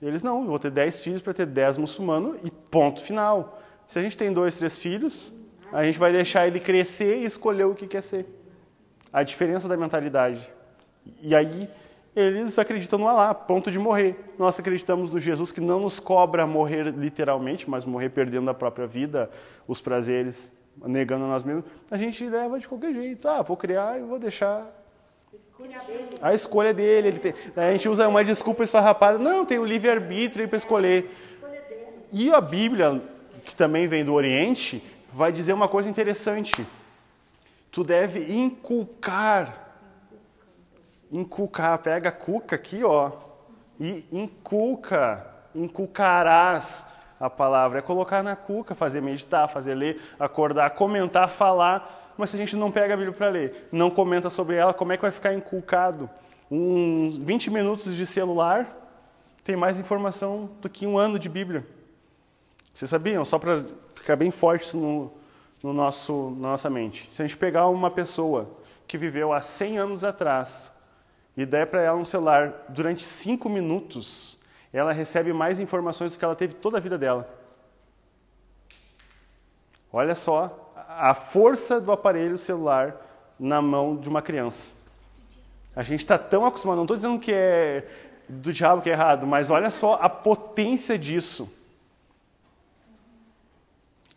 Eles 0.00 0.22
não, 0.22 0.46
vou 0.46 0.60
ter 0.60 0.70
10 0.70 1.02
filhos 1.02 1.20
para 1.20 1.34
ter 1.34 1.46
10 1.46 1.78
muçulmanos 1.78 2.44
e 2.44 2.50
ponto 2.52 3.02
final. 3.02 3.60
Se 3.88 3.98
a 3.98 4.02
gente 4.02 4.16
tem 4.16 4.32
dois, 4.32 4.56
três 4.56 4.78
filhos, 4.78 5.36
a 5.72 5.84
gente 5.84 5.98
vai 5.98 6.12
deixar 6.12 6.46
ele 6.46 6.60
crescer 6.60 7.18
e 7.18 7.24
escolher 7.24 7.64
o 7.64 7.74
que 7.74 7.86
quer 7.86 8.02
ser. 8.02 8.26
A 9.12 9.22
diferença 9.22 9.68
da 9.68 9.76
mentalidade. 9.76 10.48
E 11.22 11.34
aí 11.34 11.68
eles 12.14 12.58
acreditam 12.58 12.98
no 12.98 13.08
Alá, 13.08 13.32
ponto 13.32 13.70
de 13.70 13.78
morrer. 13.78 14.16
Nós 14.38 14.58
acreditamos 14.58 15.12
no 15.12 15.20
Jesus 15.20 15.52
que 15.52 15.60
não 15.60 15.80
nos 15.80 16.00
cobra 16.00 16.46
morrer 16.46 16.84
literalmente, 16.90 17.68
mas 17.68 17.84
morrer 17.84 18.08
perdendo 18.08 18.50
a 18.50 18.54
própria 18.54 18.86
vida, 18.86 19.30
os 19.66 19.80
prazeres, 19.80 20.50
negando 20.84 21.24
a 21.24 21.28
nós 21.28 21.44
mesmos. 21.44 21.64
A 21.90 21.96
gente 21.96 22.28
leva 22.28 22.58
de 22.58 22.66
qualquer 22.66 22.92
jeito. 22.92 23.28
Ah, 23.28 23.42
vou 23.42 23.56
criar 23.56 23.98
e 23.98 24.02
vou 24.02 24.18
deixar 24.18 24.66
a 26.20 26.34
escolha 26.34 26.72
dele. 26.74 27.08
Ele 27.08 27.18
tem, 27.18 27.34
a 27.56 27.70
gente 27.72 27.88
usa 27.88 28.08
uma 28.08 28.24
desculpa 28.24 28.64
esfarrapada. 28.64 29.18
Não, 29.18 29.44
tem 29.44 29.58
o 29.58 29.64
livre-arbítrio 29.64 30.48
para 30.48 30.58
escolher. 30.58 31.10
E 32.12 32.30
a 32.32 32.40
Bíblia, 32.40 33.02
que 33.44 33.54
também 33.54 33.86
vem 33.86 34.04
do 34.04 34.14
Oriente, 34.14 34.82
vai 35.18 35.32
dizer 35.32 35.52
uma 35.52 35.68
coisa 35.68 35.88
interessante. 35.90 36.66
Tu 37.70 37.84
deve 37.84 38.32
inculcar. 38.32 39.66
Inculcar, 41.10 41.78
pega 41.78 42.08
a 42.08 42.12
cuca 42.12 42.56
aqui, 42.56 42.84
ó, 42.84 43.10
e 43.80 44.04
inculca, 44.12 45.26
inculcarás 45.54 46.86
a 47.18 47.28
palavra. 47.28 47.80
É 47.80 47.82
colocar 47.82 48.22
na 48.22 48.36
cuca, 48.36 48.74
fazer 48.74 49.00
meditar, 49.00 49.48
fazer 49.48 49.74
ler, 49.74 50.00
acordar, 50.18 50.70
comentar, 50.70 51.28
falar 51.30 51.96
mas 52.18 52.30
se 52.30 52.36
a 52.36 52.38
gente 52.40 52.56
não 52.56 52.72
pega 52.72 52.94
a 52.94 52.96
Bíblia 52.96 53.16
para 53.16 53.28
ler, 53.28 53.68
não 53.70 53.88
comenta 53.90 54.28
sobre 54.28 54.56
ela, 54.56 54.74
como 54.74 54.92
é 54.92 54.96
que 54.96 55.02
vai 55.02 55.12
ficar 55.12 55.32
inculcado? 55.32 56.10
Um 56.50 57.24
20 57.24 57.48
minutos 57.48 57.94
de 57.94 58.04
celular 58.04 58.76
tem 59.44 59.54
mais 59.54 59.78
informação 59.78 60.50
do 60.60 60.68
que 60.68 60.84
um 60.84 60.98
ano 60.98 61.16
de 61.16 61.28
Bíblia. 61.28 61.64
Vocês 62.74 62.90
sabiam? 62.90 63.24
Só 63.24 63.38
para 63.38 63.62
ficar 64.08 64.16
bem 64.16 64.30
forte 64.30 64.64
isso 64.64 64.78
no, 64.78 65.12
no 65.62 65.70
nosso, 65.74 66.34
na 66.38 66.48
nossa 66.48 66.70
mente. 66.70 67.06
Se 67.12 67.20
a 67.20 67.26
gente 67.26 67.36
pegar 67.36 67.68
uma 67.68 67.90
pessoa 67.90 68.48
que 68.86 68.96
viveu 68.96 69.34
há 69.34 69.42
100 69.42 69.76
anos 69.76 70.02
atrás 70.02 70.72
e 71.36 71.44
der 71.44 71.66
para 71.66 71.82
ela 71.82 71.98
um 71.98 72.06
celular 72.06 72.64
durante 72.70 73.04
5 73.04 73.50
minutos, 73.50 74.38
ela 74.72 74.92
recebe 74.92 75.30
mais 75.30 75.60
informações 75.60 76.12
do 76.12 76.18
que 76.18 76.24
ela 76.24 76.34
teve 76.34 76.54
toda 76.54 76.78
a 76.78 76.80
vida 76.80 76.96
dela. 76.96 77.28
Olha 79.92 80.14
só 80.14 80.72
a 80.88 81.12
força 81.12 81.78
do 81.78 81.92
aparelho 81.92 82.38
celular 82.38 82.96
na 83.38 83.60
mão 83.60 83.94
de 83.94 84.08
uma 84.08 84.22
criança. 84.22 84.72
A 85.76 85.82
gente 85.82 86.00
está 86.00 86.16
tão 86.16 86.46
acostumado, 86.46 86.78
não 86.78 86.84
estou 86.84 86.96
dizendo 86.96 87.18
que 87.18 87.30
é 87.30 87.86
do 88.26 88.54
diabo 88.54 88.80
que 88.80 88.88
é 88.88 88.92
errado, 88.94 89.26
mas 89.26 89.50
olha 89.50 89.70
só 89.70 89.98
a 90.00 90.08
potência 90.08 90.98
disso. 90.98 91.57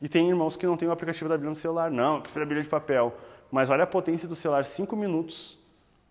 E 0.02 0.10
tem 0.10 0.28
irmãos 0.28 0.56
que 0.56 0.66
não 0.66 0.76
têm 0.76 0.88
o 0.88 0.92
aplicativo 0.92 1.30
da 1.30 1.36
Bíblia 1.36 1.52
no 1.52 1.56
celular. 1.56 1.92
Não, 1.92 2.22
prefiro 2.22 2.44
a 2.44 2.48
Bíblia 2.48 2.64
de 2.64 2.70
papel. 2.70 3.16
Mas 3.52 3.70
olha 3.70 3.84
a 3.84 3.88
potência 3.88 4.28
do 4.28 4.36
celular, 4.36 4.66
cinco 4.66 4.96
minutos. 4.96 5.58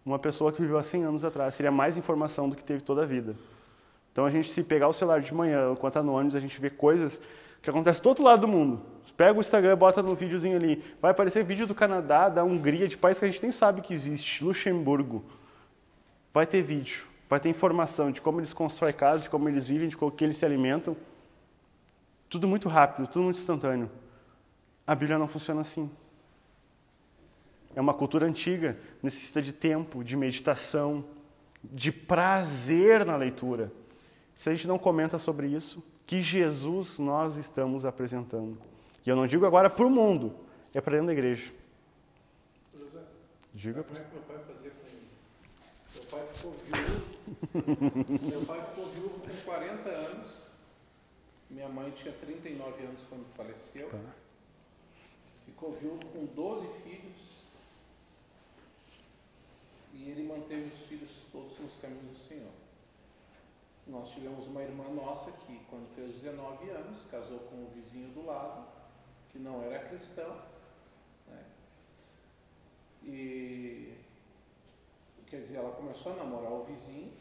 Uma 0.05 0.19
pessoa 0.19 0.53
que 0.53 0.63
viveu 0.63 0.79
há 0.79 0.83
100 0.83 1.05
anos 1.05 1.25
atrás. 1.25 1.55
Seria 1.55 1.73
mais 1.73 1.97
informação 1.97 2.49
do 2.49 2.55
que 2.55 2.63
teve 2.63 2.83
toda 2.83 3.03
a 3.03 3.07
vida. 3.07 3.35
Então 4.13 4.25
a 4.25 4.31
gente, 4.31 4.49
se 4.51 4.63
pegar 4.63 4.89
o 4.89 4.93
celular 4.93 5.21
de 5.21 5.33
manhã, 5.35 5.73
enquanto 5.73 5.95
está 5.95 6.03
no 6.03 6.13
ônibus, 6.13 6.37
a 6.37 6.41
gente 6.41 6.61
vê 6.61 6.71
coisas 6.71 7.21
que 7.61 7.69
acontecem 7.69 8.03
do 8.03 8.09
outro 8.09 8.25
lado 8.25 8.43
do 8.43 8.49
mundo. 8.49 8.81
Pega 9.17 9.37
o 9.37 9.41
Instagram, 9.41 9.77
bota 9.77 10.03
no 10.03 10.15
videozinho 10.15 10.57
ali. 10.57 10.83
Vai 11.01 11.11
aparecer 11.11 11.45
vídeo 11.45 11.67
do 11.67 11.75
Canadá, 11.75 12.29
da 12.31 12.43
Hungria, 12.43 12.89
de 12.89 12.97
países 12.97 13.21
que 13.21 13.27
a 13.27 13.31
gente 13.31 13.43
nem 13.43 13.53
sabe 13.53 13.83
que 13.83 13.93
existe. 13.93 14.43
Luxemburgo. 14.43 15.23
Vai 16.33 16.47
ter 16.47 16.63
vídeo. 16.63 17.05
Vai 17.29 17.39
ter 17.39 17.51
informação 17.51 18.11
de 18.11 18.21
como 18.21 18.41
eles 18.41 18.53
constroem 18.55 18.95
casa, 18.95 19.23
de 19.23 19.29
como 19.31 19.47
eles 19.49 19.69
vivem, 19.69 19.91
de 19.91 19.97
como 19.97 20.11
que 20.11 20.25
eles 20.25 20.39
se 20.39 20.47
alimentam. 20.47 20.97
Tudo 22.31 22.47
muito 22.47 22.69
rápido, 22.69 23.09
tudo 23.09 23.25
muito 23.25 23.41
instantâneo. 23.41 23.91
A 24.87 24.95
Bíblia 24.95 25.19
não 25.19 25.27
funciona 25.27 25.61
assim. 25.61 25.91
É 27.75 27.81
uma 27.81 27.93
cultura 27.93 28.25
antiga, 28.25 28.79
necessita 29.03 29.43
de 29.43 29.53
tempo, 29.53 30.05
de 30.05 30.17
meditação, 30.17 31.05
de 31.63 31.91
prazer 31.91 33.05
na 33.05 33.17
leitura. 33.17 33.73
Se 34.37 34.49
a 34.49 34.55
gente 34.55 34.69
não 34.69 34.79
comenta 34.79 35.19
sobre 35.19 35.49
isso, 35.49 35.85
que 36.07 36.23
Jesus 36.23 36.99
nós 36.99 37.37
estamos 37.37 37.85
apresentando? 37.85 38.59
E 39.05 39.11
eu 39.11 39.17
não 39.17 39.27
digo 39.27 39.45
agora 39.45 39.69
para 39.69 39.87
o 39.87 39.91
mundo, 39.91 40.35
é 40.73 40.81
para 40.81 40.93
dentro 40.93 41.07
da 41.07 41.13
igreja. 41.13 41.53
José, 42.73 43.01
Diga. 43.53 43.83
como 43.83 43.99
é 43.99 44.03
que 44.03 44.13
meu 44.13 44.23
pai 44.23 44.39
fazia 44.47 44.71
com 44.71 44.87
ele? 44.87 45.09
Meu 45.95 46.05
pai 46.05 46.27
ficou 46.33 46.53
viúvo. 46.53 48.21
meu 48.31 48.41
pai 48.43 48.65
ficou 48.67 48.87
viúvo 48.87 49.21
com 49.21 49.37
40 49.45 49.89
anos. 49.91 50.50
Minha 51.51 51.69
mãe 51.69 51.91
tinha 51.91 52.15
39 52.15 52.85
anos 52.85 53.03
quando 53.09 53.27
faleceu. 53.35 53.91
Tá. 53.91 54.15
Ficou 55.45 55.73
viúvo 55.73 56.07
com 56.07 56.25
12 56.27 56.69
filhos. 56.83 57.41
E 59.93 60.11
ele 60.11 60.23
manteve 60.29 60.71
os 60.73 60.79
filhos 60.87 61.25
todos 61.33 61.59
nos 61.59 61.77
caminhos 61.77 62.13
do 62.13 62.17
Senhor. 62.17 62.53
Nós 63.87 64.13
tivemos 64.13 64.47
uma 64.47 64.63
irmã 64.63 64.89
nossa 64.91 65.33
que, 65.33 65.61
quando 65.69 65.93
fez 65.97 66.23
19 66.23 66.71
anos, 66.71 67.05
casou 67.11 67.41
com 67.41 67.57
o 67.65 67.71
vizinho 67.75 68.09
do 68.15 68.25
lado 68.25 68.69
que 69.31 69.39
não 69.39 69.63
era 69.63 69.89
cristão. 69.89 70.41
Né? 71.27 71.45
E 73.03 73.95
quer 75.27 75.43
dizer, 75.43 75.57
ela 75.57 75.73
começou 75.73 76.13
a 76.13 76.17
namorar 76.17 76.53
o 76.53 76.65
vizinho 76.65 77.13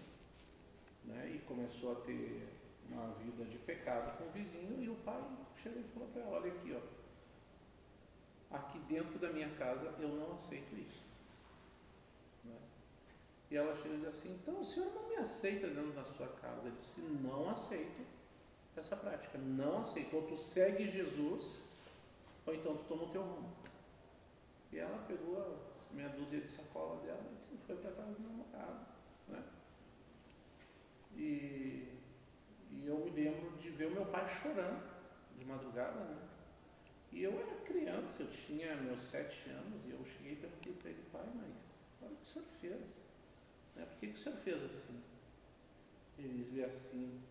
né? 1.05 1.31
e 1.35 1.39
começou 1.39 1.93
a 1.93 1.95
ter 1.95 2.48
uma 2.91 3.13
vida 3.15 3.45
de 3.45 3.57
pecado 3.59 4.17
com 4.17 4.25
o 4.25 4.31
vizinho 4.31 4.81
e 4.81 4.89
o 4.89 4.95
pai 4.95 5.21
chegou 5.61 5.81
e 5.81 5.83
falou 5.93 6.09
para 6.09 6.21
ela, 6.21 6.37
olha 6.37 6.51
aqui, 6.51 6.75
ó, 6.75 8.55
aqui 8.55 8.79
dentro 8.79 9.17
da 9.19 9.31
minha 9.31 9.49
casa 9.55 9.93
eu 9.99 10.09
não 10.09 10.33
aceito 10.33 10.75
isso. 10.75 11.05
Né? 12.43 12.57
E 13.51 13.57
ela 13.57 13.75
chegou 13.75 13.97
e 13.97 13.99
disse 13.99 14.09
assim, 14.09 14.33
então 14.33 14.61
o 14.61 14.65
senhor 14.65 14.93
não 14.93 15.09
me 15.09 15.15
aceita 15.17 15.67
dentro 15.67 15.91
da 15.91 16.03
sua 16.03 16.27
casa? 16.27 16.67
Ele 16.67 16.77
disse, 16.79 17.01
não 17.01 17.49
aceito 17.49 18.05
essa 18.75 18.95
prática, 18.95 19.37
não 19.37 19.81
aceito. 19.81 20.15
Ou 20.15 20.23
tu 20.23 20.37
segue 20.37 20.87
Jesus 20.87 21.63
ou 22.45 22.55
então 22.55 22.75
tu 22.77 22.83
toma 22.85 23.03
o 23.03 23.09
teu 23.09 23.21
rumo. 23.21 23.53
E 24.71 24.79
ela 24.79 25.03
pegou 25.07 25.39
a 25.39 25.93
meia 25.93 26.09
dúzia 26.09 26.41
de 26.41 26.49
sacola 26.49 26.99
dela 27.01 27.23
e 27.51 27.57
foi 27.65 27.75
para 27.77 27.91
casa 27.91 28.11
do 28.13 28.23
namorado. 28.23 28.85
Né? 29.27 29.43
E, 31.15 31.87
e 32.71 32.83
eu 32.85 32.97
me 32.99 33.09
lembro 33.11 33.57
de 33.57 33.69
ver 33.69 33.87
o 33.87 33.91
meu 33.91 34.05
pai 34.05 34.18
chorando 34.29 34.83
de 35.37 35.45
madrugada, 35.45 35.99
né? 35.99 36.29
E 37.11 37.23
eu 37.23 37.39
era 37.39 37.55
criança, 37.61 38.23
eu 38.23 38.29
tinha 38.29 38.75
meus 38.75 39.01
sete 39.01 39.49
anos, 39.49 39.85
e 39.85 39.91
eu 39.91 40.05
cheguei 40.05 40.33
e 40.33 40.35
perguntei 40.35 40.73
para 40.73 40.89
ele, 40.91 41.03
pai, 41.11 41.27
mas 41.35 41.79
olha 42.01 42.13
o 42.13 42.15
que 42.17 42.23
o 42.23 42.25
senhor 42.25 42.45
fez. 42.61 43.01
Né? 43.75 43.85
Por 43.85 43.97
que, 43.97 44.07
que 44.07 44.13
o 44.13 44.17
senhor 44.17 44.37
fez 44.37 44.63
assim? 44.63 45.01
Ele 46.17 46.37
dizia 46.37 46.67
assim, 46.67 47.21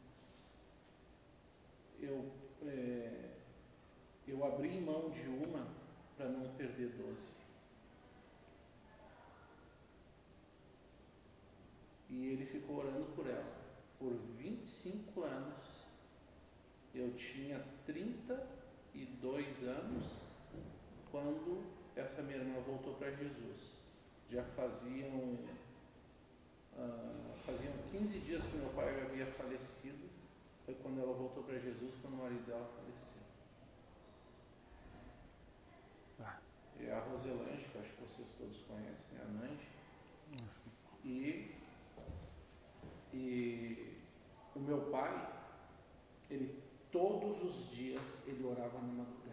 eu 2.00 2.32
é, 2.66 3.28
eu 4.26 4.44
abri 4.44 4.80
mão 4.80 5.10
de 5.10 5.26
uma 5.28 5.66
para 6.16 6.28
não 6.28 6.52
perder 6.54 6.90
doze. 6.90 7.40
E 12.10 12.26
ele 12.26 12.46
ficou 12.46 12.78
orando 12.78 13.06
por 13.14 13.26
ela. 13.26 13.56
Por 13.98 14.14
25 14.36 15.22
anos, 15.22 15.57
eu 16.98 17.14
tinha 17.14 17.64
32 17.86 19.62
anos 19.64 20.04
quando 21.10 21.64
essa 21.94 22.22
minha 22.22 22.38
irmã 22.38 22.60
voltou 22.60 22.94
para 22.94 23.10
Jesus. 23.12 23.82
Já 24.30 24.42
faziam, 24.44 25.38
uh, 26.76 27.38
faziam 27.46 27.72
15 27.92 28.18
dias 28.20 28.46
que 28.46 28.56
meu 28.56 28.70
pai 28.70 29.00
havia 29.00 29.26
falecido. 29.26 30.08
Foi 30.66 30.74
quando 30.74 31.00
ela 31.00 31.14
voltou 31.14 31.42
para 31.44 31.58
Jesus, 31.58 31.94
quando 32.02 32.14
o 32.14 32.18
marido 32.18 32.44
dela 32.46 32.68
faleceu. 32.76 33.18
é 36.80 36.92
a 36.92 37.00
Roselange, 37.00 37.64
que 37.72 37.78
acho 37.78 37.90
que 37.90 38.02
vocês 38.02 38.30
todos 38.38 38.56
conhecem, 38.62 39.18
a 39.20 39.24
Nange. 39.24 39.68
E, 41.04 41.54
e 43.12 43.98
o 44.54 44.60
meu 44.60 44.82
pai, 44.90 45.32
ele 46.30 46.67
todos 46.98 47.44
os 47.44 47.70
dias 47.70 48.26
ele 48.26 48.44
orava 48.44 48.78
na 48.78 48.92
madrugada. 48.92 49.28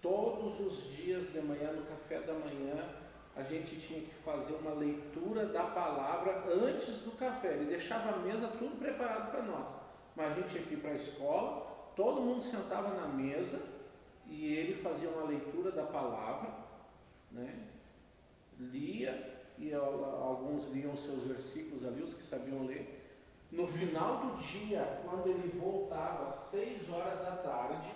Todos 0.00 0.60
os 0.60 0.96
dias 0.96 1.32
de 1.32 1.40
manhã, 1.42 1.72
no 1.72 1.84
café 1.84 2.20
da 2.20 2.32
manhã, 2.32 2.88
a 3.34 3.42
gente 3.42 3.76
tinha 3.76 4.00
que 4.00 4.14
fazer 4.14 4.54
uma 4.54 4.72
leitura 4.72 5.44
da 5.46 5.64
palavra 5.64 6.44
antes 6.50 7.00
do 7.00 7.12
café. 7.18 7.52
Ele 7.52 7.66
deixava 7.66 8.14
a 8.14 8.18
mesa 8.18 8.48
tudo 8.48 8.78
preparado 8.78 9.30
para 9.30 9.42
nós. 9.42 9.76
mas 10.14 10.32
a 10.32 10.34
gente 10.40 10.54
ia 10.54 10.62
aqui 10.62 10.76
para 10.78 10.92
a 10.92 10.94
escola, 10.94 11.66
todo 11.94 12.22
mundo 12.22 12.42
sentava 12.42 12.94
na 12.94 13.08
mesa 13.08 13.62
e 14.26 14.54
ele 14.54 14.74
fazia 14.74 15.10
uma 15.10 15.24
leitura 15.24 15.70
da 15.70 15.84
palavra, 15.84 16.50
né? 17.30 17.66
lia, 18.58 19.34
e 19.58 19.74
alguns 19.74 20.64
liam 20.72 20.96
seus 20.96 21.24
versículos 21.24 21.84
ali, 21.84 22.02
os 22.02 22.14
que 22.14 22.22
sabiam 22.22 22.64
ler. 22.64 22.95
No 23.56 23.66
final 23.66 24.18
do 24.18 24.36
dia, 24.36 25.00
quando 25.02 25.28
ele 25.28 25.58
voltava, 25.58 26.28
às 26.28 26.36
seis 26.36 26.90
horas 26.90 27.20
da 27.20 27.36
tarde, 27.36 27.90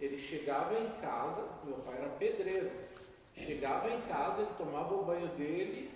ele 0.00 0.18
chegava 0.18 0.74
em 0.74 0.88
casa, 1.02 1.46
meu 1.64 1.76
pai 1.76 1.98
era 1.98 2.08
pedreiro, 2.08 2.70
chegava 3.34 3.90
em 3.90 4.00
casa, 4.02 4.40
ele 4.40 4.54
tomava 4.56 4.94
o 4.94 5.04
banho 5.04 5.28
dele 5.36 5.90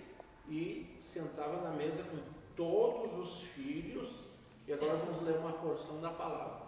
e 0.47 0.99
sentava 1.01 1.61
na 1.61 1.71
mesa 1.71 2.03
com 2.03 2.19
todos 2.55 3.17
os 3.17 3.41
filhos, 3.41 4.23
e 4.67 4.73
agora 4.73 4.97
vamos 4.97 5.23
ler 5.23 5.39
uma 5.39 5.53
porção 5.53 5.99
da 5.99 6.11
palavra. 6.11 6.67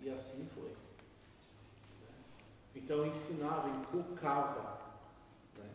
E 0.00 0.08
assim 0.08 0.48
foi. 0.54 0.72
Então 2.74 3.06
ensinava, 3.06 3.68
inculcava. 3.68 4.80
Né? 5.58 5.68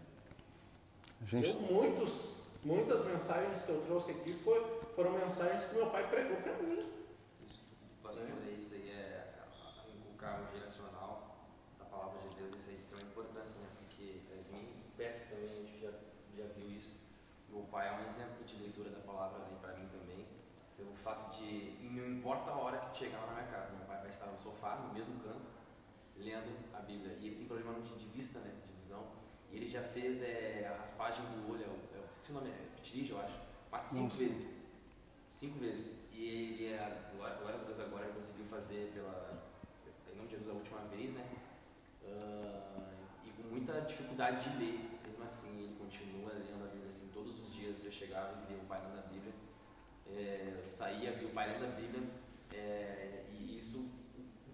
Gente... 1.28 1.58
muitos, 1.72 2.42
muitas 2.64 3.06
mensagens 3.06 3.62
que 3.64 3.70
eu 3.70 3.86
trouxe 3.86 4.12
aqui 4.12 4.34
foi, 4.44 4.77
foram 4.98 5.12
mensagens 5.12 5.66
que 5.66 5.76
meu 5.76 5.92
pai 5.92 6.10
pregou 6.10 6.38
para 6.38 6.54
mim. 6.54 6.80
Isso, 7.46 7.62
pastor, 8.02 8.26
né? 8.26 8.56
isso 8.58 8.74
aí 8.74 8.90
é 8.90 9.44
inculcar 9.96 10.42
o 10.42 10.52
geracional 10.52 11.38
da 11.78 11.86
palavra 11.86 12.28
de 12.28 12.36
Deus, 12.36 12.56
isso 12.56 12.70
é 12.70 12.74
de 12.74 12.80
extrema 12.80 13.04
importância, 13.04 13.62
né? 13.62 13.68
Porque 13.78 14.22
Yasmin, 14.34 14.68
perto 14.98 15.30
também, 15.30 15.52
a 15.52 15.54
gente 15.54 15.80
já, 15.80 15.92
já 16.36 16.52
viu 16.52 16.72
isso. 16.72 16.98
Meu 17.48 17.62
pai 17.66 17.90
é 17.90 17.92
um 17.92 18.08
exemplo 18.08 18.44
de 18.44 18.56
leitura 18.56 18.90
da 18.90 19.02
palavra 19.02 19.38
né, 19.38 19.58
para 19.62 19.78
mim 19.78 19.88
também. 19.88 20.26
Pelo 20.76 20.96
fato 20.96 21.38
de, 21.38 21.78
não 21.80 22.08
importa 22.18 22.50
a 22.50 22.58
hora 22.58 22.80
que 22.90 22.98
chegar 22.98 23.20
lá 23.20 23.28
na 23.28 23.34
minha 23.34 23.52
casa, 23.52 23.76
meu 23.76 23.86
pai 23.86 24.02
vai 24.02 24.10
estar 24.10 24.26
no 24.26 24.40
sofá, 24.40 24.78
no 24.78 24.96
mesmo 24.96 25.20
canto, 25.20 25.46
lendo 26.16 26.58
a 26.74 26.80
Bíblia. 26.80 27.14
E 27.20 27.28
ele 27.28 27.36
tem 27.36 27.46
problema 27.46 27.80
de, 27.82 27.96
de 27.96 28.06
vista, 28.08 28.40
né? 28.40 28.52
De 28.66 28.74
visão. 28.82 29.12
E 29.52 29.58
ele 29.58 29.70
já 29.70 29.84
fez 29.84 30.24
é, 30.24 30.76
as 30.82 30.94
páginas 30.94 31.30
do 31.30 31.52
olho, 31.52 31.62
é, 31.62 31.98
é, 31.98 32.32
o 32.32 32.34
nome 32.34 32.50
é 32.50 32.82
Ptirige, 32.82 33.12
eu 33.12 33.22
acho, 33.22 33.40
mas 33.72 33.84
cinco 33.84 34.06
Nossa. 34.06 34.18
vezes. 34.18 34.57
Cinco 35.38 35.60
vezes. 35.60 36.10
E 36.12 36.26
ele, 36.26 36.74
é, 36.74 36.80
agora, 37.14 37.58
vezes 37.60 37.80
agora, 37.80 38.06
ele 38.06 38.16
conseguiu 38.16 38.46
fazer 38.46 38.92
pela, 38.92 39.44
em 40.12 40.16
nome 40.16 40.30
de 40.30 40.34
Jesus 40.34 40.50
a 40.50 40.54
última 40.54 40.80
vez, 40.88 41.14
né? 41.14 41.30
Uh, 42.02 42.82
e 43.24 43.30
com 43.34 43.44
muita 43.44 43.82
dificuldade 43.82 44.50
de 44.50 44.58
ler. 44.58 45.00
Mesmo 45.06 45.24
assim, 45.24 45.60
ele 45.62 45.76
continua 45.78 46.34
lendo 46.34 46.64
a 46.64 46.70
Bíblia. 46.70 46.90
Assim, 46.90 47.08
todos 47.14 47.40
os 47.40 47.54
dias 47.54 47.86
eu 47.86 47.92
chegava 47.92 48.42
e 48.42 48.48
via 48.48 48.58
o 48.58 48.66
pai 48.66 48.82
lendo 48.82 48.98
a 48.98 49.04
Bíblia. 49.04 49.32
É, 50.08 50.64
eu 50.64 50.68
saía, 50.68 51.12
via 51.12 51.28
o 51.28 51.32
pai 51.32 51.54
lendo 51.54 51.66
a 51.66 51.76
Bíblia. 51.76 52.10
É, 52.52 53.28
e 53.32 53.60
isso 53.60 53.92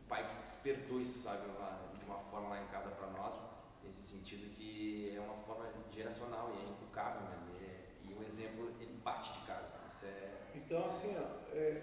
pai 0.10 0.28
que 0.28 0.42
despertou 0.42 1.00
isso, 1.00 1.20
sabe, 1.20 1.48
uma, 1.48 1.94
de 1.98 2.04
uma 2.04 2.18
forma 2.30 2.50
lá 2.50 2.62
em 2.62 2.68
casa 2.68 2.90
para 2.90 3.08
nós, 3.08 3.42
nesse 3.86 4.04
sentido 4.04 4.54
que 4.54 5.16
é 5.16 5.20
uma 5.22 5.38
forma 5.46 5.66
geracional 5.94 6.54
e 6.54 6.60
é 6.60 6.70
inculcável, 6.70 7.22
mas 7.22 7.62
é, 7.62 7.88
e 8.04 8.14
o 8.14 8.22
exemplo 8.22 8.76
ele 8.82 9.00
parte 9.02 9.40
de 9.40 9.46
casa. 9.48 9.72
Isso 9.90 10.06
é... 10.08 10.43
Então, 10.66 10.86
assim, 10.88 11.16
ó, 11.18 11.56
é, 11.56 11.82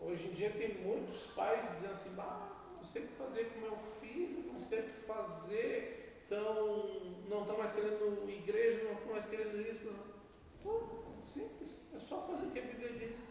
hoje 0.00 0.28
em 0.28 0.32
dia 0.32 0.50
tem 0.50 0.78
muitos 0.78 1.26
pais 1.28 1.70
dizendo 1.72 1.92
assim, 1.92 2.16
ah, 2.18 2.48
não 2.76 2.84
sei 2.84 3.04
o 3.04 3.06
que 3.08 3.14
fazer 3.14 3.44
com 3.52 3.60
meu 3.60 3.76
filho, 4.00 4.52
não 4.52 4.58
sei 4.58 4.80
o 4.80 4.82
que 4.84 5.00
fazer, 5.02 6.22
então 6.26 7.14
não 7.28 7.42
estão 7.42 7.58
mais 7.58 7.72
querendo 7.72 8.28
igreja, 8.28 8.84
não 8.84 8.92
estão 8.94 9.12
mais 9.12 9.26
querendo 9.26 9.60
isso. 9.60 9.84
Não. 9.86 10.10
Pô, 10.62 10.82
simples, 11.24 11.78
é 11.94 11.98
só 11.98 12.26
fazer 12.26 12.46
o 12.46 12.50
que 12.50 12.58
a 12.58 12.62
Bíblia 12.62 12.92
diz. 12.92 13.28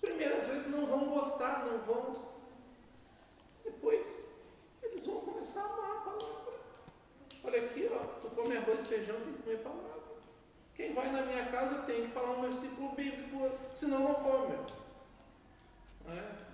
Primeiras 0.00 0.46
vezes 0.46 0.70
não 0.70 0.84
vão 0.84 1.08
gostar, 1.08 1.64
não 1.64 1.78
vão. 1.78 2.34
Depois, 3.64 4.28
eles 4.82 5.06
vão 5.06 5.20
começar 5.20 5.62
a 5.62 5.72
amar 5.72 5.90
a 5.90 6.00
palavra. 6.00 6.58
Olha 7.42 7.64
aqui, 7.64 7.88
ó, 7.90 7.98
tu 8.20 8.34
come 8.34 8.56
arroz 8.56 8.84
e 8.84 8.88
feijão, 8.88 9.20
tem 9.20 9.32
que 9.32 9.42
comer 9.42 9.58
palavra. 9.58 9.94
Quem 10.74 10.92
vai 10.92 11.10
na 11.12 11.22
minha 11.22 11.46
casa 11.46 11.82
tem 11.82 12.02
que 12.02 12.08
falar 12.08 12.38
um 12.38 12.42
versículo 12.42 12.94
bíblico, 12.94 13.50
senão 13.74 14.00
não 14.00 14.14
come. 14.14 14.54
É. 16.08 16.44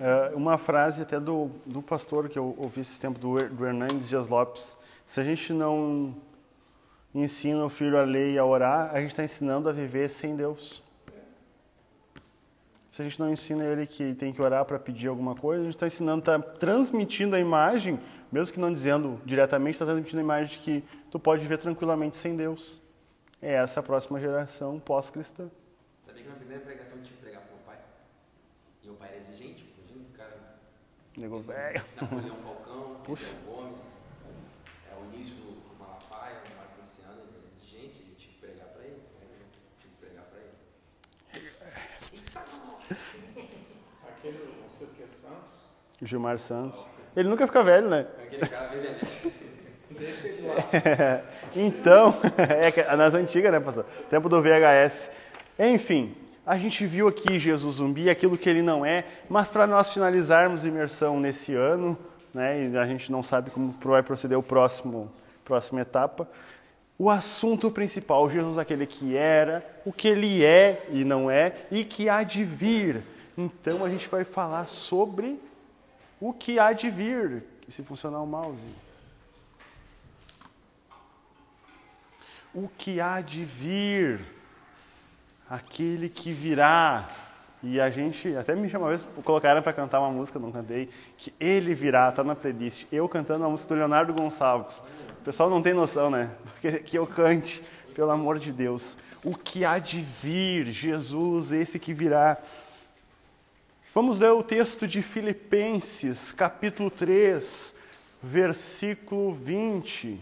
É, 0.00 0.34
uma 0.34 0.56
frase 0.56 1.02
até 1.02 1.20
do, 1.20 1.50
do 1.66 1.82
pastor 1.82 2.28
que 2.28 2.38
eu 2.38 2.54
ouvi 2.58 2.80
esse 2.80 2.98
tempo, 2.98 3.18
do, 3.18 3.36
do 3.48 3.66
Hernandes 3.66 4.08
Dias 4.08 4.28
Lopes. 4.28 4.76
Se 5.06 5.20
a 5.20 5.24
gente 5.24 5.52
não 5.52 6.14
ensina 7.14 7.64
o 7.64 7.68
filho 7.68 7.98
a 7.98 8.02
ler 8.02 8.32
e 8.32 8.38
a 8.38 8.44
orar, 8.44 8.90
a 8.94 9.00
gente 9.00 9.10
está 9.10 9.22
ensinando 9.22 9.68
a 9.68 9.72
viver 9.72 10.08
sem 10.08 10.34
Deus. 10.34 10.82
Se 12.90 13.02
a 13.02 13.04
gente 13.04 13.20
não 13.20 13.32
ensina 13.32 13.64
ele 13.64 13.86
que 13.86 14.14
tem 14.14 14.32
que 14.32 14.42
orar 14.42 14.64
para 14.64 14.78
pedir 14.78 15.06
alguma 15.06 15.34
coisa, 15.34 15.62
a 15.62 15.64
gente 15.64 15.76
está 15.76 15.86
ensinando, 15.86 16.18
está 16.20 16.38
transmitindo 16.38 17.36
a 17.36 17.38
imagem, 17.38 18.00
mesmo 18.32 18.52
que 18.52 18.58
não 18.58 18.72
dizendo 18.72 19.20
diretamente, 19.24 19.76
está 19.76 19.84
transmitindo 19.84 20.18
a 20.18 20.24
imagem 20.24 20.58
de 20.58 20.58
que 20.58 20.84
tu 21.08 21.18
pode 21.18 21.42
viver 21.42 21.58
tranquilamente 21.58 22.16
sem 22.16 22.36
Deus. 22.36 22.80
É 23.40 23.54
essa 23.54 23.78
a 23.78 23.82
próxima 23.82 24.18
geração 24.18 24.80
pós-cristã. 24.80 25.48
Sabia 26.02 26.24
que 26.24 26.28
na 26.28 26.34
primeira 26.34 26.64
pregação 26.64 26.98
eu 26.98 27.04
tive 27.04 27.16
que 27.16 27.22
pregar 27.22 27.42
para 27.42 27.52
o 27.52 27.56
meu 27.56 27.64
pai? 27.64 27.78
E 28.82 28.90
o 28.90 28.94
pai 28.94 29.08
era 29.08 29.18
exigente, 29.18 29.72
imagina 29.78 30.06
o 30.12 30.18
cara. 30.18 30.36
Nego 31.16 31.40
velho. 31.40 31.84
Napoleão 32.00 32.36
Falcão, 32.36 32.96
Puxa. 33.04 33.26
Gomes, 33.46 33.86
é 34.90 34.96
o 34.96 35.14
início 35.14 35.36
do 35.36 35.60
Gilmar 46.02 46.38
Santos. 46.38 46.88
Ele 47.16 47.28
nunca 47.28 47.46
fica 47.46 47.62
velho, 47.62 47.88
né? 47.88 48.06
Deixa 49.90 50.28
ele 50.28 50.46
lá. 50.46 50.54
então, 51.54 52.14
é 52.38 52.96
nas 52.96 53.12
antigas, 53.14 53.52
né, 53.52 53.60
pastor? 53.60 53.84
Tempo 54.08 54.28
do 54.28 54.40
VHS. 54.40 55.10
Enfim, 55.58 56.14
a 56.46 56.56
gente 56.56 56.86
viu 56.86 57.06
aqui 57.06 57.38
Jesus 57.38 57.76
zumbi, 57.76 58.08
aquilo 58.08 58.38
que 58.38 58.48
ele 58.48 58.62
não 58.62 58.84
é, 58.84 59.04
mas 59.28 59.50
para 59.50 59.66
nós 59.66 59.92
finalizarmos 59.92 60.64
a 60.64 60.68
imersão 60.68 61.20
nesse 61.20 61.54
ano, 61.54 61.98
né, 62.32 62.64
e 62.64 62.78
a 62.78 62.86
gente 62.86 63.12
não 63.12 63.22
sabe 63.22 63.50
como 63.50 63.74
vai 63.82 64.02
proceder 64.02 64.38
o 64.38 64.42
próximo 64.42 65.12
próxima 65.44 65.80
etapa, 65.80 66.28
o 66.96 67.10
assunto 67.10 67.70
principal, 67.70 68.30
Jesus 68.30 68.56
aquele 68.56 68.86
que 68.86 69.16
era, 69.16 69.64
o 69.84 69.92
que 69.92 70.06
ele 70.06 70.44
é 70.44 70.86
e 70.90 71.04
não 71.04 71.28
é 71.30 71.54
e 71.70 71.84
que 71.84 72.08
há 72.08 72.22
de 72.22 72.44
vir. 72.44 73.02
Então 73.36 73.84
a 73.84 73.88
gente 73.88 74.08
vai 74.08 74.22
falar 74.22 74.68
sobre 74.68 75.40
o 76.20 76.32
que 76.32 76.58
há 76.58 76.72
de 76.72 76.90
vir, 76.90 77.42
se 77.68 77.82
funcionar 77.82 78.20
o 78.20 78.26
mouse. 78.26 78.60
O 82.52 82.68
que 82.68 83.00
há 83.00 83.20
de 83.20 83.44
vir, 83.44 84.20
aquele 85.48 86.08
que 86.08 86.32
virá. 86.32 87.08
E 87.62 87.80
a 87.80 87.90
gente, 87.90 88.34
até 88.36 88.54
me 88.54 88.68
chamou 88.68 88.88
uma 88.88 88.96
vez, 88.96 89.06
colocaram 89.24 89.62
para 89.62 89.72
cantar 89.72 90.00
uma 90.00 90.10
música, 90.10 90.38
não 90.38 90.50
cantei, 90.50 90.88
que 91.16 91.32
ele 91.38 91.74
virá, 91.74 92.10
tá 92.10 92.24
na 92.24 92.34
playlist. 92.34 92.86
Eu 92.90 93.08
cantando 93.08 93.44
a 93.44 93.48
música 93.48 93.68
do 93.68 93.78
Leonardo 93.78 94.12
Gonçalves. 94.12 94.82
O 95.20 95.22
pessoal 95.24 95.48
não 95.48 95.62
tem 95.62 95.74
noção, 95.74 96.10
né? 96.10 96.30
Que 96.84 96.96
eu 96.96 97.06
cante, 97.06 97.62
pelo 97.94 98.10
amor 98.10 98.38
de 98.38 98.52
Deus. 98.52 98.96
O 99.22 99.36
que 99.36 99.64
há 99.64 99.78
de 99.78 100.00
vir, 100.00 100.66
Jesus, 100.66 101.52
esse 101.52 101.78
que 101.78 101.92
virá. 101.92 102.38
Vamos 103.92 104.20
ler 104.20 104.30
o 104.30 104.40
texto 104.40 104.86
de 104.86 105.02
Filipenses, 105.02 106.30
capítulo 106.30 106.92
3, 106.92 107.74
versículo 108.22 109.34
20. 109.34 110.16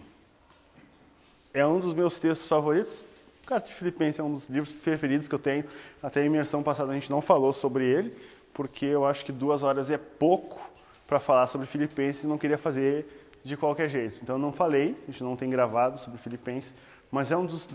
É 1.53 1.67
um 1.67 1.79
dos 1.79 1.93
meus 1.93 2.19
textos 2.19 2.49
favoritos. 2.49 3.05
O 3.43 3.47
carta 3.47 3.69
de 3.69 3.75
Filipenses 3.75 4.21
é 4.21 4.23
um 4.23 4.33
dos 4.33 4.49
livros 4.49 4.73
preferidos 4.73 5.29
que 5.29 5.35
eu 5.35 5.39
tenho. 5.39 5.67
Até 6.03 6.23
a 6.23 6.25
imersão 6.25 6.63
passada 6.63 6.93
a 6.93 6.95
gente 6.95 7.11
não 7.11 7.21
falou 7.21 7.53
sobre 7.53 7.85
ele, 7.85 8.17
porque 8.55 8.87
eu 8.87 9.05
acho 9.05 9.23
que 9.23 9.33
duas 9.33 9.63
horas 9.63 9.91
é 9.91 9.99
pouco 9.99 10.59
para 11.07 11.21
falar 11.21 11.47
sobre 11.47 11.67
Filipenses 11.67 12.25
e 12.25 12.27
não 12.27 12.39
queria 12.39 12.57
fazer 12.57 13.07
de 13.45 13.55
qualquer 13.55 13.91
jeito. 13.91 14.19
Então 14.23 14.37
eu 14.37 14.41
não 14.41 14.51
falei, 14.51 14.97
a 15.07 15.11
gente 15.11 15.23
não 15.23 15.37
tem 15.37 15.51
gravado 15.51 16.01
sobre 16.01 16.19
Filipenses, 16.19 16.75
mas 17.11 17.31
é 17.31 17.37
um 17.37 17.45
dos 17.45 17.69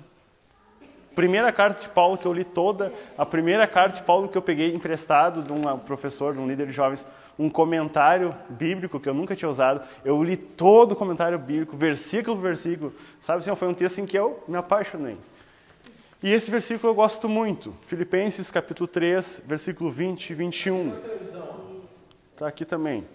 Primeira 1.16 1.52
carta 1.52 1.82
de 1.82 1.90
Paulo 1.90 2.18
que 2.18 2.26
eu 2.26 2.34
li 2.34 2.44
toda, 2.44 2.92
a 3.18 3.26
primeira 3.26 3.68
carta 3.68 3.98
de 3.98 4.04
Paulo 4.04 4.28
que 4.28 4.38
eu 4.38 4.42
peguei 4.42 4.74
emprestado 4.74 5.44
de 5.44 5.52
um 5.52 5.78
professor, 5.80 6.34
de 6.34 6.40
um 6.40 6.48
líder 6.48 6.68
de 6.68 6.74
jovens, 6.74 7.06
um 7.38 7.50
comentário 7.50 8.36
bíblico 8.50 9.00
que 9.00 9.08
eu 9.08 9.14
nunca 9.14 9.36
tinha 9.36 9.50
usado. 9.50 9.82
Eu 10.04 10.24
li 10.24 10.38
todo 10.38 10.94
o 10.94 10.96
comentário 10.96 11.38
bíblico, 11.38 11.76
versículo 11.78 12.36
por 12.36 12.44
versículo. 12.44 12.94
Sabe 13.22 13.40
assim, 13.40 13.56
foi 13.56 13.68
um 13.68 13.74
texto 13.74 14.00
em 14.00 14.06
que 14.06 14.18
eu 14.18 14.44
me 14.48 14.58
apaixonei. 14.58 15.18
E 16.22 16.32
esse 16.32 16.50
versículo 16.50 16.92
eu 16.92 16.96
gosto 16.96 17.28
muito. 17.28 17.76
Filipenses 17.86 18.50
capítulo 18.50 18.88
3, 18.88 19.44
versículo 19.46 19.92
20 19.92 20.30
e 20.30 20.34
21. 20.34 20.94
Está 22.34 22.48
aqui 22.48 22.66
também. 22.66 23.06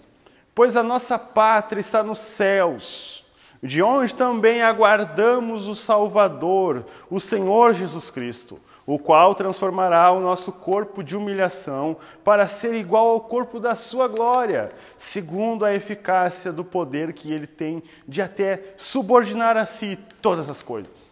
Pois 0.54 0.76
a 0.76 0.82
nossa 0.82 1.18
pátria 1.18 1.80
está 1.80 2.02
nos 2.02 2.18
céus 2.18 3.17
de 3.62 3.82
onde 3.82 4.14
também 4.14 4.62
aguardamos 4.62 5.66
o 5.66 5.74
Salvador, 5.74 6.84
o 7.10 7.18
Senhor 7.18 7.74
Jesus 7.74 8.10
Cristo, 8.10 8.60
o 8.86 8.98
qual 8.98 9.34
transformará 9.34 10.10
o 10.12 10.20
nosso 10.20 10.50
corpo 10.50 11.02
de 11.02 11.16
humilhação 11.16 11.96
para 12.24 12.48
ser 12.48 12.74
igual 12.74 13.08
ao 13.08 13.20
corpo 13.20 13.60
da 13.60 13.76
sua 13.76 14.08
glória, 14.08 14.72
segundo 14.96 15.64
a 15.64 15.74
eficácia 15.74 16.52
do 16.52 16.64
poder 16.64 17.12
que 17.12 17.32
ele 17.32 17.46
tem 17.46 17.82
de 18.06 18.22
até 18.22 18.74
subordinar 18.76 19.56
a 19.56 19.66
si 19.66 19.98
todas 20.22 20.48
as 20.48 20.62
coisas. 20.62 21.06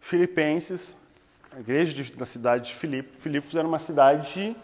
Filipenses, 0.00 0.96
a 1.50 1.58
igreja 1.58 2.04
da 2.14 2.26
cidade 2.26 2.68
de 2.68 2.74
Filipos, 2.74 3.20
Filipos 3.20 3.56
era 3.56 3.66
uma 3.66 3.78
cidade 3.78 4.54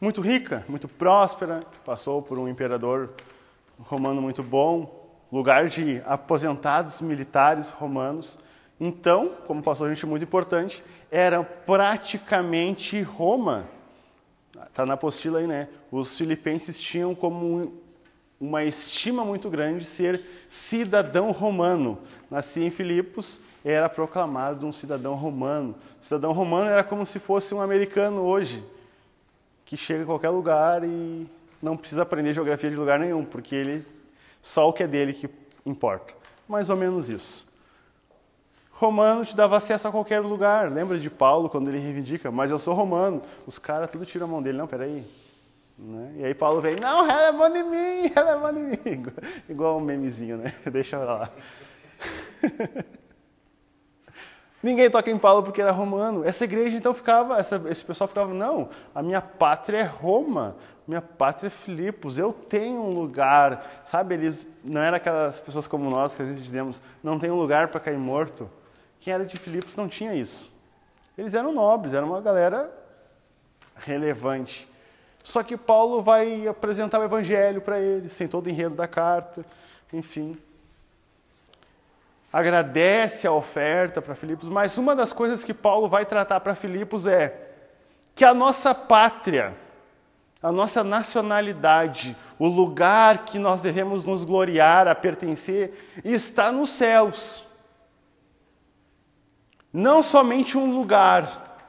muito 0.00 0.20
rica, 0.20 0.64
muito 0.68 0.88
próspera, 0.88 1.62
passou 1.84 2.20
por 2.20 2.38
um 2.38 2.48
imperador 2.48 3.10
romano 3.78 4.20
muito 4.22 4.42
bom, 4.42 5.08
lugar 5.30 5.68
de 5.68 6.02
aposentados 6.06 7.00
militares 7.00 7.70
romanos. 7.70 8.38
Então, 8.78 9.30
como 9.46 9.62
passou 9.62 9.88
gente 9.88 10.04
muito 10.06 10.22
importante, 10.22 10.82
era 11.10 11.42
praticamente 11.42 13.00
Roma. 13.02 13.66
Está 14.66 14.84
na 14.84 14.94
apostila 14.94 15.38
aí, 15.38 15.46
né? 15.46 15.68
Os 15.90 16.16
filipenses 16.16 16.78
tinham 16.78 17.14
como 17.14 17.74
uma 18.40 18.64
estima 18.64 19.24
muito 19.24 19.48
grande 19.48 19.84
ser 19.84 20.20
cidadão 20.48 21.30
romano. 21.30 21.98
Nascia 22.30 22.66
em 22.66 22.70
Filipos, 22.70 23.40
era 23.64 23.88
proclamado 23.88 24.66
um 24.66 24.72
cidadão 24.72 25.14
romano. 25.14 25.74
cidadão 26.00 26.32
romano 26.32 26.68
era 26.68 26.84
como 26.84 27.04
se 27.06 27.18
fosse 27.18 27.54
um 27.54 27.60
americano 27.60 28.20
hoje, 28.22 28.62
que 29.64 29.76
chega 29.76 30.02
a 30.02 30.06
qualquer 30.06 30.30
lugar 30.30 30.84
e 30.84 31.26
não 31.62 31.76
precisa 31.76 32.02
aprender 32.02 32.34
geografia 32.34 32.70
de 32.70 32.76
lugar 32.76 32.98
nenhum, 32.98 33.24
porque 33.24 33.54
ele 33.54 33.86
só 34.42 34.68
o 34.68 34.72
que 34.72 34.82
é 34.82 34.86
dele 34.86 35.12
que 35.12 35.28
importa. 35.64 36.14
Mais 36.48 36.70
ou 36.70 36.76
menos 36.76 37.08
isso. 37.08 37.46
Romano 38.70 39.24
te 39.24 39.34
dava 39.34 39.56
acesso 39.56 39.88
a 39.88 39.90
qualquer 39.90 40.20
lugar. 40.20 40.70
Lembra 40.70 40.98
de 40.98 41.10
Paulo 41.10 41.48
quando 41.48 41.68
ele 41.68 41.78
reivindica, 41.78 42.30
mas 42.30 42.50
eu 42.50 42.58
sou 42.58 42.74
romano. 42.74 43.22
Os 43.46 43.58
caras 43.58 43.90
tudo 43.90 44.04
tiram 44.06 44.26
a 44.26 44.30
mão 44.30 44.42
dele. 44.42 44.58
Não, 44.58 44.66
peraí. 44.66 45.02
Né? 45.78 46.12
E 46.16 46.24
aí 46.24 46.34
Paulo 46.34 46.60
vem, 46.60 46.76
não, 46.76 47.10
ela 47.10 47.28
é 47.28 47.32
mão 47.32 47.50
de 47.50 47.62
mim, 47.62 48.12
ela 48.14 48.30
é 48.30 48.36
mão 48.36 48.52
de 48.52 48.60
mim. 48.60 49.06
Igual 49.48 49.78
um 49.78 49.80
memezinho, 49.80 50.36
né? 50.38 50.54
Deixa 50.70 50.98
lá. 50.98 51.30
Ninguém 54.62 54.90
toca 54.90 55.10
em 55.10 55.18
Paulo 55.18 55.42
porque 55.42 55.60
era 55.60 55.70
romano. 55.70 56.24
Essa 56.24 56.44
igreja 56.44 56.76
então 56.76 56.94
ficava, 56.94 57.38
essa, 57.38 57.62
esse 57.68 57.84
pessoal 57.84 58.08
ficava, 58.08 58.32
não, 58.32 58.68
a 58.94 59.02
minha 59.02 59.20
pátria 59.20 59.78
é 59.78 59.84
Roma, 59.84 60.56
minha 60.86 61.02
pátria 61.02 61.48
é 61.48 61.50
Filipos, 61.50 62.16
eu 62.18 62.32
tenho 62.32 62.80
um 62.80 62.90
lugar. 62.90 63.82
Sabe, 63.86 64.14
eles 64.14 64.46
não 64.62 64.80
eram 64.80 64.96
aquelas 64.96 65.40
pessoas 65.40 65.66
como 65.66 65.90
nós 65.90 66.14
que 66.14 66.22
às 66.22 66.28
vezes 66.28 66.42
dizemos, 66.42 66.80
não 67.02 67.18
tem 67.18 67.30
um 67.30 67.38
lugar 67.38 67.68
para 67.68 67.80
cair 67.80 67.98
morto. 67.98 68.48
Quem 69.00 69.12
era 69.12 69.24
de 69.24 69.36
Filipos 69.36 69.76
não 69.76 69.88
tinha 69.88 70.14
isso. 70.14 70.52
Eles 71.16 71.34
eram 71.34 71.52
nobres, 71.52 71.92
era 71.92 72.04
uma 72.04 72.20
galera 72.20 72.70
relevante. 73.76 74.68
Só 75.22 75.42
que 75.42 75.56
Paulo 75.56 76.02
vai 76.02 76.46
apresentar 76.46 77.00
o 77.00 77.04
evangelho 77.04 77.60
para 77.60 77.80
eles, 77.80 78.16
tem 78.16 78.28
todo 78.28 78.46
o 78.46 78.50
enredo 78.50 78.76
da 78.76 78.86
carta, 78.86 79.44
enfim 79.92 80.38
agradece 82.36 83.26
a 83.26 83.32
oferta 83.32 84.02
para 84.02 84.14
Filipos, 84.14 84.50
mas 84.50 84.76
uma 84.76 84.94
das 84.94 85.10
coisas 85.10 85.42
que 85.42 85.54
Paulo 85.54 85.88
vai 85.88 86.04
tratar 86.04 86.38
para 86.40 86.54
Filipos 86.54 87.06
é 87.06 87.34
que 88.14 88.22
a 88.22 88.34
nossa 88.34 88.74
pátria, 88.74 89.54
a 90.42 90.52
nossa 90.52 90.84
nacionalidade, 90.84 92.16
o 92.38 92.46
lugar 92.46 93.24
que 93.24 93.38
nós 93.38 93.60
devemos 93.60 94.04
nos 94.04 94.22
gloriar, 94.22 94.86
a 94.86 94.94
pertencer, 94.94 96.00
está 96.04 96.52
nos 96.52 96.70
céus. 96.70 97.44
Não 99.72 100.02
somente 100.02 100.56
um 100.56 100.76
lugar, 100.76 101.68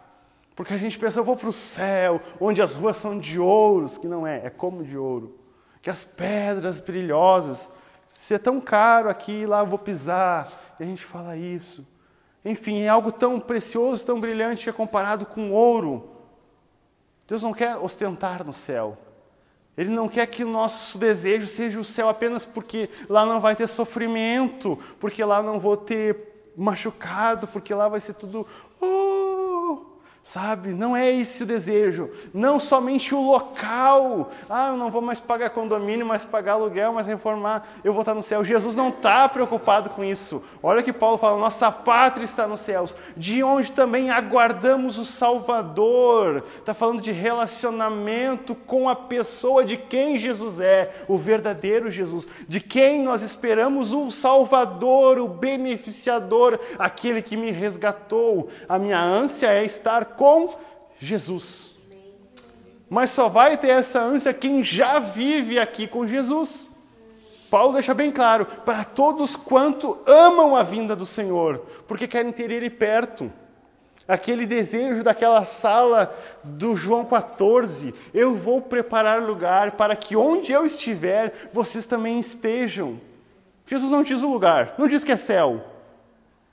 porque 0.56 0.74
a 0.74 0.78
gente 0.78 0.98
pensa, 0.98 1.20
eu 1.20 1.24
vou 1.24 1.36
para 1.36 1.50
o 1.50 1.54
céu, 1.54 2.22
onde 2.40 2.62
as 2.62 2.76
ruas 2.76 2.98
são 2.98 3.20
de 3.20 3.40
ouros, 3.40 3.98
que 3.98 4.08
não 4.08 4.26
é, 4.26 4.46
é 4.46 4.50
como 4.50 4.84
de 4.84 4.98
ouro, 4.98 5.40
que 5.82 5.90
as 5.90 6.04
pedras 6.04 6.80
brilhosas, 6.80 7.72
se 8.14 8.34
é 8.34 8.38
tão 8.38 8.60
caro 8.60 9.10
aqui, 9.10 9.46
lá 9.46 9.60
eu 9.60 9.68
vou 9.68 9.80
pisar. 9.80 10.50
E 10.80 10.84
a 10.84 10.86
gente 10.86 11.06
fala 11.06 11.38
isso. 11.38 11.88
Enfim, 12.44 12.82
é 12.82 12.90
algo 12.90 13.12
tão 13.12 13.40
precioso, 13.40 14.06
tão 14.06 14.20
brilhante 14.20 14.64
que 14.64 14.70
é 14.70 14.74
comparado 14.74 15.26
com 15.26 15.52
ouro. 15.52 16.17
Deus 17.28 17.44
não 17.44 17.54
quer 17.54 17.76
ostentar 17.76 18.44
no 18.44 18.54
céu. 18.54 18.98
Ele 19.78 19.90
não 19.90 20.08
quer 20.08 20.26
que 20.26 20.44
o 20.44 20.50
nosso 20.50 20.98
desejo 20.98 21.46
seja 21.46 21.80
o 21.80 21.86
céu 21.86 22.10
apenas 22.10 22.46
porque 22.46 22.90
lá 23.08 23.26
não 23.26 23.40
vai 23.40 23.56
ter 23.56 23.68
sofrimento, 23.68 24.80
porque 25.00 25.24
lá 25.24 25.44
não 25.44 25.60
vou 25.60 25.78
ter 25.78 26.52
machucado, 26.56 27.48
porque 27.48 27.74
lá 27.74 27.88
vai 27.88 28.00
ser 28.00 28.16
tudo 28.16 28.48
Sabe? 30.28 30.74
Não 30.74 30.94
é 30.94 31.10
esse 31.10 31.44
o 31.44 31.46
desejo. 31.46 32.10
Não 32.34 32.60
somente 32.60 33.16
o 33.16 33.22
local. 33.22 34.30
Ah, 34.50 34.72
eu 34.72 34.78
não 34.78 34.92
vou 34.92 35.02
mais 35.02 35.22
pagar 35.22 35.52
condomínio, 35.52 36.06
mais 36.06 36.26
pagar 36.26 36.54
aluguel, 36.54 36.92
mais 36.92 37.08
reformar, 37.08 37.66
eu 37.82 37.94
vou 37.94 38.02
estar 38.02 38.14
no 38.14 38.22
céu. 38.22 38.44
Jesus 38.44 38.76
não 38.76 38.90
está 38.90 39.30
preocupado 39.30 39.92
com 39.92 40.04
isso. 40.04 40.44
Olha 40.62 40.84
que 40.84 40.92
Paulo 40.92 41.18
fala: 41.18 41.40
nossa 41.40 41.72
pátria 41.72 42.26
está 42.26 42.46
nos 42.46 42.60
céus, 42.60 42.98
de 43.16 43.42
onde 43.42 43.72
também 43.72 44.10
aguardamos 44.10 44.98
o 44.98 45.06
Salvador. 45.06 46.44
Está 46.58 46.74
falando 46.74 47.02
de 47.02 47.14
relacionamento 47.14 48.54
com 48.54 48.90
a 48.90 48.96
pessoa 48.96 49.64
de 49.64 49.78
quem 49.78 50.20
Jesus 50.20 50.60
é, 50.60 51.06
o 51.08 51.18
verdadeiro 51.18 51.90
Jesus, 51.90 52.28
de 52.50 52.60
quem 52.60 53.02
nós 53.02 53.22
esperamos 53.22 53.94
o 53.94 54.12
Salvador, 54.12 55.20
o 55.20 55.28
beneficiador, 55.30 56.60
aquele 56.78 57.22
que 57.22 57.38
me 57.38 57.50
resgatou. 57.50 58.50
A 58.68 58.78
minha 58.78 59.00
ânsia 59.00 59.54
é 59.54 59.64
estar 59.64 60.17
com 60.18 60.54
Jesus. 61.00 61.76
Mas 62.90 63.12
só 63.12 63.30
vai 63.30 63.58
ter 63.58 63.70
essa 63.70 64.02
ânsia 64.02 64.34
quem 64.34 64.64
já 64.64 65.00
vive 65.00 65.60
aqui 65.60 65.88
com 65.88 66.08
Jesus. 66.08 66.76
Paulo 67.50 67.74
deixa 67.74 67.94
bem 67.94 68.12
claro: 68.12 68.46
para 68.66 68.84
todos 68.84 69.36
quanto 69.36 69.98
amam 70.06 70.56
a 70.56 70.64
vinda 70.64 70.96
do 70.96 71.06
Senhor, 71.06 71.66
porque 71.88 72.08
querem 72.08 72.32
ter 72.32 72.52
Ele 72.52 72.70
perto. 72.70 73.32
Aquele 74.08 74.46
desejo 74.46 75.04
daquela 75.04 75.44
sala 75.44 76.16
do 76.44 76.78
João 76.78 77.04
14: 77.04 77.94
eu 78.14 78.36
vou 78.36 78.62
preparar 78.62 79.22
lugar 79.22 79.72
para 79.72 79.96
que 79.96 80.16
onde 80.16 80.52
eu 80.52 80.66
estiver, 80.66 81.50
vocês 81.52 81.86
também 81.86 82.20
estejam. 82.20 83.00
Jesus 83.66 83.92
não 83.92 84.04
diz 84.04 84.24
o 84.24 84.32
lugar, 84.32 84.76
não 84.78 84.88
diz 84.88 85.04
que 85.04 85.12
é 85.12 85.18
céu, 85.18 85.62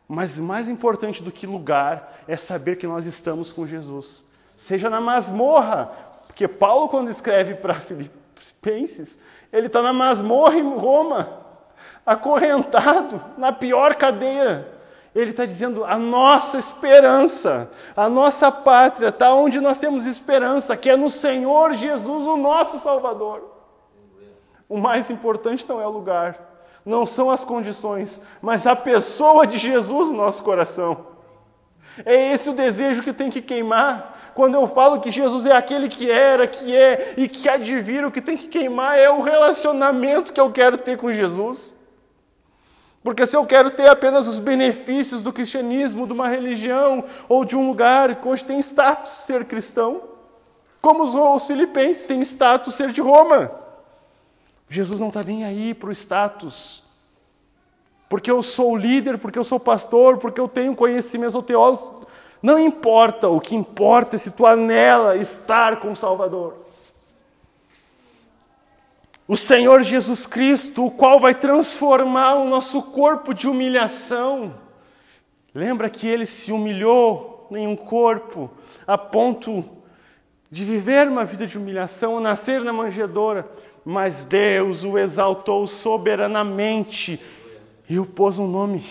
mas 0.08 0.38
mais 0.38 0.68
importante 0.68 1.22
do 1.22 1.32
que 1.32 1.46
lugar 1.46 2.22
é 2.28 2.36
saber 2.36 2.76
que 2.76 2.86
nós 2.86 3.06
estamos 3.06 3.50
com 3.50 3.66
Jesus. 3.66 4.24
Seja 4.56 4.90
na 4.90 5.00
masmorra, 5.00 5.90
porque 6.26 6.46
Paulo, 6.46 6.88
quando 6.88 7.10
escreve 7.10 7.54
para 7.54 7.74
Filipenses, 7.74 9.18
ele 9.52 9.68
está 9.68 9.82
na 9.82 9.92
masmorra 9.92 10.56
em 10.56 10.76
Roma, 10.76 11.28
acorrentado, 12.04 13.22
na 13.38 13.52
pior 13.52 13.94
cadeia. 13.94 14.68
Ele 15.14 15.30
está 15.30 15.46
dizendo: 15.46 15.84
a 15.84 15.96
nossa 15.96 16.58
esperança, 16.58 17.70
a 17.96 18.08
nossa 18.08 18.50
pátria 18.50 19.08
está 19.08 19.32
onde 19.32 19.60
nós 19.60 19.78
temos 19.78 20.06
esperança, 20.06 20.76
que 20.76 20.90
é 20.90 20.96
no 20.96 21.08
Senhor 21.08 21.72
Jesus, 21.74 22.26
o 22.26 22.36
nosso 22.36 22.78
Salvador. 22.78 23.52
O 24.68 24.76
mais 24.76 25.10
importante 25.10 25.64
não 25.68 25.80
é 25.80 25.86
o 25.86 25.90
lugar, 25.90 26.53
não 26.84 27.06
são 27.06 27.30
as 27.30 27.44
condições, 27.44 28.20
mas 28.42 28.66
a 28.66 28.76
pessoa 28.76 29.46
de 29.46 29.58
Jesus 29.58 30.08
no 30.08 30.14
nosso 30.14 30.42
coração. 30.42 31.06
É 32.04 32.32
esse 32.32 32.50
o 32.50 32.54
desejo 32.54 33.02
que 33.02 33.12
tem 33.12 33.30
que 33.30 33.40
queimar. 33.40 34.32
Quando 34.34 34.54
eu 34.54 34.66
falo 34.66 35.00
que 35.00 35.10
Jesus 35.10 35.46
é 35.46 35.52
aquele 35.52 35.88
que 35.88 36.10
era, 36.10 36.46
que 36.46 36.74
é 36.76 37.14
e 37.16 37.28
que 37.28 37.48
vir, 37.80 38.04
o 38.04 38.10
que 38.10 38.20
tem 38.20 38.36
que 38.36 38.48
queimar 38.48 38.98
é 38.98 39.08
o 39.08 39.22
relacionamento 39.22 40.32
que 40.32 40.40
eu 40.40 40.50
quero 40.50 40.76
ter 40.76 40.98
com 40.98 41.12
Jesus. 41.12 41.74
Porque 43.02 43.26
se 43.26 43.36
eu 43.36 43.46
quero 43.46 43.70
ter 43.70 43.86
apenas 43.86 44.26
os 44.26 44.38
benefícios 44.38 45.22
do 45.22 45.32
cristianismo, 45.32 46.06
de 46.06 46.12
uma 46.12 46.26
religião 46.26 47.04
ou 47.28 47.44
de 47.44 47.54
um 47.54 47.68
lugar 47.68 48.18
onde 48.24 48.44
tem 48.44 48.58
status 48.58 49.12
ser 49.12 49.44
cristão, 49.44 50.02
como 50.80 51.04
os 51.04 51.14
filipenses 51.46 52.06
têm 52.06 52.20
status 52.22 52.74
ser 52.74 52.90
de 52.90 53.00
Roma. 53.00 53.63
Jesus 54.74 54.98
não 54.98 55.08
está 55.08 55.22
nem 55.22 55.44
aí 55.44 55.72
para 55.72 55.88
o 55.88 55.92
status. 55.92 56.82
Porque 58.08 58.30
eu 58.30 58.42
sou 58.42 58.76
líder, 58.76 59.18
porque 59.18 59.38
eu 59.38 59.44
sou 59.44 59.60
pastor, 59.60 60.18
porque 60.18 60.40
eu 60.40 60.48
tenho 60.48 60.74
conhecimento, 60.74 61.28
eu 61.28 61.32
sou 61.32 61.42
teólogo. 61.42 62.06
Não 62.42 62.58
importa, 62.58 63.28
o 63.28 63.40
que 63.40 63.54
importa 63.54 64.16
é 64.16 64.18
se 64.18 64.32
tu 64.32 64.44
anela 64.44 65.16
estar 65.16 65.76
com 65.76 65.92
o 65.92 65.96
Salvador. 65.96 66.56
O 69.26 69.36
Senhor 69.36 69.82
Jesus 69.82 70.26
Cristo, 70.26 70.86
o 70.86 70.90
qual 70.90 71.18
vai 71.18 71.34
transformar 71.34 72.34
o 72.34 72.48
nosso 72.48 72.82
corpo 72.82 73.32
de 73.32 73.48
humilhação. 73.48 74.54
Lembra 75.54 75.88
que 75.88 76.06
ele 76.06 76.26
se 76.26 76.52
humilhou 76.52 77.48
em 77.52 77.66
um 77.66 77.76
corpo 77.76 78.50
a 78.86 78.98
ponto 78.98 79.64
de 80.50 80.64
viver 80.64 81.08
uma 81.08 81.24
vida 81.24 81.46
de 81.46 81.56
humilhação, 81.56 82.20
nascer 82.20 82.62
na 82.62 82.72
manjedoura 82.72 83.48
mas 83.84 84.24
Deus 84.24 84.84
o 84.84 84.98
exaltou 84.98 85.66
soberanamente 85.66 87.20
e 87.88 87.98
o 87.98 88.06
pôs 88.06 88.38
um 88.38 88.46
nome 88.46 88.84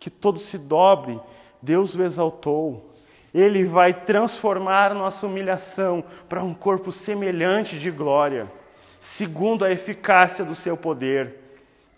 que 0.00 0.10
todo 0.10 0.38
se 0.38 0.58
dobre. 0.58 1.20
Deus 1.60 1.94
o 1.94 2.02
exaltou. 2.02 2.90
Ele 3.34 3.64
vai 3.64 3.92
transformar 3.92 4.94
nossa 4.94 5.26
humilhação 5.26 6.02
para 6.28 6.42
um 6.42 6.54
corpo 6.54 6.90
semelhante 6.90 7.78
de 7.78 7.90
glória, 7.90 8.50
segundo 9.00 9.64
a 9.64 9.70
eficácia 9.70 10.44
do 10.44 10.54
seu 10.54 10.76
poder 10.76 11.47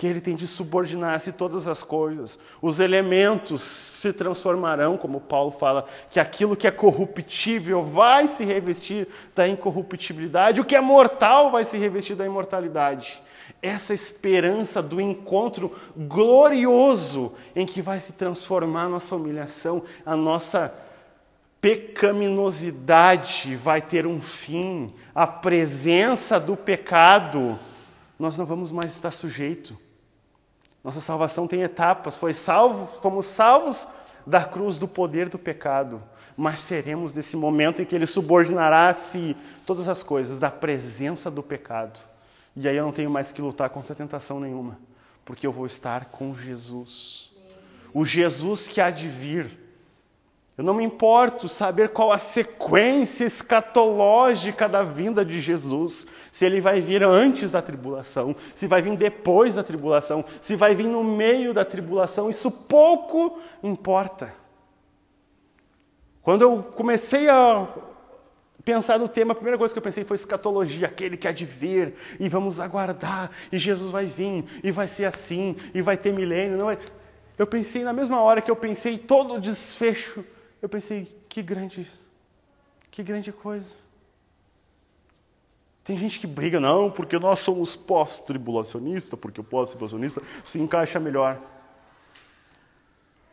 que 0.00 0.06
ele 0.06 0.20
tem 0.22 0.34
de 0.34 0.48
subordinar-se 0.48 1.30
todas 1.30 1.68
as 1.68 1.82
coisas. 1.82 2.38
Os 2.62 2.80
elementos 2.80 3.60
se 3.60 4.14
transformarão, 4.14 4.96
como 4.96 5.20
Paulo 5.20 5.50
fala, 5.50 5.86
que 6.10 6.18
aquilo 6.18 6.56
que 6.56 6.66
é 6.66 6.70
corruptível 6.70 7.84
vai 7.84 8.26
se 8.26 8.42
revestir 8.42 9.06
da 9.34 9.46
incorruptibilidade, 9.46 10.58
o 10.58 10.64
que 10.64 10.74
é 10.74 10.80
mortal 10.80 11.50
vai 11.50 11.66
se 11.66 11.76
revestir 11.76 12.16
da 12.16 12.24
imortalidade. 12.24 13.20
Essa 13.60 13.92
esperança 13.92 14.80
do 14.82 15.02
encontro 15.02 15.76
glorioso 15.94 17.34
em 17.54 17.66
que 17.66 17.82
vai 17.82 18.00
se 18.00 18.14
transformar 18.14 18.84
a 18.84 18.88
nossa 18.88 19.14
humilhação, 19.14 19.82
a 20.06 20.16
nossa 20.16 20.72
pecaminosidade 21.60 23.54
vai 23.54 23.82
ter 23.82 24.06
um 24.06 24.18
fim, 24.22 24.94
a 25.14 25.26
presença 25.26 26.40
do 26.40 26.56
pecado, 26.56 27.58
nós 28.18 28.38
não 28.38 28.46
vamos 28.46 28.72
mais 28.72 28.92
estar 28.92 29.10
sujeito. 29.10 29.89
Nossa 30.82 31.00
salvação 31.00 31.46
tem 31.46 31.62
etapas. 31.62 32.16
Foi 32.16 32.32
salvo, 32.32 32.88
fomos 33.00 33.26
salvos 33.26 33.86
da 34.26 34.44
cruz 34.44 34.78
do 34.78 34.88
poder 34.88 35.28
do 35.28 35.38
pecado, 35.38 36.02
mas 36.36 36.60
seremos 36.60 37.12
desse 37.12 37.36
momento 37.36 37.82
em 37.82 37.84
que 37.84 37.94
ele 37.94 38.06
subordinará 38.06 38.88
a 38.88 38.94
si 38.94 39.36
todas 39.66 39.88
as 39.88 40.02
coisas 40.02 40.38
da 40.38 40.50
presença 40.50 41.30
do 41.30 41.42
pecado. 41.42 42.00
E 42.56 42.68
aí 42.68 42.76
eu 42.76 42.84
não 42.84 42.92
tenho 42.92 43.10
mais 43.10 43.32
que 43.32 43.42
lutar 43.42 43.70
contra 43.70 43.94
tentação 43.94 44.40
nenhuma, 44.40 44.78
porque 45.24 45.46
eu 45.46 45.52
vou 45.52 45.66
estar 45.66 46.06
com 46.06 46.34
Jesus. 46.34 47.30
O 47.92 48.04
Jesus 48.04 48.68
que 48.68 48.80
há 48.80 48.90
de 48.90 49.08
vir 49.08 49.59
eu 50.60 50.64
não 50.64 50.74
me 50.74 50.84
importo 50.84 51.48
saber 51.48 51.88
qual 51.88 52.12
a 52.12 52.18
sequência 52.18 53.24
escatológica 53.24 54.68
da 54.68 54.82
vinda 54.82 55.24
de 55.24 55.40
Jesus. 55.40 56.06
Se 56.30 56.44
ele 56.44 56.60
vai 56.60 56.82
vir 56.82 57.02
antes 57.02 57.52
da 57.52 57.62
tribulação, 57.62 58.36
se 58.54 58.66
vai 58.66 58.82
vir 58.82 58.94
depois 58.94 59.54
da 59.54 59.62
tribulação, 59.62 60.22
se 60.38 60.54
vai 60.56 60.74
vir 60.74 60.84
no 60.84 61.02
meio 61.02 61.54
da 61.54 61.64
tribulação, 61.64 62.28
isso 62.28 62.50
pouco 62.50 63.40
importa. 63.62 64.34
Quando 66.20 66.42
eu 66.42 66.62
comecei 66.62 67.26
a 67.30 67.66
pensar 68.62 68.98
no 68.98 69.08
tema, 69.08 69.32
a 69.32 69.36
primeira 69.36 69.56
coisa 69.56 69.72
que 69.72 69.78
eu 69.78 69.82
pensei 69.82 70.04
foi 70.04 70.16
escatologia, 70.16 70.88
aquele 70.88 71.16
que 71.16 71.26
há 71.26 71.32
de 71.32 71.46
vir, 71.46 71.94
e 72.18 72.28
vamos 72.28 72.60
aguardar, 72.60 73.30
e 73.50 73.56
Jesus 73.56 73.90
vai 73.90 74.04
vir, 74.04 74.44
e 74.62 74.70
vai 74.70 74.86
ser 74.86 75.06
assim, 75.06 75.56
e 75.72 75.80
vai 75.80 75.96
ter 75.96 76.12
milênio. 76.12 76.58
Não 76.58 76.70
é? 76.70 76.76
Eu 77.38 77.46
pensei 77.46 77.82
na 77.82 77.94
mesma 77.94 78.20
hora 78.20 78.42
que 78.42 78.50
eu 78.50 78.56
pensei 78.56 78.98
todo 78.98 79.36
o 79.36 79.40
desfecho 79.40 80.22
eu 80.60 80.68
pensei, 80.68 81.04
que 81.28 81.42
grande, 81.42 81.86
que 82.90 83.02
grande 83.02 83.32
coisa. 83.32 83.70
Tem 85.82 85.96
gente 85.96 86.20
que 86.20 86.26
briga, 86.26 86.60
não, 86.60 86.90
porque 86.90 87.18
nós 87.18 87.40
somos 87.40 87.74
pós-tribulacionista, 87.74 89.16
porque 89.16 89.40
o 89.40 89.44
pós-tribulacionista 89.44 90.22
se 90.44 90.60
encaixa 90.60 91.00
melhor. 91.00 91.40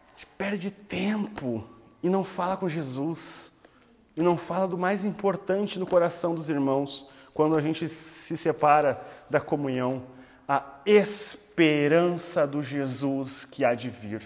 A 0.07 0.11
gente 0.13 0.25
perde 0.37 0.71
tempo 0.71 1.67
e 2.01 2.09
não 2.09 2.23
fala 2.23 2.57
com 2.57 2.67
Jesus. 2.69 3.51
E 4.15 4.21
não 4.23 4.35
fala 4.35 4.67
do 4.67 4.77
mais 4.77 5.05
importante 5.05 5.77
no 5.77 5.85
coração 5.85 6.33
dos 6.33 6.49
irmãos, 6.49 7.07
quando 7.35 7.55
a 7.55 7.61
gente 7.61 7.87
se 7.87 8.35
separa 8.35 8.99
da 9.29 9.39
comunhão, 9.39 10.07
a 10.47 10.63
esperança 10.83 12.47
do 12.47 12.63
Jesus 12.63 13.45
que 13.45 13.63
há 13.63 13.75
de 13.75 13.91
vir. 13.91 14.23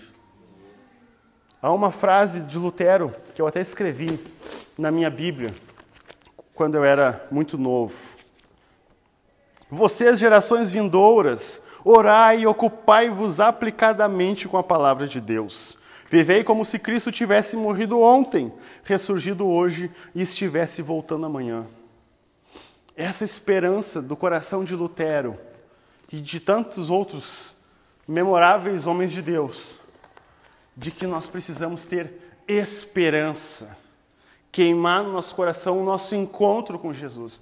Há 1.63 1.71
uma 1.71 1.91
frase 1.91 2.41
de 2.41 2.57
Lutero 2.57 3.13
que 3.35 3.41
eu 3.41 3.45
até 3.45 3.61
escrevi 3.61 4.19
na 4.75 4.89
minha 4.89 5.11
Bíblia 5.11 5.51
quando 6.55 6.73
eu 6.73 6.83
era 6.83 7.23
muito 7.29 7.55
novo. 7.55 7.93
Vocês, 9.69 10.17
gerações 10.17 10.71
vindouras, 10.71 11.61
orai 11.85 12.39
e 12.39 12.47
ocupai-vos 12.47 13.39
aplicadamente 13.39 14.47
com 14.47 14.57
a 14.57 14.63
palavra 14.63 15.07
de 15.07 15.21
Deus. 15.21 15.77
Vivei 16.09 16.43
como 16.43 16.65
se 16.65 16.79
Cristo 16.79 17.11
tivesse 17.11 17.55
morrido 17.55 18.01
ontem, 18.01 18.51
ressurgido 18.83 19.45
hoje 19.47 19.91
e 20.15 20.23
estivesse 20.23 20.81
voltando 20.81 21.27
amanhã. 21.27 21.67
Essa 22.97 23.23
esperança 23.23 24.01
do 24.01 24.15
coração 24.15 24.63
de 24.63 24.75
Lutero 24.75 25.37
e 26.11 26.19
de 26.19 26.39
tantos 26.39 26.89
outros 26.89 27.55
memoráveis 28.07 28.87
homens 28.87 29.11
de 29.11 29.21
Deus 29.21 29.79
de 30.75 30.91
que 30.91 31.05
nós 31.05 31.27
precisamos 31.27 31.85
ter 31.85 32.13
esperança, 32.47 33.77
queimar 34.51 35.03
no 35.03 35.13
nosso 35.13 35.35
coração 35.35 35.79
o 35.79 35.85
nosso 35.85 36.15
encontro 36.15 36.79
com 36.79 36.93
Jesus. 36.93 37.41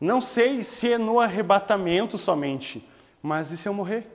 Não 0.00 0.20
sei 0.20 0.64
se 0.64 0.92
é 0.92 0.98
no 0.98 1.20
arrebatamento 1.20 2.16
somente, 2.16 2.86
mas 3.22 3.50
e 3.50 3.56
se 3.56 3.68
eu 3.68 3.74
morrer? 3.74 4.06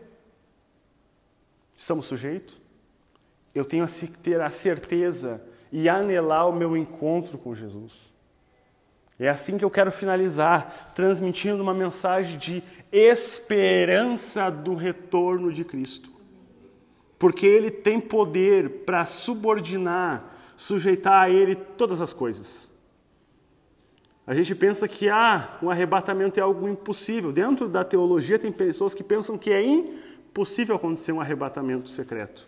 Estamos 1.78 2.06
sujeitos? 2.06 2.56
Eu 3.54 3.64
tenho 3.64 3.86
que 3.88 4.08
ter 4.08 4.42
a 4.42 4.50
certeza 4.50 5.42
e 5.72 5.88
anelar 5.88 6.50
o 6.50 6.56
meu 6.56 6.76
encontro 6.76 7.38
com 7.38 7.56
Jesus. 7.56 7.94
É 9.18 9.30
assim 9.30 9.58
que 9.58 9.64
eu 9.64 9.72
quero 9.72 9.92
finalizar, 9.92 10.92
transmitindo 10.94 11.62
uma 11.64 11.74
mensagem 11.74 12.38
de 12.38 12.64
esperança 12.92 14.50
do 14.50 14.76
retorno 14.76 15.54
de 15.54 15.64
Cristo 15.64 16.15
porque 17.18 17.46
ele 17.46 17.72
tem 17.72 18.00
poder 18.00 18.84
para 18.86 19.06
subordinar, 19.06 20.36
sujeitar 20.56 21.24
a 21.24 21.30
ele 21.30 21.56
todas 21.56 22.02
as 22.02 22.14
coisas. 22.14 22.70
A 24.28 24.34
gente 24.34 24.56
pensa 24.56 24.88
que 24.88 25.08
ah, 25.08 25.58
um 25.62 25.70
arrebatamento 25.70 26.40
é 26.40 26.44
algo 26.44 26.68
impossível. 26.68 27.32
Dentro 27.32 27.70
da 27.70 27.84
teologia 27.84 28.40
tem 28.40 28.52
pessoas 28.52 28.96
que 28.96 29.04
pensam 29.04 29.38
que 29.38 29.52
é 29.52 29.64
impossível 29.64 30.76
acontecer 30.76 31.12
um 31.12 31.22
arrebatamento 31.22 31.90
secreto. 31.90 32.48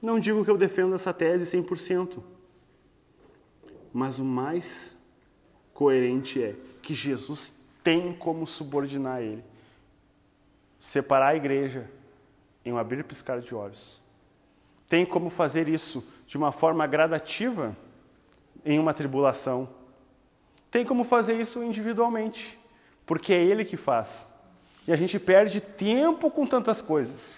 Não 0.00 0.20
digo 0.20 0.44
que 0.44 0.50
eu 0.50 0.56
defendo 0.56 0.94
essa 0.94 1.12
tese 1.12 1.44
100%, 1.58 2.22
mas 3.92 4.20
o 4.20 4.24
mais 4.24 4.96
coerente 5.74 6.40
é 6.40 6.54
que 6.80 6.94
Jesus 6.94 7.52
tem 7.82 8.12
como 8.12 8.46
subordinar 8.46 9.20
ele, 9.20 9.42
separar 10.78 11.28
a 11.28 11.36
igreja 11.36 11.90
em 12.68 12.72
um 12.72 12.78
abrir 12.78 13.00
e 13.00 13.02
piscar 13.02 13.40
de 13.40 13.54
olhos. 13.54 13.98
Tem 14.88 15.06
como 15.06 15.30
fazer 15.30 15.68
isso 15.68 16.06
de 16.26 16.36
uma 16.36 16.52
forma 16.52 16.86
gradativa 16.86 17.76
em 18.64 18.78
uma 18.78 18.92
tribulação. 18.92 19.68
Tem 20.70 20.84
como 20.84 21.04
fazer 21.04 21.40
isso 21.40 21.62
individualmente, 21.62 22.58
porque 23.06 23.32
é 23.32 23.42
Ele 23.42 23.64
que 23.64 23.76
faz. 23.76 24.26
E 24.86 24.92
a 24.92 24.96
gente 24.96 25.18
perde 25.18 25.60
tempo 25.60 26.30
com 26.30 26.46
tantas 26.46 26.82
coisas, 26.82 27.32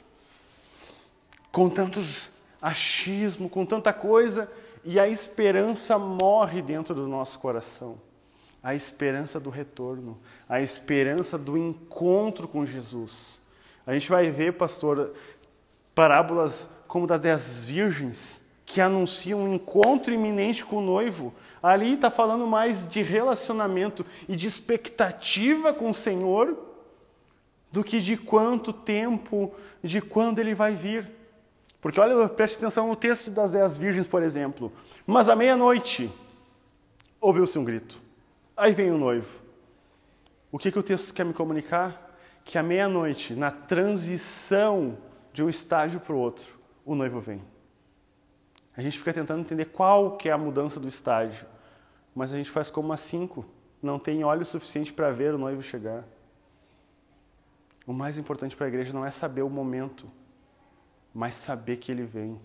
com 1.52 1.68
tantos 1.68 2.28
achismo, 2.60 3.48
com 3.48 3.64
tanta 3.64 3.92
coisa, 3.92 4.50
e 4.84 4.98
a 4.98 5.08
esperança 5.08 5.98
morre 5.98 6.60
dentro 6.60 6.94
do 6.94 7.06
nosso 7.06 7.38
coração. 7.38 8.00
A 8.62 8.74
esperança 8.74 9.40
do 9.40 9.48
retorno, 9.48 10.18
a 10.48 10.60
esperança 10.60 11.38
do 11.38 11.56
encontro 11.56 12.46
com 12.46 12.66
Jesus. 12.66 13.39
A 13.90 13.94
gente 13.94 14.08
vai 14.08 14.30
ver, 14.30 14.52
pastor, 14.52 15.12
parábolas 15.96 16.70
como 16.86 17.08
das 17.08 17.20
dez 17.20 17.66
virgens, 17.66 18.40
que 18.64 18.80
anunciam 18.80 19.40
um 19.40 19.54
encontro 19.54 20.14
iminente 20.14 20.64
com 20.64 20.76
o 20.76 20.80
noivo. 20.80 21.34
Ali 21.60 21.94
está 21.94 22.08
falando 22.08 22.46
mais 22.46 22.88
de 22.88 23.02
relacionamento 23.02 24.06
e 24.28 24.36
de 24.36 24.46
expectativa 24.46 25.72
com 25.72 25.90
o 25.90 25.94
Senhor 25.94 26.56
do 27.72 27.82
que 27.82 27.98
de 27.98 28.16
quanto 28.16 28.72
tempo, 28.72 29.52
de 29.82 30.00
quando 30.00 30.38
ele 30.38 30.54
vai 30.54 30.76
vir. 30.76 31.10
Porque 31.80 31.98
olha, 31.98 32.28
preste 32.28 32.58
atenção 32.58 32.86
no 32.86 32.94
texto 32.94 33.28
das 33.28 33.50
dez 33.50 33.76
virgens, 33.76 34.06
por 34.06 34.22
exemplo. 34.22 34.72
Mas 35.04 35.28
à 35.28 35.34
meia-noite 35.34 36.08
ouviu-se 37.20 37.58
um 37.58 37.64
grito. 37.64 38.00
Aí 38.56 38.72
vem 38.72 38.92
o 38.92 38.98
noivo. 38.98 39.40
O 40.52 40.60
que, 40.60 40.70
que 40.70 40.78
o 40.78 40.82
texto 40.84 41.12
quer 41.12 41.24
me 41.24 41.32
comunicar? 41.32 42.09
Que 42.44 42.58
à 42.58 42.62
meia-noite, 42.62 43.34
na 43.34 43.50
transição 43.50 44.98
de 45.32 45.42
um 45.42 45.48
estágio 45.48 46.00
para 46.00 46.14
o 46.14 46.18
outro, 46.18 46.58
o 46.84 46.94
noivo 46.94 47.20
vem. 47.20 47.42
A 48.76 48.82
gente 48.82 48.98
fica 48.98 49.12
tentando 49.12 49.40
entender 49.40 49.66
qual 49.66 50.16
que 50.16 50.28
é 50.28 50.32
a 50.32 50.38
mudança 50.38 50.80
do 50.80 50.88
estágio, 50.88 51.46
mas 52.14 52.32
a 52.32 52.36
gente 52.36 52.50
faz 52.50 52.70
como 52.70 52.92
a 52.92 52.96
cinco, 52.96 53.44
não 53.82 53.98
tem 53.98 54.24
óleo 54.24 54.44
suficiente 54.44 54.92
para 54.92 55.10
ver 55.10 55.34
o 55.34 55.38
noivo 55.38 55.62
chegar. 55.62 56.04
O 57.86 57.92
mais 57.92 58.18
importante 58.18 58.56
para 58.56 58.66
a 58.66 58.68
igreja 58.68 58.92
não 58.92 59.04
é 59.04 59.10
saber 59.10 59.42
o 59.42 59.50
momento, 59.50 60.10
mas 61.14 61.34
saber 61.34 61.76
que 61.76 61.90
ele 61.90 62.04
vem. 62.04 62.40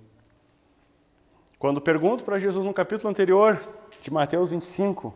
Quando 1.58 1.80
pergunto 1.80 2.24
para 2.24 2.40
Jesus 2.40 2.66
no 2.66 2.74
capítulo 2.74 3.10
anterior, 3.10 3.62
de 4.02 4.12
Mateus 4.12 4.52
25, 4.52 5.14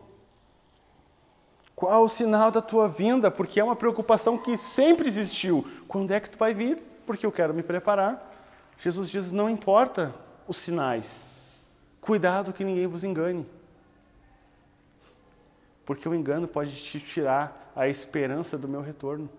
Qual 1.80 2.04
o 2.04 2.10
sinal 2.10 2.50
da 2.50 2.60
tua 2.60 2.86
vinda? 2.86 3.30
Porque 3.30 3.58
é 3.58 3.64
uma 3.64 3.74
preocupação 3.74 4.36
que 4.36 4.58
sempre 4.58 5.08
existiu. 5.08 5.66
Quando 5.88 6.10
é 6.10 6.20
que 6.20 6.28
tu 6.28 6.36
vai 6.36 6.52
vir? 6.52 6.76
Porque 7.06 7.24
eu 7.24 7.32
quero 7.32 7.54
me 7.54 7.62
preparar. 7.62 8.36
Jesus 8.80 9.08
diz: 9.08 9.32
não 9.32 9.48
importa 9.48 10.14
os 10.46 10.58
sinais, 10.58 11.26
cuidado 11.98 12.52
que 12.52 12.62
ninguém 12.62 12.86
vos 12.86 13.02
engane. 13.02 13.46
Porque 15.86 16.06
o 16.06 16.14
engano 16.14 16.46
pode 16.46 16.76
te 16.76 17.00
tirar 17.00 17.72
a 17.74 17.88
esperança 17.88 18.58
do 18.58 18.68
meu 18.68 18.82
retorno. 18.82 19.30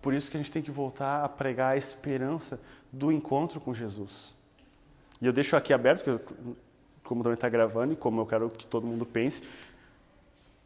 Por 0.00 0.14
isso 0.14 0.30
que 0.30 0.36
a 0.36 0.40
gente 0.40 0.52
tem 0.52 0.62
que 0.62 0.70
voltar 0.70 1.24
a 1.24 1.28
pregar 1.28 1.72
a 1.72 1.76
esperança 1.76 2.60
do 2.92 3.10
encontro 3.10 3.60
com 3.60 3.74
Jesus. 3.74 4.32
E 5.20 5.26
eu 5.26 5.32
deixo 5.32 5.56
aqui 5.56 5.72
aberto, 5.72 6.20
como 7.02 7.24
também 7.24 7.34
está 7.34 7.48
gravando 7.48 7.94
e 7.94 7.96
como 7.96 8.20
eu 8.20 8.26
quero 8.26 8.48
que 8.48 8.68
todo 8.68 8.86
mundo 8.86 9.04
pense, 9.04 9.42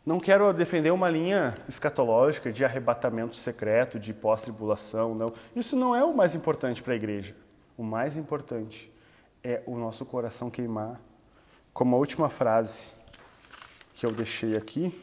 não 0.05 0.19
quero 0.19 0.53
defender 0.53 0.91
uma 0.91 1.11
linha 1.11 1.57
escatológica 1.69 2.51
de 2.51 2.65
arrebatamento 2.65 3.37
secreto, 3.37 3.99
de 3.99 4.13
pós-tribulação, 4.15 5.15
não. 5.15 5.33
Isso 5.55 5.77
não 5.77 5.95
é 5.95 6.03
o 6.03 6.15
mais 6.15 6.35
importante 6.35 6.83
para 6.83 6.95
a 6.95 6.97
igreja. 6.97 7.35
O 7.77 7.83
mais 7.83 8.17
importante 8.17 8.91
é 9.45 9.63
o 9.67 9.77
nosso 9.77 10.05
coração 10.05 10.51
queimar. 10.51 11.01
Como 11.73 11.95
a 11.95 11.99
última 11.99 12.29
frase 12.29 12.91
que 13.95 14.07
eu 14.07 14.11
deixei 14.11 14.57
aqui, 14.57 14.99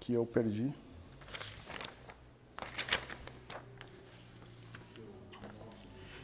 que 0.00 0.14
eu 0.14 0.24
perdi. 0.24 0.72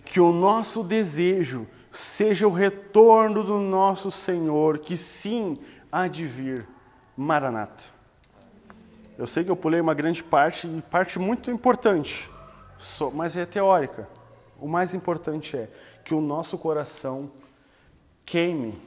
Que 0.04 0.20
o 0.20 0.32
nosso 0.32 0.82
desejo 0.82 1.66
seja 1.92 2.46
o 2.48 2.50
retorno 2.50 3.44
do 3.44 3.58
nosso 3.58 4.10
Senhor, 4.10 4.78
que 4.78 4.96
sim, 4.96 5.58
há 5.90 6.08
de 6.08 6.24
vir. 6.24 6.66
Maranata. 7.16 7.84
Eu 9.18 9.26
sei 9.26 9.44
que 9.44 9.50
eu 9.50 9.56
pulei 9.56 9.80
uma 9.80 9.92
grande 9.92 10.24
parte, 10.24 10.66
e 10.66 10.80
parte 10.80 11.18
muito 11.18 11.50
importante, 11.50 12.30
mas 13.12 13.36
é 13.36 13.44
teórica. 13.44 14.08
O 14.58 14.66
mais 14.66 14.94
importante 14.94 15.56
é 15.56 15.68
que 16.02 16.14
o 16.14 16.20
nosso 16.20 16.56
coração 16.56 17.30
queime 18.24 18.80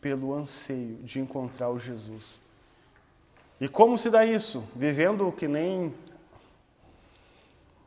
pelo 0.00 0.32
anseio 0.34 0.96
de 1.02 1.20
encontrar 1.20 1.68
o 1.68 1.78
Jesus. 1.78 2.40
E 3.60 3.68
como 3.68 3.98
se 3.98 4.08
dá 4.08 4.24
isso? 4.24 4.66
Vivendo 4.74 5.28
o 5.28 5.32
que 5.32 5.46
nem 5.46 5.94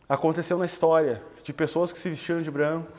aconteceu 0.08 0.58
na 0.58 0.66
história, 0.66 1.24
de 1.42 1.54
pessoas 1.54 1.92
que 1.92 1.98
se 1.98 2.10
vestiram 2.10 2.42
de 2.42 2.52
branco, 2.52 2.92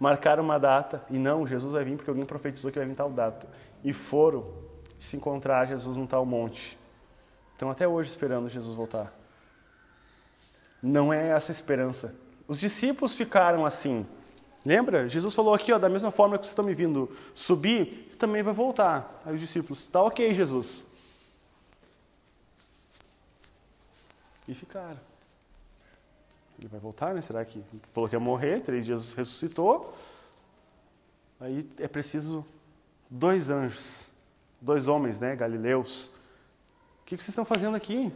marcaram 0.00 0.42
uma 0.42 0.58
data 0.58 1.04
e 1.10 1.18
não, 1.18 1.46
Jesus 1.46 1.72
vai 1.74 1.84
vir 1.84 1.96
porque 1.96 2.08
alguém 2.08 2.24
profetizou 2.24 2.72
que 2.72 2.78
vai 2.78 2.88
vir 2.88 2.94
tal 2.94 3.10
data. 3.10 3.46
E 3.84 3.92
foram 3.92 4.50
se 4.98 5.16
encontrar 5.16 5.66
Jesus 5.66 5.98
num 5.98 6.06
tal 6.06 6.24
monte. 6.24 6.78
Estão 7.52 7.70
até 7.70 7.86
hoje 7.86 8.08
esperando 8.08 8.48
Jesus 8.48 8.74
voltar. 8.74 9.12
Não 10.82 11.12
é 11.12 11.28
essa 11.28 11.52
esperança. 11.52 12.14
Os 12.48 12.58
discípulos 12.58 13.14
ficaram 13.14 13.66
assim. 13.66 14.06
Lembra? 14.64 15.06
Jesus 15.08 15.34
falou 15.34 15.52
aqui, 15.52 15.70
ó, 15.70 15.78
da 15.78 15.88
mesma 15.88 16.10
forma 16.10 16.38
que 16.38 16.44
vocês 16.44 16.52
estão 16.52 16.64
me 16.64 16.74
vindo 16.74 17.14
subir, 17.34 18.14
também 18.18 18.42
vai 18.42 18.54
voltar. 18.54 19.22
Aí 19.24 19.34
os 19.34 19.40
discípulos, 19.40 19.84
tá 19.84 20.02
ok, 20.02 20.34
Jesus. 20.34 20.82
E 24.48 24.54
ficaram. 24.54 25.09
Ele 26.60 26.68
vai 26.68 26.78
voltar, 26.78 27.14
né? 27.14 27.22
Será 27.22 27.42
que 27.42 27.64
falou 27.94 28.06
que 28.06 28.14
ia 28.14 28.20
morrer? 28.20 28.60
Três 28.60 28.84
dias 28.84 29.14
ressuscitou. 29.14 29.94
Aí 31.40 31.66
é 31.78 31.88
preciso 31.88 32.44
dois 33.08 33.48
anjos, 33.48 34.10
dois 34.60 34.86
homens, 34.86 35.18
né? 35.18 35.34
Galileus. 35.34 36.08
O 37.00 37.06
que 37.06 37.16
vocês 37.16 37.30
estão 37.30 37.46
fazendo 37.46 37.76
aqui? 37.76 38.12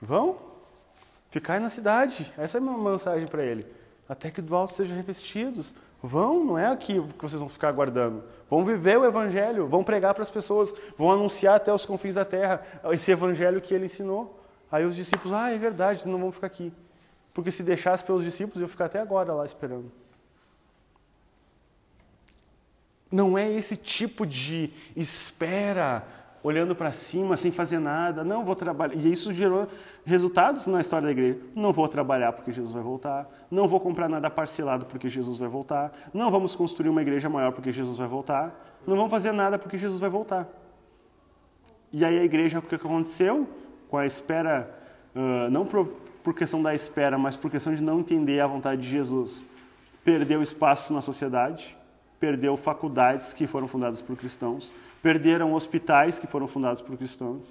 Vão? 0.00 0.36
Ficar 1.30 1.60
na 1.60 1.70
cidade. 1.70 2.30
Essa 2.36 2.58
é 2.58 2.60
a 2.60 2.60
minha 2.60 2.76
mensagem 2.76 3.28
para 3.28 3.44
ele. 3.44 3.64
Até 4.08 4.28
que 4.28 4.42
do 4.42 4.56
alto 4.56 4.74
sejam 4.74 4.96
revestidos. 4.96 5.72
Vão, 6.02 6.44
não 6.44 6.58
é 6.58 6.66
aqui 6.66 6.94
que 6.94 7.22
vocês 7.22 7.38
vão 7.38 7.48
ficar 7.48 7.68
aguardando. 7.68 8.24
Vão 8.50 8.64
viver 8.64 8.98
o 8.98 9.04
evangelho, 9.04 9.68
vão 9.68 9.84
pregar 9.84 10.12
para 10.12 10.24
as 10.24 10.30
pessoas, 10.30 10.74
vão 10.98 11.12
anunciar 11.12 11.54
até 11.54 11.72
os 11.72 11.86
confins 11.86 12.16
da 12.16 12.24
terra 12.24 12.66
esse 12.90 13.12
evangelho 13.12 13.60
que 13.60 13.72
ele 13.72 13.86
ensinou. 13.86 14.40
Aí 14.72 14.84
os 14.84 14.96
discípulos, 14.96 15.32
ah, 15.32 15.50
é 15.50 15.56
verdade, 15.56 16.08
não 16.08 16.18
vão 16.18 16.32
ficar 16.32 16.48
aqui. 16.48 16.72
Porque 17.32 17.50
se 17.50 17.62
deixasse 17.62 18.04
pelos 18.04 18.24
discípulos, 18.24 18.60
eu 18.60 18.68
ficar 18.68 18.86
até 18.86 19.00
agora 19.00 19.32
lá 19.32 19.46
esperando. 19.46 19.90
Não 23.10 23.36
é 23.36 23.50
esse 23.50 23.76
tipo 23.76 24.26
de 24.26 24.70
espera, 24.96 26.02
olhando 26.42 26.74
para 26.74 26.92
cima, 26.92 27.36
sem 27.36 27.52
fazer 27.52 27.78
nada. 27.78 28.24
Não 28.24 28.44
vou 28.44 28.56
trabalhar. 28.56 28.94
E 28.94 29.12
isso 29.12 29.32
gerou 29.32 29.68
resultados 30.04 30.66
na 30.66 30.80
história 30.80 31.06
da 31.06 31.12
igreja. 31.12 31.38
Não 31.54 31.72
vou 31.72 31.86
trabalhar 31.88 32.32
porque 32.32 32.52
Jesus 32.52 32.72
vai 32.72 32.82
voltar. 32.82 33.28
Não 33.50 33.68
vou 33.68 33.80
comprar 33.80 34.08
nada 34.08 34.30
parcelado 34.30 34.86
porque 34.86 35.08
Jesus 35.08 35.38
vai 35.38 35.48
voltar. 35.48 35.92
Não 36.12 36.30
vamos 36.30 36.56
construir 36.56 36.88
uma 36.88 37.02
igreja 37.02 37.28
maior 37.28 37.52
porque 37.52 37.70
Jesus 37.70 37.98
vai 37.98 38.08
voltar. 38.08 38.80
Não 38.86 38.96
vamos 38.96 39.10
fazer 39.10 39.32
nada 39.32 39.58
porque 39.58 39.78
Jesus 39.78 40.00
vai 40.00 40.10
voltar. 40.10 40.48
E 41.92 42.04
aí 42.04 42.18
a 42.18 42.24
igreja, 42.24 42.58
o 42.58 42.62
que 42.62 42.74
aconteceu? 42.74 43.46
Com 43.90 43.98
a 43.98 44.06
espera, 44.06 44.74
uh, 45.14 45.50
não 45.50 45.66
por 46.22 46.34
questão 46.34 46.62
da 46.62 46.74
espera, 46.74 47.18
mas 47.18 47.36
por 47.36 47.50
questão 47.50 47.74
de 47.74 47.82
não 47.82 48.00
entender 48.00 48.40
a 48.40 48.46
vontade 48.46 48.82
de 48.82 48.88
Jesus, 48.88 49.44
perdeu 50.04 50.42
espaço 50.42 50.92
na 50.92 51.00
sociedade, 51.00 51.76
perdeu 52.20 52.56
faculdades 52.56 53.32
que 53.32 53.46
foram 53.46 53.66
fundadas 53.66 54.00
por 54.00 54.16
cristãos, 54.16 54.72
perderam 55.02 55.54
hospitais 55.54 56.18
que 56.18 56.26
foram 56.26 56.46
fundados 56.46 56.80
por 56.80 56.96
cristãos. 56.96 57.42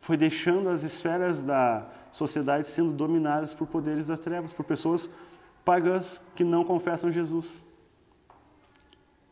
Foi 0.00 0.16
deixando 0.16 0.68
as 0.68 0.82
esferas 0.82 1.42
da 1.42 1.86
sociedade 2.10 2.68
sendo 2.68 2.92
dominadas 2.92 3.54
por 3.54 3.66
poderes 3.66 4.06
das 4.06 4.20
trevas, 4.20 4.52
por 4.52 4.64
pessoas 4.64 5.12
pagãs 5.64 6.20
que 6.34 6.44
não 6.44 6.64
confessam 6.64 7.12
Jesus. 7.12 7.64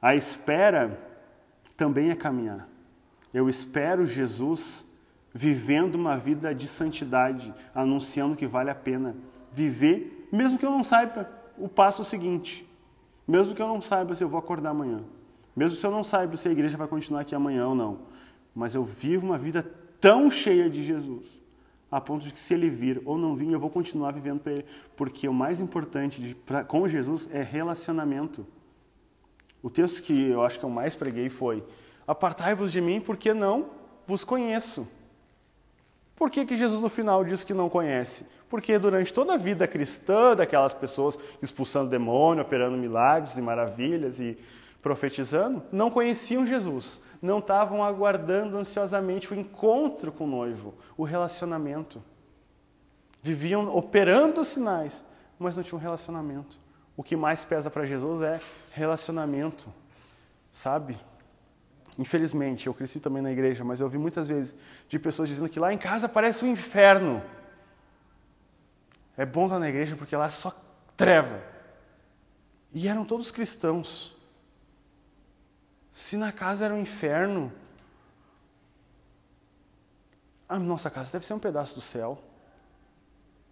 A 0.01 0.14
espera 0.14 0.98
também 1.76 2.10
é 2.10 2.14
caminhar. 2.14 2.68
Eu 3.32 3.48
espero 3.48 4.06
Jesus 4.06 4.86
vivendo 5.32 5.94
uma 5.94 6.16
vida 6.16 6.55
de 6.55 6.66
santidade, 6.66 7.55
anunciando 7.74 8.36
que 8.36 8.47
vale 8.47 8.70
a 8.70 8.74
pena 8.74 9.15
viver, 9.52 10.28
mesmo 10.32 10.59
que 10.59 10.66
eu 10.66 10.70
não 10.70 10.85
saiba 10.85 11.31
o 11.57 11.69
passo 11.69 12.05
seguinte, 12.05 12.69
mesmo 13.27 13.55
que 13.55 13.62
eu 13.62 13.69
não 13.69 13.81
saiba 13.81 14.15
se 14.15 14.24
eu 14.24 14.28
vou 14.28 14.39
acordar 14.39 14.70
amanhã, 14.70 15.02
mesmo 15.55 15.77
se 15.77 15.86
eu 15.86 15.90
não 15.90 16.02
saiba 16.02 16.36
se 16.36 16.48
a 16.48 16.52
igreja 16.52 16.77
vai 16.77 16.89
continuar 16.89 17.20
aqui 17.20 17.35
amanhã 17.35 17.69
ou 17.69 17.74
não, 17.74 17.98
mas 18.55 18.74
eu 18.74 18.85
vivo 18.85 19.27
uma 19.27 19.39
vida 19.39 19.62
tão 20.01 20.31
cheia 20.31 20.69
de 20.69 20.85
Jesus, 20.85 21.40
a 21.90 22.01
ponto 22.01 22.24
de 22.24 22.32
que 22.32 22.40
se 22.40 22.55
ele 22.55 22.70
vir 22.70 23.02
ou 23.05 23.19
não 23.19 23.35
vir, 23.35 23.51
eu 23.51 23.59
vou 23.59 23.70
continuar 23.70 24.12
vivendo 24.12 24.40
para 24.40 24.52
ele, 24.52 24.65
porque 24.97 25.28
o 25.28 25.35
mais 25.35 25.61
importante 25.61 26.20
de, 26.20 26.35
pra, 26.35 26.65
com 26.65 26.89
Jesus 26.89 27.28
é 27.32 27.43
relacionamento. 27.43 28.47
O 29.62 29.69
texto 29.69 30.02
que 30.02 30.28
eu 30.28 30.43
acho 30.43 30.59
que 30.59 30.65
eu 30.65 30.70
mais 30.70 30.94
preguei 30.94 31.28
foi: 31.28 31.65
Apartai-vos 32.07 32.70
de 32.70 32.81
mim, 32.81 33.01
porque 33.01 33.35
não 33.35 33.66
vos 34.07 34.24
conheço. 34.24 34.86
Por 36.20 36.30
que, 36.30 36.44
que 36.44 36.55
Jesus 36.55 36.82
no 36.82 36.90
final 36.90 37.24
diz 37.24 37.44
que 37.44 37.55
não 37.55 37.70
conhece? 37.70 38.26
Porque 38.51 38.78
durante 38.78 39.10
toda 39.10 39.32
a 39.32 39.38
vida 39.38 39.66
cristã 39.66 40.36
daquelas 40.36 40.74
pessoas 40.74 41.18
expulsando 41.40 41.88
demônio, 41.88 42.42
operando 42.42 42.76
milagres 42.76 43.38
e 43.38 43.40
maravilhas 43.40 44.20
e 44.20 44.36
profetizando, 44.82 45.62
não 45.72 45.90
conheciam 45.90 46.47
Jesus, 46.47 47.01
não 47.22 47.38
estavam 47.38 47.82
aguardando 47.82 48.59
ansiosamente 48.59 49.32
o 49.32 49.34
encontro 49.34 50.12
com 50.12 50.24
o 50.24 50.26
noivo, 50.26 50.74
o 50.94 51.05
relacionamento. 51.05 52.02
Viviam 53.22 53.74
operando 53.74 54.44
sinais, 54.44 55.02
mas 55.38 55.56
não 55.56 55.62
tinham 55.62 55.80
relacionamento. 55.80 56.59
O 56.98 57.02
que 57.02 57.16
mais 57.16 57.47
pesa 57.47 57.70
para 57.70 57.86
Jesus 57.86 58.20
é 58.20 58.38
relacionamento, 58.72 59.72
sabe? 60.52 60.98
Infelizmente, 62.01 62.66
eu 62.66 62.72
cresci 62.72 62.98
também 62.98 63.20
na 63.20 63.31
igreja, 63.31 63.62
mas 63.62 63.78
eu 63.78 63.85
ouvi 63.85 63.98
muitas 63.98 64.27
vezes 64.27 64.56
de 64.89 64.98
pessoas 64.98 65.28
dizendo 65.28 65.51
que 65.51 65.60
lá 65.60 65.70
em 65.70 65.77
casa 65.77 66.09
parece 66.09 66.43
um 66.43 66.48
inferno. 66.51 67.22
É 69.18 69.27
bom 69.27 69.44
estar 69.44 69.59
na 69.59 69.68
igreja 69.68 69.94
porque 69.97 70.16
lá 70.16 70.28
é 70.28 70.31
só 70.31 70.51
treva. 70.97 71.44
E 72.72 72.89
eram 72.89 73.05
todos 73.05 73.31
cristãos. 73.31 74.16
Se 75.93 76.16
na 76.16 76.32
casa 76.32 76.64
era 76.64 76.72
um 76.72 76.81
inferno, 76.81 77.52
a 80.48 80.59
nossa 80.59 80.89
casa 80.89 81.12
deve 81.12 81.27
ser 81.27 81.35
um 81.35 81.39
pedaço 81.39 81.74
do 81.74 81.82
céu. 81.82 82.18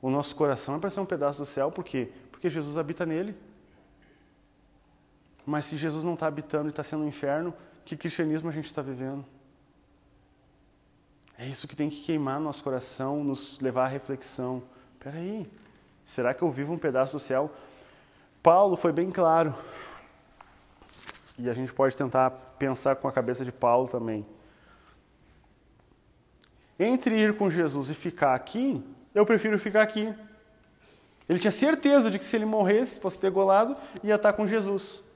O 0.01 0.09
nosso 0.09 0.35
coração 0.35 0.77
é 0.77 0.79
para 0.79 0.89
ser 0.89 1.01
um 1.01 1.05
pedaço 1.05 1.37
do 1.37 1.45
céu, 1.45 1.71
por 1.71 1.85
quê? 1.85 2.11
Porque 2.31 2.49
Jesus 2.49 2.79
habita 2.79 3.05
nele. 3.05 3.37
Mas 5.45 5.67
se 5.67 5.77
Jesus 5.77 6.03
não 6.03 6.15
está 6.15 6.27
habitando 6.27 6.69
e 6.69 6.71
está 6.71 6.83
sendo 6.83 7.05
um 7.05 7.09
inferno, 7.09 7.53
que 7.89 7.97
cristianismo 7.97 8.51
a 8.51 8.53
gente 8.53 8.67
está 8.67 8.83
vivendo? 8.83 9.25
É 11.39 11.47
isso 11.47 11.67
que 11.67 11.75
tem 11.75 11.89
que 11.89 12.03
queimar 12.03 12.39
nosso 12.39 12.63
coração, 12.63 13.25
nos 13.25 13.59
levar 13.61 13.85
à 13.85 13.89
reflexão. 13.89 14.63
Espera 14.93 15.17
aí, 15.17 15.51
será 16.05 16.35
que 16.35 16.43
eu 16.43 16.51
vivo 16.51 16.71
um 16.75 16.79
pedaço 16.79 17.15
do 17.15 17.19
céu? 17.19 17.51
Paulo 18.43 18.77
foi 18.77 18.93
bem 18.93 19.11
claro. 19.11 19.55
E 21.39 21.49
a 21.49 21.55
gente 21.55 21.73
pode 21.73 21.97
tentar 21.97 22.31
pensar 22.59 22.97
com 22.97 23.09
a 23.09 23.13
cabeça 23.13 23.43
de 23.43 23.51
Paulo 23.51 23.89
também. 23.89 24.27
Entre 26.79 27.15
ir 27.15 27.39
com 27.39 27.51
Jesus 27.51 27.89
e 27.89 27.95
ficar 27.95 28.35
aqui, 28.35 28.85
eu 29.15 29.25
prefiro 29.25 29.59
ficar 29.59 29.81
aqui. 29.81 30.15
Ele 31.27 31.39
tinha 31.39 31.51
certeza 31.51 32.11
de 32.11 32.19
que 32.19 32.25
se 32.25 32.37
ele 32.37 32.45
morresse, 32.45 33.01
fosse 33.01 33.19
degolado, 33.19 33.75
ia 34.05 34.17
estar 34.17 34.35
com 34.35 34.47
Jesus. 34.47 35.08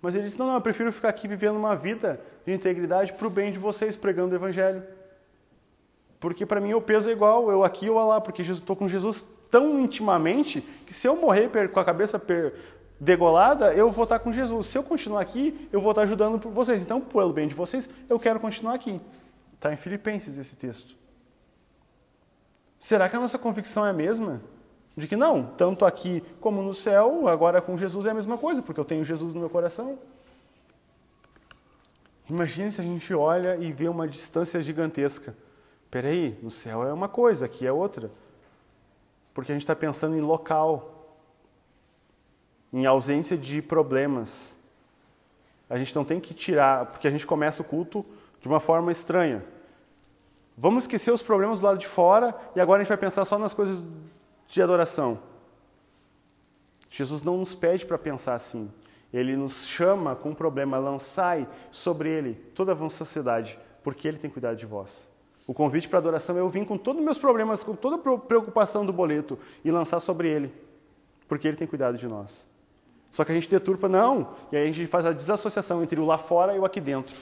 Mas 0.00 0.14
ele 0.14 0.24
disse: 0.24 0.38
Não, 0.38 0.46
não, 0.46 0.54
eu 0.54 0.60
prefiro 0.60 0.92
ficar 0.92 1.08
aqui 1.08 1.28
vivendo 1.28 1.56
uma 1.56 1.76
vida 1.76 2.20
de 2.44 2.52
integridade 2.52 3.12
para 3.12 3.26
o 3.26 3.30
bem 3.30 3.52
de 3.52 3.58
vocês, 3.58 3.96
pregando 3.96 4.32
o 4.32 4.36
Evangelho. 4.36 4.82
Porque 6.18 6.44
para 6.44 6.60
mim 6.60 6.74
o 6.74 6.80
peso 6.80 7.08
é 7.08 7.12
igual, 7.12 7.50
eu 7.50 7.64
aqui 7.64 7.88
ou 7.88 8.06
lá, 8.06 8.20
porque 8.20 8.42
estou 8.42 8.76
com 8.76 8.88
Jesus 8.88 9.26
tão 9.50 9.80
intimamente 9.80 10.60
que 10.86 10.92
se 10.92 11.08
eu 11.08 11.16
morrer 11.16 11.50
com 11.70 11.80
a 11.80 11.84
cabeça 11.84 12.22
degolada, 13.00 13.72
eu 13.74 13.90
vou 13.90 14.04
estar 14.04 14.18
com 14.18 14.32
Jesus. 14.32 14.68
Se 14.68 14.78
eu 14.78 14.82
continuar 14.82 15.22
aqui, 15.22 15.68
eu 15.72 15.80
vou 15.80 15.92
estar 15.92 16.02
ajudando 16.02 16.38
por 16.38 16.52
vocês. 16.52 16.82
Então, 16.82 17.00
pelo 17.00 17.32
bem 17.32 17.48
de 17.48 17.54
vocês, 17.54 17.88
eu 18.08 18.18
quero 18.18 18.38
continuar 18.38 18.74
aqui. 18.74 19.00
Está 19.54 19.72
em 19.72 19.76
Filipenses 19.76 20.36
esse 20.36 20.56
texto. 20.56 20.94
Será 22.78 23.08
que 23.08 23.16
a 23.16 23.20
nossa 23.20 23.38
convicção 23.38 23.84
é 23.84 23.90
a 23.90 23.92
mesma? 23.94 24.40
De 24.96 25.06
que 25.06 25.16
não, 25.16 25.44
tanto 25.44 25.84
aqui 25.84 26.22
como 26.40 26.62
no 26.62 26.74
céu, 26.74 27.28
agora 27.28 27.60
com 27.62 27.78
Jesus 27.78 28.06
é 28.06 28.10
a 28.10 28.14
mesma 28.14 28.36
coisa, 28.36 28.60
porque 28.60 28.80
eu 28.80 28.84
tenho 28.84 29.04
Jesus 29.04 29.34
no 29.34 29.40
meu 29.40 29.50
coração. 29.50 29.98
Imagine 32.28 32.70
se 32.70 32.80
a 32.80 32.84
gente 32.84 33.12
olha 33.14 33.56
e 33.56 33.72
vê 33.72 33.88
uma 33.88 34.06
distância 34.06 34.62
gigantesca. 34.62 35.34
Peraí, 35.90 36.38
no 36.42 36.50
céu 36.50 36.86
é 36.86 36.92
uma 36.92 37.08
coisa, 37.08 37.46
aqui 37.46 37.66
é 37.66 37.72
outra. 37.72 38.10
Porque 39.34 39.50
a 39.50 39.54
gente 39.54 39.62
está 39.62 39.74
pensando 39.74 40.16
em 40.16 40.20
local, 40.20 41.18
em 42.72 42.86
ausência 42.86 43.36
de 43.36 43.60
problemas. 43.60 44.56
A 45.68 45.76
gente 45.76 45.94
não 45.94 46.04
tem 46.04 46.20
que 46.20 46.32
tirar, 46.34 46.86
porque 46.86 47.08
a 47.08 47.10
gente 47.10 47.26
começa 47.26 47.62
o 47.62 47.64
culto 47.64 48.04
de 48.40 48.48
uma 48.48 48.60
forma 48.60 48.92
estranha. 48.92 49.44
Vamos 50.56 50.84
esquecer 50.84 51.10
os 51.10 51.22
problemas 51.22 51.58
do 51.58 51.64
lado 51.64 51.78
de 51.78 51.86
fora 51.86 52.34
e 52.54 52.60
agora 52.60 52.80
a 52.80 52.84
gente 52.84 52.90
vai 52.90 52.98
pensar 52.98 53.24
só 53.24 53.38
nas 53.38 53.52
coisas 53.52 53.82
de 54.50 54.60
adoração. 54.60 55.18
Jesus 56.90 57.22
não 57.22 57.38
nos 57.38 57.54
pede 57.54 57.86
para 57.86 57.96
pensar 57.96 58.34
assim. 58.34 58.70
Ele 59.12 59.36
nos 59.36 59.66
chama 59.66 60.14
com 60.14 60.30
um 60.30 60.34
problema, 60.34 60.78
lançai 60.78 61.48
sobre 61.70 62.08
ele 62.08 62.34
toda 62.54 62.72
a 62.72 62.74
vossa 62.74 62.98
sociedade, 62.98 63.58
porque 63.82 64.06
ele 64.06 64.18
tem 64.18 64.30
cuidado 64.30 64.56
de 64.56 64.66
vós. 64.66 65.08
O 65.46 65.54
convite 65.54 65.88
para 65.88 65.98
adoração 65.98 66.36
é 66.36 66.40
eu 66.40 66.48
vim 66.48 66.64
com 66.64 66.76
todos 66.76 67.00
os 67.00 67.04
meus 67.04 67.18
problemas, 67.18 67.62
com 67.62 67.74
toda 67.74 67.96
a 67.96 68.18
preocupação 68.18 68.84
do 68.84 68.92
boleto 68.92 69.38
e 69.64 69.70
lançar 69.70 69.98
sobre 70.00 70.28
ele, 70.28 70.52
porque 71.28 71.48
ele 71.48 71.56
tem 71.56 71.66
cuidado 71.66 71.96
de 71.96 72.06
nós. 72.06 72.46
Só 73.10 73.24
que 73.24 73.32
a 73.32 73.34
gente 73.34 73.50
deturpa, 73.50 73.88
não, 73.88 74.34
e 74.52 74.56
aí 74.56 74.68
a 74.68 74.72
gente 74.72 74.86
faz 74.86 75.04
a 75.06 75.12
desassociação 75.12 75.82
entre 75.82 75.98
o 75.98 76.06
lá 76.06 76.18
fora 76.18 76.54
e 76.54 76.58
o 76.58 76.64
aqui 76.64 76.80
dentro. 76.80 77.16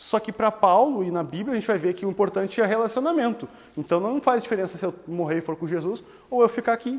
Só 0.00 0.18
que 0.18 0.32
para 0.32 0.50
Paulo 0.50 1.04
e 1.04 1.10
na 1.10 1.22
Bíblia 1.22 1.52
a 1.52 1.54
gente 1.56 1.66
vai 1.66 1.76
ver 1.76 1.92
que 1.92 2.06
o 2.06 2.10
importante 2.10 2.58
é 2.58 2.64
relacionamento. 2.64 3.46
Então 3.76 4.00
não 4.00 4.18
faz 4.18 4.42
diferença 4.42 4.78
se 4.78 4.82
eu 4.86 4.94
morrer 5.06 5.36
e 5.36 5.40
for 5.42 5.54
com 5.56 5.68
Jesus 5.68 6.02
ou 6.30 6.40
eu 6.40 6.48
ficar 6.48 6.72
aqui. 6.72 6.98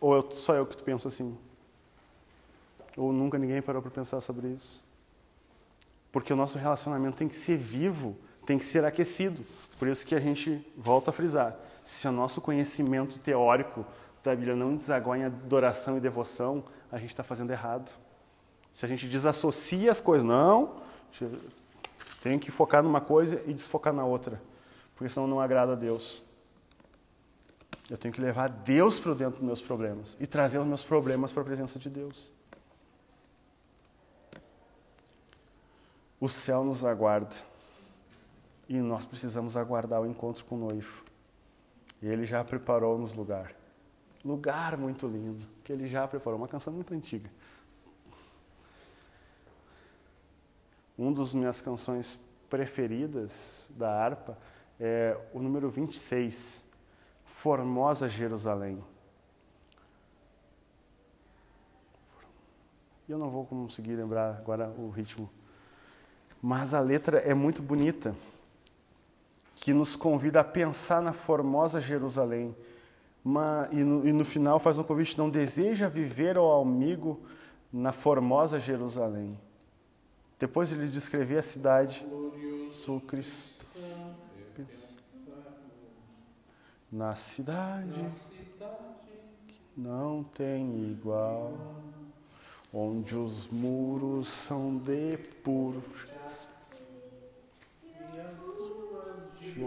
Ou 0.00 0.14
eu, 0.14 0.30
só 0.32 0.54
eu 0.54 0.64
que 0.64 0.82
penso 0.82 1.06
assim. 1.06 1.36
Ou 2.96 3.12
nunca 3.12 3.36
ninguém 3.36 3.60
parou 3.60 3.82
para 3.82 3.90
pensar 3.90 4.22
sobre 4.22 4.48
isso. 4.48 4.82
Porque 6.10 6.32
o 6.32 6.36
nosso 6.36 6.56
relacionamento 6.56 7.18
tem 7.18 7.28
que 7.28 7.36
ser 7.36 7.58
vivo, 7.58 8.16
tem 8.46 8.58
que 8.58 8.64
ser 8.64 8.86
aquecido. 8.86 9.44
Por 9.78 9.86
isso 9.86 10.06
que 10.06 10.14
a 10.14 10.20
gente 10.20 10.66
volta 10.78 11.10
a 11.10 11.12
frisar. 11.12 11.54
Se 11.84 12.08
o 12.08 12.12
nosso 12.12 12.40
conhecimento 12.40 13.18
teórico 13.18 13.84
da 14.24 14.34
Bíblia 14.34 14.56
não 14.56 14.74
desaguar 14.74 15.18
em 15.18 15.24
adoração 15.24 15.98
e 15.98 16.00
devoção, 16.00 16.64
a 16.90 16.96
gente 16.96 17.10
está 17.10 17.22
fazendo 17.22 17.50
errado. 17.50 17.92
Se 18.78 18.84
a 18.84 18.88
gente 18.88 19.08
desassocia 19.08 19.90
as 19.90 20.00
coisas, 20.00 20.24
não, 20.24 20.76
tem 22.22 22.38
que 22.38 22.48
focar 22.52 22.80
numa 22.80 23.00
coisa 23.00 23.42
e 23.44 23.52
desfocar 23.52 23.92
na 23.92 24.04
outra, 24.04 24.40
porque 24.94 25.12
senão 25.12 25.26
não 25.26 25.40
agrada 25.40 25.72
a 25.72 25.74
Deus. 25.74 26.22
Eu 27.90 27.98
tenho 27.98 28.14
que 28.14 28.20
levar 28.20 28.48
Deus 28.48 29.00
para 29.00 29.14
dentro 29.14 29.40
dos 29.40 29.44
meus 29.44 29.60
problemas 29.60 30.16
e 30.20 30.28
trazer 30.28 30.60
os 30.60 30.66
meus 30.66 30.84
problemas 30.84 31.32
para 31.32 31.42
a 31.42 31.44
presença 31.44 31.76
de 31.76 31.90
Deus. 31.90 32.30
O 36.20 36.28
céu 36.28 36.62
nos 36.62 36.84
aguarda 36.84 37.34
e 38.68 38.76
nós 38.76 39.04
precisamos 39.04 39.56
aguardar 39.56 40.02
o 40.02 40.06
encontro 40.06 40.44
com 40.44 40.54
o 40.54 40.58
noivo. 40.58 41.02
Ele 42.00 42.24
já 42.24 42.44
preparou-nos 42.44 43.12
lugar. 43.12 43.52
Lugar 44.24 44.78
muito 44.78 45.08
lindo, 45.08 45.44
que 45.64 45.72
ele 45.72 45.88
já 45.88 46.06
preparou. 46.06 46.38
Uma 46.38 46.46
canção 46.46 46.72
muito 46.72 46.94
antiga. 46.94 47.28
Uma 50.98 51.12
das 51.12 51.32
minhas 51.32 51.60
canções 51.60 52.18
preferidas 52.50 53.70
da 53.70 53.88
harpa 53.88 54.36
é 54.80 55.16
o 55.32 55.38
número 55.38 55.70
26, 55.70 56.64
Formosa 57.24 58.08
Jerusalém. 58.08 58.82
Eu 63.08 63.16
não 63.16 63.30
vou 63.30 63.46
conseguir 63.46 63.94
lembrar 63.94 64.38
agora 64.38 64.68
o 64.76 64.90
ritmo, 64.90 65.30
mas 66.42 66.74
a 66.74 66.80
letra 66.80 67.18
é 67.18 67.32
muito 67.32 67.62
bonita, 67.62 68.12
que 69.54 69.72
nos 69.72 69.94
convida 69.94 70.40
a 70.40 70.44
pensar 70.44 71.00
na 71.00 71.12
formosa 71.12 71.80
Jerusalém. 71.80 72.56
E, 73.70 73.76
no, 73.84 74.08
e 74.08 74.12
no 74.12 74.24
final 74.24 74.58
faz 74.58 74.80
um 74.80 74.82
convite: 74.82 75.16
não 75.16 75.30
deseja 75.30 75.88
viver 75.88 76.36
ao 76.36 76.60
amigo 76.60 77.20
na 77.72 77.92
formosa 77.92 78.58
Jerusalém. 78.58 79.38
Depois 80.38 80.70
ele 80.70 80.86
descrevia 80.86 81.40
a 81.40 81.42
cidade, 81.42 82.06
sou 82.70 83.00
Cristo. 83.00 83.66
Na 86.90 87.14
cidade 87.14 88.06
que 89.48 89.60
não 89.76 90.22
tem 90.22 90.90
igual, 90.92 91.52
onde 92.72 93.16
os 93.16 93.48
muros 93.48 94.28
são 94.28 94.76
de 94.78 95.16
puro. 95.42 95.82
De 99.40 99.60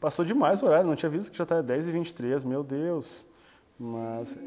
Passou 0.00 0.24
demais 0.24 0.62
o 0.62 0.66
horário, 0.66 0.86
não 0.86 0.96
tinha 0.96 1.10
visto 1.10 1.30
que 1.30 1.36
já 1.36 1.44
está 1.44 1.60
10 1.60 1.88
e 1.88 1.92
23 1.92 2.42
meu 2.44 2.64
Deus. 2.64 3.26
Mas. 3.78 4.38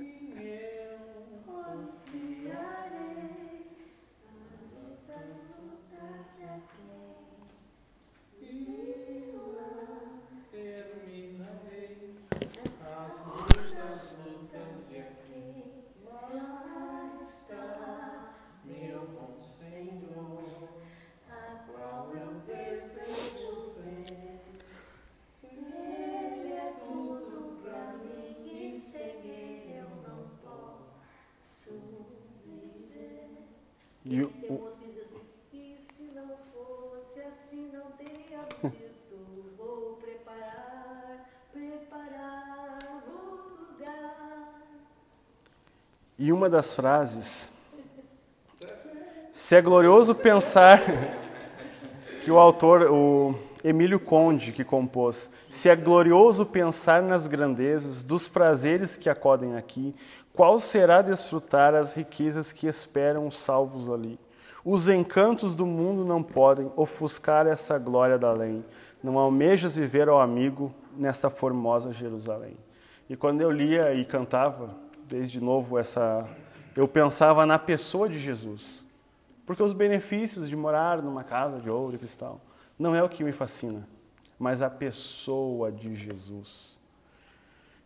E 46.23 46.31
uma 46.31 46.49
das 46.49 46.73
frases, 46.73 47.51
se 49.33 49.55
é 49.57 49.61
glorioso 49.61 50.15
pensar 50.15 50.81
que 52.23 52.31
o 52.31 52.39
autor, 52.39 52.89
o 52.89 53.35
Emílio 53.61 53.99
Conde, 53.99 54.53
que 54.53 54.63
compôs, 54.63 55.29
se 55.49 55.67
é 55.67 55.75
glorioso 55.75 56.45
pensar 56.45 57.01
nas 57.01 57.27
grandezas 57.27 58.05
dos 58.05 58.29
prazeres 58.29 58.95
que 58.95 59.09
acodem 59.09 59.57
aqui, 59.57 59.93
qual 60.31 60.61
será 60.61 61.01
desfrutar 61.01 61.75
as 61.75 61.93
riquezas 61.93 62.53
que 62.53 62.67
esperam 62.67 63.27
os 63.27 63.37
salvos 63.37 63.89
ali? 63.89 64.17
Os 64.63 64.87
encantos 64.87 65.57
do 65.57 65.65
mundo 65.65 66.05
não 66.05 66.23
podem 66.23 66.71
ofuscar 66.77 67.47
essa 67.47 67.77
glória 67.77 68.17
da 68.17 68.29
além. 68.29 68.63
Não 69.03 69.19
almejas 69.19 69.75
viver 69.75 70.07
ao 70.07 70.21
amigo 70.21 70.73
nesta 70.95 71.29
formosa 71.29 71.91
Jerusalém. 71.91 72.55
E 73.09 73.17
quando 73.17 73.41
eu 73.41 73.51
lia 73.51 73.93
e 73.93 74.05
cantava, 74.05 74.82
desde 75.13 75.39
novo 75.39 75.77
essa, 75.77 76.27
eu 76.75 76.87
pensava 76.87 77.45
na 77.45 77.59
pessoa 77.59 78.09
de 78.09 78.17
Jesus, 78.17 78.83
porque 79.45 79.61
os 79.61 79.71
benefícios 79.71 80.49
de 80.49 80.55
morar 80.55 81.03
numa 81.03 81.23
casa 81.23 81.59
de 81.59 81.69
ouro 81.69 81.95
e 81.95 81.99
cristal 81.99 82.41
Não 82.79 82.95
é 82.95 83.03
o 83.03 83.07
que 83.07 83.23
me 83.23 83.31
fascina, 83.31 83.87
mas 84.39 84.63
a 84.63 84.71
pessoa 84.71 85.71
de 85.71 85.95
Jesus. 85.95 86.79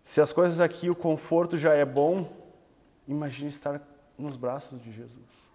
Se 0.06 0.22
as 0.22 0.32
coisas 0.32 0.62
aqui, 0.62 0.90
o 0.90 0.95
conforto 0.95 1.58
já 1.58 1.74
é 1.74 1.84
bom, 1.84 2.32
imagine 3.06 3.49
estar 3.49 3.82
nos 4.18 4.38
braços 4.38 4.82
de 4.82 4.90
Jesus. 4.94 5.52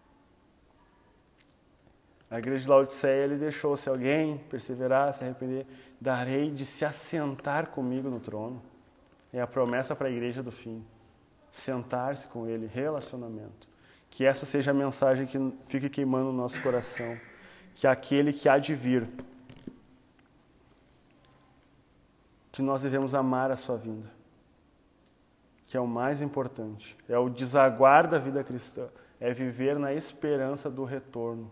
A 2.30 2.38
igreja 2.38 2.64
de 2.64 2.68
Laodiceia, 2.68 3.24
ele 3.24 3.36
deixou, 3.36 3.78
se 3.78 3.88
alguém 3.88 4.36
perseverar, 4.50 5.14
se 5.14 5.24
arrepender, 5.24 5.66
darei 5.98 6.50
de 6.50 6.66
se 6.66 6.84
assentar 6.84 7.68
comigo 7.68 8.10
no 8.10 8.20
trono. 8.20 8.62
É 9.32 9.40
a 9.40 9.46
promessa 9.46 9.96
para 9.96 10.08
a 10.08 10.10
igreja 10.10 10.42
do 10.42 10.52
fim. 10.52 10.84
Sentar-se 11.52 12.26
com 12.28 12.48
ele, 12.48 12.66
relacionamento. 12.66 13.68
Que 14.08 14.24
essa 14.24 14.46
seja 14.46 14.70
a 14.70 14.74
mensagem 14.74 15.26
que 15.26 15.38
fique 15.66 15.90
queimando 15.90 16.32
no 16.32 16.32
nosso 16.32 16.60
coração. 16.62 17.18
Que 17.74 17.86
aquele 17.86 18.32
que 18.32 18.48
há 18.48 18.56
de 18.56 18.74
vir, 18.74 19.06
que 22.50 22.62
nós 22.62 22.80
devemos 22.80 23.14
amar 23.14 23.50
a 23.50 23.56
sua 23.58 23.76
vinda. 23.76 24.10
Que 25.66 25.76
é 25.76 25.80
o 25.80 25.86
mais 25.86 26.22
importante. 26.22 26.96
É 27.06 27.18
o 27.18 27.28
desaguar 27.28 28.08
da 28.08 28.18
vida 28.18 28.42
cristã. 28.42 28.88
É 29.20 29.34
viver 29.34 29.78
na 29.78 29.92
esperança 29.92 30.70
do 30.70 30.84
retorno 30.84 31.50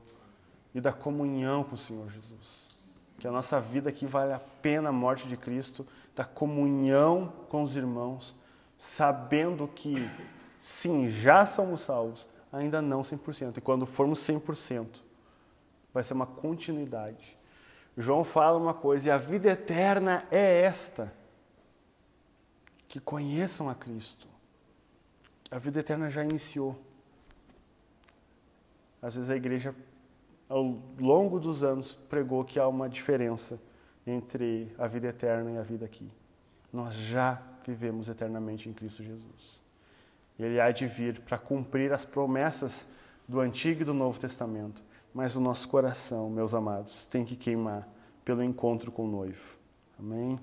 e 0.75 0.81
da 0.81 0.95
comunhão 0.95 1.63
com 1.63 1.75
o 1.75 1.79
Senhor 1.79 2.11
Jesus. 2.11 2.71
Que 3.19 3.29
a 3.29 3.31
nossa 3.31 3.61
vida 3.61 3.91
aqui 3.91 4.07
vale 4.07 4.33
a 4.33 4.41
pena 4.63 4.89
a 4.89 4.93
morte 4.93 5.29
de 5.29 5.37
Cristo, 5.37 5.87
da 6.17 6.25
comunhão 6.25 7.31
com 7.51 7.63
os 7.63 7.77
irmãos, 7.77 8.35
sabendo 8.81 9.69
que, 9.69 9.95
sim, 10.59 11.11
já 11.11 11.45
somos 11.45 11.83
salvos, 11.83 12.27
ainda 12.51 12.81
não 12.81 13.03
100%. 13.03 13.59
E 13.59 13.61
quando 13.61 13.85
formos 13.85 14.21
100%, 14.21 15.03
vai 15.93 16.03
ser 16.03 16.15
uma 16.15 16.25
continuidade. 16.25 17.37
João 17.95 18.25
fala 18.25 18.57
uma 18.57 18.73
coisa, 18.73 19.09
e 19.09 19.11
a 19.11 19.19
vida 19.19 19.51
eterna 19.51 20.27
é 20.31 20.63
esta: 20.63 21.13
que 22.89 22.99
conheçam 22.99 23.69
a 23.69 23.75
Cristo. 23.75 24.27
A 25.51 25.59
vida 25.59 25.81
eterna 25.81 26.09
já 26.09 26.25
iniciou. 26.25 26.75
Às 29.03 29.17
vezes 29.17 29.29
a 29.29 29.37
igreja 29.37 29.75
ao 30.49 30.79
longo 30.99 31.39
dos 31.39 31.63
anos, 31.63 31.93
pregou 31.93 32.45
que 32.45 32.59
há 32.59 32.67
uma 32.67 32.89
diferença 32.89 33.61
entre 34.07 34.75
a 34.79 34.87
vida 34.87 35.09
eterna 35.09 35.51
e 35.51 35.59
a 35.59 35.63
vida 35.63 35.85
aqui. 35.85 36.11
Nós 36.73 36.95
já 36.95 37.41
vivemos 37.67 38.09
eternamente 38.09 38.69
em 38.69 38.73
Cristo 38.73 39.03
Jesus. 39.03 39.61
Ele 40.39 40.61
há 40.61 40.71
de 40.71 40.87
vir 40.87 41.21
para 41.21 41.39
cumprir 41.39 41.93
as 41.93 42.07
promessas 42.07 42.89
do 43.29 43.41
Antigo 43.41 43.83
e 43.83 43.85
do 43.85 43.95
Novo 43.95 44.19
Testamento. 44.19 44.83
Mas 45.13 45.37
o 45.37 45.41
nosso 45.41 45.69
coração, 45.69 46.31
meus 46.31 46.55
amados, 46.55 47.07
tem 47.07 47.25
que 47.25 47.37
queimar 47.37 47.89
pelo 48.25 48.43
encontro 48.43 48.91
com 48.91 49.05
o 49.05 49.11
noivo. 49.11 49.59
Amém? 49.99 50.39